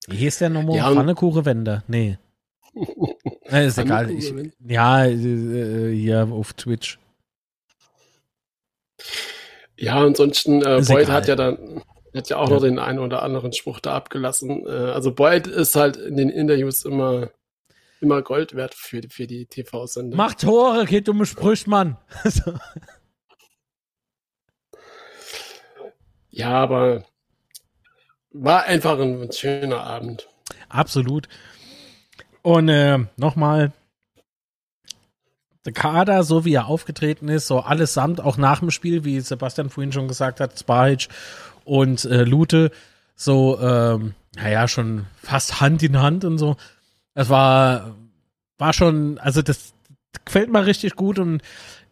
Wie 0.08 0.18
hieß 0.18 0.40
der 0.40 0.50
nochmal? 0.50 0.78
Ja, 0.78 0.92
Pfannekuchenwender? 0.94 1.84
Nee. 1.88 2.20
äh, 3.46 3.66
ist 3.66 3.80
egal. 3.80 4.12
Ich, 4.12 4.32
ja, 4.68 5.06
äh, 5.06 5.92
hier 5.96 6.28
auf 6.32 6.54
Twitch. 6.54 7.00
Ja, 9.76 9.96
ansonsten, 9.96 10.62
äh, 10.62 10.84
Boyd 10.88 11.04
egal. 11.04 11.08
hat 11.08 11.28
ja 11.28 11.36
dann 11.36 11.82
hat 12.16 12.30
ja 12.30 12.38
auch 12.38 12.50
ja. 12.50 12.56
noch 12.56 12.62
den 12.62 12.80
einen 12.80 13.00
oder 13.00 13.24
anderen 13.24 13.54
Spruch 13.54 13.80
da 13.80 13.96
abgelassen. 13.96 14.66
Äh, 14.68 14.70
also 14.70 15.14
Boyd 15.14 15.48
ist 15.48 15.76
halt 15.76 15.98
in 15.98 16.16
den 16.16 16.30
Interviews 16.30 16.86
immer 16.86 17.30
immer 18.02 18.22
Gold 18.22 18.56
wert 18.56 18.74
für, 18.74 19.02
für 19.10 19.28
die 19.28 19.46
TV-Sender. 19.46 20.16
Mach 20.16 20.34
Tore, 20.34 20.86
geht 20.86 21.10
um 21.10 21.26
Sprüche, 21.26 21.70
Mann. 21.70 21.98
Ja, 26.30 26.52
aber 26.52 27.04
war 28.32 28.64
einfach 28.66 29.00
ein 29.00 29.32
schöner 29.32 29.82
Abend. 29.82 30.28
Absolut. 30.70 31.28
Und 32.42 32.70
äh, 32.70 33.00
nochmal, 33.18 33.74
der 35.66 35.74
Kader, 35.74 36.24
so 36.24 36.46
wie 36.46 36.54
er 36.54 36.68
aufgetreten 36.68 37.28
ist, 37.28 37.48
so 37.48 37.60
allesamt, 37.60 38.22
auch 38.22 38.38
nach 38.38 38.60
dem 38.60 38.72
Spiel, 38.72 39.04
wie 39.04 39.20
Sebastian 39.20 39.70
vorhin 39.70 39.92
schon 39.92 40.08
gesagt 40.08 40.40
hat, 40.40 40.58
Spahic 40.58 41.10
und 41.66 42.06
äh, 42.06 42.24
Lute, 42.24 42.72
so, 43.16 43.60
ähm, 43.60 44.14
naja, 44.36 44.68
schon 44.68 45.06
fast 45.22 45.60
Hand 45.60 45.84
in 45.84 46.00
Hand 46.00 46.24
und 46.24 46.38
so. 46.38 46.56
Das 47.14 47.30
war, 47.30 47.96
war 48.58 48.74
schon, 48.74 49.18
also 49.18 49.42
das 49.42 49.74
gefällt 50.24 50.50
mir 50.50 50.66
richtig 50.66 50.96
gut 50.96 51.20
und 51.20 51.42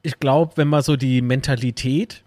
ich 0.02 0.20
glaube, 0.20 0.54
wenn 0.56 0.70
man 0.70 0.84
so 0.84 0.96
die 0.96 1.22
Mentalität 1.22 2.24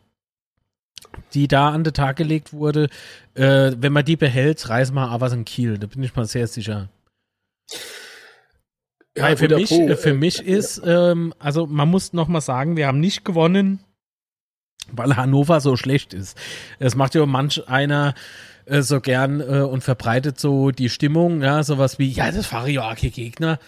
die 1.35 1.49
da 1.49 1.71
an 1.71 1.85
den 1.85 1.95
Tag 1.95 2.17
gelegt 2.17 2.53
wurde, 2.53 2.89
äh, 3.35 3.73
wenn 3.77 3.93
man 3.93 4.05
die 4.05 4.17
behält, 4.17 4.69
reißen 4.69 4.95
wir 4.95 5.09
aber 5.09 5.33
in 5.33 5.45
Kiel. 5.45 5.79
Da 5.79 5.87
bin 5.87 6.03
ich 6.03 6.15
mal 6.15 6.27
sehr 6.27 6.47
sicher. 6.47 6.89
Ja, 9.17 9.25
Weil 9.25 9.37
für 9.37 9.49
mich, 9.49 9.69
Punkt. 9.71 9.99
für 9.99 10.15
mich 10.15 10.41
ist, 10.45 10.81
ähm, 10.85 11.35
also 11.39 11.67
man 11.67 11.89
muss 11.89 12.13
noch 12.13 12.29
mal 12.29 12.41
sagen, 12.41 12.77
wir 12.77 12.87
haben 12.87 13.01
nicht 13.01 13.25
gewonnen, 13.25 13.81
weil 14.93 15.17
Hannover 15.17 15.61
so 15.61 15.77
schlecht 15.77 16.15
ist. 16.15 16.39
Es 16.79 16.95
macht 16.95 17.15
ja 17.15 17.27
manch 17.27 17.69
einer 17.69 18.15
äh, 18.67 18.83
so 18.83 19.01
gern 19.01 19.41
äh, 19.41 19.63
und 19.63 19.83
verbreitet 19.83 20.39
so 20.39 20.71
die 20.71 20.89
Stimmung, 20.89 21.43
ja, 21.43 21.63
sowas 21.63 21.99
wie, 21.99 22.09
ja, 22.09 22.31
das 22.31 22.53
war 22.53 22.69
ja 22.69 22.95
Gegner. 22.95 23.59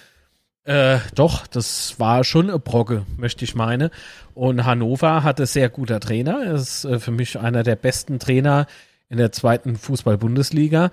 Äh, 0.64 0.98
doch, 1.14 1.46
das 1.46 1.98
war 1.98 2.22
schon 2.22 2.48
eine 2.48 2.58
Brocke, 2.58 3.04
möchte 3.16 3.44
ich 3.44 3.54
meine. 3.54 3.90
Und 4.34 4.64
Hannover 4.64 5.24
hatte 5.24 5.46
sehr 5.46 5.68
guter 5.68 5.98
Trainer. 5.98 6.42
Er 6.44 6.54
ist 6.54 6.84
äh, 6.84 7.00
für 7.00 7.10
mich 7.10 7.38
einer 7.38 7.62
der 7.62 7.76
besten 7.76 8.18
Trainer 8.18 8.66
in 9.08 9.18
der 9.18 9.32
zweiten 9.32 9.76
Fußball-Bundesliga. 9.76 10.90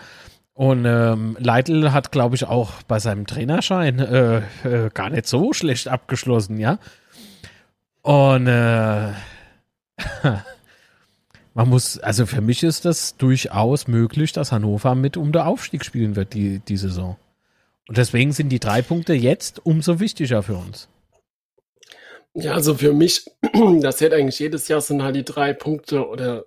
Und 0.53 0.85
ähm, 0.85 1.37
Leitl 1.39 1.93
hat, 1.93 2.11
glaube 2.11 2.35
ich, 2.35 2.45
auch 2.45 2.83
bei 2.83 2.99
seinem 2.99 3.27
Trainerschein 3.27 3.99
äh, 3.99 4.37
äh, 4.65 4.89
gar 4.93 5.09
nicht 5.09 5.27
so 5.27 5.53
schlecht 5.53 5.87
abgeschlossen, 5.87 6.57
ja. 6.57 6.79
Und 8.01 8.47
äh, 8.47 9.11
man 11.53 11.69
muss, 11.69 11.97
also 11.99 12.25
für 12.25 12.41
mich 12.41 12.63
ist 12.63 12.83
das 12.83 13.15
durchaus 13.15 13.87
möglich, 13.87 14.33
dass 14.33 14.51
Hannover 14.51 14.95
mit 14.95 15.15
um 15.15 15.31
den 15.31 15.43
Aufstieg 15.43 15.85
spielen 15.85 16.17
wird, 16.17 16.33
die, 16.33 16.59
die 16.59 16.77
Saison. 16.77 17.15
Und 17.89 17.97
deswegen 17.97 18.33
sind 18.33 18.49
die 18.49 18.59
drei 18.59 18.83
Punkte 18.83 19.13
jetzt 19.13 19.65
umso 19.65 19.99
wichtiger 19.99 20.43
für 20.43 20.53
uns. 20.53 20.87
Ja, 22.35 22.53
also 22.53 22.75
für 22.75 22.93
mich, 22.93 23.25
das 23.81 23.97
zählt 23.97 24.13
eigentlich 24.13 24.37
jedes 24.37 24.67
Jahr, 24.67 24.79
sind 24.79 25.01
halt 25.01 25.15
die 25.15 25.25
drei 25.25 25.53
Punkte 25.53 26.07
oder 26.07 26.45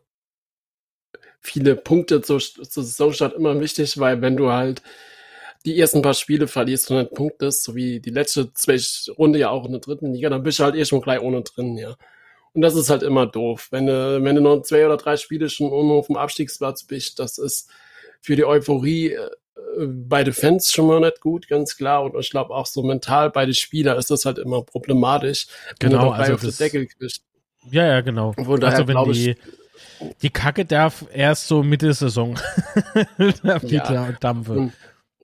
viele 1.41 1.75
Punkte 1.75 2.23
zur, 2.23 2.39
zur 2.39 2.85
Saisonstart 2.85 3.35
immer 3.35 3.59
wichtig, 3.59 3.99
weil 3.99 4.23
wenn 4.23 4.37
du 4.37 4.53
halt 4.53 4.83
die 5.65 5.81
ersten 5.81 6.01
paar 6.01 6.15
Spiele 6.15 6.47
verlierst 6.47 6.93
und 6.93 6.99
halt 6.99 7.13
punktest, 7.13 7.65
so 7.65 7.75
wie 7.75 7.99
die 7.99 8.11
letzte 8.11 8.55
zwei 8.55 8.79
Runde 9.19 9.41
ja 9.41 9.51
auch 9.51 9.67
in 9.67 9.73
der 9.73 9.81
dritten 9.81 10.13
Liga, 10.13 10.31
dann 10.31 10.45
bist 10.45 10.61
du 10.61 10.65
halt 10.65 10.77
eh 10.77 10.85
schon 10.85 11.01
gleich 11.01 11.21
ohne 11.21 11.43
drin, 11.43 11.77
ja. 11.77 11.97
Und 12.53 12.63
das 12.63 12.77
ist 12.77 12.89
halt 12.89 13.03
immer 13.03 13.27
doof. 13.27 13.67
Wenn 13.73 13.87
du, 13.87 14.23
wenn 14.23 14.37
du 14.37 14.43
noch 14.43 14.63
zwei 14.63 14.87
oder 14.87 14.97
drei 14.97 15.17
Spiele 15.17 15.51
schon 15.51 15.73
ohne 15.73 15.95
auf 15.95 16.07
dem 16.07 16.17
Abstiegsplatz 16.17 16.85
bist, 16.85 17.19
das 17.19 17.39
ist 17.39 17.69
für 18.21 18.37
die 18.37 18.45
Euphorie 18.45 19.19
äh, 19.57 19.87
bei 19.87 20.25
den 20.25 20.35
Fans 20.35 20.71
schon 20.71 20.87
mal 20.87 21.01
nicht 21.01 21.21
gut, 21.21 21.49
ganz 21.49 21.77
klar. 21.77 22.03
Und 22.05 22.19
ich 22.19 22.31
glaube 22.31 22.55
auch 22.55 22.67
so 22.67 22.83
mental 22.83 23.31
bei 23.31 23.45
den 23.45 23.55
Spielern 23.55 23.99
ist 23.99 24.11
das 24.11 24.25
halt 24.25 24.39
immer 24.39 24.63
problematisch. 24.63 25.47
Genau, 25.79 26.11
also 26.11 26.35
auf 26.35 26.43
das, 26.43 26.57
Deckel 26.59 26.87
kriegst. 26.87 27.23
Ja, 27.71 27.87
ja, 27.87 28.01
genau. 28.01 28.33
Von 28.33 28.61
daher 28.61 28.79
also 28.79 28.89
wenn 28.89 29.13
die, 29.13 29.37
die 30.23 30.31
Kacke 30.31 30.65
darf 30.65 31.05
erst 31.13 31.47
so 31.47 31.63
Mitte 31.63 31.93
Saison 31.93 32.39
darf 33.43 33.65
die 33.65 33.77
ja. 33.77 34.13
dampfen. 34.13 34.73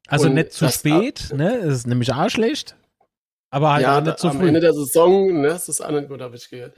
Also 0.07 0.29
und 0.29 0.35
nicht 0.35 0.53
zu 0.53 0.69
spät, 0.71 1.33
ne? 1.35 1.61
Das 1.63 1.75
ist 1.75 1.87
nämlich 1.87 2.13
auch 2.13 2.31
schlecht. 2.31 2.77
Aber 3.51 3.73
halt 3.73 3.83
ja, 3.83 3.99
auch 3.99 4.03
nicht 4.03 4.19
zu 4.19 4.31
früh. 4.31 4.39
Am 4.39 4.49
Ende 4.49 4.61
der 4.61 4.73
Saison, 4.73 5.41
ne? 5.41 5.49
Das 5.49 5.69
ist 5.69 5.81
auch 5.81 5.91
nicht 5.91 6.09
gut, 6.09 6.21
habe 6.21 6.37
ich 6.37 6.49
gehört. 6.49 6.75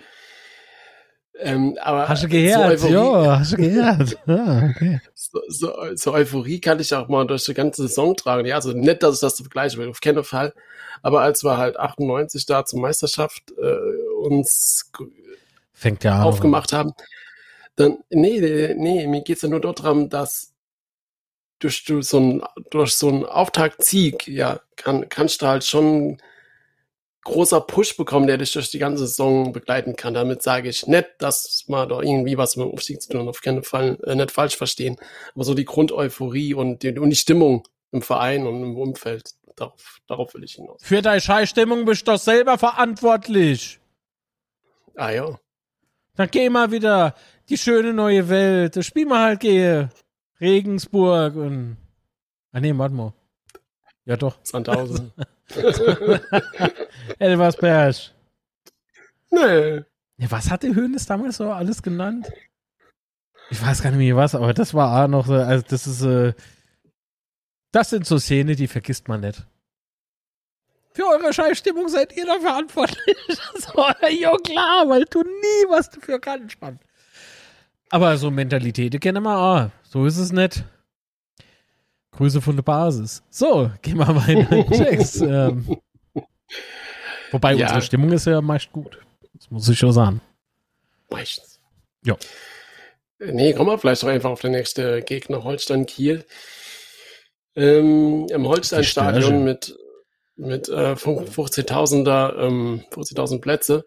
Ähm, 1.39 1.79
aber 1.81 2.09
hast 2.09 2.23
du 2.23 2.29
gehört? 2.29 2.79
So 2.81 2.89
ja, 2.89 3.39
hast 3.39 3.53
du 3.53 3.57
gehört. 3.57 4.19
Ah, 4.27 4.71
okay. 4.71 5.01
so, 5.15 5.41
so, 5.49 5.73
so, 5.95 6.13
Euphorie 6.13 6.61
kann 6.61 6.81
ich 6.81 6.93
auch 6.95 7.09
mal 7.09 7.27
durch 7.27 7.45
die 7.45 7.55
ganze 7.55 7.83
Saison 7.89 8.17
tragen. 8.17 8.47
Ja, 8.47 8.57
also 8.57 8.73
nicht, 8.73 9.03
dass 9.03 9.17
ich 9.17 9.21
das 9.21 9.37
vergleiche 9.41 9.79
will, 9.79 9.89
auf 9.89 10.01
keinen 10.01 10.25
Fall. 10.25 10.53
Aber 11.03 11.23
als 11.23 11.43
wir 11.45 11.57
halt 11.57 11.79
98 11.79 12.47
da 12.47 12.65
zur 12.65 12.81
Meisterschaft 12.81 13.53
äh, 13.53 14.27
uns 14.27 14.91
Fängt 15.73 16.05
ja 16.05 16.23
aufgemacht 16.23 16.75
haben, 16.75 16.93
dann, 17.77 17.99
nee, 18.11 18.75
nee, 18.77 19.07
mir 19.07 19.23
geht's 19.23 19.43
ja 19.43 19.49
nur 19.49 19.61
darum, 19.61 20.11
dass 20.11 20.53
durch, 21.59 21.85
durch 21.85 22.07
so 22.07 22.19
ein, 22.19 22.43
durch 22.71 22.93
so 22.95 23.09
einen 23.09 23.25
Auftaktsieg, 23.25 24.29
ja, 24.29 24.61
kann, 24.77 25.09
kannst 25.09 25.41
du 25.41 25.47
halt 25.47 25.65
schon 25.65 26.19
großer 27.31 27.61
Push 27.61 27.97
bekommen, 27.97 28.27
der 28.27 28.39
dich 28.39 28.53
durch 28.53 28.71
die 28.71 28.79
ganze 28.79 29.07
Saison 29.07 29.53
begleiten 29.53 29.97
kann. 29.97 30.15
Damit 30.15 30.43
sage 30.43 30.69
ich 30.69 30.87
nicht, 30.87 31.09
dass 31.19 31.65
man 31.69 31.89
da 31.89 32.01
irgendwie 32.01 32.37
was 32.37 32.57
mit 32.57 32.67
dem 32.67 32.73
Aufstieg 32.73 33.01
zu 33.01 33.11
tun 33.11 33.29
auf 33.29 33.41
keinen 33.41 33.63
Fall 33.63 33.99
äh, 34.05 34.15
nicht 34.15 34.31
falsch 34.31 34.57
verstehen. 34.57 34.97
Aber 35.35 35.45
so 35.45 35.55
die 35.55 35.65
Grundeuphorie 35.65 36.55
und 36.55 36.83
die, 36.83 36.99
und 36.99 37.11
die 37.11 37.17
Stimmung 37.17 37.67
im 37.93 38.03
Verein 38.03 38.47
und 38.47 38.63
im 38.63 38.77
Umfeld, 38.77 39.31
darauf, 39.57 39.99
darauf 40.07 40.35
will 40.35 40.45
ich 40.45 40.55
hinaus. 40.55 40.81
Für 40.83 41.03
deine 41.03 41.21
Scheißstimmung 41.21 41.85
bist 41.85 42.07
du 42.07 42.13
doch 42.13 42.19
selber 42.19 42.59
verantwortlich. 42.59 43.79
Ah 44.97 45.11
ja. 45.11 45.39
Dann 46.17 46.29
geh 46.31 46.51
mal 46.51 46.73
wieder 46.73 47.15
die 47.49 47.59
schöne 47.59 47.93
neue 47.93 48.29
Welt. 48.29 48.77
Da 48.77 48.83
spiel 48.83 49.07
mal 49.07 49.23
halt 49.23 49.41
gehe. 49.41 49.91
Regensburg 50.41 51.37
und. 51.37 51.77
Ah 52.53 52.61
nee, 52.61 52.77
warte 52.77 52.95
mal. 52.95 53.13
Ja 54.05 54.17
doch. 54.17 54.39
Sandhausen. 55.55 56.21
Elversberg. 57.19 57.97
Nee. 59.31 59.85
Ja, 60.19 60.31
was 60.31 60.51
hat 60.51 60.63
der 60.63 60.75
Höhnes 60.75 61.07
damals 61.07 61.37
so 61.37 61.51
alles 61.51 61.83
genannt? 61.83 62.31
Ich 63.51 63.61
weiß 63.61 63.83
gar 63.83 63.91
nicht 63.91 63.99
mehr 63.99 64.17
was, 64.17 64.35
aber 64.35 64.55
das 64.55 64.75
war 64.75 65.05
auch 65.05 65.09
noch 65.09 65.27
so, 65.27 65.35
also 65.35 65.65
das 65.69 65.87
ist, 65.87 66.03
äh, 66.03 66.35
das 67.73 67.91
sind 67.91 68.07
so 68.07 68.19
Szenen, 68.19 68.55
die 68.57 68.69
vergisst 68.69 69.09
man 69.09 69.21
nicht. 69.21 69.47
Für 70.93 71.07
eure 71.07 71.33
Scheißstimmung 71.33 71.89
seid 71.89 72.17
ihr 72.17 72.27
da 72.27 72.39
verantwortlich. 72.41 73.17
so, 73.55 73.85
ja 74.09 74.37
klar, 74.39 74.89
weil 74.89 75.05
du 75.05 75.23
nie 75.23 75.69
was 75.69 75.89
dafür 75.91 76.21
kannst, 76.21 76.61
Mann. 76.61 76.79
Aber 77.91 78.17
so 78.17 78.31
Mentalität 78.31 79.01
kennen 79.01 79.23
wir 79.23 79.37
auch. 79.37 79.71
So 79.83 80.07
ist 80.07 80.19
es 80.19 80.33
nicht. 80.33 80.65
Grüße 82.13 82.41
von 82.41 82.57
der 82.57 82.63
Basis. 82.63 83.23
So, 83.31 83.71
gehen 83.83 83.99
wir 83.99 84.09
weiter 84.09 84.53
in 84.53 84.71
Checks. 84.71 85.17
ähm, 85.21 85.77
wobei 87.31 87.55
ja. 87.55 87.67
unsere 87.67 87.83
Stimmung 87.83 88.13
ist 88.13 88.27
ja 88.27 88.41
meist 88.41 88.73
gut. 88.73 88.99
Das 89.35 89.51
muss 89.51 89.69
ich 89.69 89.79
schon 89.79 89.93
sagen. 89.93 90.21
Meistens. 91.11 91.61
Ja. 92.05 92.17
Nee, 93.19 93.53
kommen 93.53 93.71
wir 93.71 93.79
vielleicht 93.79 94.03
doch 94.03 94.09
einfach 94.09 94.31
auf 94.31 94.41
den 94.41 94.53
nächsten 94.53 95.05
Gegner, 95.05 95.45
Holstein 95.45 95.87
Kiel. 95.87 96.25
Ähm, 97.55 98.27
Im 98.31 98.49
Holstein-Stadion 98.49 99.45
mit, 99.45 99.77
mit 100.37 100.69
äh, 100.69 100.93
15.000er, 100.93 102.39
ähm, 102.39 102.85
15.000 102.93 103.41
Plätze. 103.41 103.87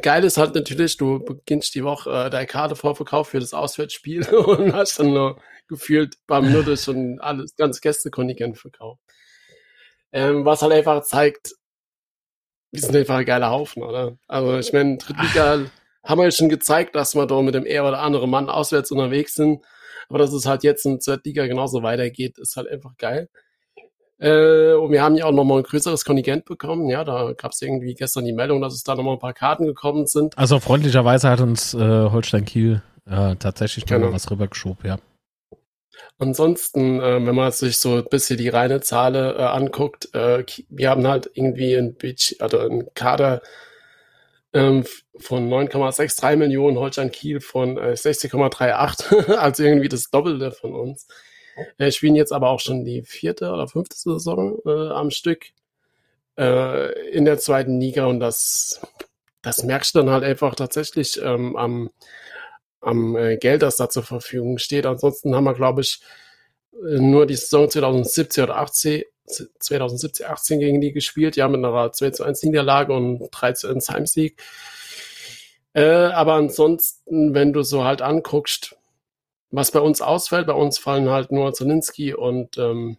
Geil 0.00 0.24
ist 0.24 0.38
halt 0.38 0.54
natürlich, 0.54 0.96
du 0.96 1.22
beginnst 1.22 1.74
die 1.74 1.84
Woche 1.84 2.10
äh, 2.10 2.30
deine 2.30 2.46
Karte 2.46 2.74
vorverkauft 2.74 3.32
für 3.32 3.40
das 3.40 3.52
Auswärtsspiel 3.52 4.26
und 4.34 4.72
hast 4.72 4.98
dann 4.98 5.12
nur 5.12 5.38
gefühlt 5.68 6.16
paar 6.26 6.42
Minuten 6.42 6.76
schon 6.76 7.20
alles, 7.20 7.56
ganz 7.56 7.80
Gästekontingent 7.80 8.58
verkauft. 8.58 9.00
Ähm, 10.12 10.44
was 10.44 10.62
halt 10.62 10.72
einfach 10.72 11.02
zeigt, 11.02 11.54
wir 12.70 12.80
sind 12.80 12.96
einfach 12.96 13.16
ein 13.16 13.24
geiler 13.24 13.50
Haufen, 13.50 13.82
oder? 13.82 14.16
Also 14.26 14.58
ich 14.58 14.72
meine, 14.72 14.98
Drittliga 14.98 15.66
haben 16.04 16.18
wir 16.18 16.24
ja 16.24 16.30
schon 16.30 16.48
gezeigt, 16.48 16.94
dass 16.94 17.14
wir 17.14 17.26
da 17.26 17.40
mit 17.40 17.54
dem 17.54 17.66
eher 17.66 17.86
oder 17.86 18.00
andere 18.00 18.28
Mann 18.28 18.48
auswärts 18.48 18.90
unterwegs 18.90 19.34
sind. 19.34 19.64
Aber 20.08 20.18
dass 20.18 20.32
es 20.32 20.46
halt 20.46 20.62
jetzt 20.64 20.84
in 20.84 20.98
der 20.98 21.20
Liga 21.24 21.46
genauso 21.46 21.82
weitergeht, 21.82 22.38
ist 22.38 22.56
halt 22.56 22.68
einfach 22.68 22.96
geil. 22.98 23.28
Äh, 24.18 24.74
und 24.74 24.92
wir 24.92 25.02
haben 25.02 25.16
ja 25.16 25.24
auch 25.24 25.32
nochmal 25.32 25.58
ein 25.58 25.64
größeres 25.64 26.04
Kontingent 26.04 26.44
bekommen. 26.44 26.88
Ja, 26.88 27.04
da 27.04 27.32
gab 27.32 27.52
es 27.52 27.62
irgendwie 27.62 27.94
gestern 27.94 28.24
die 28.24 28.32
Meldung, 28.32 28.60
dass 28.60 28.74
es 28.74 28.82
da 28.82 28.94
nochmal 28.94 29.14
ein 29.14 29.20
paar 29.20 29.34
Karten 29.34 29.66
gekommen 29.66 30.06
sind. 30.06 30.36
Also 30.38 30.60
freundlicherweise 30.60 31.28
hat 31.28 31.40
uns 31.40 31.74
äh, 31.74 31.78
Holstein 31.78 32.44
Kiel 32.44 32.82
äh, 33.06 33.36
tatsächlich 33.36 33.86
genau. 33.86 34.12
was 34.12 34.30
rübergeschoben, 34.30 34.86
ja. 34.86 34.98
Ansonsten, 36.18 37.00
äh, 37.00 37.24
wenn 37.26 37.34
man 37.34 37.52
sich 37.52 37.78
so 37.78 37.96
ein 37.96 38.04
bisschen 38.04 38.38
die 38.38 38.48
reine 38.48 38.80
Zahl 38.80 39.14
äh, 39.14 39.42
anguckt, 39.42 40.14
äh, 40.14 40.44
wir 40.68 40.90
haben 40.90 41.06
halt 41.06 41.30
irgendwie 41.34 41.74
ein 41.74 41.94
Budget, 41.94 42.40
also 42.40 42.58
ein 42.58 42.88
Kader 42.94 43.42
ähm, 44.52 44.84
von 45.18 45.48
9,63 45.48 46.36
Millionen, 46.36 46.78
Holstein 46.78 47.10
Kiel 47.10 47.40
von 47.40 47.76
äh, 47.76 47.92
60,38, 47.92 49.32
also 49.36 49.62
irgendwie 49.62 49.88
das 49.88 50.10
Doppelte 50.10 50.52
von 50.52 50.74
uns. 50.74 51.06
Wir 51.76 51.90
spielen 51.92 52.16
jetzt 52.16 52.32
aber 52.32 52.50
auch 52.50 52.60
schon 52.60 52.84
die 52.84 53.02
vierte 53.02 53.50
oder 53.50 53.68
fünfte 53.68 53.96
Saison 53.96 54.58
äh, 54.66 54.90
am 54.90 55.10
Stück 55.10 55.46
äh, 56.38 57.10
in 57.10 57.24
der 57.24 57.38
zweiten 57.38 57.80
Liga 57.80 58.06
und 58.06 58.20
das, 58.20 58.80
das 59.42 59.62
merkst 59.62 59.94
du 59.94 60.00
dann 60.00 60.10
halt 60.10 60.24
einfach 60.24 60.54
tatsächlich 60.54 61.20
ähm, 61.22 61.56
am, 61.56 61.90
am 62.84 63.16
äh, 63.16 63.36
Geld, 63.36 63.62
das 63.62 63.76
da 63.76 63.88
zur 63.88 64.02
Verfügung 64.02 64.58
steht. 64.58 64.86
Ansonsten 64.86 65.34
haben 65.34 65.44
wir, 65.44 65.54
glaube 65.54 65.82
ich, 65.82 66.00
äh, 66.72 66.98
nur 66.98 67.26
die 67.26 67.36
Saison 67.36 67.68
2017 67.68 68.44
oder 68.44 68.58
18, 68.58 69.02
2017, 69.58 70.26
18 70.26 70.60
gegen 70.60 70.80
die 70.80 70.92
gespielt, 70.92 71.36
ja, 71.36 71.48
mit 71.48 71.64
einer 71.64 71.92
2 71.92 72.10
zu 72.10 72.24
1 72.24 72.42
Niederlage 72.42 72.92
und 72.92 73.28
3 73.30 73.52
zu 73.52 73.68
1 73.68 73.88
Heimsieg. 73.88 74.40
Äh, 75.72 75.82
aber 75.82 76.34
ansonsten, 76.34 77.34
wenn 77.34 77.52
du 77.52 77.62
so 77.62 77.84
halt 77.84 78.02
anguckst, 78.02 78.76
was 79.50 79.70
bei 79.70 79.80
uns 79.80 80.00
ausfällt, 80.00 80.46
bei 80.46 80.52
uns 80.52 80.78
fallen 80.78 81.08
halt 81.08 81.32
nur 81.32 81.52
Zelinski 81.52 82.14
und 82.14 82.58
ähm, 82.58 82.98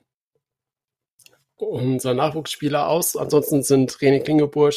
unser 1.57 2.13
Nachwuchsspieler 2.13 2.87
aus. 2.87 3.15
Ansonsten 3.15 3.63
sind 3.63 3.91
René 3.93 4.21
Klingeburg 4.21 4.73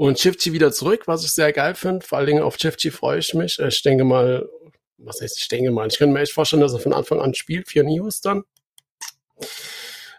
und 0.00 0.16
Chifchi 0.16 0.54
wieder 0.54 0.72
zurück, 0.72 1.02
was 1.08 1.24
ich 1.26 1.32
sehr 1.32 1.52
geil 1.52 1.74
finde. 1.74 2.06
Vor 2.06 2.16
allen 2.16 2.26
Dingen 2.26 2.42
auf 2.42 2.56
Chifchi 2.56 2.90
freue 2.90 3.18
ich 3.18 3.34
mich. 3.34 3.58
Ich 3.58 3.82
denke 3.82 4.04
mal, 4.04 4.48
was 4.96 5.20
heißt 5.20 5.38
ich 5.38 5.48
denke 5.48 5.70
mal, 5.72 5.88
ich 5.88 5.98
könnte 5.98 6.14
mir 6.14 6.20
echt 6.20 6.32
vorstellen, 6.32 6.62
dass 6.62 6.72
er 6.72 6.78
von 6.78 6.94
Anfang 6.94 7.20
an 7.20 7.34
spielt 7.34 7.68
für 7.68 7.84
News 7.84 8.22
dann. 8.22 8.44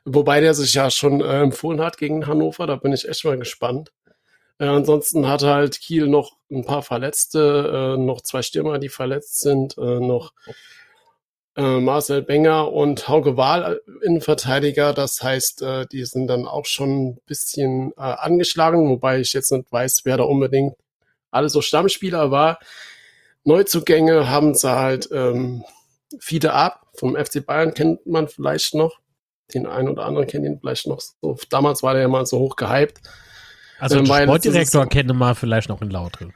Wobei 0.06 0.40
der 0.40 0.54
sich 0.54 0.76
ja 0.76 0.92
schon 0.92 1.22
äh, 1.22 1.42
empfohlen 1.42 1.82
hat 1.82 1.98
gegen 1.98 2.28
Hannover, 2.28 2.68
da 2.68 2.76
bin 2.76 2.94
ich 2.94 3.10
echt 3.10 3.26
mal 3.26 3.40
gespannt. 3.40 3.92
Äh, 4.60 4.66
ansonsten 4.66 5.28
hat 5.28 5.42
halt 5.42 5.82
Kiel 5.82 6.06
noch 6.06 6.38
ein 6.52 6.64
paar 6.64 6.84
Verletzte, 6.84 7.96
äh, 7.98 8.00
noch 8.00 8.22
zwei 8.22 8.44
Stürmer, 8.44 8.78
die 8.78 8.90
verletzt 8.90 9.40
sind, 9.40 9.80
äh, 9.80 10.00
noch 10.00 10.34
äh, 11.56 11.80
Marcel 11.80 12.22
Benger 12.22 12.72
und 12.72 13.08
Hauge 13.08 13.38
Wahl 13.38 13.82
äh, 13.86 14.06
Innenverteidiger. 14.06 14.94
Das 14.94 15.22
heißt, 15.22 15.62
äh, 15.62 15.86
die 15.88 16.06
sind 16.06 16.28
dann 16.28 16.48
auch 16.48 16.66
schon 16.66 17.10
ein 17.10 17.22
bisschen 17.26 17.92
äh, 17.98 18.02
angeschlagen, 18.02 18.90
wobei 18.90 19.20
ich 19.20 19.34
jetzt 19.34 19.52
nicht 19.52 19.72
weiß, 19.72 20.02
wer 20.06 20.18
da 20.18 20.24
unbedingt 20.24 20.76
alles 21.30 21.54
so 21.54 21.62
Stammspieler 21.62 22.32
war. 22.32 22.60
Neuzugänge 23.44 24.30
haben 24.30 24.54
sie 24.54 24.70
halt 24.70 25.10
ähm, 25.12 25.64
Fiete 26.20 26.54
Ab 26.54 26.82
vom 26.94 27.16
FC 27.16 27.46
Bayern 27.46 27.74
kennt 27.74 28.06
man 28.06 28.28
vielleicht 28.28 28.76
noch. 28.76 29.00
Den 29.54 29.66
einen 29.66 29.90
oder 29.90 30.06
anderen 30.06 30.28
kennt 30.28 30.46
ihn 30.46 30.60
vielleicht 30.60 30.88
noch. 30.88 31.00
So, 31.00 31.38
damals 31.50 31.84
war 31.84 31.94
der 31.94 32.04
ja 32.04 32.08
mal 32.08 32.26
so 32.26 32.40
hoch 32.40 32.56
gehypt. 32.56 33.02
Also 33.80 33.98
ähm, 33.98 34.06
den 34.06 34.24
Sportdirektor 34.24 34.88
kennt 34.88 35.14
man 35.14 35.36
vielleicht 35.36 35.70
noch 35.70 35.82
in 35.82 35.90
Lautre. 35.90 36.30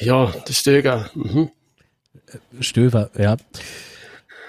Ja, 0.00 0.26
der 0.26 0.52
Stöger. 0.52 1.10
Mhm. 1.14 1.50
Stöver, 2.60 3.10
ja. 3.16 3.36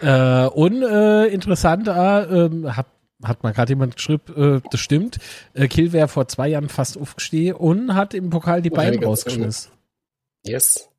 Äh, 0.02 0.46
und 0.48 0.84
äh, 0.84 1.26
interessant, 1.28 1.88
äh, 1.88 1.92
hat, 1.92 2.88
hat 3.24 3.44
mal 3.44 3.54
gerade 3.54 3.72
jemand 3.72 3.96
geschrieben, 3.96 4.58
äh, 4.58 4.70
das 4.70 4.80
stimmt. 4.80 5.18
Äh, 5.54 5.68
Kiel 5.68 5.92
wäre 5.94 6.08
vor 6.08 6.28
zwei 6.28 6.48
Jahren 6.50 6.70
fast 6.70 6.98
aufgestiegen 6.98 7.56
und 7.56 7.96
hat 7.96 8.14
im 8.14 8.30
Pokal 8.30 8.62
die 8.62 8.70
Beine 8.70 9.04
rausgeschmissen. 9.04 9.72
Yes. 10.46 10.90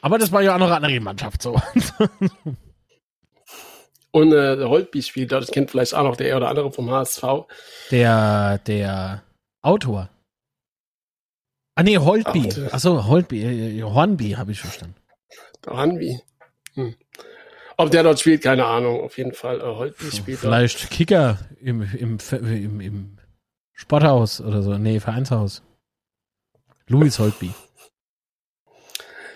Aber 0.00 0.18
das 0.18 0.32
war 0.32 0.42
ja 0.42 0.54
auch 0.54 0.58
noch 0.58 0.70
eine 0.70 0.76
andere 0.76 1.00
Mannschaft 1.00 1.42
so. 1.42 1.54
und 4.10 4.32
äh, 4.32 4.56
der 4.56 4.68
Holtby 4.68 5.02
spielt, 5.02 5.32
das 5.32 5.50
kennt 5.50 5.70
vielleicht 5.70 5.94
auch 5.94 6.04
noch 6.04 6.16
der 6.16 6.36
oder 6.36 6.48
andere 6.48 6.72
vom 6.72 6.90
HSV. 6.90 7.22
Der, 7.90 8.58
der 8.66 9.22
Autor. 9.62 10.08
Ah 11.74 11.82
nee, 11.82 11.98
Holtby. 11.98 12.48
Achso, 12.70 13.06
Holtby. 13.06 13.42
Äh, 13.42 13.82
Hornby 13.82 14.30
habe 14.30 14.52
ich 14.52 14.60
verstanden. 14.60 14.94
Hornby. 15.66 16.18
Hm. 16.74 16.94
Ob 17.78 17.90
der 17.90 18.02
dort 18.02 18.20
spielt, 18.20 18.42
keine 18.42 18.64
Ahnung. 18.64 19.00
Auf 19.00 19.18
jeden 19.18 19.32
Fall, 19.32 19.60
äh, 19.60 19.64
Holtby 19.64 20.10
spielt 20.10 20.38
Vielleicht 20.38 20.82
dort. 20.84 20.90
Kicker 20.90 21.38
im, 21.60 21.82
im, 21.82 22.18
im, 22.30 22.80
im 22.80 23.18
Sporthaus 23.72 24.40
oder 24.40 24.62
so. 24.62 24.78
Nee, 24.78 25.00
Vereinshaus. 25.00 25.62
Louis 26.88 27.18
Holtby. 27.18 27.52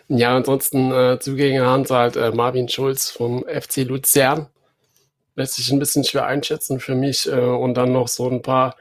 Ja, 0.08 0.34
ansonsten 0.34 0.90
äh, 0.90 1.18
Zugänge 1.20 1.64
haben 1.64 1.84
sie 1.84 1.94
halt 1.94 2.16
äh, 2.16 2.30
Marvin 2.32 2.68
Schulz 2.68 3.10
vom 3.10 3.44
FC 3.44 3.84
Luzern. 3.84 4.48
Lässt 5.36 5.54
sich 5.54 5.70
ein 5.70 5.78
bisschen 5.78 6.04
schwer 6.04 6.26
einschätzen 6.26 6.80
für 6.80 6.94
mich. 6.94 7.28
Äh, 7.28 7.38
und 7.38 7.74
dann 7.74 7.92
noch 7.92 8.08
so 8.08 8.28
ein 8.28 8.42
paar. 8.42 8.76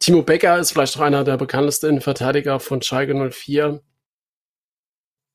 Timo 0.00 0.22
Becker 0.22 0.58
ist 0.58 0.72
vielleicht 0.72 0.96
auch 0.96 1.02
einer 1.02 1.24
der 1.24 1.36
bekanntesten 1.36 1.88
Innenverteidiger 1.88 2.60
von 2.60 2.80
Schalke 2.80 3.14
04. 3.14 3.82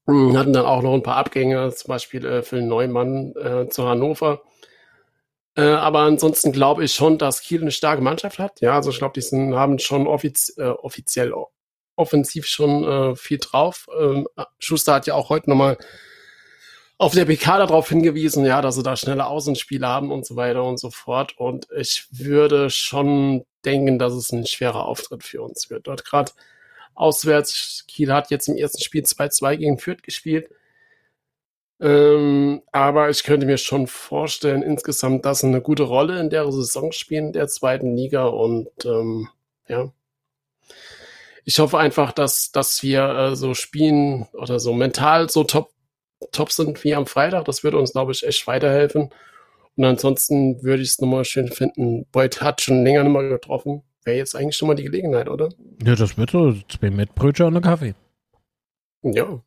Hm, 0.05 0.37
hatten 0.37 0.53
dann 0.53 0.65
auch 0.65 0.81
noch 0.81 0.93
ein 0.93 1.03
paar 1.03 1.17
Abgänge, 1.17 1.73
zum 1.73 1.87
Beispiel 1.89 2.25
äh, 2.25 2.43
Phil 2.43 2.61
Neumann 2.61 3.33
äh, 3.35 3.69
zu 3.69 3.87
Hannover. 3.87 4.41
Äh, 5.55 5.61
aber 5.61 5.99
ansonsten 5.99 6.51
glaube 6.51 6.83
ich 6.83 6.93
schon, 6.93 7.17
dass 7.17 7.41
Kiel 7.41 7.61
eine 7.61 7.71
starke 7.71 8.01
Mannschaft 8.01 8.39
hat. 8.39 8.59
Ja, 8.61 8.75
also 8.75 8.89
ich 8.89 8.97
glaube, 8.97 9.13
die 9.13 9.21
sind, 9.21 9.55
haben 9.55 9.79
schon 9.79 10.07
offiz 10.07 10.53
äh, 10.57 10.63
offiziell 10.63 11.33
offensiv 11.95 12.47
schon 12.47 12.83
äh, 12.83 13.15
viel 13.15 13.37
drauf. 13.37 13.87
Ähm, 13.97 14.27
Schuster 14.59 14.95
hat 14.95 15.07
ja 15.07 15.13
auch 15.13 15.29
heute 15.29 15.49
nochmal 15.49 15.77
auf 16.97 17.13
der 17.13 17.25
PK 17.25 17.57
darauf 17.59 17.89
hingewiesen, 17.89 18.45
ja, 18.45 18.61
dass 18.61 18.75
sie 18.75 18.83
da 18.83 18.95
schnelle 18.95 19.27
Außenspiele 19.27 19.87
haben 19.87 20.11
und 20.11 20.25
so 20.25 20.35
weiter 20.35 20.63
und 20.63 20.79
so 20.79 20.89
fort. 20.89 21.37
Und 21.37 21.67
ich 21.75 22.07
würde 22.11 22.69
schon 22.69 23.45
denken, 23.65 23.99
dass 23.99 24.13
es 24.13 24.31
ein 24.31 24.45
schwerer 24.45 24.85
Auftritt 24.85 25.23
für 25.23 25.41
uns 25.41 25.69
wird. 25.69 25.87
Dort 25.87 26.05
gerade 26.05 26.31
auswärts. 26.95 27.85
Kiel 27.87 28.11
hat 28.13 28.31
jetzt 28.31 28.47
im 28.47 28.57
ersten 28.57 28.81
Spiel 28.81 29.03
2-2 29.03 29.57
gegen 29.57 29.77
Fürth 29.77 30.03
gespielt. 30.03 30.49
Ähm, 31.79 32.61
aber 32.71 33.09
ich 33.09 33.23
könnte 33.23 33.45
mir 33.45 33.57
schon 33.57 33.87
vorstellen, 33.87 34.63
insgesamt, 34.63 35.25
dass 35.25 35.39
sie 35.39 35.47
eine 35.47 35.61
gute 35.61 35.83
Rolle 35.83 36.19
in 36.19 36.29
der 36.29 36.49
Saison 36.51 36.91
spielen, 36.91 37.33
der 37.33 37.47
zweiten 37.47 37.95
Liga. 37.95 38.25
Und 38.25 38.69
ähm, 38.85 39.27
ja, 39.67 39.91
ich 41.45 41.59
hoffe 41.59 41.77
einfach, 41.77 42.11
dass, 42.13 42.51
dass 42.51 42.83
wir 42.83 43.09
äh, 43.09 43.35
so 43.35 43.53
spielen 43.53 44.27
oder 44.33 44.59
so 44.59 44.73
mental 44.73 45.29
so 45.29 45.43
top, 45.43 45.71
top 46.31 46.51
sind 46.51 46.83
wie 46.83 46.95
am 46.95 47.05
Freitag. 47.05 47.45
Das 47.45 47.63
würde 47.63 47.77
uns, 47.77 47.91
glaube 47.91 48.13
ich, 48.13 48.25
echt 48.25 48.47
weiterhelfen. 48.47 49.09
Und 49.75 49.85
ansonsten 49.85 50.63
würde 50.63 50.83
ich 50.83 50.89
es 50.89 51.01
nochmal 51.01 51.25
schön 51.25 51.49
finden. 51.49 52.05
Beuth 52.11 52.41
hat 52.41 52.61
schon 52.61 52.83
länger 52.83 53.03
nicht 53.03 53.13
mehr 53.13 53.27
getroffen. 53.29 53.83
Wäre 54.05 54.17
jetzt 54.17 54.35
eigentlich 54.35 54.57
schon 54.57 54.67
mal 54.67 54.75
die 54.75 54.83
Gelegenheit, 54.83 55.29
oder? 55.29 55.49
Ja, 55.83 55.95
das 55.95 56.17
wird 56.17 56.31
so. 56.31 56.53
Zwei 56.67 56.89
Mettbrötchen 56.89 57.47
und 57.47 57.57
ein 57.57 57.61
Kaffee. 57.61 57.95
Ja. 59.01 59.41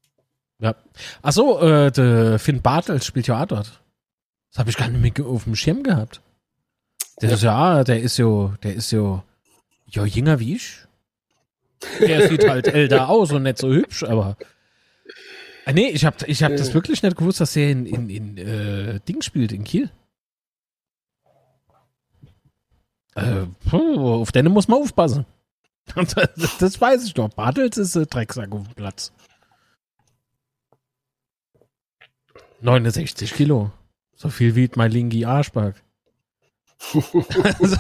Ja. 0.58 0.74
Achso, 1.22 1.60
äh, 1.60 1.90
der 1.90 2.38
Finn 2.38 2.62
Bartels 2.62 3.04
spielt 3.04 3.26
ja 3.26 3.42
auch 3.42 3.46
dort. 3.46 3.82
Das 4.50 4.58
habe 4.58 4.70
ich 4.70 4.76
gar 4.76 4.88
nicht 4.88 5.18
mehr 5.18 5.26
auf 5.26 5.44
dem 5.44 5.54
Schirm 5.54 5.82
gehabt. 5.82 6.22
Der 7.20 7.30
ja. 7.30 7.34
ist 7.34 7.42
ja, 7.42 7.84
der 7.84 8.00
ist 8.00 8.16
ja, 8.16 8.54
der 8.62 8.74
ist 8.74 8.90
ja, 8.90 9.22
ja, 9.86 10.04
jünger 10.04 10.40
wie 10.40 10.56
ich. 10.56 10.78
Der 12.00 12.28
sieht 12.28 12.48
halt 12.48 12.68
älter 12.68 13.08
aus 13.10 13.32
und 13.32 13.42
nicht 13.42 13.58
so 13.58 13.68
hübsch, 13.68 14.02
aber. 14.02 14.36
Ah, 15.66 15.72
nee, 15.72 15.88
ich 15.88 16.04
habe 16.04 16.16
ich 16.26 16.42
hab 16.42 16.56
das 16.56 16.72
wirklich 16.72 17.02
nicht 17.02 17.16
gewusst, 17.16 17.40
dass 17.40 17.56
er 17.56 17.70
in, 17.70 17.86
in, 17.86 18.08
in 18.08 18.38
äh, 18.38 19.00
Ding 19.00 19.20
spielt, 19.20 19.52
in 19.52 19.64
Kiel. 19.64 19.90
Äh, 23.16 23.46
puh, 23.68 24.20
auf 24.20 24.30
den 24.30 24.46
muss 24.52 24.68
man 24.68 24.80
aufpassen. 24.80 25.26
Das, 25.94 26.58
das 26.58 26.80
weiß 26.80 27.04
ich 27.04 27.14
doch. 27.14 27.28
Bartels 27.28 27.78
ist 27.78 27.94
äh, 27.94 28.06
Drecksack 28.06 28.50
auf 28.52 28.64
dem 28.64 28.74
Platz. 28.74 29.12
69 32.60 33.32
Kilo. 33.34 33.70
So 34.16 34.28
viel 34.28 34.56
wie 34.56 34.68
mein 34.74 34.90
Lingi 34.90 35.24
Arschback. 35.24 35.76
also, 37.60 37.76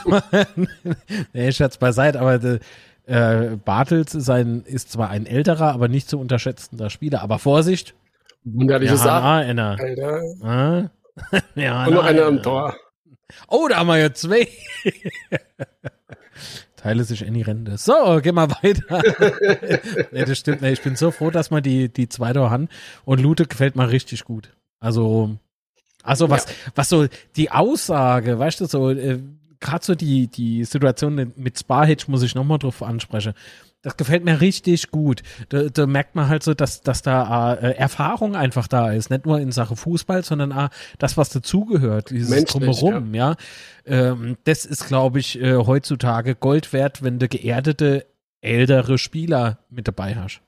nee, 1.32 1.52
Schatz 1.52 1.78
beiseite, 1.78 2.20
aber 2.20 2.60
äh, 3.06 3.56
Bartels 3.56 4.14
ist, 4.14 4.30
ein, 4.30 4.62
ist 4.62 4.92
zwar 4.92 5.10
ein 5.10 5.26
älterer, 5.26 5.72
aber 5.72 5.88
nicht 5.88 6.08
zu 6.08 6.20
unterschätzender 6.20 6.90
Spieler. 6.90 7.22
Aber 7.22 7.38
Vorsicht. 7.40 7.94
Wunderliche 8.44 8.94
ja, 8.94 8.98
Sache. 8.98 9.24
Alter. 9.24 10.20
Ah? 10.42 10.90
ja, 11.56 11.86
Und 11.86 11.94
noch 11.94 12.04
einer 12.04 12.26
am 12.26 12.42
Tor. 12.42 12.76
Oh, 13.48 13.68
da 13.68 13.76
haben 13.78 13.88
wir 13.88 13.98
jetzt 13.98 14.20
zwei. 14.22 14.48
Teile 16.76 17.04
sich 17.04 17.22
in 17.22 17.34
die 17.34 17.42
Rente. 17.42 17.78
So, 17.78 18.20
gehen 18.22 18.34
wir 18.34 18.48
weiter. 18.50 19.02
nee, 20.12 20.24
das 20.24 20.38
stimmt. 20.38 20.62
Nee, 20.62 20.72
ich 20.72 20.82
bin 20.82 20.94
so 20.94 21.10
froh, 21.10 21.30
dass 21.30 21.50
man 21.50 21.62
die, 21.62 21.88
die 21.88 22.08
zweite 22.08 22.48
Hand 22.50 22.70
und 23.04 23.20
Lute 23.20 23.46
gefällt 23.46 23.74
mir 23.74 23.90
richtig 23.90 24.24
gut. 24.24 24.54
Also, 24.78 25.36
also 26.02 26.30
was, 26.30 26.44
ja. 26.44 26.52
was 26.74 26.88
so 26.88 27.06
die 27.34 27.50
Aussage, 27.50 28.38
weißt 28.38 28.60
du, 28.60 28.66
so, 28.66 28.90
äh, 28.90 29.18
gerade 29.58 29.84
so 29.84 29.94
die, 29.94 30.28
die 30.28 30.64
Situation 30.64 31.32
mit 31.34 31.58
Sparhitch 31.58 32.08
muss 32.08 32.22
ich 32.22 32.34
nochmal 32.34 32.58
drauf 32.58 32.82
ansprechen. 32.82 33.34
Das 33.86 33.96
gefällt 33.96 34.24
mir 34.24 34.40
richtig 34.40 34.90
gut. 34.90 35.22
Da, 35.48 35.68
da 35.68 35.86
merkt 35.86 36.16
man 36.16 36.28
halt 36.28 36.42
so, 36.42 36.54
dass, 36.54 36.80
dass 36.80 37.02
da 37.02 37.54
äh, 37.54 37.76
Erfahrung 37.76 38.34
einfach 38.34 38.66
da 38.66 38.90
ist. 38.90 39.10
Nicht 39.10 39.26
nur 39.26 39.38
in 39.38 39.52
Sache 39.52 39.76
Fußball, 39.76 40.24
sondern 40.24 40.52
auch 40.52 40.70
das, 40.98 41.16
was 41.16 41.28
dazugehört, 41.28 42.10
dieses 42.10 42.28
Menschlich, 42.28 42.64
Drumherum, 42.80 43.14
ja. 43.14 43.36
ja. 43.86 44.10
Ähm, 44.10 44.38
das 44.42 44.64
ist, 44.64 44.88
glaube 44.88 45.20
ich, 45.20 45.40
äh, 45.40 45.54
heutzutage 45.54 46.34
Gold 46.34 46.72
wert, 46.72 47.04
wenn 47.04 47.20
du 47.20 47.28
geerdete, 47.28 48.06
ältere 48.40 48.98
Spieler 48.98 49.60
mit 49.70 49.86
dabei 49.86 50.16
hast. 50.16 50.40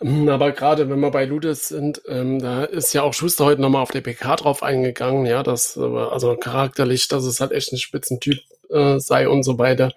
Hm, 0.00 0.28
aber 0.30 0.50
gerade 0.50 0.90
wenn 0.90 0.98
wir 0.98 1.12
bei 1.12 1.26
Ludes 1.26 1.68
sind, 1.68 2.02
ähm, 2.08 2.40
da 2.40 2.64
ist 2.64 2.92
ja 2.92 3.02
auch 3.02 3.14
Schuster 3.14 3.44
heute 3.44 3.60
nochmal 3.60 3.82
auf 3.82 3.92
der 3.92 4.00
PK 4.00 4.34
drauf 4.34 4.64
eingegangen, 4.64 5.26
ja, 5.26 5.44
dass, 5.44 5.76
äh, 5.76 5.80
also 5.80 6.34
charakterlich, 6.34 7.06
dass 7.06 7.22
es 7.22 7.38
halt 7.38 7.52
echt 7.52 7.72
ein 7.72 7.78
Spitzentyp 7.78 8.40
äh, 8.68 8.98
sei 8.98 9.28
und 9.28 9.44
so 9.44 9.58
weiter. 9.58 9.92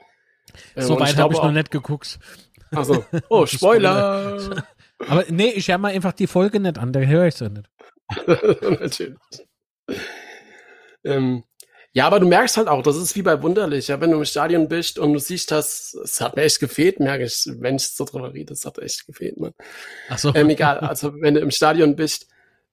Ähm, 0.76 0.84
so 0.84 1.00
weit 1.00 1.18
habe 1.18 1.34
ich 1.34 1.42
noch 1.42 1.52
nicht 1.52 1.72
geguckt. 1.72 2.20
Also, 2.72 3.06
oh, 3.30 3.46
Spoiler! 3.46 4.64
Aber 5.08 5.26
nee, 5.30 5.50
ich 5.50 5.68
höre 5.68 5.78
mal 5.78 5.94
einfach 5.94 6.14
die 6.14 6.28
Folge 6.28 6.60
nicht 6.60 6.78
an, 6.78 6.94
da 6.94 7.00
höre 7.00 7.28
ich 7.28 7.36
so 7.36 7.48
nicht. 7.48 7.70
Natürlich. 8.28 9.18
Ähm, 11.04 11.44
ja, 11.94 12.08
aber 12.08 12.22
du 12.22 12.28
merkst 12.28 12.56
halt 12.56 12.70
auch, 12.70 12.84
das 12.84 12.96
ist 12.96 13.16
wie 13.16 13.22
bei 13.22 13.42
Wunderlich, 13.42 13.90
ja, 13.90 14.00
wenn 14.00 14.12
du 14.12 14.18
im 14.18 14.26
Stadion 14.26 14.70
bist 14.70 14.98
und 14.98 15.12
du 15.12 15.20
siehst, 15.20 15.52
dass 15.52 15.94
es 15.94 16.22
hat 16.22 16.38
mir 16.38 16.44
echt 16.44 16.62
gefehlt, 16.62 17.02
merke 17.02 17.26
ich, 17.26 17.46
wenn 17.60 17.76
ich 17.76 17.88
so 17.90 18.06
drüber 18.06 18.34
rede, 18.34 18.54
es 18.54 18.66
hat 18.66 18.80
echt 18.80 19.06
gefehlt, 19.08 19.38
man. 19.38 19.52
Ach 20.10 20.18
so. 20.18 20.34
Ähm, 20.34 20.50
egal, 20.50 20.80
also 20.80 21.14
wenn 21.20 21.34
du 21.34 21.42
im 21.42 21.52
Stadion 21.52 21.98
bist, 21.98 22.28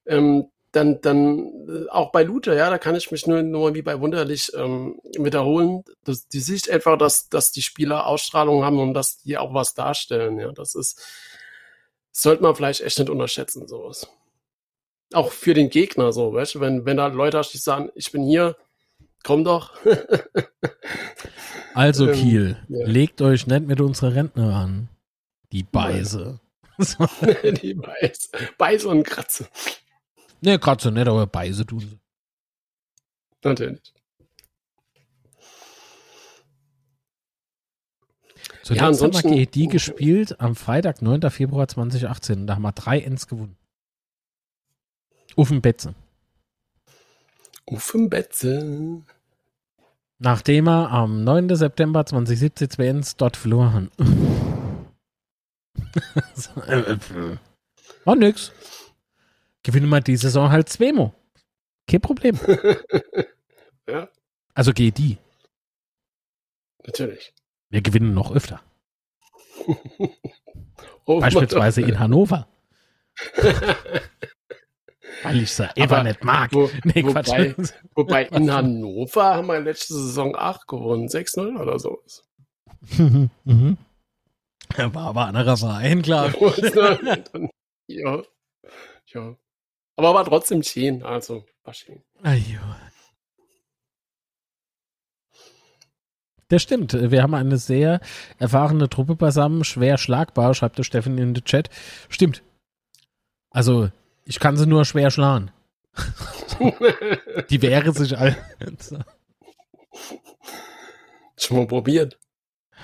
ähm, 0.06 0.46
dann, 0.78 1.00
dann 1.00 1.38
äh, 1.68 1.88
auch 1.90 2.12
bei 2.12 2.22
Luther, 2.22 2.54
ja, 2.54 2.70
da 2.70 2.78
kann 2.78 2.94
ich 2.94 3.10
mich 3.10 3.26
nur, 3.26 3.42
nur 3.42 3.74
wie 3.74 3.82
bei 3.82 4.00
Wunderlich 4.00 4.52
ähm, 4.54 5.00
wiederholen. 5.18 5.84
Das, 6.04 6.28
die 6.28 6.40
Sicht 6.40 6.70
einfach, 6.70 6.96
dass, 6.96 7.28
dass 7.28 7.52
die 7.52 7.62
Spieler 7.62 8.06
Ausstrahlung 8.06 8.64
haben 8.64 8.78
und 8.78 8.94
dass 8.94 9.18
die 9.18 9.36
auch 9.36 9.52
was 9.52 9.74
darstellen, 9.74 10.38
ja. 10.38 10.52
Das 10.52 10.74
ist, 10.74 11.00
sollte 12.12 12.42
man 12.42 12.54
vielleicht 12.54 12.80
echt 12.80 12.98
nicht 12.98 13.10
unterschätzen, 13.10 13.66
sowas. 13.66 14.08
Auch 15.12 15.32
für 15.32 15.54
den 15.54 15.70
Gegner 15.70 16.12
so, 16.12 16.32
weißt 16.32 16.56
du, 16.56 16.60
wenn, 16.60 16.84
wenn 16.86 16.96
da 16.96 17.08
Leute 17.08 17.38
hast, 17.38 17.52
die 17.52 17.58
sagen, 17.58 17.90
ich 17.94 18.12
bin 18.12 18.22
hier, 18.22 18.56
komm 19.24 19.44
doch. 19.44 19.72
Also 21.74 22.08
Ähm, 22.08 22.14
Kiel, 22.14 22.56
ja. 22.68 22.86
legt 22.86 23.22
euch 23.22 23.46
nicht 23.46 23.66
mit 23.68 23.80
unserer 23.80 24.12
Rentner 24.12 24.56
an. 24.56 24.88
Die 25.52 25.62
Beise. 25.62 26.40
So. 26.80 27.08
Die 27.62 27.74
Beiß, 27.74 28.30
Beiß 28.56 28.84
und 28.84 29.02
Kratze. 29.02 29.48
Ne, 30.40 30.58
gerade 30.58 30.82
so 30.82 30.90
nicht, 30.90 31.06
aber 31.08 31.26
Beise 31.26 31.66
tun 31.66 31.80
sie. 31.80 31.98
Natürlich. 33.44 33.92
Zuletzt 38.62 38.70
Ja, 38.80 38.82
haben 38.82 38.88
ansonsten- 38.88 39.30
wir 39.30 39.46
GD 39.46 39.66
gespielt 39.66 40.40
am 40.40 40.54
Freitag, 40.54 41.00
9. 41.02 41.30
Februar 41.30 41.68
2018. 41.68 42.46
Da 42.46 42.54
haben 42.56 42.62
wir 42.62 42.72
drei 42.72 43.00
Ends 43.00 43.26
gewonnen. 43.26 43.56
Uffen 45.36 45.60
Betze. 45.62 45.94
Uffenbetze. 47.66 49.02
Nachdem 50.18 50.68
er 50.68 50.90
am 50.90 51.22
9. 51.22 51.54
September 51.54 52.04
2017 52.04 52.70
zwei 52.70 52.86
Ends 52.88 53.16
dort 53.16 53.36
verloren. 53.36 53.90
So, 56.34 56.60
äh, 56.62 56.80
äh, 56.92 57.36
War 58.04 58.16
nix. 58.16 58.52
Gewinnen 59.68 59.90
wir 59.90 60.00
die 60.00 60.16
Saison 60.16 60.50
halt 60.50 60.70
zweimal. 60.70 61.12
Kein 61.86 62.00
Problem. 62.00 62.38
Ja, 63.86 64.08
Also 64.54 64.72
GD. 64.72 65.18
natürlich. 66.86 67.34
Wir 67.68 67.82
gewinnen 67.82 68.14
noch 68.14 68.32
öfter. 68.34 68.62
Oh, 71.04 71.20
Beispielsweise 71.20 71.80
in 71.82 71.98
Hannover. 71.98 72.46
Weil 75.22 75.42
ich 75.42 75.52
sie 75.52 75.68
Aber 75.80 76.02
nicht 76.02 76.22
mag. 76.22 76.52
Wo, 76.52 76.70
Nee, 76.84 77.02
wobei, 77.02 77.54
wobei 77.94 78.24
in 78.24 78.50
Hannover 78.52 79.34
haben 79.36 79.46
wir 79.48 79.60
letzte 79.60 79.94
Saison 79.94 80.36
8 80.36 80.66
gewonnen. 80.68 81.08
6-0 81.08 81.58
oder 81.58 81.78
sowas. 81.78 82.24
mhm. 82.98 83.78
War 84.76 84.96
aber 85.08 85.26
anderer 85.26 85.56
Verein, 85.56 86.02
klar. 86.02 86.32
Ja. 87.86 88.22
ja. 89.06 89.36
Aber 89.98 90.14
war 90.14 90.24
trotzdem 90.24 90.62
schön. 90.62 91.02
Also, 91.02 91.44
war 91.64 91.74
schön. 91.74 92.04
Ajo. 92.22 92.60
Das 96.46 96.62
stimmt. 96.62 96.92
Wir 96.92 97.20
haben 97.20 97.34
eine 97.34 97.56
sehr 97.58 98.00
erfahrene 98.38 98.88
Truppe 98.88 99.16
beisammen, 99.16 99.64
schwer 99.64 99.98
schlagbar, 99.98 100.54
schreibt 100.54 100.78
der 100.78 100.84
Steffen 100.84 101.18
in 101.18 101.34
den 101.34 101.44
Chat. 101.44 101.68
Stimmt. 102.08 102.44
Also, 103.50 103.90
ich 104.24 104.38
kann 104.38 104.56
sie 104.56 104.66
nur 104.68 104.84
schwer 104.84 105.10
schlagen. 105.10 105.50
Die 107.50 107.60
wäre 107.60 107.92
sich 107.92 108.16
all 108.16 108.36
Schon 111.36 111.56
mal 111.56 111.66
probiert. 111.66 112.20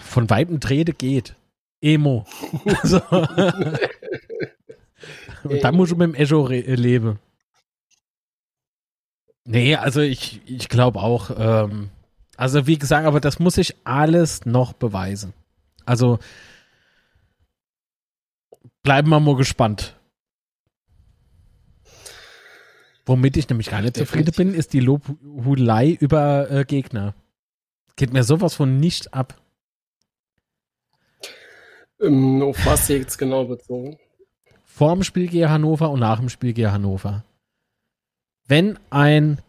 von 0.03 0.29
Weitem 0.29 0.59
Trede 0.59 0.93
geht. 0.93 1.37
Emo. 1.81 2.27
Also, 2.83 3.01
und 5.45 5.63
dann 5.63 5.75
muss 5.77 5.91
ich 5.91 5.97
mit 5.97 6.09
dem 6.09 6.15
Echo 6.15 6.43
re- 6.43 6.59
äh, 6.65 6.75
leben. 6.75 7.19
Nee, 9.45 9.77
also 9.77 10.01
ich, 10.01 10.41
ich 10.47 10.69
glaube 10.69 11.01
auch, 11.01 11.31
ähm, 11.37 11.91
also 12.37 12.67
wie 12.67 12.79
gesagt, 12.79 13.07
aber 13.07 13.21
das 13.21 13.39
muss 13.39 13.59
ich 13.59 13.77
alles 13.85 14.47
noch 14.47 14.73
beweisen. 14.73 15.35
Also 15.85 16.19
bleiben 18.83 19.11
wir 19.11 19.21
mal 19.21 19.37
gespannt. 19.37 19.99
Womit 23.07 23.37
ich 23.37 23.49
nämlich 23.51 23.69
gar 23.69 23.83
nicht 23.83 23.97
zufrieden 23.99 24.33
bin, 24.35 24.55
ist 24.55 24.73
die 24.73 24.81
Lobhudelei 24.81 25.91
über 25.91 26.51
äh, 26.51 26.65
Gegner. 26.65 27.15
Geht 27.97 28.15
mir 28.15 28.25
sowas 28.25 28.55
von 28.55 28.81
nicht 28.81 29.13
ab. 29.13 29.39
Ähm, 32.01 32.43
auf 32.43 32.65
was 32.65 32.89
jetzt 32.89 33.19
genau 33.19 33.45
bezogen? 33.45 33.99
Vor 34.75 34.93
dem 34.93 35.05
Spiel 35.05 35.29
gehe 35.29 35.49
Hannover 35.49 35.89
und 35.91 36.01
nach 36.01 36.19
dem 36.19 36.29
Spiel 36.29 36.53
gehe 36.53 36.73
Hannover. 36.73 37.23
Wenn 38.49 38.77
ein 38.91 39.41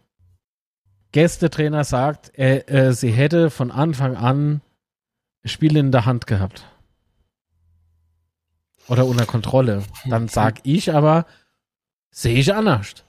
Gästetrainer 1.14 1.84
sagt, 1.84 2.30
er, 2.36 2.70
äh, 2.70 2.94
sie 2.94 3.10
hätte 3.10 3.50
von 3.50 3.72
Anfang 3.72 4.16
an 4.18 4.62
Spiele 5.44 5.80
in 5.80 5.92
der 5.92 6.06
Hand 6.06 6.28
gehabt 6.28 6.68
oder 8.88 9.08
unter 9.08 9.26
Kontrolle, 9.26 9.82
dann 10.06 10.28
sag 10.28 10.60
ich 10.62 10.94
aber, 10.94 11.26
sehe 12.12 12.38
ich 12.38 12.54
anders. 12.54 13.04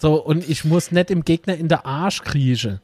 So, 0.00 0.14
und 0.14 0.48
ich 0.48 0.64
muss 0.64 0.92
nicht 0.92 1.10
dem 1.10 1.24
Gegner 1.24 1.56
in 1.56 1.68
der 1.68 1.84
Arsch 1.84 2.22
kriechen. 2.22 2.80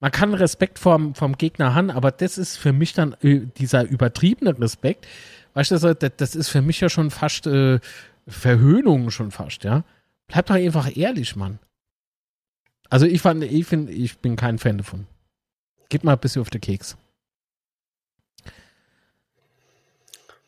Man 0.00 0.10
kann 0.10 0.32
Respekt 0.32 0.78
vom, 0.78 1.14
vom 1.14 1.36
Gegner 1.36 1.74
haben, 1.74 1.90
aber 1.90 2.12
das 2.12 2.38
ist 2.38 2.56
für 2.56 2.72
mich 2.72 2.94
dann 2.94 3.14
äh, 3.20 3.40
dieser 3.58 3.84
übertriebene 3.84 4.58
Respekt. 4.58 5.06
Weißt 5.54 5.70
du, 5.70 5.94
das, 5.94 6.12
das 6.16 6.34
ist 6.34 6.48
für 6.48 6.62
mich 6.62 6.80
ja 6.80 6.88
schon 6.88 7.10
fast 7.10 7.46
äh, 7.46 7.80
Verhöhnung 8.26 9.10
schon 9.10 9.30
fast, 9.30 9.64
ja. 9.64 9.84
Bleib 10.26 10.46
doch 10.46 10.54
einfach 10.54 10.96
ehrlich, 10.96 11.36
Mann. 11.36 11.58
Also 12.90 13.06
ich 13.06 13.20
fand, 13.20 13.44
ich 13.44 13.66
finde, 13.66 13.92
ich 13.92 14.18
bin 14.18 14.36
kein 14.36 14.58
Fan 14.58 14.78
davon. 14.78 15.06
Geht 15.88 16.04
mal 16.04 16.12
ein 16.12 16.18
bisschen 16.18 16.42
auf 16.42 16.50
den 16.50 16.60
Keks. 16.60 16.96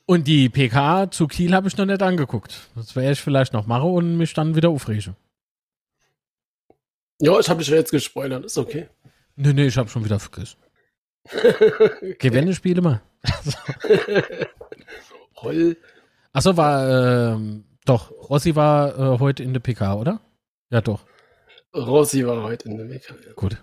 Und 0.07 0.29
die 0.29 0.49
PK 0.49 1.11
zu 1.11 1.27
Kiel 1.27 1.53
habe 1.53 1.67
ich 1.67 1.77
noch 1.77 1.87
nicht 1.87 2.03
angeguckt. 2.03 2.69
Das 2.77 2.95
werde 2.95 3.13
ich 3.13 3.21
vielleicht 3.21 3.53
noch 3.53 3.67
machen 3.67 3.91
und 3.91 4.17
mich 4.17 4.33
dann 4.35 4.55
wieder 4.55 4.71
aufregen. 4.71 5.17
Ja, 7.21 7.39
ich 7.41 7.49
habe 7.49 7.59
dich 7.59 7.69
ja 7.69 7.77
jetzt 7.77 7.91
gespoilert. 7.91 8.45
Ist 8.45 8.59
okay. 8.59 8.89
Nee, 9.35 9.53
nee, 9.53 9.67
ich 9.67 9.77
habe 9.77 9.89
schon 9.89 10.05
wieder 10.05 10.21
vergessen. 10.21 10.59
Gewinne 12.19 12.55
spiele 12.55 12.83
mal. 12.83 13.01
Heul. 15.43 15.77
Achso, 16.33 16.57
war, 16.57 17.35
ähm, 17.35 17.65
doch, 17.85 18.11
Rossi 18.11 18.55
war 18.57 19.15
äh, 19.15 19.19
heute 19.19 19.43
in 19.43 19.53
der 19.53 19.61
PK, 19.61 19.95
oder? 19.95 20.21
Ja, 20.71 20.81
doch. 20.81 21.05
Rossi 21.75 22.27
war 22.27 22.43
heute 22.43 22.69
in 22.69 22.79
der 22.79 22.89
WK. 22.89 23.11
Ja. 23.27 23.33
Gut. 23.35 23.63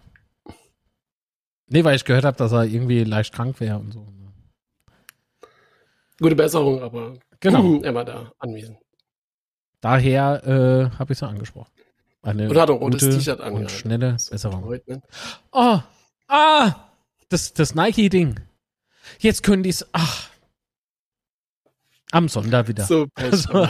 Nee, 1.68 1.84
weil 1.84 1.96
ich 1.96 2.06
gehört 2.06 2.26
habe, 2.26 2.38
dass 2.38 2.52
er 2.52 2.66
irgendwie 2.66 3.04
leicht 3.04 3.34
krank 3.34 3.60
wäre 3.60 3.80
und 3.80 3.92
so. 3.92 4.08
Gute 6.20 6.36
Besserung, 6.36 6.82
aber 6.82 7.18
Genau. 7.44 7.80
er 7.84 7.94
war 7.94 8.06
da 8.06 8.32
anwesend. 8.40 8.78
Daher 9.82 10.42
äh, 10.48 10.98
habe 10.98 11.12
ich 11.14 11.20
so 11.20 11.26
angesprochen. 11.26 11.72
Eine 12.22 12.50
Und 12.50 12.58
hat 12.58 12.70
auch 12.70 12.80
rotes 12.80 13.02
T-Shirt 13.02 13.40
und 13.40 13.46
angehabt. 13.46 13.72
schnelle 13.72 14.14
Besserung. 14.14 14.64
Heute, 14.64 14.92
ne? 14.94 15.02
Oh, 15.52 15.80
ah, 16.30 16.74
das, 17.34 17.54
das 17.54 17.76
Nike-Ding. 17.76 18.40
Jetzt 19.20 19.44
können 19.44 19.64
die 19.64 19.70
es, 19.70 19.86
ach, 19.92 20.30
am 22.12 22.30
Sonder 22.30 22.68
wieder. 22.68 22.86
So, 22.86 23.08
Also, 23.16 23.68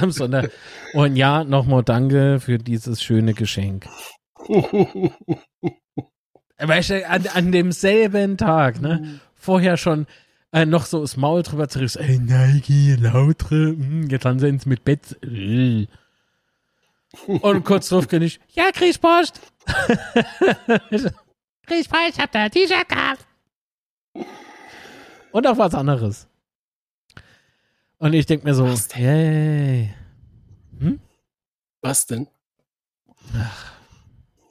am 0.00 0.10
Sonder. 0.12 0.48
Und 0.92 1.16
ja, 1.16 1.42
nochmal 1.44 1.82
danke 1.82 2.38
für 2.40 2.58
dieses 2.58 3.02
schöne 3.02 3.34
Geschenk. 3.34 3.86
Weißt 6.58 6.90
du, 6.90 7.08
an, 7.08 7.26
an 7.26 7.50
demselben 7.50 8.36
Tag, 8.38 8.80
ne? 8.80 9.18
Vorher 9.34 9.76
schon 9.76 10.06
äh, 10.52 10.64
noch 10.64 10.86
so 10.86 11.00
das 11.00 11.16
Maul 11.16 11.42
drüber 11.42 11.68
zerrissen. 11.68 12.00
Ey, 12.00 12.18
Nike, 12.18 12.94
lautere, 12.94 13.70
hm, 13.70 14.08
jetzt 14.08 14.24
haben 14.24 14.38
sie 14.38 14.48
uns 14.48 14.66
mit 14.66 14.84
Bett. 14.84 15.18
äh. 15.24 15.88
Und 17.26 17.64
kurz 17.64 17.88
drauf 17.88 18.06
kann 18.08 18.22
ich, 18.22 18.38
ja, 18.54 18.70
kriegst 18.72 19.00
Post. 19.00 19.40
Kriegst 21.66 21.90
Post, 21.90 22.10
ich 22.14 22.20
hab 22.20 22.32
da 22.32 22.44
ein 22.44 22.50
T-Shirt 22.50 22.88
gehabt. 22.88 23.26
Und 25.32 25.46
auch 25.46 25.58
was 25.58 25.74
anderes. 25.74 26.28
Und 27.98 28.12
ich 28.12 28.26
denk 28.26 28.44
mir 28.44 28.54
so, 28.54 28.64
Was 28.68 28.88
denn? 28.88 29.00
hey, 29.02 29.94
Was 31.82 32.06
denn? 32.06 32.26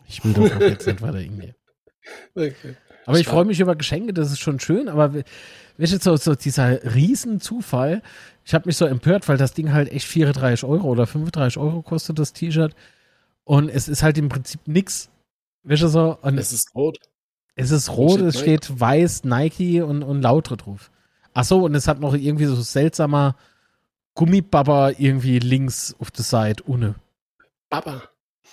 ich 0.08 0.24
will 0.24 0.34
doch 0.34 0.50
noch 0.54 0.60
jetzt 0.62 0.88
nicht 0.88 1.02
weiter 1.02 1.20
irgendwie. 1.20 1.54
Okay. 2.36 2.76
Aber 3.06 3.18
ich 3.18 3.28
freue 3.28 3.46
mich 3.46 3.62
über 3.62 3.78
Geschenke, 3.78 4.14
das 4.14 4.30
ist 4.32 4.40
schon 4.42 4.60
schön, 4.60 4.90
aber 4.90 5.14
we- 5.14 5.24
weißt 5.78 5.94
du, 5.94 6.00
so, 6.00 6.18
so 6.18 6.36
dieser 6.36 6.84
Riesenzufall, 6.96 8.02
ich 8.44 8.54
habe 8.54 8.68
mich 8.68 8.76
so 8.76 8.86
empört, 8.86 9.28
weil 9.30 9.38
das 9.38 9.54
Ding 9.54 9.72
halt 9.72 9.90
echt 9.90 10.06
34 10.08 10.66
Euro 10.66 10.88
oder 10.90 11.08
35 11.08 11.58
Euro 11.58 11.82
kostet, 11.82 12.20
das 12.20 12.34
T-Shirt. 12.34 12.76
Und 13.46 13.70
es 13.70 13.88
ist 13.88 14.04
halt 14.04 14.18
im 14.18 14.28
Prinzip 14.28 14.60
nix. 14.68 15.10
Weißt 15.64 15.82
du 15.84 15.88
so? 15.88 16.18
Und 16.22 16.38
Es 16.38 16.52
ist 16.52 16.74
rot. 16.76 16.98
es 17.56 17.72
ist 17.72 17.90
rot, 17.90 18.20
steht 18.20 18.28
es 18.28 18.40
steht 18.40 18.80
weiß 18.80 19.24
Nike 19.24 19.82
und, 19.82 20.04
und 20.04 20.22
Lautre 20.22 20.58
drauf. 20.58 20.92
Ach 21.34 21.44
so, 21.44 21.64
und 21.64 21.76
es 21.76 21.88
hat 21.88 22.00
noch 22.00 22.14
irgendwie 22.14 22.46
so 22.46 22.56
seltsamer 22.56 23.36
Gummibabber 24.16 25.00
irgendwie 25.00 25.40
links 25.40 25.96
auf 26.00 26.12
der 26.12 26.24
Seite, 26.24 26.64
ohne. 26.68 26.96
Baba. 27.70 28.04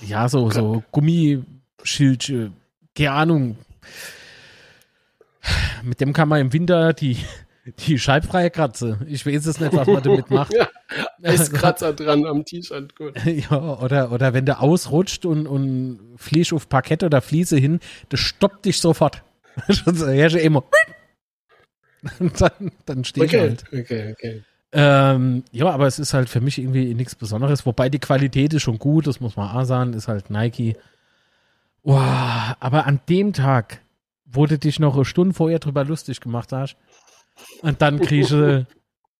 Ja, 0.07 0.29
so, 0.29 0.51
so 0.51 0.83
Gummischildchen, 0.93 2.55
keine 2.95 3.11
Ahnung. 3.13 3.59
Mit 5.83 6.01
dem 6.01 6.13
kann 6.13 6.29
man 6.29 6.41
im 6.41 6.53
Winter 6.53 6.93
die, 6.95 7.19
Die 7.79 7.99
scheibfreie 7.99 8.51
Kratze. 8.51 8.99
Ich 9.07 9.27
weiß 9.27 9.47
es 9.47 9.61
nicht, 9.61 9.73
was 9.75 9.87
man 9.87 10.03
damit 10.03 10.31
macht. 10.31 10.53
Ja, 10.55 10.69
ist 11.31 11.53
Kratzer 11.53 11.93
dran 11.93 12.25
am 12.25 12.45
T-Shirt, 12.45 12.97
gut. 12.97 13.15
ja, 13.25 13.79
oder, 13.81 14.13
oder 14.13 14.33
wenn 14.33 14.47
du 14.47 14.59
ausrutscht 14.59 15.27
und, 15.27 15.47
und 15.47 16.01
fliehst 16.17 16.53
auf 16.53 16.69
Parkett 16.69 17.03
oder 17.03 17.21
Fliese 17.21 17.59
hin, 17.59 17.81
das 18.09 18.21
stoppt 18.21 18.65
dich 18.65 18.81
sofort. 18.81 19.23
Schon 19.69 19.95
so, 19.95 20.09
ja, 20.09 20.31
schon 20.31 20.41
immer. 20.41 20.65
Und 22.19 22.41
dann, 22.41 22.73
dann 22.87 23.05
stehe 23.05 23.27
ich 23.27 23.33
Okay, 23.35 23.41
halt. 23.41 23.65
okay, 23.73 24.13
okay. 24.13 24.43
Ähm, 24.73 25.45
ja, 25.51 25.69
aber 25.69 25.87
es 25.87 25.99
ist 25.99 26.15
halt 26.15 26.29
für 26.29 26.41
mich 26.41 26.59
irgendwie 26.59 26.95
nichts 26.95 27.15
Besonderes. 27.15 27.67
Wobei 27.67 27.89
die 27.89 27.99
Qualität 27.99 28.55
ist 28.55 28.63
schon 28.63 28.79
gut, 28.79 29.07
das 29.07 29.21
muss 29.21 29.37
man 29.37 29.51
auch 29.51 29.65
sagen, 29.65 29.93
ist 29.93 30.09
halt 30.09 30.31
Nike. 30.31 30.77
Wow, 31.83 32.55
aber 32.61 32.87
an 32.87 33.01
dem 33.09 33.33
Tag, 33.33 33.81
wo 34.25 34.47
du 34.47 34.59
dich 34.59 34.79
noch 34.79 34.95
eine 34.95 35.05
Stunde 35.05 35.35
vorher 35.35 35.59
drüber 35.59 35.85
lustig 35.85 36.21
gemacht 36.21 36.53
hast, 36.53 36.77
und 37.63 37.83
dann 37.83 38.01
kriegst 38.01 38.31
du 38.31 38.67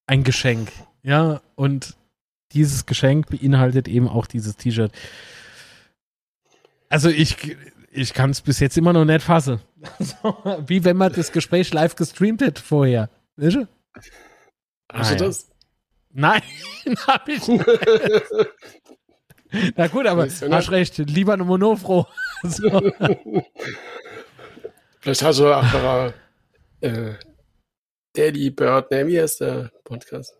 ein 0.07 0.25
Geschenk. 0.25 0.71
Ja, 1.03 1.41
und 1.55 1.97
dieses 2.53 2.87
Geschenk 2.87 3.29
beinhaltet 3.29 3.89
eben 3.89 4.09
auch 4.09 4.27
dieses 4.27 4.57
T-Shirt. 4.57 4.93
Also 6.89 7.09
ich, 7.09 7.57
ich 7.91 8.15
kann 8.15 8.31
es 8.31 8.41
bis 8.41 8.61
jetzt 8.61 8.77
immer 8.77 8.93
noch 8.93 9.05
nicht 9.05 9.23
fassen. 9.23 9.61
Wie 10.67 10.85
wenn 10.85 10.97
man 10.97 11.13
das 11.13 11.33
Gespräch 11.33 11.73
live 11.73 11.97
gestreamt 11.97 12.43
hätte 12.43 12.63
vorher. 12.63 13.09
Weißt 13.37 13.57
du? 13.57 13.69
Hast 14.93 15.13
Ah, 15.13 15.15
du 15.15 15.23
ja. 15.23 15.27
das? 15.29 15.51
Nein, 16.13 16.43
hab 17.07 17.29
ich 17.29 17.47
nicht. 17.47 17.65
Na 19.77 19.87
gut, 19.89 20.07
aber 20.07 20.25
Weißt 20.25 20.43
du 20.43 20.53
hast 20.53 20.71
recht, 20.71 20.99
lieber 20.99 21.35
eine 21.35 21.45
Monofro. 21.45 22.07
So. 22.43 22.93
Vielleicht 25.01 25.23
hast 25.23 25.39
du 25.39 25.53
auch 25.53 26.13
äh, 26.81 27.15
Daddy 28.15 28.51
Bird, 28.51 28.91
ne, 28.91 29.07
wie 29.07 29.21
heißt 29.21 29.41
der 29.41 29.71
Podcast? 29.85 30.35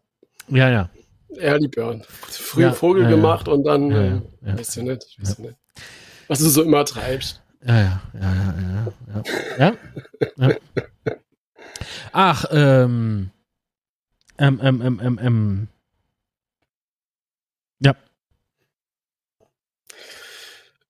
Ja, 0.49 0.69
ja. 0.69 0.91
Early 1.37 1.69
Bird. 1.69 2.05
Früh 2.07 2.63
Ja, 2.63 2.73
Vogel 2.73 3.05
ja, 3.05 3.11
ja. 3.11 3.15
gemacht 3.17 3.47
und 3.49 3.65
dann, 3.65 3.91
Ja, 3.91 3.99
äh, 4.03 4.07
ja, 4.09 4.23
ja. 4.47 4.59
weißt 4.59 4.77
du 4.77 4.83
nicht, 4.83 5.05
ich 5.09 5.21
weiß 5.23 5.39
nicht. 5.39 5.55
Was 6.29 6.39
du 6.41 6.49
so 6.49 6.63
immer 6.63 6.85
treibst. 6.85 7.41
Ja, 7.65 7.79
ja, 7.81 8.03
ja, 8.15 8.35
ja, 8.35 8.55
ja, 8.57 9.23
ja. 9.59 9.75
ja. 10.39 10.49
ja. 10.49 10.57
Ach, 12.13 12.45
ähm, 12.51 13.31
ähm, 14.39 14.61
ähm, 14.63 14.81
ähm, 14.83 15.01
ähm, 15.03 15.19
ähm. 15.23 15.69
Ja, 17.81 17.95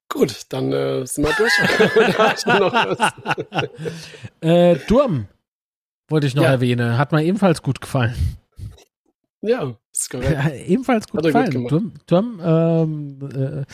Gut, 0.09 0.47
dann 0.48 0.73
äh, 0.73 1.07
sind 1.07 1.24
wir 1.24 1.32
durch. 1.35 1.52
Oder 1.97 2.19
hast 2.19 2.47
du 2.47 2.59
noch 2.59 2.73
was? 2.73 3.12
äh, 4.40 4.77
Durm 4.89 5.28
wollte 6.11 6.27
ich 6.27 6.35
noch 6.35 6.43
Ja. 6.45 6.51
erwähnen. 6.51 6.99
Hat 6.99 7.12
mir 7.12 7.24
ebenfalls 7.24 7.62
gut 7.62 7.81
gefallen. 7.81 8.15
Ja, 9.43 9.74
ist 9.93 10.11
korrekt. 10.11 10.32
Ja, 10.32 10.51
ebenfalls 10.66 11.09
gut 11.09 11.23
gut 11.23 11.32
gefallen. 11.32 11.66
Durm, 11.69 11.93
Durm 12.07 12.41
ähm, 12.45 13.65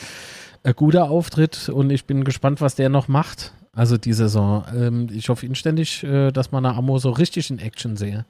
äh, 0.63 0.67
ein 0.67 0.73
guter 0.75 1.09
Auftritt 1.09 1.69
und 1.69 1.89
ich 1.89 2.05
bin 2.05 2.23
gespannt, 2.23 2.61
was 2.61 2.75
der 2.75 2.89
noch 2.89 3.07
macht. 3.07 3.53
Also 3.73 3.97
die 3.97 4.13
Saison. 4.13 4.65
Ähm, 4.73 5.07
ich 5.11 5.29
hoffe 5.29 5.45
inständig, 5.45 6.03
äh, 6.03 6.31
dass 6.31 6.51
man 6.51 6.65
eine 6.65 6.75
Amo 6.75 6.97
so 6.99 7.11
richtig 7.11 7.49
in 7.51 7.59
Action 7.59 7.95
sehe. 7.97 8.25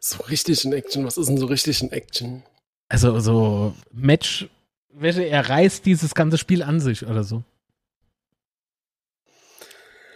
So 0.00 0.22
richtig 0.24 0.64
in 0.64 0.72
Action. 0.72 1.04
Was 1.04 1.16
ist 1.18 1.28
denn 1.28 1.36
so 1.36 1.46
richtig 1.46 1.82
in 1.82 1.92
Action? 1.92 2.42
Also 2.88 3.20
so 3.20 3.74
Match, 3.92 4.48
welche 4.92 5.22
er 5.24 5.48
reißt 5.48 5.84
dieses 5.86 6.14
ganze 6.14 6.38
Spiel 6.38 6.62
an 6.62 6.80
sich 6.80 7.06
oder 7.06 7.22
so. 7.22 7.44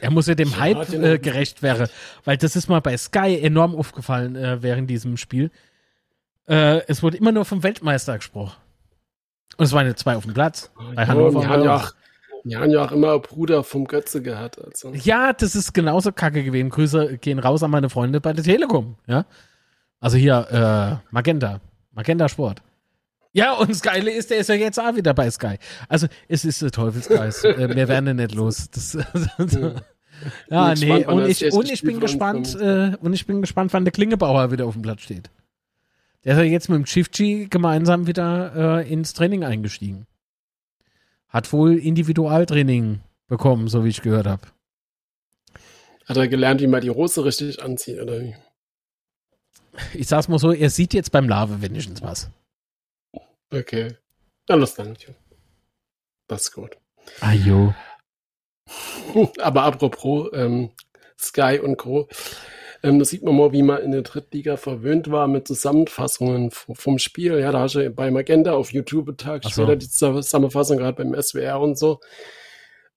Er 0.04 0.10
muss 0.10 0.26
ja 0.26 0.34
dem 0.34 0.50
Ja, 0.50 0.58
Hype 0.58 0.86
den- 0.90 1.02
äh, 1.02 1.18
gerecht 1.18 1.62
werden, 1.62 1.88
weil 2.24 2.36
das 2.36 2.56
ist 2.56 2.68
mal 2.68 2.80
bei 2.80 2.96
Sky 2.96 3.38
enorm 3.40 3.74
aufgefallen 3.74 4.36
äh, 4.36 4.62
während 4.62 4.90
diesem 4.90 5.16
Spiel. 5.16 5.50
Äh, 6.46 6.82
es 6.88 7.02
wurde 7.02 7.16
immer 7.16 7.32
nur 7.32 7.44
vom 7.46 7.62
Weltmeister 7.62 8.16
gesprochen. 8.16 8.56
Und 9.56 9.64
es 9.64 9.72
waren 9.72 9.86
jetzt 9.86 10.00
zwei 10.00 10.16
auf 10.16 10.24
dem 10.24 10.34
Platz. 10.34 10.70
Bei 10.94 11.02
Ja, 11.02 11.08
Hannover 11.08 11.40
wir 11.40 11.48
haben 11.48 11.60
war 11.60 11.64
ja 11.66 11.76
auch- 11.76 11.92
wir 12.46 12.60
haben 12.60 12.70
ja 12.70 12.84
auch 12.84 12.92
immer 12.92 13.18
Bruder 13.20 13.64
vom 13.64 13.86
Götze 13.86 14.20
gehabt. 14.20 14.62
Also. 14.62 14.92
Ja, 14.92 15.32
das 15.32 15.54
ist 15.56 15.72
genauso 15.72 16.12
kacke 16.12 16.44
gewesen. 16.44 16.68
Grüße 16.68 17.16
gehen 17.16 17.38
raus 17.38 17.62
an 17.62 17.70
meine 17.70 17.88
Freunde 17.88 18.20
bei 18.20 18.34
der 18.34 18.44
Telekom. 18.44 18.96
Ja, 19.06 19.24
also 20.00 20.18
hier 20.18 20.46
äh, 21.00 21.02
Magenta, 21.10 21.60
Magenta 21.92 22.28
Sport. 22.28 22.60
Ja, 23.32 23.54
und 23.54 23.70
das 23.70 23.80
Geile 23.80 24.10
ist, 24.12 24.30
der 24.30 24.38
ist 24.38 24.48
ja 24.48 24.54
jetzt 24.56 24.78
auch 24.78 24.94
wieder 24.94 25.14
bei 25.14 25.28
Sky. 25.30 25.56
Also 25.88 26.06
es 26.28 26.44
ist 26.44 26.60
der 26.60 26.70
Teufelskreis. 26.70 27.42
äh, 27.44 27.74
wir 27.74 27.88
werden 27.88 28.14
nicht 28.16 28.34
los. 28.34 28.68
Das, 28.70 28.92
ja, 29.38 29.72
Bin 30.48 30.58
nee. 30.58 30.70
gespannt, 30.70 31.06
Und 31.06 31.28
ich, 31.28 31.52
und 31.52 31.70
ich 31.70 31.82
bin 31.82 32.00
gespannt. 32.00 32.54
Äh, 32.54 32.96
und 33.00 33.12
ich 33.12 33.26
bin 33.26 33.40
gespannt, 33.40 33.72
wann 33.72 33.84
der 33.84 33.92
Klingebauer 33.92 34.50
wieder 34.50 34.66
auf 34.66 34.74
dem 34.74 34.82
Platz 34.82 35.02
steht. 35.02 35.30
Der 36.24 36.34
ist 36.34 36.38
ja 36.38 36.44
jetzt 36.44 36.68
mit 36.68 36.78
dem 36.78 36.84
Chifchi 36.84 37.48
gemeinsam 37.50 38.06
wieder 38.06 38.80
äh, 38.80 38.90
ins 38.90 39.12
Training 39.12 39.44
eingestiegen. 39.44 40.06
Hat 41.28 41.52
wohl 41.52 41.76
Individualtraining 41.76 43.00
bekommen, 43.28 43.68
so 43.68 43.84
wie 43.84 43.88
ich 43.88 44.02
gehört 44.02 44.26
habe. 44.26 44.42
Hat 46.06 46.16
er 46.16 46.28
gelernt, 46.28 46.60
wie 46.60 46.66
man 46.66 46.80
die 46.80 46.90
Hose 46.90 47.24
richtig 47.24 47.62
anzieht, 47.62 48.00
oder 48.00 48.20
wie? 48.20 48.34
Ich 49.92 50.06
sag's 50.06 50.28
mal 50.28 50.38
so, 50.38 50.52
er 50.52 50.70
sieht 50.70 50.94
jetzt 50.94 51.10
beim 51.10 51.28
Lave 51.28 51.60
wenigstens 51.60 52.00
was. 52.02 52.30
Okay. 53.50 53.96
Alles 54.48 54.74
dann. 54.74 54.96
Das 56.28 56.42
ist 56.42 56.52
gut. 56.52 56.76
Ah, 57.20 57.32
jo. 57.32 57.74
Aber 59.40 59.62
apropos 59.62 60.30
ähm, 60.32 60.70
Sky 61.18 61.60
und 61.62 61.76
Co. 61.76 62.08
Ähm, 62.82 62.98
da 62.98 63.04
sieht 63.06 63.22
man 63.22 63.34
mal, 63.34 63.52
wie 63.52 63.62
man 63.62 63.80
in 63.82 63.92
der 63.92 64.02
Drittliga 64.02 64.58
verwöhnt 64.58 65.10
war 65.10 65.26
mit 65.26 65.48
Zusammenfassungen 65.48 66.50
vom 66.50 66.98
Spiel. 66.98 67.38
Ja, 67.38 67.50
da 67.50 67.60
hast 67.60 67.76
du 67.76 67.90
bei 67.90 68.10
Magenta 68.10 68.52
auf 68.52 68.72
YouTube 68.72 69.08
einen 69.08 69.16
Tag 69.16 69.44
so. 69.44 69.50
später 69.50 69.76
die 69.76 69.88
Zusammenfassung, 69.88 70.76
gerade 70.76 71.02
beim 71.02 71.20
SWR 71.20 71.60
und 71.60 71.78
so. 71.78 72.00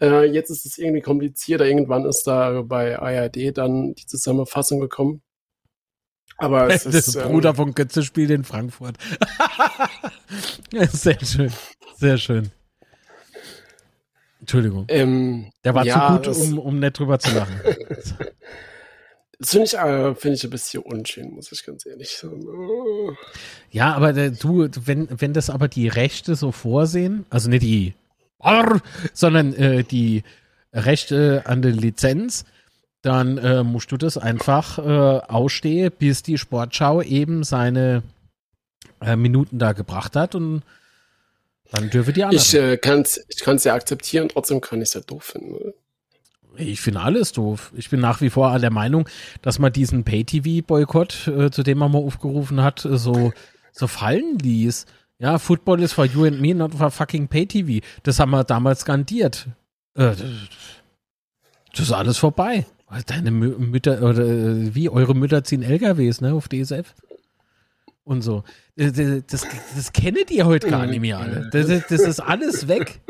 Äh, 0.01 0.25
jetzt 0.25 0.49
ist 0.49 0.65
es 0.65 0.77
irgendwie 0.77 1.01
komplizierter. 1.01 1.65
Irgendwann 1.65 2.05
ist 2.05 2.23
da 2.27 2.61
bei 2.63 2.99
ARD 2.99 3.57
dann 3.57 3.93
die 3.95 4.05
Zusammenfassung 4.05 4.79
gekommen. 4.79 5.21
Aber 6.37 6.69
es 6.69 6.83
Der 6.83 6.93
ist. 6.93 7.15
ähm, 7.15 7.31
Bruder 7.31 7.55
von 7.55 7.73
Götze 7.73 8.03
spielt 8.03 8.29
in 8.29 8.43
Frankfurt. 8.43 8.97
Sehr 10.91 11.19
schön. 11.25 11.51
Sehr 11.95 12.17
schön. 12.17 12.51
Entschuldigung. 14.47 14.85
ähm, 14.87 15.51
Der 15.65 15.75
war 15.75 15.85
ja, 15.85 16.21
zu 16.23 16.31
gut, 16.31 16.37
um, 16.37 16.59
um 16.59 16.79
nicht 16.79 16.97
drüber 16.97 17.19
zu 17.19 17.35
lachen. 17.35 17.59
Das 19.39 19.51
finde 19.51 19.65
ich, 19.67 19.73
äh, 19.75 20.15
finde 20.15 20.35
ich 20.35 20.43
ein 20.45 20.49
bisschen 20.49 20.81
unschön, 20.81 21.29
muss 21.29 21.51
ich 21.51 21.63
ganz 21.63 21.85
ehrlich 21.85 22.17
sagen. 22.17 22.43
Oh. 22.47 23.13
Ja, 23.69 23.93
aber 23.93 24.11
der, 24.11 24.31
du, 24.31 24.67
wenn, 24.83 25.07
wenn 25.11 25.33
das 25.33 25.51
aber 25.51 25.67
die 25.67 25.87
Rechte 25.87 26.33
so 26.33 26.51
vorsehen, 26.51 27.23
also 27.29 27.47
nicht 27.47 27.61
die, 27.61 27.93
sondern 29.13 29.53
äh, 29.53 29.83
die 29.83 30.23
Rechte 30.73 31.43
an 31.45 31.61
der 31.61 31.71
Lizenz, 31.71 32.45
dann 33.03 33.37
äh, 33.37 33.61
musst 33.61 33.91
du 33.91 33.97
das 33.97 34.17
einfach 34.17 34.79
äh, 34.79 35.21
ausstehen, 35.27 35.91
bis 35.99 36.23
die 36.23 36.39
Sportschau 36.39 37.03
eben 37.03 37.43
seine 37.43 38.01
äh, 39.01 39.15
Minuten 39.15 39.59
da 39.59 39.73
gebracht 39.73 40.15
hat 40.15 40.33
und 40.33 40.63
dann 41.71 41.89
dürfen 41.89 42.13
die 42.13 42.23
anderen. 42.23 42.41
Ich 42.41 42.53
äh, 42.53 42.77
kann 42.77 43.01
es 43.01 43.63
ja 43.63 43.73
akzeptieren, 43.73 44.29
trotzdem 44.29 44.61
kann 44.61 44.81
ich 44.81 44.89
es 44.89 44.93
ja 44.93 45.01
doof 45.01 45.23
finden. 45.23 45.53
Oder? 45.53 45.73
Ich 46.57 46.81
finde 46.81 47.01
alles 47.01 47.33
doof. 47.33 47.71
Ich 47.75 47.89
bin 47.89 47.99
nach 47.99 48.21
wie 48.21 48.29
vor 48.29 48.57
der 48.59 48.71
Meinung, 48.71 49.07
dass 49.41 49.59
man 49.59 49.71
diesen 49.71 50.03
Pay-TV-Boykott, 50.03 51.27
äh, 51.27 51.51
zu 51.51 51.63
dem 51.63 51.77
man 51.77 51.91
mal 51.91 51.99
aufgerufen 51.99 52.63
hat, 52.63 52.85
äh, 52.85 52.97
so, 52.97 53.31
so 53.71 53.87
fallen 53.87 54.37
ließ. 54.39 54.85
Ja, 55.19 55.39
Football 55.39 55.81
is 55.81 55.93
for 55.93 56.05
you 56.05 56.25
and 56.25 56.39
me, 56.41 56.53
not 56.53 56.75
for 56.75 56.91
fucking 56.91 57.27
Pay-TV. 57.27 57.85
Das 58.03 58.19
haben 58.19 58.31
wir 58.31 58.43
damals 58.43 58.81
skandiert. 58.81 59.47
Äh, 59.95 60.13
das, 61.71 61.79
ist 61.79 61.91
alles 61.91 62.17
vorbei. 62.17 62.65
Deine 63.05 63.31
Mü 63.31 63.55
Mütter, 63.57 64.01
oder 64.01 64.25
äh, 64.25 64.73
wie, 64.73 64.89
eure 64.89 65.15
Mütter 65.15 65.43
ziehen 65.43 65.61
LKWs, 65.61 66.21
ne, 66.21 66.33
auf 66.33 66.47
DSF? 66.47 66.93
Und 68.07 68.21
so. 68.21 68.43
Äh, 68.77 68.91
Das, 68.93 69.41
das, 69.41 69.45
das 69.75 69.91
kennt 69.91 70.31
ihr 70.31 70.45
heute 70.45 70.69
gar 70.69 70.85
nicht 70.85 71.01
mehr 71.01 71.19
alle. 71.19 71.49
Das, 71.51 71.67
das 71.67 72.01
ist 72.01 72.21
alles 72.21 72.69
weg. 72.69 73.01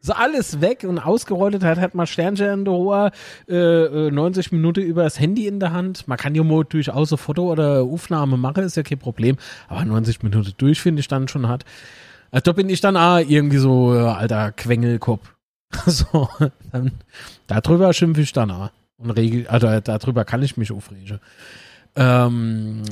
Ist 0.00 0.16
alles 0.16 0.62
weg 0.62 0.84
und 0.88 0.98
ausgerollt 0.98 1.62
hat, 1.62 1.78
hat 1.78 1.94
man 1.94 2.06
Sternchen 2.06 2.60
in 2.60 2.64
der 2.64 2.72
Hohe, 2.72 3.12
äh, 3.48 4.06
äh, 4.06 4.10
90 4.10 4.52
Minuten 4.52 4.80
über 4.80 5.04
das 5.04 5.20
Handy 5.20 5.46
in 5.46 5.60
der 5.60 5.72
Hand. 5.72 6.08
Man 6.08 6.16
kann 6.16 6.34
ja 6.34 6.42
mal 6.42 6.64
durchaus 6.64 7.12
ein 7.12 7.18
Foto 7.18 7.52
oder 7.52 7.82
Aufnahme 7.82 8.38
machen, 8.38 8.64
ist 8.64 8.78
ja 8.78 8.82
kein 8.82 8.98
Problem. 8.98 9.36
Aber 9.68 9.84
90 9.84 10.22
Minuten 10.22 10.54
durch 10.56 10.80
finde 10.80 11.00
ich 11.00 11.08
dann 11.08 11.28
schon 11.28 11.46
hart. 11.46 11.66
Also 12.30 12.44
da 12.44 12.52
bin 12.52 12.70
ich 12.70 12.80
dann 12.80 12.96
auch 12.96 13.18
irgendwie 13.18 13.58
so, 13.58 13.94
äh, 13.94 13.98
alter 13.98 14.52
Quengelkopf. 14.52 15.34
so, 15.86 16.30
dann, 16.72 16.92
darüber 17.46 17.92
schimpfe 17.92 18.22
ich 18.22 18.32
dann 18.32 18.50
auch. 18.50 18.70
Und 18.96 19.10
regel, 19.10 19.46
also 19.48 19.80
darüber 19.80 20.24
kann 20.24 20.42
ich 20.42 20.56
mich 20.56 20.72
aufregen. 20.72 21.20
Ähm, 21.96 22.82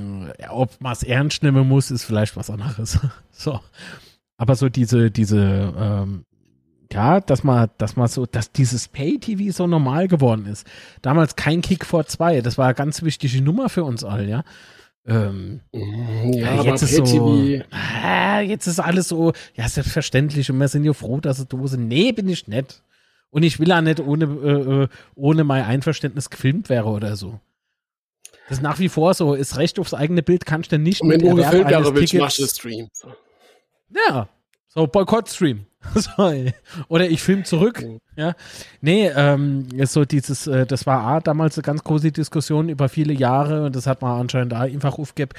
ja, 0.40 0.50
ob 0.50 0.80
man 0.80 0.92
es 0.92 1.02
ernst 1.02 1.42
nehmen 1.42 1.68
muss, 1.68 1.90
ist 1.90 2.04
vielleicht 2.04 2.36
was 2.36 2.50
anderes. 2.50 2.98
so. 3.30 3.60
Aber 4.36 4.56
so 4.56 4.68
diese, 4.68 5.10
diese, 5.10 5.74
ähm, 5.78 6.24
ja, 6.92 7.20
dass 7.20 7.44
man, 7.44 7.70
dass 7.78 7.96
man 7.96 8.08
so, 8.08 8.26
dass 8.26 8.52
dieses 8.52 8.88
Pay-TV 8.88 9.52
so 9.52 9.66
normal 9.66 10.08
geworden 10.08 10.46
ist. 10.46 10.66
Damals 11.02 11.36
kein 11.36 11.60
Kick 11.60 11.84
vor 11.84 12.06
zwei, 12.06 12.40
das 12.40 12.56
war 12.56 12.66
eine 12.66 12.74
ganz 12.74 13.02
wichtige 13.02 13.42
Nummer 13.42 13.68
für 13.68 13.84
uns 13.84 14.04
alle, 14.04 14.26
ja. 14.26 14.44
Ähm, 15.06 15.60
ja, 15.72 16.62
jetzt 16.62 16.82
aber 16.82 17.02
ist 17.02 17.06
so, 17.08 17.60
ah, 17.70 18.40
jetzt 18.40 18.66
ist 18.66 18.80
alles 18.80 19.08
so, 19.08 19.34
ja, 19.54 19.68
selbstverständlich 19.68 20.50
und 20.50 20.58
wir 20.58 20.68
sind 20.68 20.84
ja 20.84 20.94
froh, 20.94 21.20
dass 21.20 21.46
da 21.46 21.66
sind. 21.66 21.88
Nee, 21.88 22.12
bin 22.12 22.28
ich 22.28 22.48
nicht. 22.48 22.82
Und 23.28 23.42
ich 23.42 23.58
will 23.58 23.70
auch 23.72 23.82
nicht 23.82 24.00
ohne, 24.00 24.24
äh, 24.24 24.82
äh, 24.84 24.88
ohne 25.14 25.44
mein 25.44 25.64
Einverständnis 25.64 26.30
gefilmt 26.30 26.68
wäre 26.70 26.88
oder 26.88 27.16
so. 27.16 27.40
Das 28.48 28.58
ist 28.58 28.62
nach 28.62 28.78
wie 28.78 28.88
vor 28.88 29.14
so, 29.14 29.34
ist 29.34 29.56
Recht 29.56 29.78
aufs 29.78 29.94
eigene 29.94 30.22
Bild 30.22 30.44
kannst 30.46 30.72
du 30.72 30.78
nicht 30.78 31.00
und 31.00 31.10
wenn 31.10 31.20
du 31.20 31.28
Erwerb 31.28 31.50
gefilmt 31.50 31.66
eines 31.66 31.84
wäre, 31.86 31.94
willst, 31.94 32.10
Tickets- 32.12 32.22
machst 32.22 32.38
du 32.38 32.46
Stream. 32.46 32.88
Ja, 34.08 34.28
so 34.68 34.86
Boykott-Stream. 34.86 35.66
Oder 36.88 37.08
ich 37.10 37.22
film 37.22 37.44
zurück. 37.44 37.82
Mhm. 37.82 38.00
Ja, 38.16 38.34
nee, 38.80 39.08
ähm, 39.14 39.68
so 39.84 40.04
dieses, 40.04 40.46
äh, 40.46 40.66
das 40.66 40.86
war 40.86 41.00
A, 41.02 41.20
damals 41.20 41.56
eine 41.58 41.62
ganz 41.62 41.84
große 41.84 42.10
Diskussion 42.12 42.68
über 42.68 42.88
viele 42.88 43.12
Jahre 43.12 43.66
und 43.66 43.76
das 43.76 43.86
hat 43.86 44.00
man 44.02 44.20
anscheinend 44.20 44.54
auch 44.54 44.60
einfach 44.60 44.98
aufgegeben. 44.98 45.32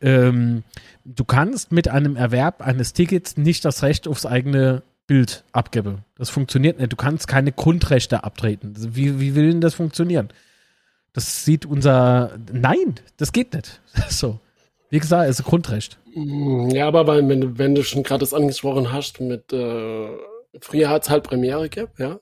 Ähm, 0.00 0.64
du 1.04 1.24
kannst 1.24 1.72
mit 1.72 1.88
einem 1.88 2.16
Erwerb 2.16 2.60
eines 2.62 2.92
Tickets 2.92 3.36
nicht 3.36 3.64
das 3.64 3.82
Recht 3.82 4.06
aufs 4.06 4.26
eigene 4.26 4.82
Bild 5.06 5.44
abgeben. 5.52 6.04
Das 6.18 6.30
funktioniert 6.30 6.78
nicht. 6.78 6.92
Du 6.92 6.96
kannst 6.96 7.28
keine 7.28 7.52
Grundrechte 7.52 8.24
abtreten. 8.24 8.74
Wie, 8.94 9.20
wie 9.20 9.34
will 9.34 9.50
denn 9.50 9.60
das 9.60 9.74
funktionieren? 9.74 10.28
Das 11.16 11.44
sieht 11.46 11.64
unser, 11.64 12.38
nein, 12.52 12.94
das 13.16 13.32
geht 13.32 13.54
nicht. 13.54 13.80
So. 14.10 14.38
Wie 14.90 14.98
gesagt, 15.00 15.28
es 15.30 15.40
ist 15.40 15.46
ein 15.46 15.48
Grundrecht. 15.48 15.98
Mm, 16.14 16.68
Ja, 16.70 16.86
aber 16.86 17.06
weil, 17.06 17.26
wenn 17.28 17.40
du, 17.40 17.58
wenn 17.58 17.74
du 17.74 17.82
schon 17.82 18.02
gerade 18.04 18.20
das 18.20 18.34
angesprochen 18.34 18.92
hast, 18.92 19.20
mit 19.20 19.50
äh, 19.52 20.08
früher 20.60 20.88
hat 20.90 21.04
es 21.04 21.10
halt 21.10 21.24
Premiere 21.24 21.68
gehabt, 21.70 21.98
ja. 21.98 22.20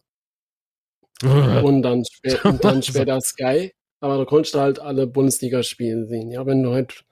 Und 1.63 1.83
dann, 1.83 2.05
spä 2.05 2.37
und 2.45 2.65
dann 2.65 2.83
später 2.83 3.21
Sky. 3.21 3.73
Aber 4.01 4.19
da 4.19 4.25
konntest 4.25 4.55
du 4.55 4.61
halt 4.61 4.79
alle 4.79 5.07
Bundesligaspiele 5.07 6.07
sehen. 6.07 6.31
Ja, 6.31 6.45
wenn 6.47 6.63
du 6.63 6.73
halt 6.73 7.05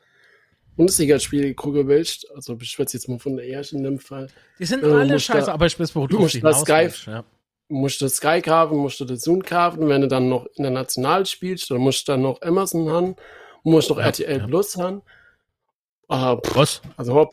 Bundesligaspiele 0.76 1.54
gucken 1.54 1.86
willst, 1.88 2.26
also 2.34 2.56
ich 2.60 2.70
schwätze 2.70 2.96
jetzt 2.96 3.08
mal 3.08 3.18
von 3.18 3.36
der 3.36 3.48
ersten 3.48 3.78
in 3.78 3.84
dem 3.84 3.98
Fall, 3.98 4.28
Die 4.58 4.64
sind 4.66 4.82
du 4.82 4.94
alle 4.94 5.18
scheiße, 5.18 5.46
da- 5.46 5.52
aber 5.54 5.66
ich 5.66 5.78
weiß, 5.78 5.94
wo 5.96 6.06
du 6.06 6.16
du 6.16 6.22
musst 6.22 6.42
das 6.42 6.60
Sky- 6.62 7.10
ja. 7.10 7.24
Musst 7.68 8.00
du 8.00 8.08
Sky 8.08 8.40
kaufen, 8.42 8.78
musst 8.78 9.00
du 9.00 9.04
das 9.04 9.22
Zoom 9.22 9.42
kaufen. 9.42 9.88
Wenn 9.88 10.02
du 10.02 10.08
dann 10.08 10.28
noch 10.28 10.46
international 10.54 11.26
spielst, 11.26 11.70
dann 11.70 11.78
musst 11.78 12.06
du 12.06 12.12
dann 12.12 12.22
noch 12.22 12.40
Amazon 12.42 12.90
haben, 12.90 13.16
musst 13.62 13.90
noch 13.90 13.98
Ja, 13.98 14.04
RTL 14.06 14.38
ja. 14.40 14.46
Plus 14.46 14.76
haben. 14.76 15.02
Ah, 16.08 16.36
pff, 16.36 16.56
Was? 16.56 16.82
also 16.96 17.14
hopp, 17.14 17.32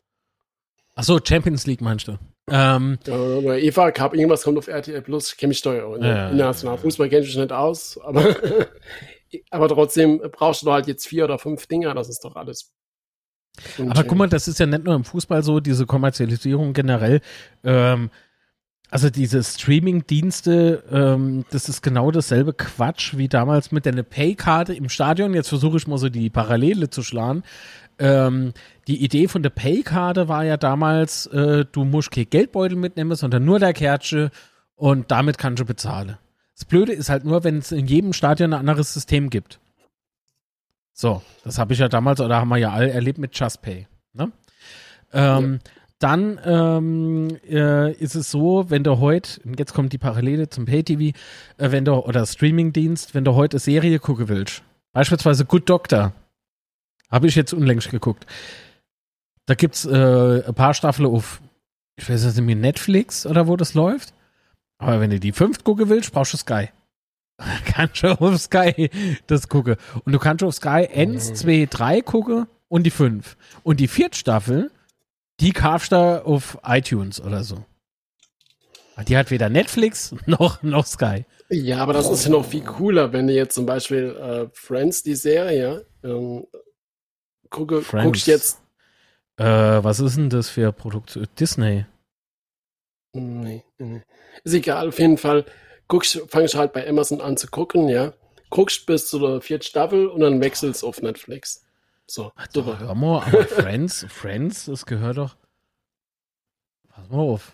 Achso, 0.99 1.17
Champions 1.23 1.65
League 1.65 1.79
meinst 1.79 2.09
du? 2.09 2.17
Ähm, 2.51 2.97
äh, 3.07 3.41
bei 3.41 3.61
Eva 3.61 3.89
Cup, 3.91 4.13
irgendwas 4.13 4.43
kommt 4.43 4.57
auf 4.57 4.67
RTL 4.67 5.01
Plus, 5.01 5.31
ich 5.31 5.37
kenne 5.37 5.49
mich 5.49 5.61
da 5.61 5.73
ja. 5.73 5.95
in 5.95 6.01
Ja, 6.01 6.07
ja, 6.09 6.29
International. 6.29 6.77
Fußball 6.77 7.07
kenne 7.07 7.25
ich 7.25 7.37
nicht 7.37 7.51
aus, 7.53 7.97
aber, 8.03 8.35
aber 9.49 9.69
trotzdem 9.69 10.21
brauchst 10.33 10.63
du 10.63 10.71
halt 10.73 10.87
jetzt 10.87 11.07
vier 11.07 11.23
oder 11.23 11.39
fünf 11.39 11.67
Dinger, 11.67 11.93
das 11.93 12.09
ist 12.09 12.25
doch 12.25 12.35
alles. 12.35 12.73
aber 13.79 14.03
guck 14.03 14.17
mal, 14.17 14.27
das 14.27 14.49
ist 14.49 14.59
ja 14.59 14.65
nicht 14.65 14.83
nur 14.83 14.95
im 14.95 15.05
Fußball 15.05 15.41
so, 15.41 15.61
diese 15.61 15.85
Kommerzialisierung 15.85 16.73
generell. 16.73 17.21
Ähm, 17.63 18.09
also 18.91 19.09
diese 19.09 19.43
Streaming-Dienste, 19.43 20.83
ähm, 20.91 21.45
das 21.51 21.69
ist 21.69 21.83
genau 21.83 22.09
dasselbe 22.09 22.53
Quatsch 22.53 23.15
wie 23.17 23.27
damals 23.27 23.71
mit 23.71 23.85
der 23.85 24.03
Pay-Karte 24.03 24.73
im 24.73 24.89
Stadion. 24.89 25.33
Jetzt 25.33 25.49
versuche 25.49 25.77
ich 25.77 25.87
mal 25.87 25.99
so 25.99 26.09
die 26.09 26.29
Parallele 26.29 26.89
zu 26.89 27.03
schlagen. 27.03 27.43
Ähm, 27.99 28.53
die 28.87 29.03
Idee 29.03 29.27
von 29.27 29.43
der 29.43 29.51
Pay-Karte 29.51 30.27
war 30.27 30.43
ja 30.43 30.57
damals, 30.57 31.27
äh, 31.27 31.65
du 31.71 31.83
musst 31.83 32.11
kein 32.11 32.29
Geldbeutel 32.29 32.77
mitnehmen, 32.77 33.15
sondern 33.15 33.45
nur 33.45 33.59
der 33.59 33.73
Kärtche 33.73 34.31
und 34.75 35.11
damit 35.11 35.37
kannst 35.37 35.59
du 35.59 35.65
bezahlen. 35.65 36.17
Das 36.55 36.65
Blöde 36.65 36.93
ist 36.93 37.09
halt 37.09 37.25
nur, 37.25 37.43
wenn 37.43 37.59
es 37.59 37.71
in 37.71 37.85
jedem 37.85 38.13
Stadion 38.13 38.53
ein 38.53 38.59
anderes 38.59 38.93
System 38.93 39.29
gibt. 39.29 39.59
So, 40.93 41.21
das 41.43 41.59
habe 41.59 41.73
ich 41.73 41.79
ja 41.79 41.89
damals, 41.89 42.19
oder 42.19 42.37
haben 42.37 42.49
wir 42.49 42.57
ja 42.57 42.71
alle 42.71 42.89
erlebt 42.89 43.19
mit 43.19 43.37
JustPay. 43.37 43.87
Ne? 44.13 44.31
Ähm, 45.13 45.59
Dann 45.99 46.39
ähm, 46.45 47.37
äh, 47.49 47.91
ist 47.91 48.15
es 48.15 48.31
so, 48.31 48.69
wenn 48.69 48.85
du 48.85 48.99
heute, 48.99 49.41
und 49.43 49.59
jetzt 49.59 49.73
kommt 49.73 49.91
die 49.91 49.97
Parallele 49.97 50.49
zum 50.49 50.65
Pay-TV, 50.65 51.17
äh, 51.57 51.71
wenn 51.71 51.83
du, 51.83 51.93
oder 51.93 52.25
Streaming-Dienst, 52.25 53.13
wenn 53.13 53.25
du 53.25 53.35
heute 53.35 53.55
eine 53.55 53.59
Serie 53.59 53.99
gucken 53.99 54.29
willst, 54.29 54.63
beispielsweise 54.93 55.43
Good 55.43 55.69
Doctor, 55.69 56.13
habe 57.11 57.27
ich 57.27 57.35
jetzt 57.35 57.53
unlängst 57.53 57.91
geguckt. 57.91 58.25
Da 59.45 59.55
gibt's 59.55 59.83
äh, 59.85 60.43
ein 60.47 60.53
paar 60.53 60.73
Staffeln 60.73 61.07
auf, 61.07 61.41
ich 61.97 62.09
weiß 62.09 62.23
nicht, 62.23 62.45
mir 62.45 62.55
Netflix 62.55 63.25
oder 63.25 63.47
wo 63.47 63.57
das 63.57 63.73
läuft. 63.73 64.13
Aber 64.77 65.01
wenn 65.01 65.09
du 65.09 65.19
die 65.19 65.33
fünft 65.33 65.65
gucken 65.65 65.89
willst, 65.89 66.13
brauchst 66.13 66.31
du 66.31 66.37
Sky. 66.37 66.69
kannst 67.65 68.03
du 68.03 68.19
auf 68.19 68.37
Sky 68.37 68.89
das 69.27 69.49
gucken. 69.49 69.75
Und 70.05 70.13
du 70.13 70.19
kannst 70.19 70.43
auf 70.43 70.53
Sky 70.53 70.87
1, 70.93 71.33
2, 71.33 71.67
3 71.69 72.01
gucken 72.01 72.47
und 72.69 72.83
die 72.83 72.91
5. 72.91 73.35
Und 73.63 73.79
die 73.81 73.87
vierte 73.87 74.17
Staffel, 74.17 74.71
die 75.39 75.51
kaufst 75.51 75.91
du 75.91 76.25
auf 76.25 76.57
iTunes 76.63 77.21
oder 77.21 77.43
so. 77.43 77.63
Die 79.07 79.17
hat 79.17 79.31
weder 79.31 79.49
Netflix 79.49 80.13
noch, 80.25 80.61
noch 80.61 80.85
Sky. 80.85 81.25
Ja, 81.49 81.79
aber 81.79 81.93
das 81.93 82.09
ist 82.09 82.25
ja 82.25 82.31
noch 82.31 82.45
viel 82.45 82.63
cooler, 82.63 83.11
wenn 83.13 83.27
du 83.27 83.33
jetzt 83.33 83.55
zum 83.55 83.65
Beispiel 83.65 84.15
äh, 84.15 84.49
Friends, 84.53 85.01
die 85.01 85.15
Serie, 85.15 85.85
ähm, 86.03 86.45
gucke, 87.49 87.81
Friends. 87.81 88.05
guckst 88.05 88.27
jetzt. 88.27 88.61
Äh, 89.37 89.45
was 89.45 89.99
ist 89.99 90.17
denn 90.17 90.29
das 90.29 90.49
für 90.49 90.71
Produktion? 90.71 91.27
Disney. 91.39 91.85
Nee, 93.13 93.63
nee. 93.79 94.03
Ist 94.43 94.53
egal, 94.53 94.89
auf 94.89 94.99
jeden 94.99 95.17
Fall. 95.17 95.45
Guckst, 95.87 96.21
fangst 96.27 96.55
halt 96.55 96.73
bei 96.73 96.87
Amazon 96.87 97.21
an 97.21 97.37
zu 97.37 97.47
gucken, 97.47 97.89
ja. 97.89 98.13
Guckst 98.51 98.85
bis 98.85 99.07
zu 99.07 99.17
der 99.17 99.41
vierten 99.41 99.63
Staffel 99.63 100.07
und 100.07 100.19
dann 100.19 100.41
wechselst 100.41 100.83
auf 100.83 101.01
Netflix. 101.01 101.65
So, 102.09 102.31
super. 102.51 102.79
Hör 102.79 102.95
mal, 102.95 103.21
aber 103.21 103.43
Friends, 103.45 104.05
Friends, 104.09 104.65
das 104.65 104.85
gehört 104.85 105.17
doch. 105.17 105.35
Pass 106.89 107.07
mal 107.09 107.19
auf. 107.19 107.51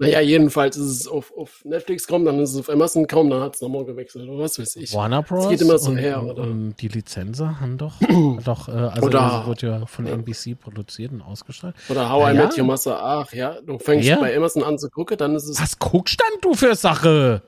Naja, 0.00 0.20
jedenfalls 0.20 0.76
ist 0.76 0.86
es 1.00 1.08
auf, 1.08 1.32
auf 1.36 1.62
Netflix 1.64 2.06
kommen, 2.06 2.24
dann 2.24 2.38
ist 2.38 2.52
es 2.52 2.58
auf 2.60 2.70
Amazon 2.70 3.06
kommen, 3.08 3.30
dann 3.30 3.42
hat 3.42 3.56
es 3.56 3.60
nochmal 3.60 3.84
gewechselt 3.84 4.28
oder 4.28 4.44
was 4.44 4.56
weiß 4.58 4.76
ich. 4.76 4.94
Warner 4.94 5.22
Bros. 5.24 5.48
geht 5.48 5.60
immer 5.60 5.76
so 5.76 5.90
und, 5.90 5.96
her, 5.98 6.22
oder? 6.22 6.44
und 6.44 6.76
die 6.76 6.86
Lizenzen 6.86 7.60
haben 7.60 7.76
doch, 7.78 7.94
doch 8.44 8.68
äh, 8.68 8.72
also 8.72 9.06
Oder- 9.08 9.18
das 9.18 9.46
wird 9.48 9.62
ja 9.62 9.84
von 9.86 10.06
ja. 10.06 10.12
NBC 10.14 10.54
produziert 10.58 11.10
und 11.12 11.20
ausgestrahlt. 11.20 11.74
Oder 11.88 12.08
How 12.08 12.30
I 12.32 12.36
Ja. 12.36 12.44
Met 12.46 12.56
Your 12.56 12.64
Mother, 12.64 13.02
ach 13.02 13.32
ja, 13.32 13.60
du 13.60 13.78
fängst 13.80 14.06
Ja. 14.08 14.20
bei 14.20 14.34
Amazon 14.36 14.62
an 14.62 14.78
zu 14.78 14.88
gucken, 14.88 15.18
dann 15.18 15.34
ist 15.34 15.48
es. 15.48 15.60
Was 15.60 15.76
guckst 15.78 16.18
denn 16.20 16.40
du 16.42 16.54
für 16.54 16.76
Sache? 16.76 17.42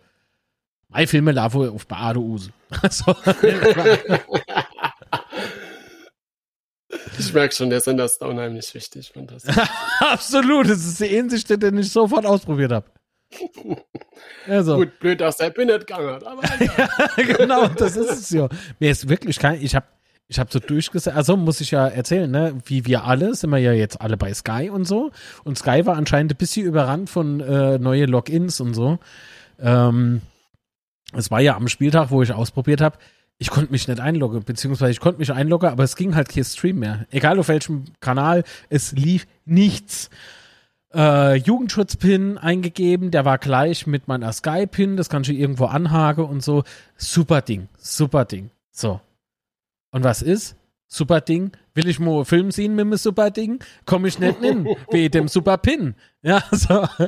Mein 0.89 1.07
Filme 1.07 1.33
wohl 1.55 1.69
auf 1.69 1.87
Bade 1.87 2.19
Use. 2.19 2.51
Also, 2.83 3.15
Ich 7.19 7.33
merke 7.33 7.55
schon, 7.55 7.71
der 7.71 7.81
Sender 7.81 8.05
ist 8.05 8.23
unheimlich 8.23 8.75
wichtig. 8.75 9.13
Absolut, 10.01 10.69
das 10.69 10.85
ist 10.85 11.01
die 11.01 11.19
einzige, 11.19 11.59
den 11.59 11.79
ich 11.79 11.91
sofort 11.91 12.27
ausprobiert 12.27 12.73
habe. 12.73 12.87
Also. 14.47 14.77
Gut, 14.77 14.99
blöd, 14.99 15.21
dass 15.21 15.37
der 15.37 15.51
Pin 15.51 15.69
nicht 15.69 15.87
gegangen 15.87 16.11
hat, 16.11 16.27
aber 16.27 16.43
egal. 16.59 17.37
genau, 17.37 17.69
das 17.69 17.97
ist 17.97 18.11
es 18.11 18.31
ja. 18.31 18.49
Mir 18.79 18.91
ist 18.91 19.09
wirklich 19.09 19.39
kein, 19.39 19.63
ich 19.63 19.75
habe 19.75 19.87
ich 20.27 20.39
hab 20.39 20.53
so 20.53 20.61
durchgesehen, 20.61 21.17
also 21.17 21.37
muss 21.37 21.61
ich 21.61 21.73
ja 21.73 21.89
erzählen, 21.89 22.31
ne, 22.31 22.57
wie 22.65 22.87
wir 22.87 23.05
alle, 23.05 23.35
sind 23.35 23.51
wir 23.51 23.59
ja 23.59 23.73
jetzt 23.73 24.01
alle 24.01 24.17
bei 24.17 24.33
Sky 24.33 24.71
und 24.71 24.85
so. 24.85 25.11
Und 25.43 25.59
Sky 25.59 25.85
war 25.87 25.97
anscheinend 25.97 26.33
ein 26.33 26.37
bisschen 26.37 26.67
überrannt 26.67 27.11
von 27.11 27.41
äh, 27.41 27.79
neue 27.79 28.07
Logins 28.07 28.61
und 28.61 28.75
so. 28.75 28.99
Ähm, 29.59 30.23
es 31.13 31.33
war 31.33 31.41
ja 31.41 31.57
am 31.57 31.67
Spieltag, 31.67 32.11
wo 32.13 32.23
ich 32.23 32.33
ausprobiert 32.33 32.81
habe, 32.81 32.97
ich 33.41 33.49
konnte 33.49 33.73
mich 33.73 33.89
nicht 33.89 34.01
einloggen, 34.01 34.45
beziehungsweise 34.45 34.93
ich 34.93 35.01
konnte 35.01 35.19
mich 35.19 35.33
einloggen, 35.33 35.71
aber 35.71 35.83
es 35.83 35.97
ging 35.97 36.15
halt 36.15 36.29
kein 36.29 36.45
Stream 36.45 36.81
mehr. 36.81 37.07
Egal 37.11 37.39
auf 37.39 37.49
welchem 37.49 37.85
Kanal, 38.01 38.45
es 38.69 38.93
lief 38.93 39.27
nichts. 39.47 40.11
Äh, 40.93 41.37
Jugendschutz-Pin 41.37 42.37
eingegeben, 42.37 43.11
der 43.11 43.25
war 43.25 43.39
gleich 43.39 43.87
mit 43.87 44.09
meiner 44.09 44.31
Sky-Pin, 44.31 44.99
das 44.99 45.09
kannst 45.09 45.31
du 45.31 45.33
irgendwo 45.33 45.65
anhaken 45.65 46.25
und 46.25 46.43
so. 46.43 46.65
Super 46.99 47.41
Ding, 47.41 47.69
super 47.79 48.27
Ding. 48.27 48.51
So. 48.73 49.01
Und 49.91 50.05
was 50.05 50.21
ist? 50.21 50.55
Super 50.87 51.23
Ding. 51.23 51.53
Will 51.73 51.89
ich 51.89 51.99
mal 51.99 52.27
Film 52.27 52.51
sehen 52.51 52.75
mit 52.75 52.85
dem 52.85 52.97
Super 52.99 53.31
Ding? 53.31 53.65
Komme 53.87 54.09
ich 54.09 54.19
nicht 54.19 54.41
hin, 54.41 54.69
wie 54.91 55.09
dem 55.09 55.29
Super 55.29 55.57
Pin. 55.57 55.95
Ja, 56.21 56.45
so. 56.53 56.87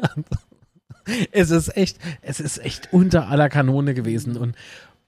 Es 1.32 1.50
ist 1.50 1.76
echt, 1.76 1.98
es 2.20 2.38
ist 2.38 2.58
echt 2.58 2.92
unter 2.92 3.26
aller 3.26 3.48
Kanone 3.48 3.92
gewesen. 3.92 4.36
Und, 4.36 4.54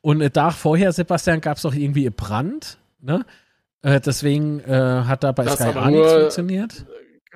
und 0.04 0.20
einen 0.20 0.32
Tag 0.32 0.52
vorher, 0.52 0.92
Sebastian, 0.92 1.40
gab 1.40 1.56
es 1.56 1.62
doch 1.62 1.72
irgendwie 1.72 2.04
einen 2.04 2.14
Brand, 2.14 2.76
ne? 3.00 3.24
Äh, 3.80 4.00
deswegen 4.00 4.60
äh, 4.60 5.04
hat 5.06 5.24
da 5.24 5.32
bei 5.32 5.44
Das 5.44 5.54
Sky 5.54 5.78
auch 5.78 5.86
nichts 5.86 6.12
funktioniert. 6.12 6.86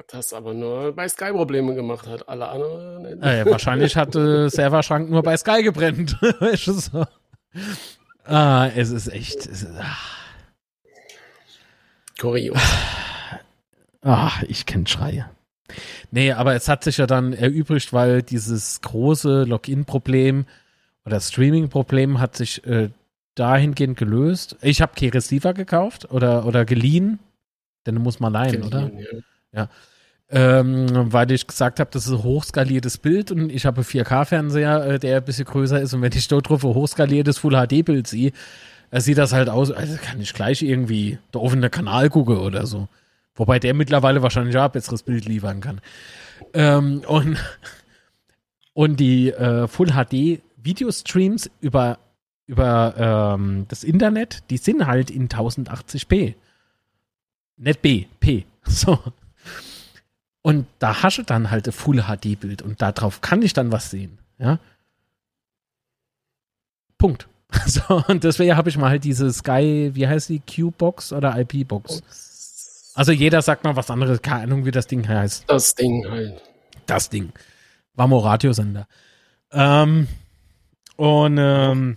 Das 0.09 0.35
aber 0.35 0.53
nur 0.53 0.95
bei 0.95 1.09
Sky 1.09 1.32
Probleme 1.32 1.74
gemacht 1.74 2.07
hat. 2.07 2.28
Alle 2.28 2.47
anderen. 2.49 3.23
Äh, 3.23 3.47
wahrscheinlich 3.47 3.97
hat 3.97 4.15
äh, 4.15 4.49
Serverschrank 4.51 5.09
nur 5.09 5.23
bei 5.23 5.36
Sky 5.39 5.62
gebrennt. 5.62 6.16
So. 6.57 7.07
Ah, 8.24 8.69
es 8.77 8.90
ist 8.90 9.09
echt. 9.09 9.47
Es 9.47 9.62
ist, 9.62 9.70
ah, 9.78 9.97
Kurios. 12.20 12.59
ah, 14.03 14.31
ich 14.47 14.66
kenn 14.66 14.86
Schreie. 14.86 15.31
Nee, 16.11 16.32
aber 16.32 16.55
es 16.55 16.69
hat 16.69 16.85
sich 16.85 16.99
ja 16.99 17.07
dann 17.07 17.32
erübrigt, 17.32 17.95
weil 17.95 18.23
dieses 18.23 18.82
große 18.82 19.45
Login-Problem 19.45 20.45
oder 21.09 21.20
Streaming-Problem 21.20 22.20
hat 22.20 22.36
sich 22.36 22.64
äh, 22.66 22.90
dahingehend 23.35 23.97
gelöst. 23.97 24.56
Ich 24.60 24.82
habe 24.82 24.93
kein 24.94 25.09
Receiver 25.09 25.55
gekauft 25.55 26.10
oder, 26.10 26.44
oder 26.44 26.64
geliehen, 26.64 27.18
denn 27.86 27.94
du 27.94 28.01
musst 28.01 28.20
mal 28.20 28.28
leihen, 28.28 28.62
oder? 28.62 28.90
Ja. 29.52 29.68
Ähm, 30.30 31.10
weil 31.10 31.30
ich 31.30 31.47
gesagt 31.47 31.80
habe, 31.80 31.89
das 31.90 32.05
ist 32.05 32.12
ein 32.12 32.22
hochskaliertes 32.22 32.98
Bild 32.98 33.30
und 33.30 33.51
ich 33.51 33.64
habe 33.64 33.78
einen 33.78 33.86
4K-Fernseher, 33.86 34.85
äh, 34.85 34.98
der 34.98 35.16
ein 35.16 35.24
bisschen 35.24 35.47
größer 35.47 35.80
ist 35.80 35.94
und 35.94 36.02
wenn 36.02 36.12
ich 36.12 36.28
dort 36.28 36.51
drauf 36.51 36.64
ein 36.64 36.74
hochskaliertes 36.74 37.39
Full-HD-Bild 37.39 38.06
sehe, 38.06 38.32
äh, 38.90 39.01
sieht 39.01 39.16
das 39.16 39.32
halt 39.32 39.48
aus, 39.48 39.70
also 39.70 39.97
kann 39.97 40.20
ich 40.20 40.35
gleich 40.35 40.60
irgendwie 40.60 41.18
da 41.32 41.39
auf 41.39 41.52
einen 41.52 41.70
Kanal 41.70 42.10
gucken 42.10 42.36
oder 42.36 42.66
so. 42.66 42.89
Wobei 43.36 43.59
der 43.59 43.72
mittlerweile 43.72 44.20
wahrscheinlich 44.22 44.59
auch 44.59 44.64
ein 44.64 44.72
besseres 44.72 45.02
Bild 45.02 45.24
liefern 45.24 45.60
kann. 45.60 45.80
Ähm, 46.52 47.02
und, 47.06 47.39
und 48.74 49.01
die 49.01 49.30
äh, 49.30 49.66
Full-HD-Videostreams 50.59 51.51
über, 51.60 51.98
über 52.47 53.36
ähm, 53.36 53.66
das 53.68 53.85
Internet, 53.85 54.43
die 54.51 54.56
sind 54.56 54.86
halt 54.86 55.10
in 55.10 55.28
1080p. 55.28 56.35
Nicht 57.56 57.82
B, 57.82 58.06
P. 58.20 58.44
So. 58.64 58.98
Und 60.43 60.66
da 60.78 61.02
hasche 61.02 61.24
dann 61.24 61.51
halt 61.51 61.66
ein 61.66 61.72
Full 61.72 62.02
HD 62.02 62.39
Bild 62.39 62.62
und 62.62 62.80
darauf 62.80 63.20
kann 63.20 63.43
ich 63.43 63.55
dann 63.55 63.72
was 63.72 63.90
sehen. 63.90 64.18
Ja. 64.39 64.59
Punkt. 66.97 67.28
So, 67.66 68.05
und 68.09 68.24
deswegen 68.24 68.56
habe 68.56 68.68
ich 68.68 68.76
mal 68.76 68.90
halt 68.90 69.05
diese 69.05 69.32
Sky, 69.32 69.90
wie 69.94 70.06
heißt 70.06 70.28
die, 70.28 70.40
Q-Box 70.40 71.14
oder 71.14 71.39
IP-Box? 71.39 72.93
Also 72.94 73.12
jeder 73.12 73.40
sagt 73.40 73.64
mal 73.64 73.74
was 73.74 73.90
anderes, 73.90 74.20
keine 74.20 74.43
Ahnung, 74.43 74.66
wie 74.66 74.70
das 74.70 74.86
Ding 74.86 75.09
heißt. 75.09 75.44
Das 75.47 75.74
Ding 75.74 76.06
halt. 76.10 76.43
Das 76.85 77.09
Ding. 77.09 77.32
War 77.94 78.06
mal 78.06 78.18
Radiosender. 78.18 78.86
Ähm, 79.51 80.09
und 80.99 81.39
ähm, 81.39 81.97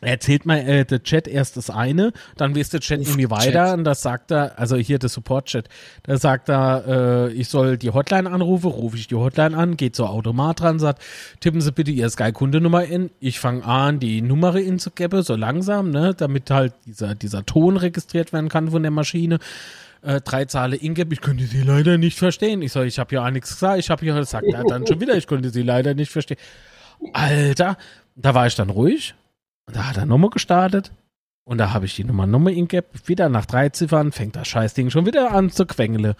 erzählt 0.00 0.46
mal 0.46 0.58
äh, 0.58 0.84
der 0.86 1.02
Chat 1.02 1.28
erst 1.28 1.58
das 1.58 1.68
eine, 1.68 2.12
dann 2.36 2.54
wirst 2.54 2.72
der 2.72 2.80
Chat 2.80 3.00
irgendwie 3.00 3.30
weiter 3.30 3.66
Chat. 3.66 3.78
und 3.78 3.84
das 3.84 4.00
sagt 4.00 4.32
er, 4.32 4.58
also 4.58 4.76
hier 4.76 4.98
der 4.98 5.10
Support-Chat, 5.10 5.68
da 6.04 6.16
sagt 6.16 6.48
er, 6.48 6.84
äh, 7.28 7.32
ich 7.32 7.48
soll 7.48 7.76
die 7.76 7.90
Hotline 7.90 8.30
anrufen, 8.30 8.70
rufe 8.70 8.96
ich 8.96 9.08
die 9.08 9.14
Hotline 9.14 9.54
an, 9.56 9.76
geht 9.76 9.94
zur 9.94 10.08
Automat 10.08 10.60
dran, 10.60 10.78
sagt, 10.78 11.02
tippen 11.40 11.60
Sie 11.60 11.70
bitte 11.70 11.90
Ihr 11.90 12.08
Sky-Kundenummer 12.08 12.84
in, 12.84 13.10
ich 13.20 13.38
fange 13.38 13.62
an, 13.64 14.00
die 14.00 14.22
Nummer 14.22 14.56
inzugeben, 14.56 15.22
so 15.22 15.36
langsam, 15.36 15.90
ne, 15.90 16.14
damit 16.16 16.50
halt 16.50 16.72
dieser, 16.86 17.14
dieser 17.14 17.44
Ton 17.44 17.76
registriert 17.76 18.32
werden 18.32 18.48
kann 18.48 18.70
von 18.70 18.82
der 18.82 18.90
Maschine. 18.90 19.38
Äh, 20.00 20.22
drei 20.22 20.46
Zahlen 20.46 20.80
ingebe, 20.80 21.12
ich 21.12 21.20
könnte 21.20 21.44
sie 21.44 21.62
leider 21.62 21.98
nicht 21.98 22.18
verstehen. 22.18 22.62
Ich 22.62 22.72
soll, 22.72 22.86
ich 22.86 22.98
habe 22.98 23.14
ja 23.14 23.24
auch 23.24 23.30
nichts 23.30 23.50
gesagt, 23.50 23.78
ich 23.78 23.90
habe 23.90 24.04
ja 24.04 24.24
sagt 24.24 24.46
er 24.50 24.64
dann 24.64 24.86
schon 24.86 25.00
wieder, 25.00 25.14
ich 25.14 25.28
konnte 25.28 25.50
sie 25.50 25.62
leider 25.62 25.94
nicht 25.94 26.10
verstehen. 26.10 26.38
Alter, 27.12 27.76
da 28.16 28.34
war 28.34 28.46
ich 28.46 28.54
dann 28.54 28.70
ruhig 28.70 29.14
und 29.66 29.76
da 29.76 29.88
hat 29.88 29.96
er 29.96 30.06
nochmal 30.06 30.30
gestartet. 30.30 30.92
Und 31.44 31.58
da 31.58 31.72
habe 31.72 31.86
ich 31.86 31.96
die 31.96 32.04
Nummer 32.04 32.26
nochmal 32.26 32.52
ingeb. 32.52 32.86
Wieder 33.06 33.28
nach 33.28 33.46
drei 33.46 33.68
Ziffern 33.68 34.12
fängt 34.12 34.36
das 34.36 34.46
Scheißding 34.46 34.90
schon 34.90 35.06
wieder 35.06 35.32
an 35.32 35.50
zu 35.50 35.66
quengeln. 35.66 36.14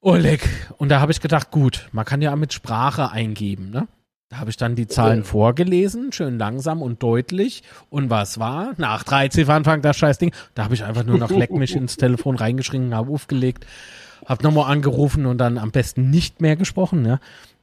Oleg. 0.00 0.48
Und 0.78 0.88
da 0.88 1.00
habe 1.00 1.12
ich 1.12 1.20
gedacht, 1.20 1.50
gut, 1.50 1.88
man 1.92 2.06
kann 2.06 2.22
ja 2.22 2.34
mit 2.34 2.54
Sprache 2.54 3.10
eingeben, 3.10 3.70
ne? 3.70 3.86
Da 4.30 4.38
habe 4.38 4.48
ich 4.48 4.56
dann 4.56 4.76
die 4.76 4.86
Zahlen 4.86 5.24
vorgelesen, 5.24 6.12
schön 6.12 6.38
langsam 6.38 6.82
und 6.82 7.02
deutlich. 7.02 7.64
Und 7.88 8.10
was 8.10 8.38
war? 8.38 8.74
Nach 8.76 9.02
drei 9.02 9.26
Ziffern 9.26 9.64
fängt 9.64 9.84
das 9.84 9.96
Scheißding. 9.96 10.32
Da 10.54 10.62
habe 10.62 10.74
ich 10.74 10.84
einfach 10.84 11.04
nur 11.04 11.18
noch 11.18 11.30
Leck 11.30 11.50
mich 11.50 11.74
ins 11.74 11.96
Telefon 11.96 12.36
reingeschrien, 12.36 12.94
habe 12.94 13.12
aufgelegt, 13.12 13.66
habe 14.24 14.44
nochmal 14.44 14.70
angerufen 14.70 15.26
und 15.26 15.38
dann 15.38 15.58
am 15.58 15.72
besten 15.72 16.10
nicht 16.10 16.40
mehr 16.40 16.54
gesprochen, 16.54 17.02
ne? 17.02 17.08
Dann 17.08 17.18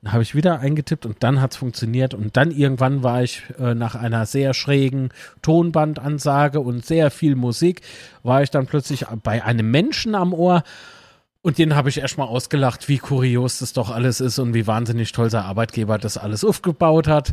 habe 0.05 0.23
ich 0.23 0.35
wieder 0.35 0.59
eingetippt 0.59 1.05
und 1.05 1.23
dann 1.23 1.41
hat 1.41 1.51
es 1.51 1.57
funktioniert. 1.57 2.13
Und 2.13 2.37
dann 2.37 2.51
irgendwann 2.51 3.03
war 3.03 3.23
ich 3.23 3.43
äh, 3.59 3.73
nach 3.73 3.95
einer 3.95 4.25
sehr 4.25 4.53
schrägen 4.53 5.09
Tonbandansage 5.41 6.59
und 6.59 6.85
sehr 6.85 7.11
viel 7.11 7.35
Musik, 7.35 7.81
war 8.23 8.43
ich 8.43 8.51
dann 8.51 8.67
plötzlich 8.67 9.05
bei 9.23 9.43
einem 9.43 9.71
Menschen 9.71 10.15
am 10.15 10.33
Ohr. 10.33 10.63
Und 11.41 11.57
den 11.57 11.75
habe 11.75 11.89
ich 11.89 11.99
erstmal 11.99 12.27
ausgelacht, 12.27 12.89
wie 12.89 12.97
kurios 12.97 13.59
das 13.59 13.73
doch 13.73 13.89
alles 13.89 14.19
ist 14.19 14.39
und 14.39 14.53
wie 14.53 14.67
wahnsinnig 14.67 15.11
toll 15.11 15.29
sein 15.29 15.43
Arbeitgeber 15.43 15.97
das 15.97 16.17
alles 16.17 16.43
aufgebaut 16.43 17.07
hat. 17.07 17.29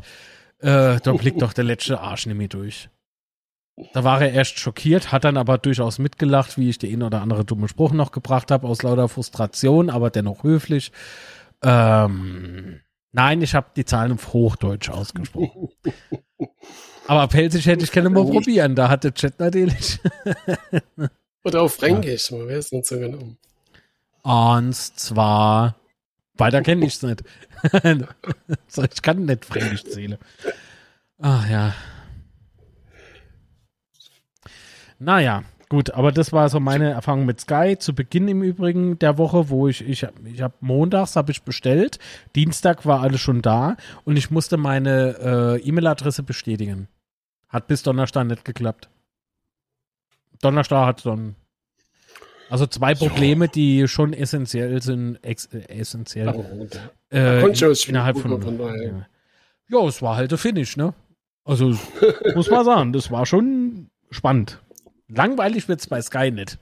Äh, 0.60 1.00
da 1.02 1.12
blickt 1.12 1.42
doch 1.42 1.52
der 1.52 1.64
letzte 1.64 2.00
Arsch 2.00 2.26
nämlich 2.26 2.50
durch. 2.50 2.88
Da 3.92 4.04
war 4.04 4.22
er 4.22 4.32
erst 4.32 4.60
schockiert, 4.60 5.10
hat 5.10 5.24
dann 5.24 5.36
aber 5.36 5.58
durchaus 5.58 5.98
mitgelacht, 5.98 6.56
wie 6.58 6.70
ich 6.70 6.78
den 6.78 7.02
oder 7.02 7.22
andere 7.22 7.44
dumme 7.44 7.66
Spruch 7.66 7.92
noch 7.92 8.12
gebracht 8.12 8.52
habe, 8.52 8.68
aus 8.68 8.82
lauter 8.82 9.08
Frustration, 9.08 9.90
aber 9.90 10.10
dennoch 10.10 10.44
höflich. 10.44 10.92
Ähm, 11.64 12.80
nein, 13.12 13.42
ich 13.42 13.54
habe 13.54 13.68
die 13.74 13.84
Zahlen 13.84 14.12
auf 14.12 14.32
Hochdeutsch 14.32 14.90
ausgesprochen. 14.90 15.70
Aber 17.06 17.28
Pelzig 17.28 17.66
hätte 17.66 17.84
ich 17.84 17.92
gerne 17.92 18.10
mal 18.10 18.24
probieren. 18.24 18.74
Da 18.74 18.88
hat 18.88 19.04
der 19.04 19.14
Chat 19.14 19.38
natürlich. 19.38 19.98
Oder 21.44 21.62
auf 21.62 21.74
Fränkisch, 21.74 22.30
ja. 22.30 22.38
man 22.38 22.48
weiß 22.48 22.72
nicht 22.72 22.86
so 22.86 22.98
genau. 22.98 23.36
Und 24.22 24.74
zwar, 24.74 25.76
weiter 26.34 26.62
kenne 26.62 26.86
ich 26.86 26.94
es 26.94 27.02
nicht. 27.02 27.22
ich 28.92 29.02
kann 29.02 29.26
nicht 29.26 29.44
Fränkisch 29.44 29.84
zählen. 29.84 30.16
Ach 31.18 31.48
ja. 31.48 31.74
Naja, 34.98 35.44
Gut, 35.74 35.90
aber 35.90 36.12
das 36.12 36.32
war 36.32 36.48
so 36.48 36.60
meine 36.60 36.90
Erfahrung 36.90 37.26
mit 37.26 37.40
Sky. 37.40 37.76
Zu 37.76 37.96
Beginn 37.96 38.28
im 38.28 38.44
Übrigen 38.44 38.96
der 39.01 39.18
Woche, 39.18 39.48
wo 39.48 39.66
ich, 39.66 39.80
ich, 39.80 40.06
ich 40.24 40.40
habe 40.40 40.55
montags 40.60 41.16
habe 41.16 41.32
ich 41.32 41.42
bestellt, 41.42 41.98
Dienstag 42.36 42.86
war 42.86 43.01
alles 43.01 43.20
schon 43.20 43.42
da 43.42 43.76
und 44.05 44.16
ich 44.16 44.30
musste 44.30 44.56
meine 44.56 45.59
äh, 45.59 45.68
E-Mail-Adresse 45.68 46.22
bestätigen. 46.22 46.86
Hat 47.48 47.66
bis 47.66 47.82
Donnerstag 47.82 48.28
nicht 48.28 48.44
geklappt. 48.44 48.88
Donnerstag 50.40 50.86
hat 50.86 51.05
dann 51.06 51.34
also 52.51 52.68
zwei 52.68 52.94
Probleme, 52.94 53.48
die 53.48 53.88
schon 53.88 54.12
essentiell 54.12 54.80
sind, 54.80 55.18
ex, 55.22 55.46
äh, 55.46 55.66
essentiell. 55.66 56.28
äh, 57.10 57.88
innerhalb 57.88 58.16
von, 58.16 58.40
von 58.40 58.60
ja. 58.60 59.06
ja, 59.70 59.88
es 59.88 60.01
war 60.01 60.14
halt 60.14 60.30
der 60.30 60.38
Finish, 60.38 60.76
ne? 60.76 60.94
Also 61.44 61.76
muss 62.36 62.48
man 62.48 62.64
sagen, 62.64 62.92
das 62.92 63.10
war 63.10 63.26
schon 63.26 63.90
spannend. 64.12 64.60
Langweilig 65.09 65.68
wird 65.68 65.81
es 65.81 65.86
bei 65.86 66.01
Sky 66.01 66.31
nicht. 66.31 66.59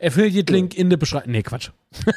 Affiliate-Link 0.00 0.76
in 0.76 0.90
der 0.90 0.96
Beschreibung. 0.96 1.32
Nee, 1.32 1.42
Quatsch. 1.42 1.70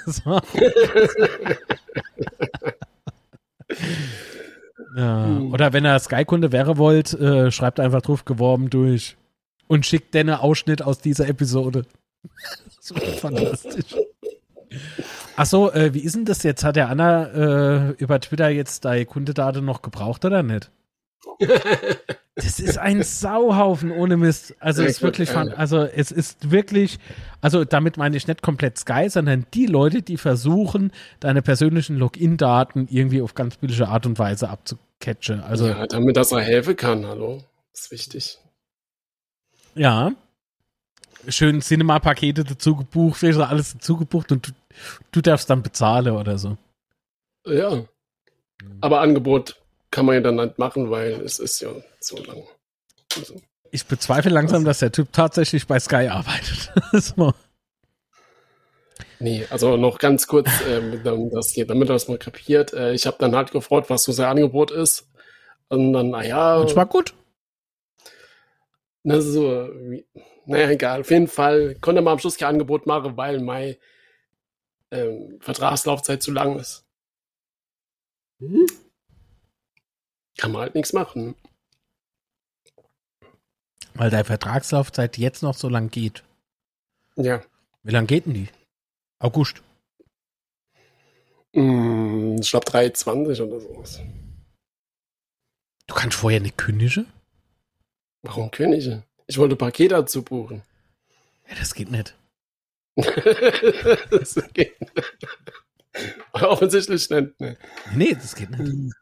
ja. 4.96 5.26
Hm. 5.26 5.54
Oder 5.54 5.74
wenn 5.74 5.86
er 5.86 6.00
Sky-Kunde 6.00 6.52
wäre 6.52 6.78
wollt, 6.78 7.14
äh, 7.14 7.52
schreibt 7.52 7.80
einfach 7.80 8.02
drauf 8.02 8.26
geworben 8.26 8.70
durch 8.70 9.18
und 9.68 9.86
schickt 9.86 10.14
den 10.14 10.30
Ausschnitt 10.30 10.82
aus 10.82 11.00
dieser 11.00 11.28
Episode. 11.28 11.86
das 12.78 12.94
wird 12.94 13.20
fantastisch. 13.20 13.96
Achso, 15.36 15.70
äh, 15.72 15.94
wie 15.94 16.00
ist 16.00 16.16
denn 16.16 16.26
das 16.26 16.44
jetzt? 16.44 16.64
Hat 16.64 16.76
der 16.76 16.90
Anna 16.90 17.28
äh, 17.28 17.92
über 17.92 18.20
Twitter 18.20 18.50
jetzt 18.50 18.86
deine 18.86 19.06
Kundedaten 19.06 19.64
noch 19.64 19.82
gebraucht 19.82 20.26
oder 20.26 20.44
nicht? 20.44 20.72
Das 22.36 22.60
ist 22.60 22.78
ein 22.78 23.02
Sauhaufen 23.02 23.92
ohne 23.92 24.16
Mist. 24.16 24.56
Also 24.60 24.84
es 24.84 24.98
ist 24.98 25.02
wirklich 25.02 25.32
fun. 25.32 25.50
Also 25.50 25.84
es 25.84 26.12
ist 26.12 26.52
wirklich, 26.52 27.00
also 27.42 27.66
damit 27.66 27.98
meine 27.98 28.16
ich 28.16 28.28
nicht 28.28 28.44
komplett 28.44 28.78
Sky, 28.78 29.10
sondern 29.10 29.48
die 29.56 29.66
Leute, 29.66 30.04
die 30.04 30.18
versuchen, 30.18 30.92
deine 31.20 31.42
persönlichen 31.42 31.98
Login-Daten 31.98 32.88
irgendwie 32.92 33.24
auf 33.24 33.34
ganz 33.34 33.58
billige 33.58 33.88
Art 33.88 34.06
und 34.06 34.20
Weise 34.20 34.50
abzucatchen. 34.50 35.42
Also, 35.42 35.68
ja, 35.68 35.88
damit 35.88 36.16
das 36.16 36.32
er 36.32 36.42
helfen 36.42 36.76
kann, 36.76 37.08
hallo. 37.08 37.44
Das 37.72 37.86
ist 37.86 37.92
wichtig. 37.92 38.38
Ja. 39.74 40.12
Schön 41.28 41.62
Cinema-Pakete 41.62 42.44
dazu 42.44 42.76
gebucht, 42.76 43.24
alles 43.24 43.74
dazu 43.74 43.98
gebucht 43.98 44.32
und 44.32 44.48
du, 44.48 44.52
du 45.12 45.22
darfst 45.22 45.50
dann 45.50 45.64
bezahlen 45.64 46.16
oder 46.16 46.38
so. 46.38 46.58
Ja. 47.46 47.84
Aber 48.82 49.02
Angebot 49.02 49.60
kann 49.98 50.06
man 50.06 50.14
ja 50.14 50.22
dann 50.22 50.36
nicht 50.36 50.60
machen, 50.60 50.92
weil 50.92 51.14
es 51.22 51.40
ist 51.40 51.60
ja 51.60 51.70
so 52.00 52.18
lang. 52.18 52.44
Also, 53.16 53.42
ich 53.72 53.84
bezweifle 53.88 54.30
langsam, 54.30 54.64
dass 54.64 54.78
der 54.78 54.92
Typ 54.92 55.12
tatsächlich 55.12 55.66
bei 55.66 55.80
Sky 55.80 56.08
arbeitet. 56.08 56.72
so. 56.94 57.34
Nee, 59.18 59.48
also 59.50 59.76
noch 59.76 59.98
ganz 59.98 60.28
kurz, 60.28 60.50
äh, 60.62 61.02
damit, 61.04 61.34
das, 61.34 61.56
damit 61.68 61.90
das 61.90 62.08
mal 62.08 62.20
kapiert. 62.20 62.74
Äh, 62.74 62.94
ich 62.94 63.08
habe 63.08 63.18
dann 63.20 63.36
halt 63.36 63.52
gefragt, 63.52 63.90
was 63.90 64.04
so 64.04 64.12
sein 64.12 64.28
Angebot 64.28 64.70
ist. 64.70 65.10
Und 65.68 65.94
dann, 65.94 66.12
naja. 66.12 66.62
Das 66.62 66.76
war 66.76 66.86
gut. 66.86 67.16
Na, 69.02 69.20
so, 69.20 69.68
naja, 70.46 70.70
egal. 70.70 71.02
Auf 71.02 71.10
jeden 71.10 71.28
Fall 71.28 71.74
konnte 71.82 72.04
man 72.04 72.14
am 72.14 72.20
Schluss 72.20 72.38
kein 72.38 72.50
Angebot 72.50 72.86
machen, 72.86 73.18
weil 73.18 73.40
mein 73.40 73.78
ähm, 74.92 75.40
Vertragslaufzeit 75.40 76.22
zu 76.22 76.30
lang 76.30 76.60
ist. 76.60 76.86
Hm? 78.38 78.68
Kann 80.38 80.52
man 80.52 80.62
halt 80.62 80.76
nichts 80.76 80.94
machen. 80.94 81.36
Weil 83.94 84.10
deine 84.10 84.26
Vertragslaufzeit 84.26 85.18
jetzt 85.18 85.42
noch 85.42 85.56
so 85.56 85.70
lang 85.70 85.90
geht. 85.90 86.24
Ja. 87.16 87.44
Wie 87.84 87.92
lang 87.92 88.06
geht 88.06 88.28
denn 88.28 88.36
die? 88.36 88.50
August. 89.20 89.64
Mm, 91.54 92.36
ich 92.40 92.52
glaube 92.52 92.68
3,20 92.68 93.42
oder 93.42 93.60
sowas. 93.60 94.02
Du 95.88 95.96
kannst 95.96 96.18
vorher 96.18 96.40
eine 96.40 96.52
kündige? 96.52 97.06
Warum 98.22 98.52
Könige? 98.52 99.04
Ich 99.26 99.38
wollte 99.38 99.56
Paket 99.56 99.92
dazu 99.92 100.22
buchen. 100.22 100.62
Ja, 101.50 101.56
das 101.56 101.74
geht 101.74 101.90
nicht. 101.90 102.16
das 104.12 104.36
geht 104.54 104.76
Offensichtlich 106.34 107.10
nicht. 107.10 107.40
Ne. 107.40 107.58
Nee, 107.96 108.14
das 108.14 108.36
geht 108.36 108.52
nicht. 108.52 108.94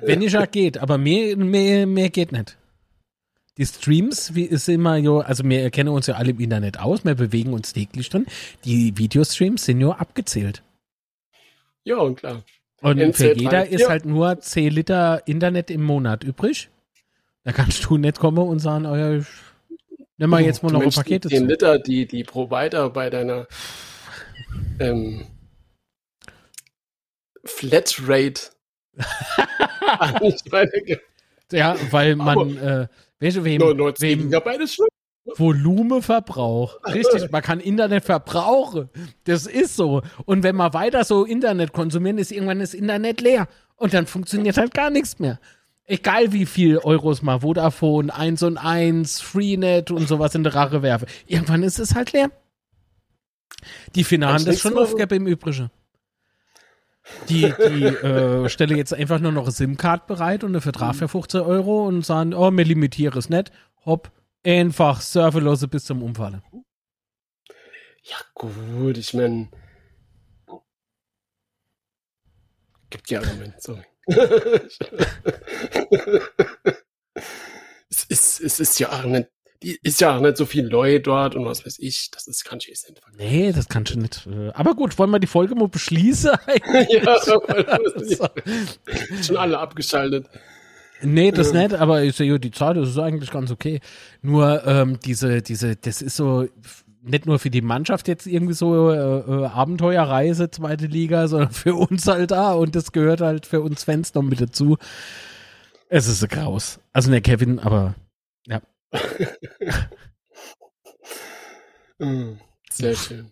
Wenn 0.00 0.22
ich 0.22 0.32
ja 0.32 0.46
geht, 0.46 0.78
aber 0.78 0.98
mehr, 0.98 1.36
mehr, 1.36 1.86
mehr 1.86 2.10
geht 2.10 2.32
nicht. 2.32 2.56
Die 3.58 3.66
Streams, 3.66 4.34
wie 4.34 4.44
ist 4.44 4.68
immer 4.68 4.96
jo, 4.96 5.20
also 5.20 5.44
wir 5.44 5.70
kennen 5.70 5.90
uns 5.90 6.06
ja 6.06 6.14
alle 6.14 6.30
im 6.30 6.40
Internet 6.40 6.80
aus, 6.80 7.04
wir 7.04 7.14
bewegen 7.14 7.52
uns 7.52 7.72
täglich 7.74 8.08
drin. 8.08 8.26
Die 8.64 8.96
Videostreams 8.96 9.64
sind 9.64 9.78
nur 9.78 10.00
abgezählt. 10.00 10.62
Ja, 11.84 11.98
und 11.98 12.16
klar. 12.16 12.42
Und 12.80 12.98
NC 12.98 13.14
für 13.14 13.36
jeder 13.36 13.50
3, 13.50 13.66
ist 13.66 13.80
ja. 13.82 13.88
halt 13.90 14.06
nur 14.06 14.40
10 14.40 14.72
Liter 14.72 15.22
Internet 15.26 15.70
im 15.70 15.82
Monat 15.82 16.24
übrig. 16.24 16.70
Da 17.44 17.52
kannst 17.52 17.84
du 17.84 17.98
nicht 17.98 18.18
kommen 18.18 18.38
und 18.38 18.60
sagen, 18.60 18.86
oh 18.86 18.96
ja, 18.96 19.22
nimm 20.16 20.30
mal 20.30 20.42
jetzt 20.42 20.62
mal 20.62 20.72
noch 20.72 20.82
ein 20.82 20.90
Paket 20.90 21.24
die 21.24 21.28
dazu. 21.28 21.36
10 21.36 21.48
Liter, 21.48 21.78
die 21.78 22.06
die 22.06 22.24
Provider 22.24 22.88
bei 22.88 23.10
deiner 23.10 23.46
ähm, 24.78 25.26
Flatrate 27.44 28.51
Ja, 31.52 31.76
weil 31.90 32.16
man, 32.16 32.56
äh, 32.56 32.88
weißt 33.20 33.38
du, 33.38 33.44
wem, 33.44 33.60
99 33.60 34.30
wem 34.30 34.66
schon. 34.66 34.86
Volumenverbrauch. 35.36 36.78
Richtig, 36.86 37.30
man 37.30 37.42
kann 37.42 37.60
Internet 37.60 38.04
verbrauchen. 38.04 38.88
Das 39.24 39.46
ist 39.46 39.76
so. 39.76 40.02
Und 40.24 40.42
wenn 40.42 40.56
man 40.56 40.74
weiter 40.74 41.04
so 41.04 41.24
Internet 41.24 41.72
konsumieren, 41.72 42.18
ist 42.18 42.32
irgendwann 42.32 42.58
das 42.58 42.74
Internet 42.74 43.20
leer. 43.20 43.48
Und 43.76 43.94
dann 43.94 44.06
funktioniert 44.06 44.56
halt 44.56 44.74
gar 44.74 44.90
nichts 44.90 45.18
mehr. 45.18 45.38
Egal 45.84 46.32
wie 46.32 46.46
viel 46.46 46.78
Euros 46.78 47.22
mal 47.22 47.40
Vodafone, 47.40 48.14
1 48.14 48.42
und 48.44 48.56
1, 48.56 49.20
Freenet 49.20 49.90
und 49.90 50.08
sowas 50.08 50.34
in 50.34 50.44
die 50.44 50.50
Rache 50.50 50.82
werfe. 50.82 51.06
Irgendwann 51.26 51.62
ist 51.62 51.78
es 51.78 51.94
halt 51.94 52.12
leer. 52.12 52.30
Die 53.94 54.04
Finalen 54.04 54.36
Kannst 54.36 54.48
das 54.48 54.60
schon 54.60 54.78
aufgeben 54.78 55.14
im 55.14 55.26
Übrigen. 55.26 55.70
Die, 57.28 57.52
die 57.68 57.84
äh, 57.84 58.48
stelle 58.48 58.76
jetzt 58.76 58.94
einfach 58.94 59.18
nur 59.18 59.32
noch 59.32 59.42
eine 59.42 59.52
SIM-Card 59.52 60.06
bereit 60.06 60.44
und 60.44 60.50
eine 60.50 60.60
Vertrag 60.60 60.94
für 60.94 61.08
15 61.08 61.40
Euro 61.40 61.86
und 61.86 62.06
sagen, 62.06 62.32
oh, 62.32 62.50
mir 62.50 62.64
limitiere 62.64 63.18
es 63.18 63.28
nicht. 63.28 63.50
Hopp, 63.84 64.12
einfach 64.44 65.00
surfelose 65.00 65.66
bis 65.68 65.84
zum 65.84 66.02
Umfallen. 66.02 66.42
Ja, 68.04 68.16
gut, 68.34 68.98
ich 68.98 69.14
meine. 69.14 69.48
Gibt 72.90 73.10
ja 73.10 73.20
Argumente, 73.20 73.56
sorry. 73.58 73.84
es, 77.88 78.04
ist, 78.08 78.40
es 78.40 78.60
ist 78.60 78.78
ja 78.80 78.90
die 78.90 79.28
ist 79.82 80.00
ja 80.00 80.16
auch 80.16 80.20
nicht 80.20 80.36
so 80.36 80.46
viel 80.46 80.66
Leute 80.66 81.00
dort 81.00 81.34
und 81.34 81.44
was 81.44 81.64
weiß 81.64 81.78
ich. 81.78 82.10
Das 82.10 82.26
ist, 82.26 82.44
kann 82.44 82.58
ich 82.58 82.68
jetzt 82.68 82.88
nicht 82.88 83.02
vergleichen. 83.02 83.36
Nee, 83.36 83.52
das 83.52 83.68
kannst 83.68 83.94
du 83.94 83.98
nicht. 84.00 84.26
äh, 84.26 84.50
Aber 84.54 84.74
gut, 84.74 84.98
wollen 84.98 85.10
wir 85.10 85.18
die 85.18 85.26
Folge 85.26 85.54
mal 85.54 85.68
beschließen? 85.68 86.32
ja, 86.90 87.16
aber 87.26 88.30
schon 89.22 89.36
alle 89.36 89.58
abgeschaltet. 89.58 90.28
nee, 91.02 91.30
das 91.30 91.52
nicht, 91.52 91.74
aber 91.74 92.02
ich 92.02 92.14
sehe, 92.16 92.38
die 92.38 92.50
Zeit 92.50 92.76
das 92.76 92.90
ist 92.90 92.98
eigentlich 92.98 93.30
ganz 93.30 93.50
okay. 93.50 93.80
Nur 94.20 94.66
ähm, 94.66 94.98
diese, 95.04 95.42
diese, 95.42 95.76
das 95.76 96.02
ist 96.02 96.16
so 96.16 96.46
nicht 97.04 97.26
nur 97.26 97.38
für 97.38 97.50
die 97.50 97.62
Mannschaft 97.62 98.06
jetzt 98.06 98.26
irgendwie 98.26 98.54
so 98.54 98.90
äh, 98.90 98.96
äh, 98.96 99.46
Abenteuerreise, 99.46 100.50
zweite 100.50 100.86
Liga, 100.86 101.26
sondern 101.28 101.50
für 101.50 101.74
uns 101.74 102.06
halt 102.06 102.30
da 102.30 102.52
und 102.52 102.76
das 102.76 102.92
gehört 102.92 103.20
halt 103.20 103.46
für 103.46 103.60
uns 103.60 103.84
Fans 103.84 104.14
noch 104.14 104.22
mit 104.22 104.40
dazu. 104.40 104.76
Es 105.88 106.06
ist 106.06 106.22
ein 106.22 106.28
Graus. 106.28 106.78
Also 106.92 107.10
ne, 107.10 107.20
Kevin, 107.20 107.58
aber 107.58 107.94
Mm, 111.98 112.32
Sehr 112.70 112.96
schön. 112.96 113.30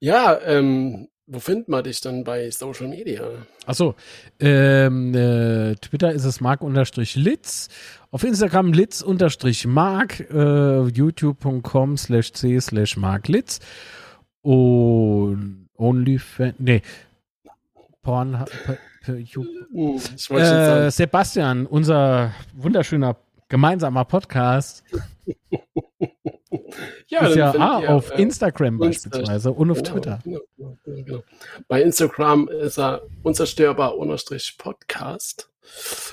Ja, 0.00 0.40
ähm, 0.46 1.08
wo 1.26 1.38
findet 1.40 1.68
man 1.68 1.84
dich 1.84 2.00
dann 2.00 2.24
bei 2.24 2.50
Social 2.50 2.88
Media? 2.88 3.22
Achso, 3.66 3.94
ähm, 4.40 5.14
äh, 5.14 5.74
Twitter 5.76 6.12
ist 6.12 6.24
es 6.24 6.40
mark-litz, 6.40 7.68
auf 8.10 8.24
Instagram 8.24 8.72
litz-mark, 8.72 10.20
äh, 10.30 10.82
youtube.com 10.88 11.96
slash 11.96 12.32
c 12.32 12.58
slash 12.60 12.96
marklitz 12.96 13.60
und 14.40 15.68
OnlyFans, 15.76 16.54
nee, 16.58 16.82
Porn, 18.02 18.44
Hm, 19.04 19.18
Ich 19.18 20.30
äh, 20.30 20.90
Sebastian, 20.90 21.66
unser 21.66 22.32
wunderschöner 22.54 23.16
gemeinsamer 23.52 24.06
Podcast, 24.06 24.82
ja, 27.08 27.26
ist 27.26 27.36
ja 27.36 27.52
ah, 27.52 27.86
auf 27.86 28.10
äh, 28.10 28.22
Instagram 28.22 28.78
beispielsweise 28.78 29.52
und 29.52 29.70
auf 29.70 29.82
genau, 29.82 29.90
Twitter. 29.90 30.20
Genau, 30.24 30.40
genau, 30.56 30.76
genau. 30.84 31.22
Bei 31.68 31.82
Instagram 31.82 32.48
ist 32.48 32.78
er 32.78 33.02
unzerstörbar 33.22 33.98
unterstrich 33.98 34.56
Podcast 34.56 35.50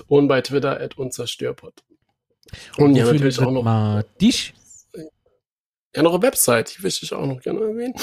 und 0.07 0.28
bei 0.28 0.41
Twitter 0.41 0.82
at 0.82 0.98
unzerstörpod. 0.98 1.82
Und 2.76 2.95
ja, 2.95 3.07
Wo 3.07 3.14
natürlich 3.14 3.40
auch 3.40 3.52
noch, 3.52 3.64
man 3.64 4.03
dich? 4.20 4.53
ja, 5.95 6.03
noch 6.03 6.16
eine 6.16 6.22
Website, 6.22 6.78
die 6.78 6.84
möchte 6.84 7.06
ich 7.06 7.14
auch 7.14 7.26
noch 7.26 7.40
gerne 7.41 7.61
erwähnen. 7.61 7.94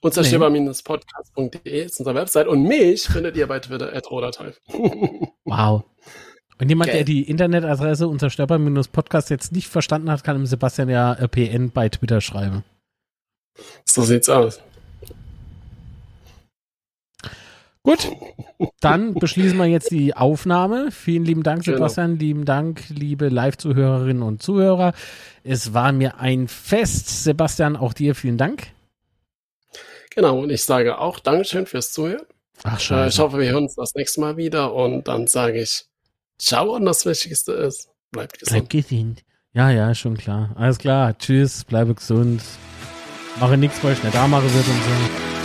Unzerstörbar-podcast.de 0.00 1.84
ist 1.84 2.00
unsere 2.00 2.16
Website 2.16 2.48
und 2.48 2.64
mich 2.64 3.04
findet 3.04 3.36
ihr 3.36 3.46
bei 3.46 3.60
Twitter 3.60 3.92
at 3.94 4.10
roderteil. 4.10 4.56
Wow. 5.44 5.84
Und 6.62 6.68
jemand, 6.68 6.90
Geil. 6.90 6.98
der 6.98 7.04
die 7.04 7.28
Internetadresse 7.28 8.06
unser 8.06 8.30
Störper-Podcast 8.30 9.30
jetzt 9.30 9.50
nicht 9.50 9.66
verstanden 9.66 10.08
hat, 10.12 10.22
kann 10.22 10.36
dem 10.36 10.46
Sebastian 10.46 10.88
ja 10.88 11.12
äh, 11.14 11.26
PN 11.26 11.72
bei 11.72 11.88
Twitter 11.88 12.20
schreiben. 12.20 12.62
so 13.84 14.02
sieht's 14.02 14.28
aus. 14.28 14.60
Gut, 17.82 18.08
dann 18.78 19.14
beschließen 19.14 19.58
wir 19.58 19.66
jetzt 19.66 19.90
die 19.90 20.14
Aufnahme. 20.14 20.92
Vielen 20.92 21.24
lieben 21.24 21.42
Dank, 21.42 21.64
Genau. 21.64 21.78
Sebastian. 21.78 22.20
Lieben 22.20 22.44
Dank, 22.44 22.84
liebe 22.90 23.28
Live-Zuhörerinnen 23.28 24.22
und 24.22 24.40
Zuhörer. 24.40 24.92
Es 25.42 25.74
war 25.74 25.90
mir 25.90 26.18
ein 26.18 26.46
Fest. 26.46 27.24
Sebastian, 27.24 27.74
auch 27.74 27.92
dir 27.92 28.14
vielen 28.14 28.38
Dank. 28.38 28.68
Genau, 30.14 30.38
und 30.38 30.50
ich 30.50 30.62
sage 30.62 30.98
auch 30.98 31.18
Dankeschön 31.18 31.66
fürs 31.66 31.92
Zuhören. 31.92 32.22
Ach, 32.62 32.78
Äh, 32.92 33.08
ich 33.08 33.18
hoffe, 33.18 33.40
wir 33.40 33.50
hören 33.50 33.64
uns 33.64 33.74
das 33.74 33.96
nächste 33.96 34.20
Mal 34.20 34.36
wieder 34.36 34.72
und 34.72 35.08
dann 35.08 35.26
sage 35.26 35.60
ich 35.60 35.86
Ciao 36.42 36.74
und 36.74 36.84
das 36.86 37.06
Wichtigste 37.06 37.52
ist, 37.52 37.88
bleibt 38.10 38.36
gesund. 38.36 38.68
Bleib 38.68 38.84
gesund. 38.84 39.24
Ja, 39.52 39.70
ja, 39.70 39.94
schon 39.94 40.16
klar. 40.16 40.50
Alles 40.56 40.78
klar. 40.78 41.16
Tschüss, 41.16 41.62
bleibe 41.62 41.94
gesund. 41.94 42.42
Mache 43.38 43.56
nichts, 43.56 43.82
weil 43.84 43.92
ich 43.92 44.02
nicht 44.02 44.12
da 44.12 44.26
mache 44.26 44.52
wird 44.52 44.66
und 44.66 44.82
so. 44.82 45.41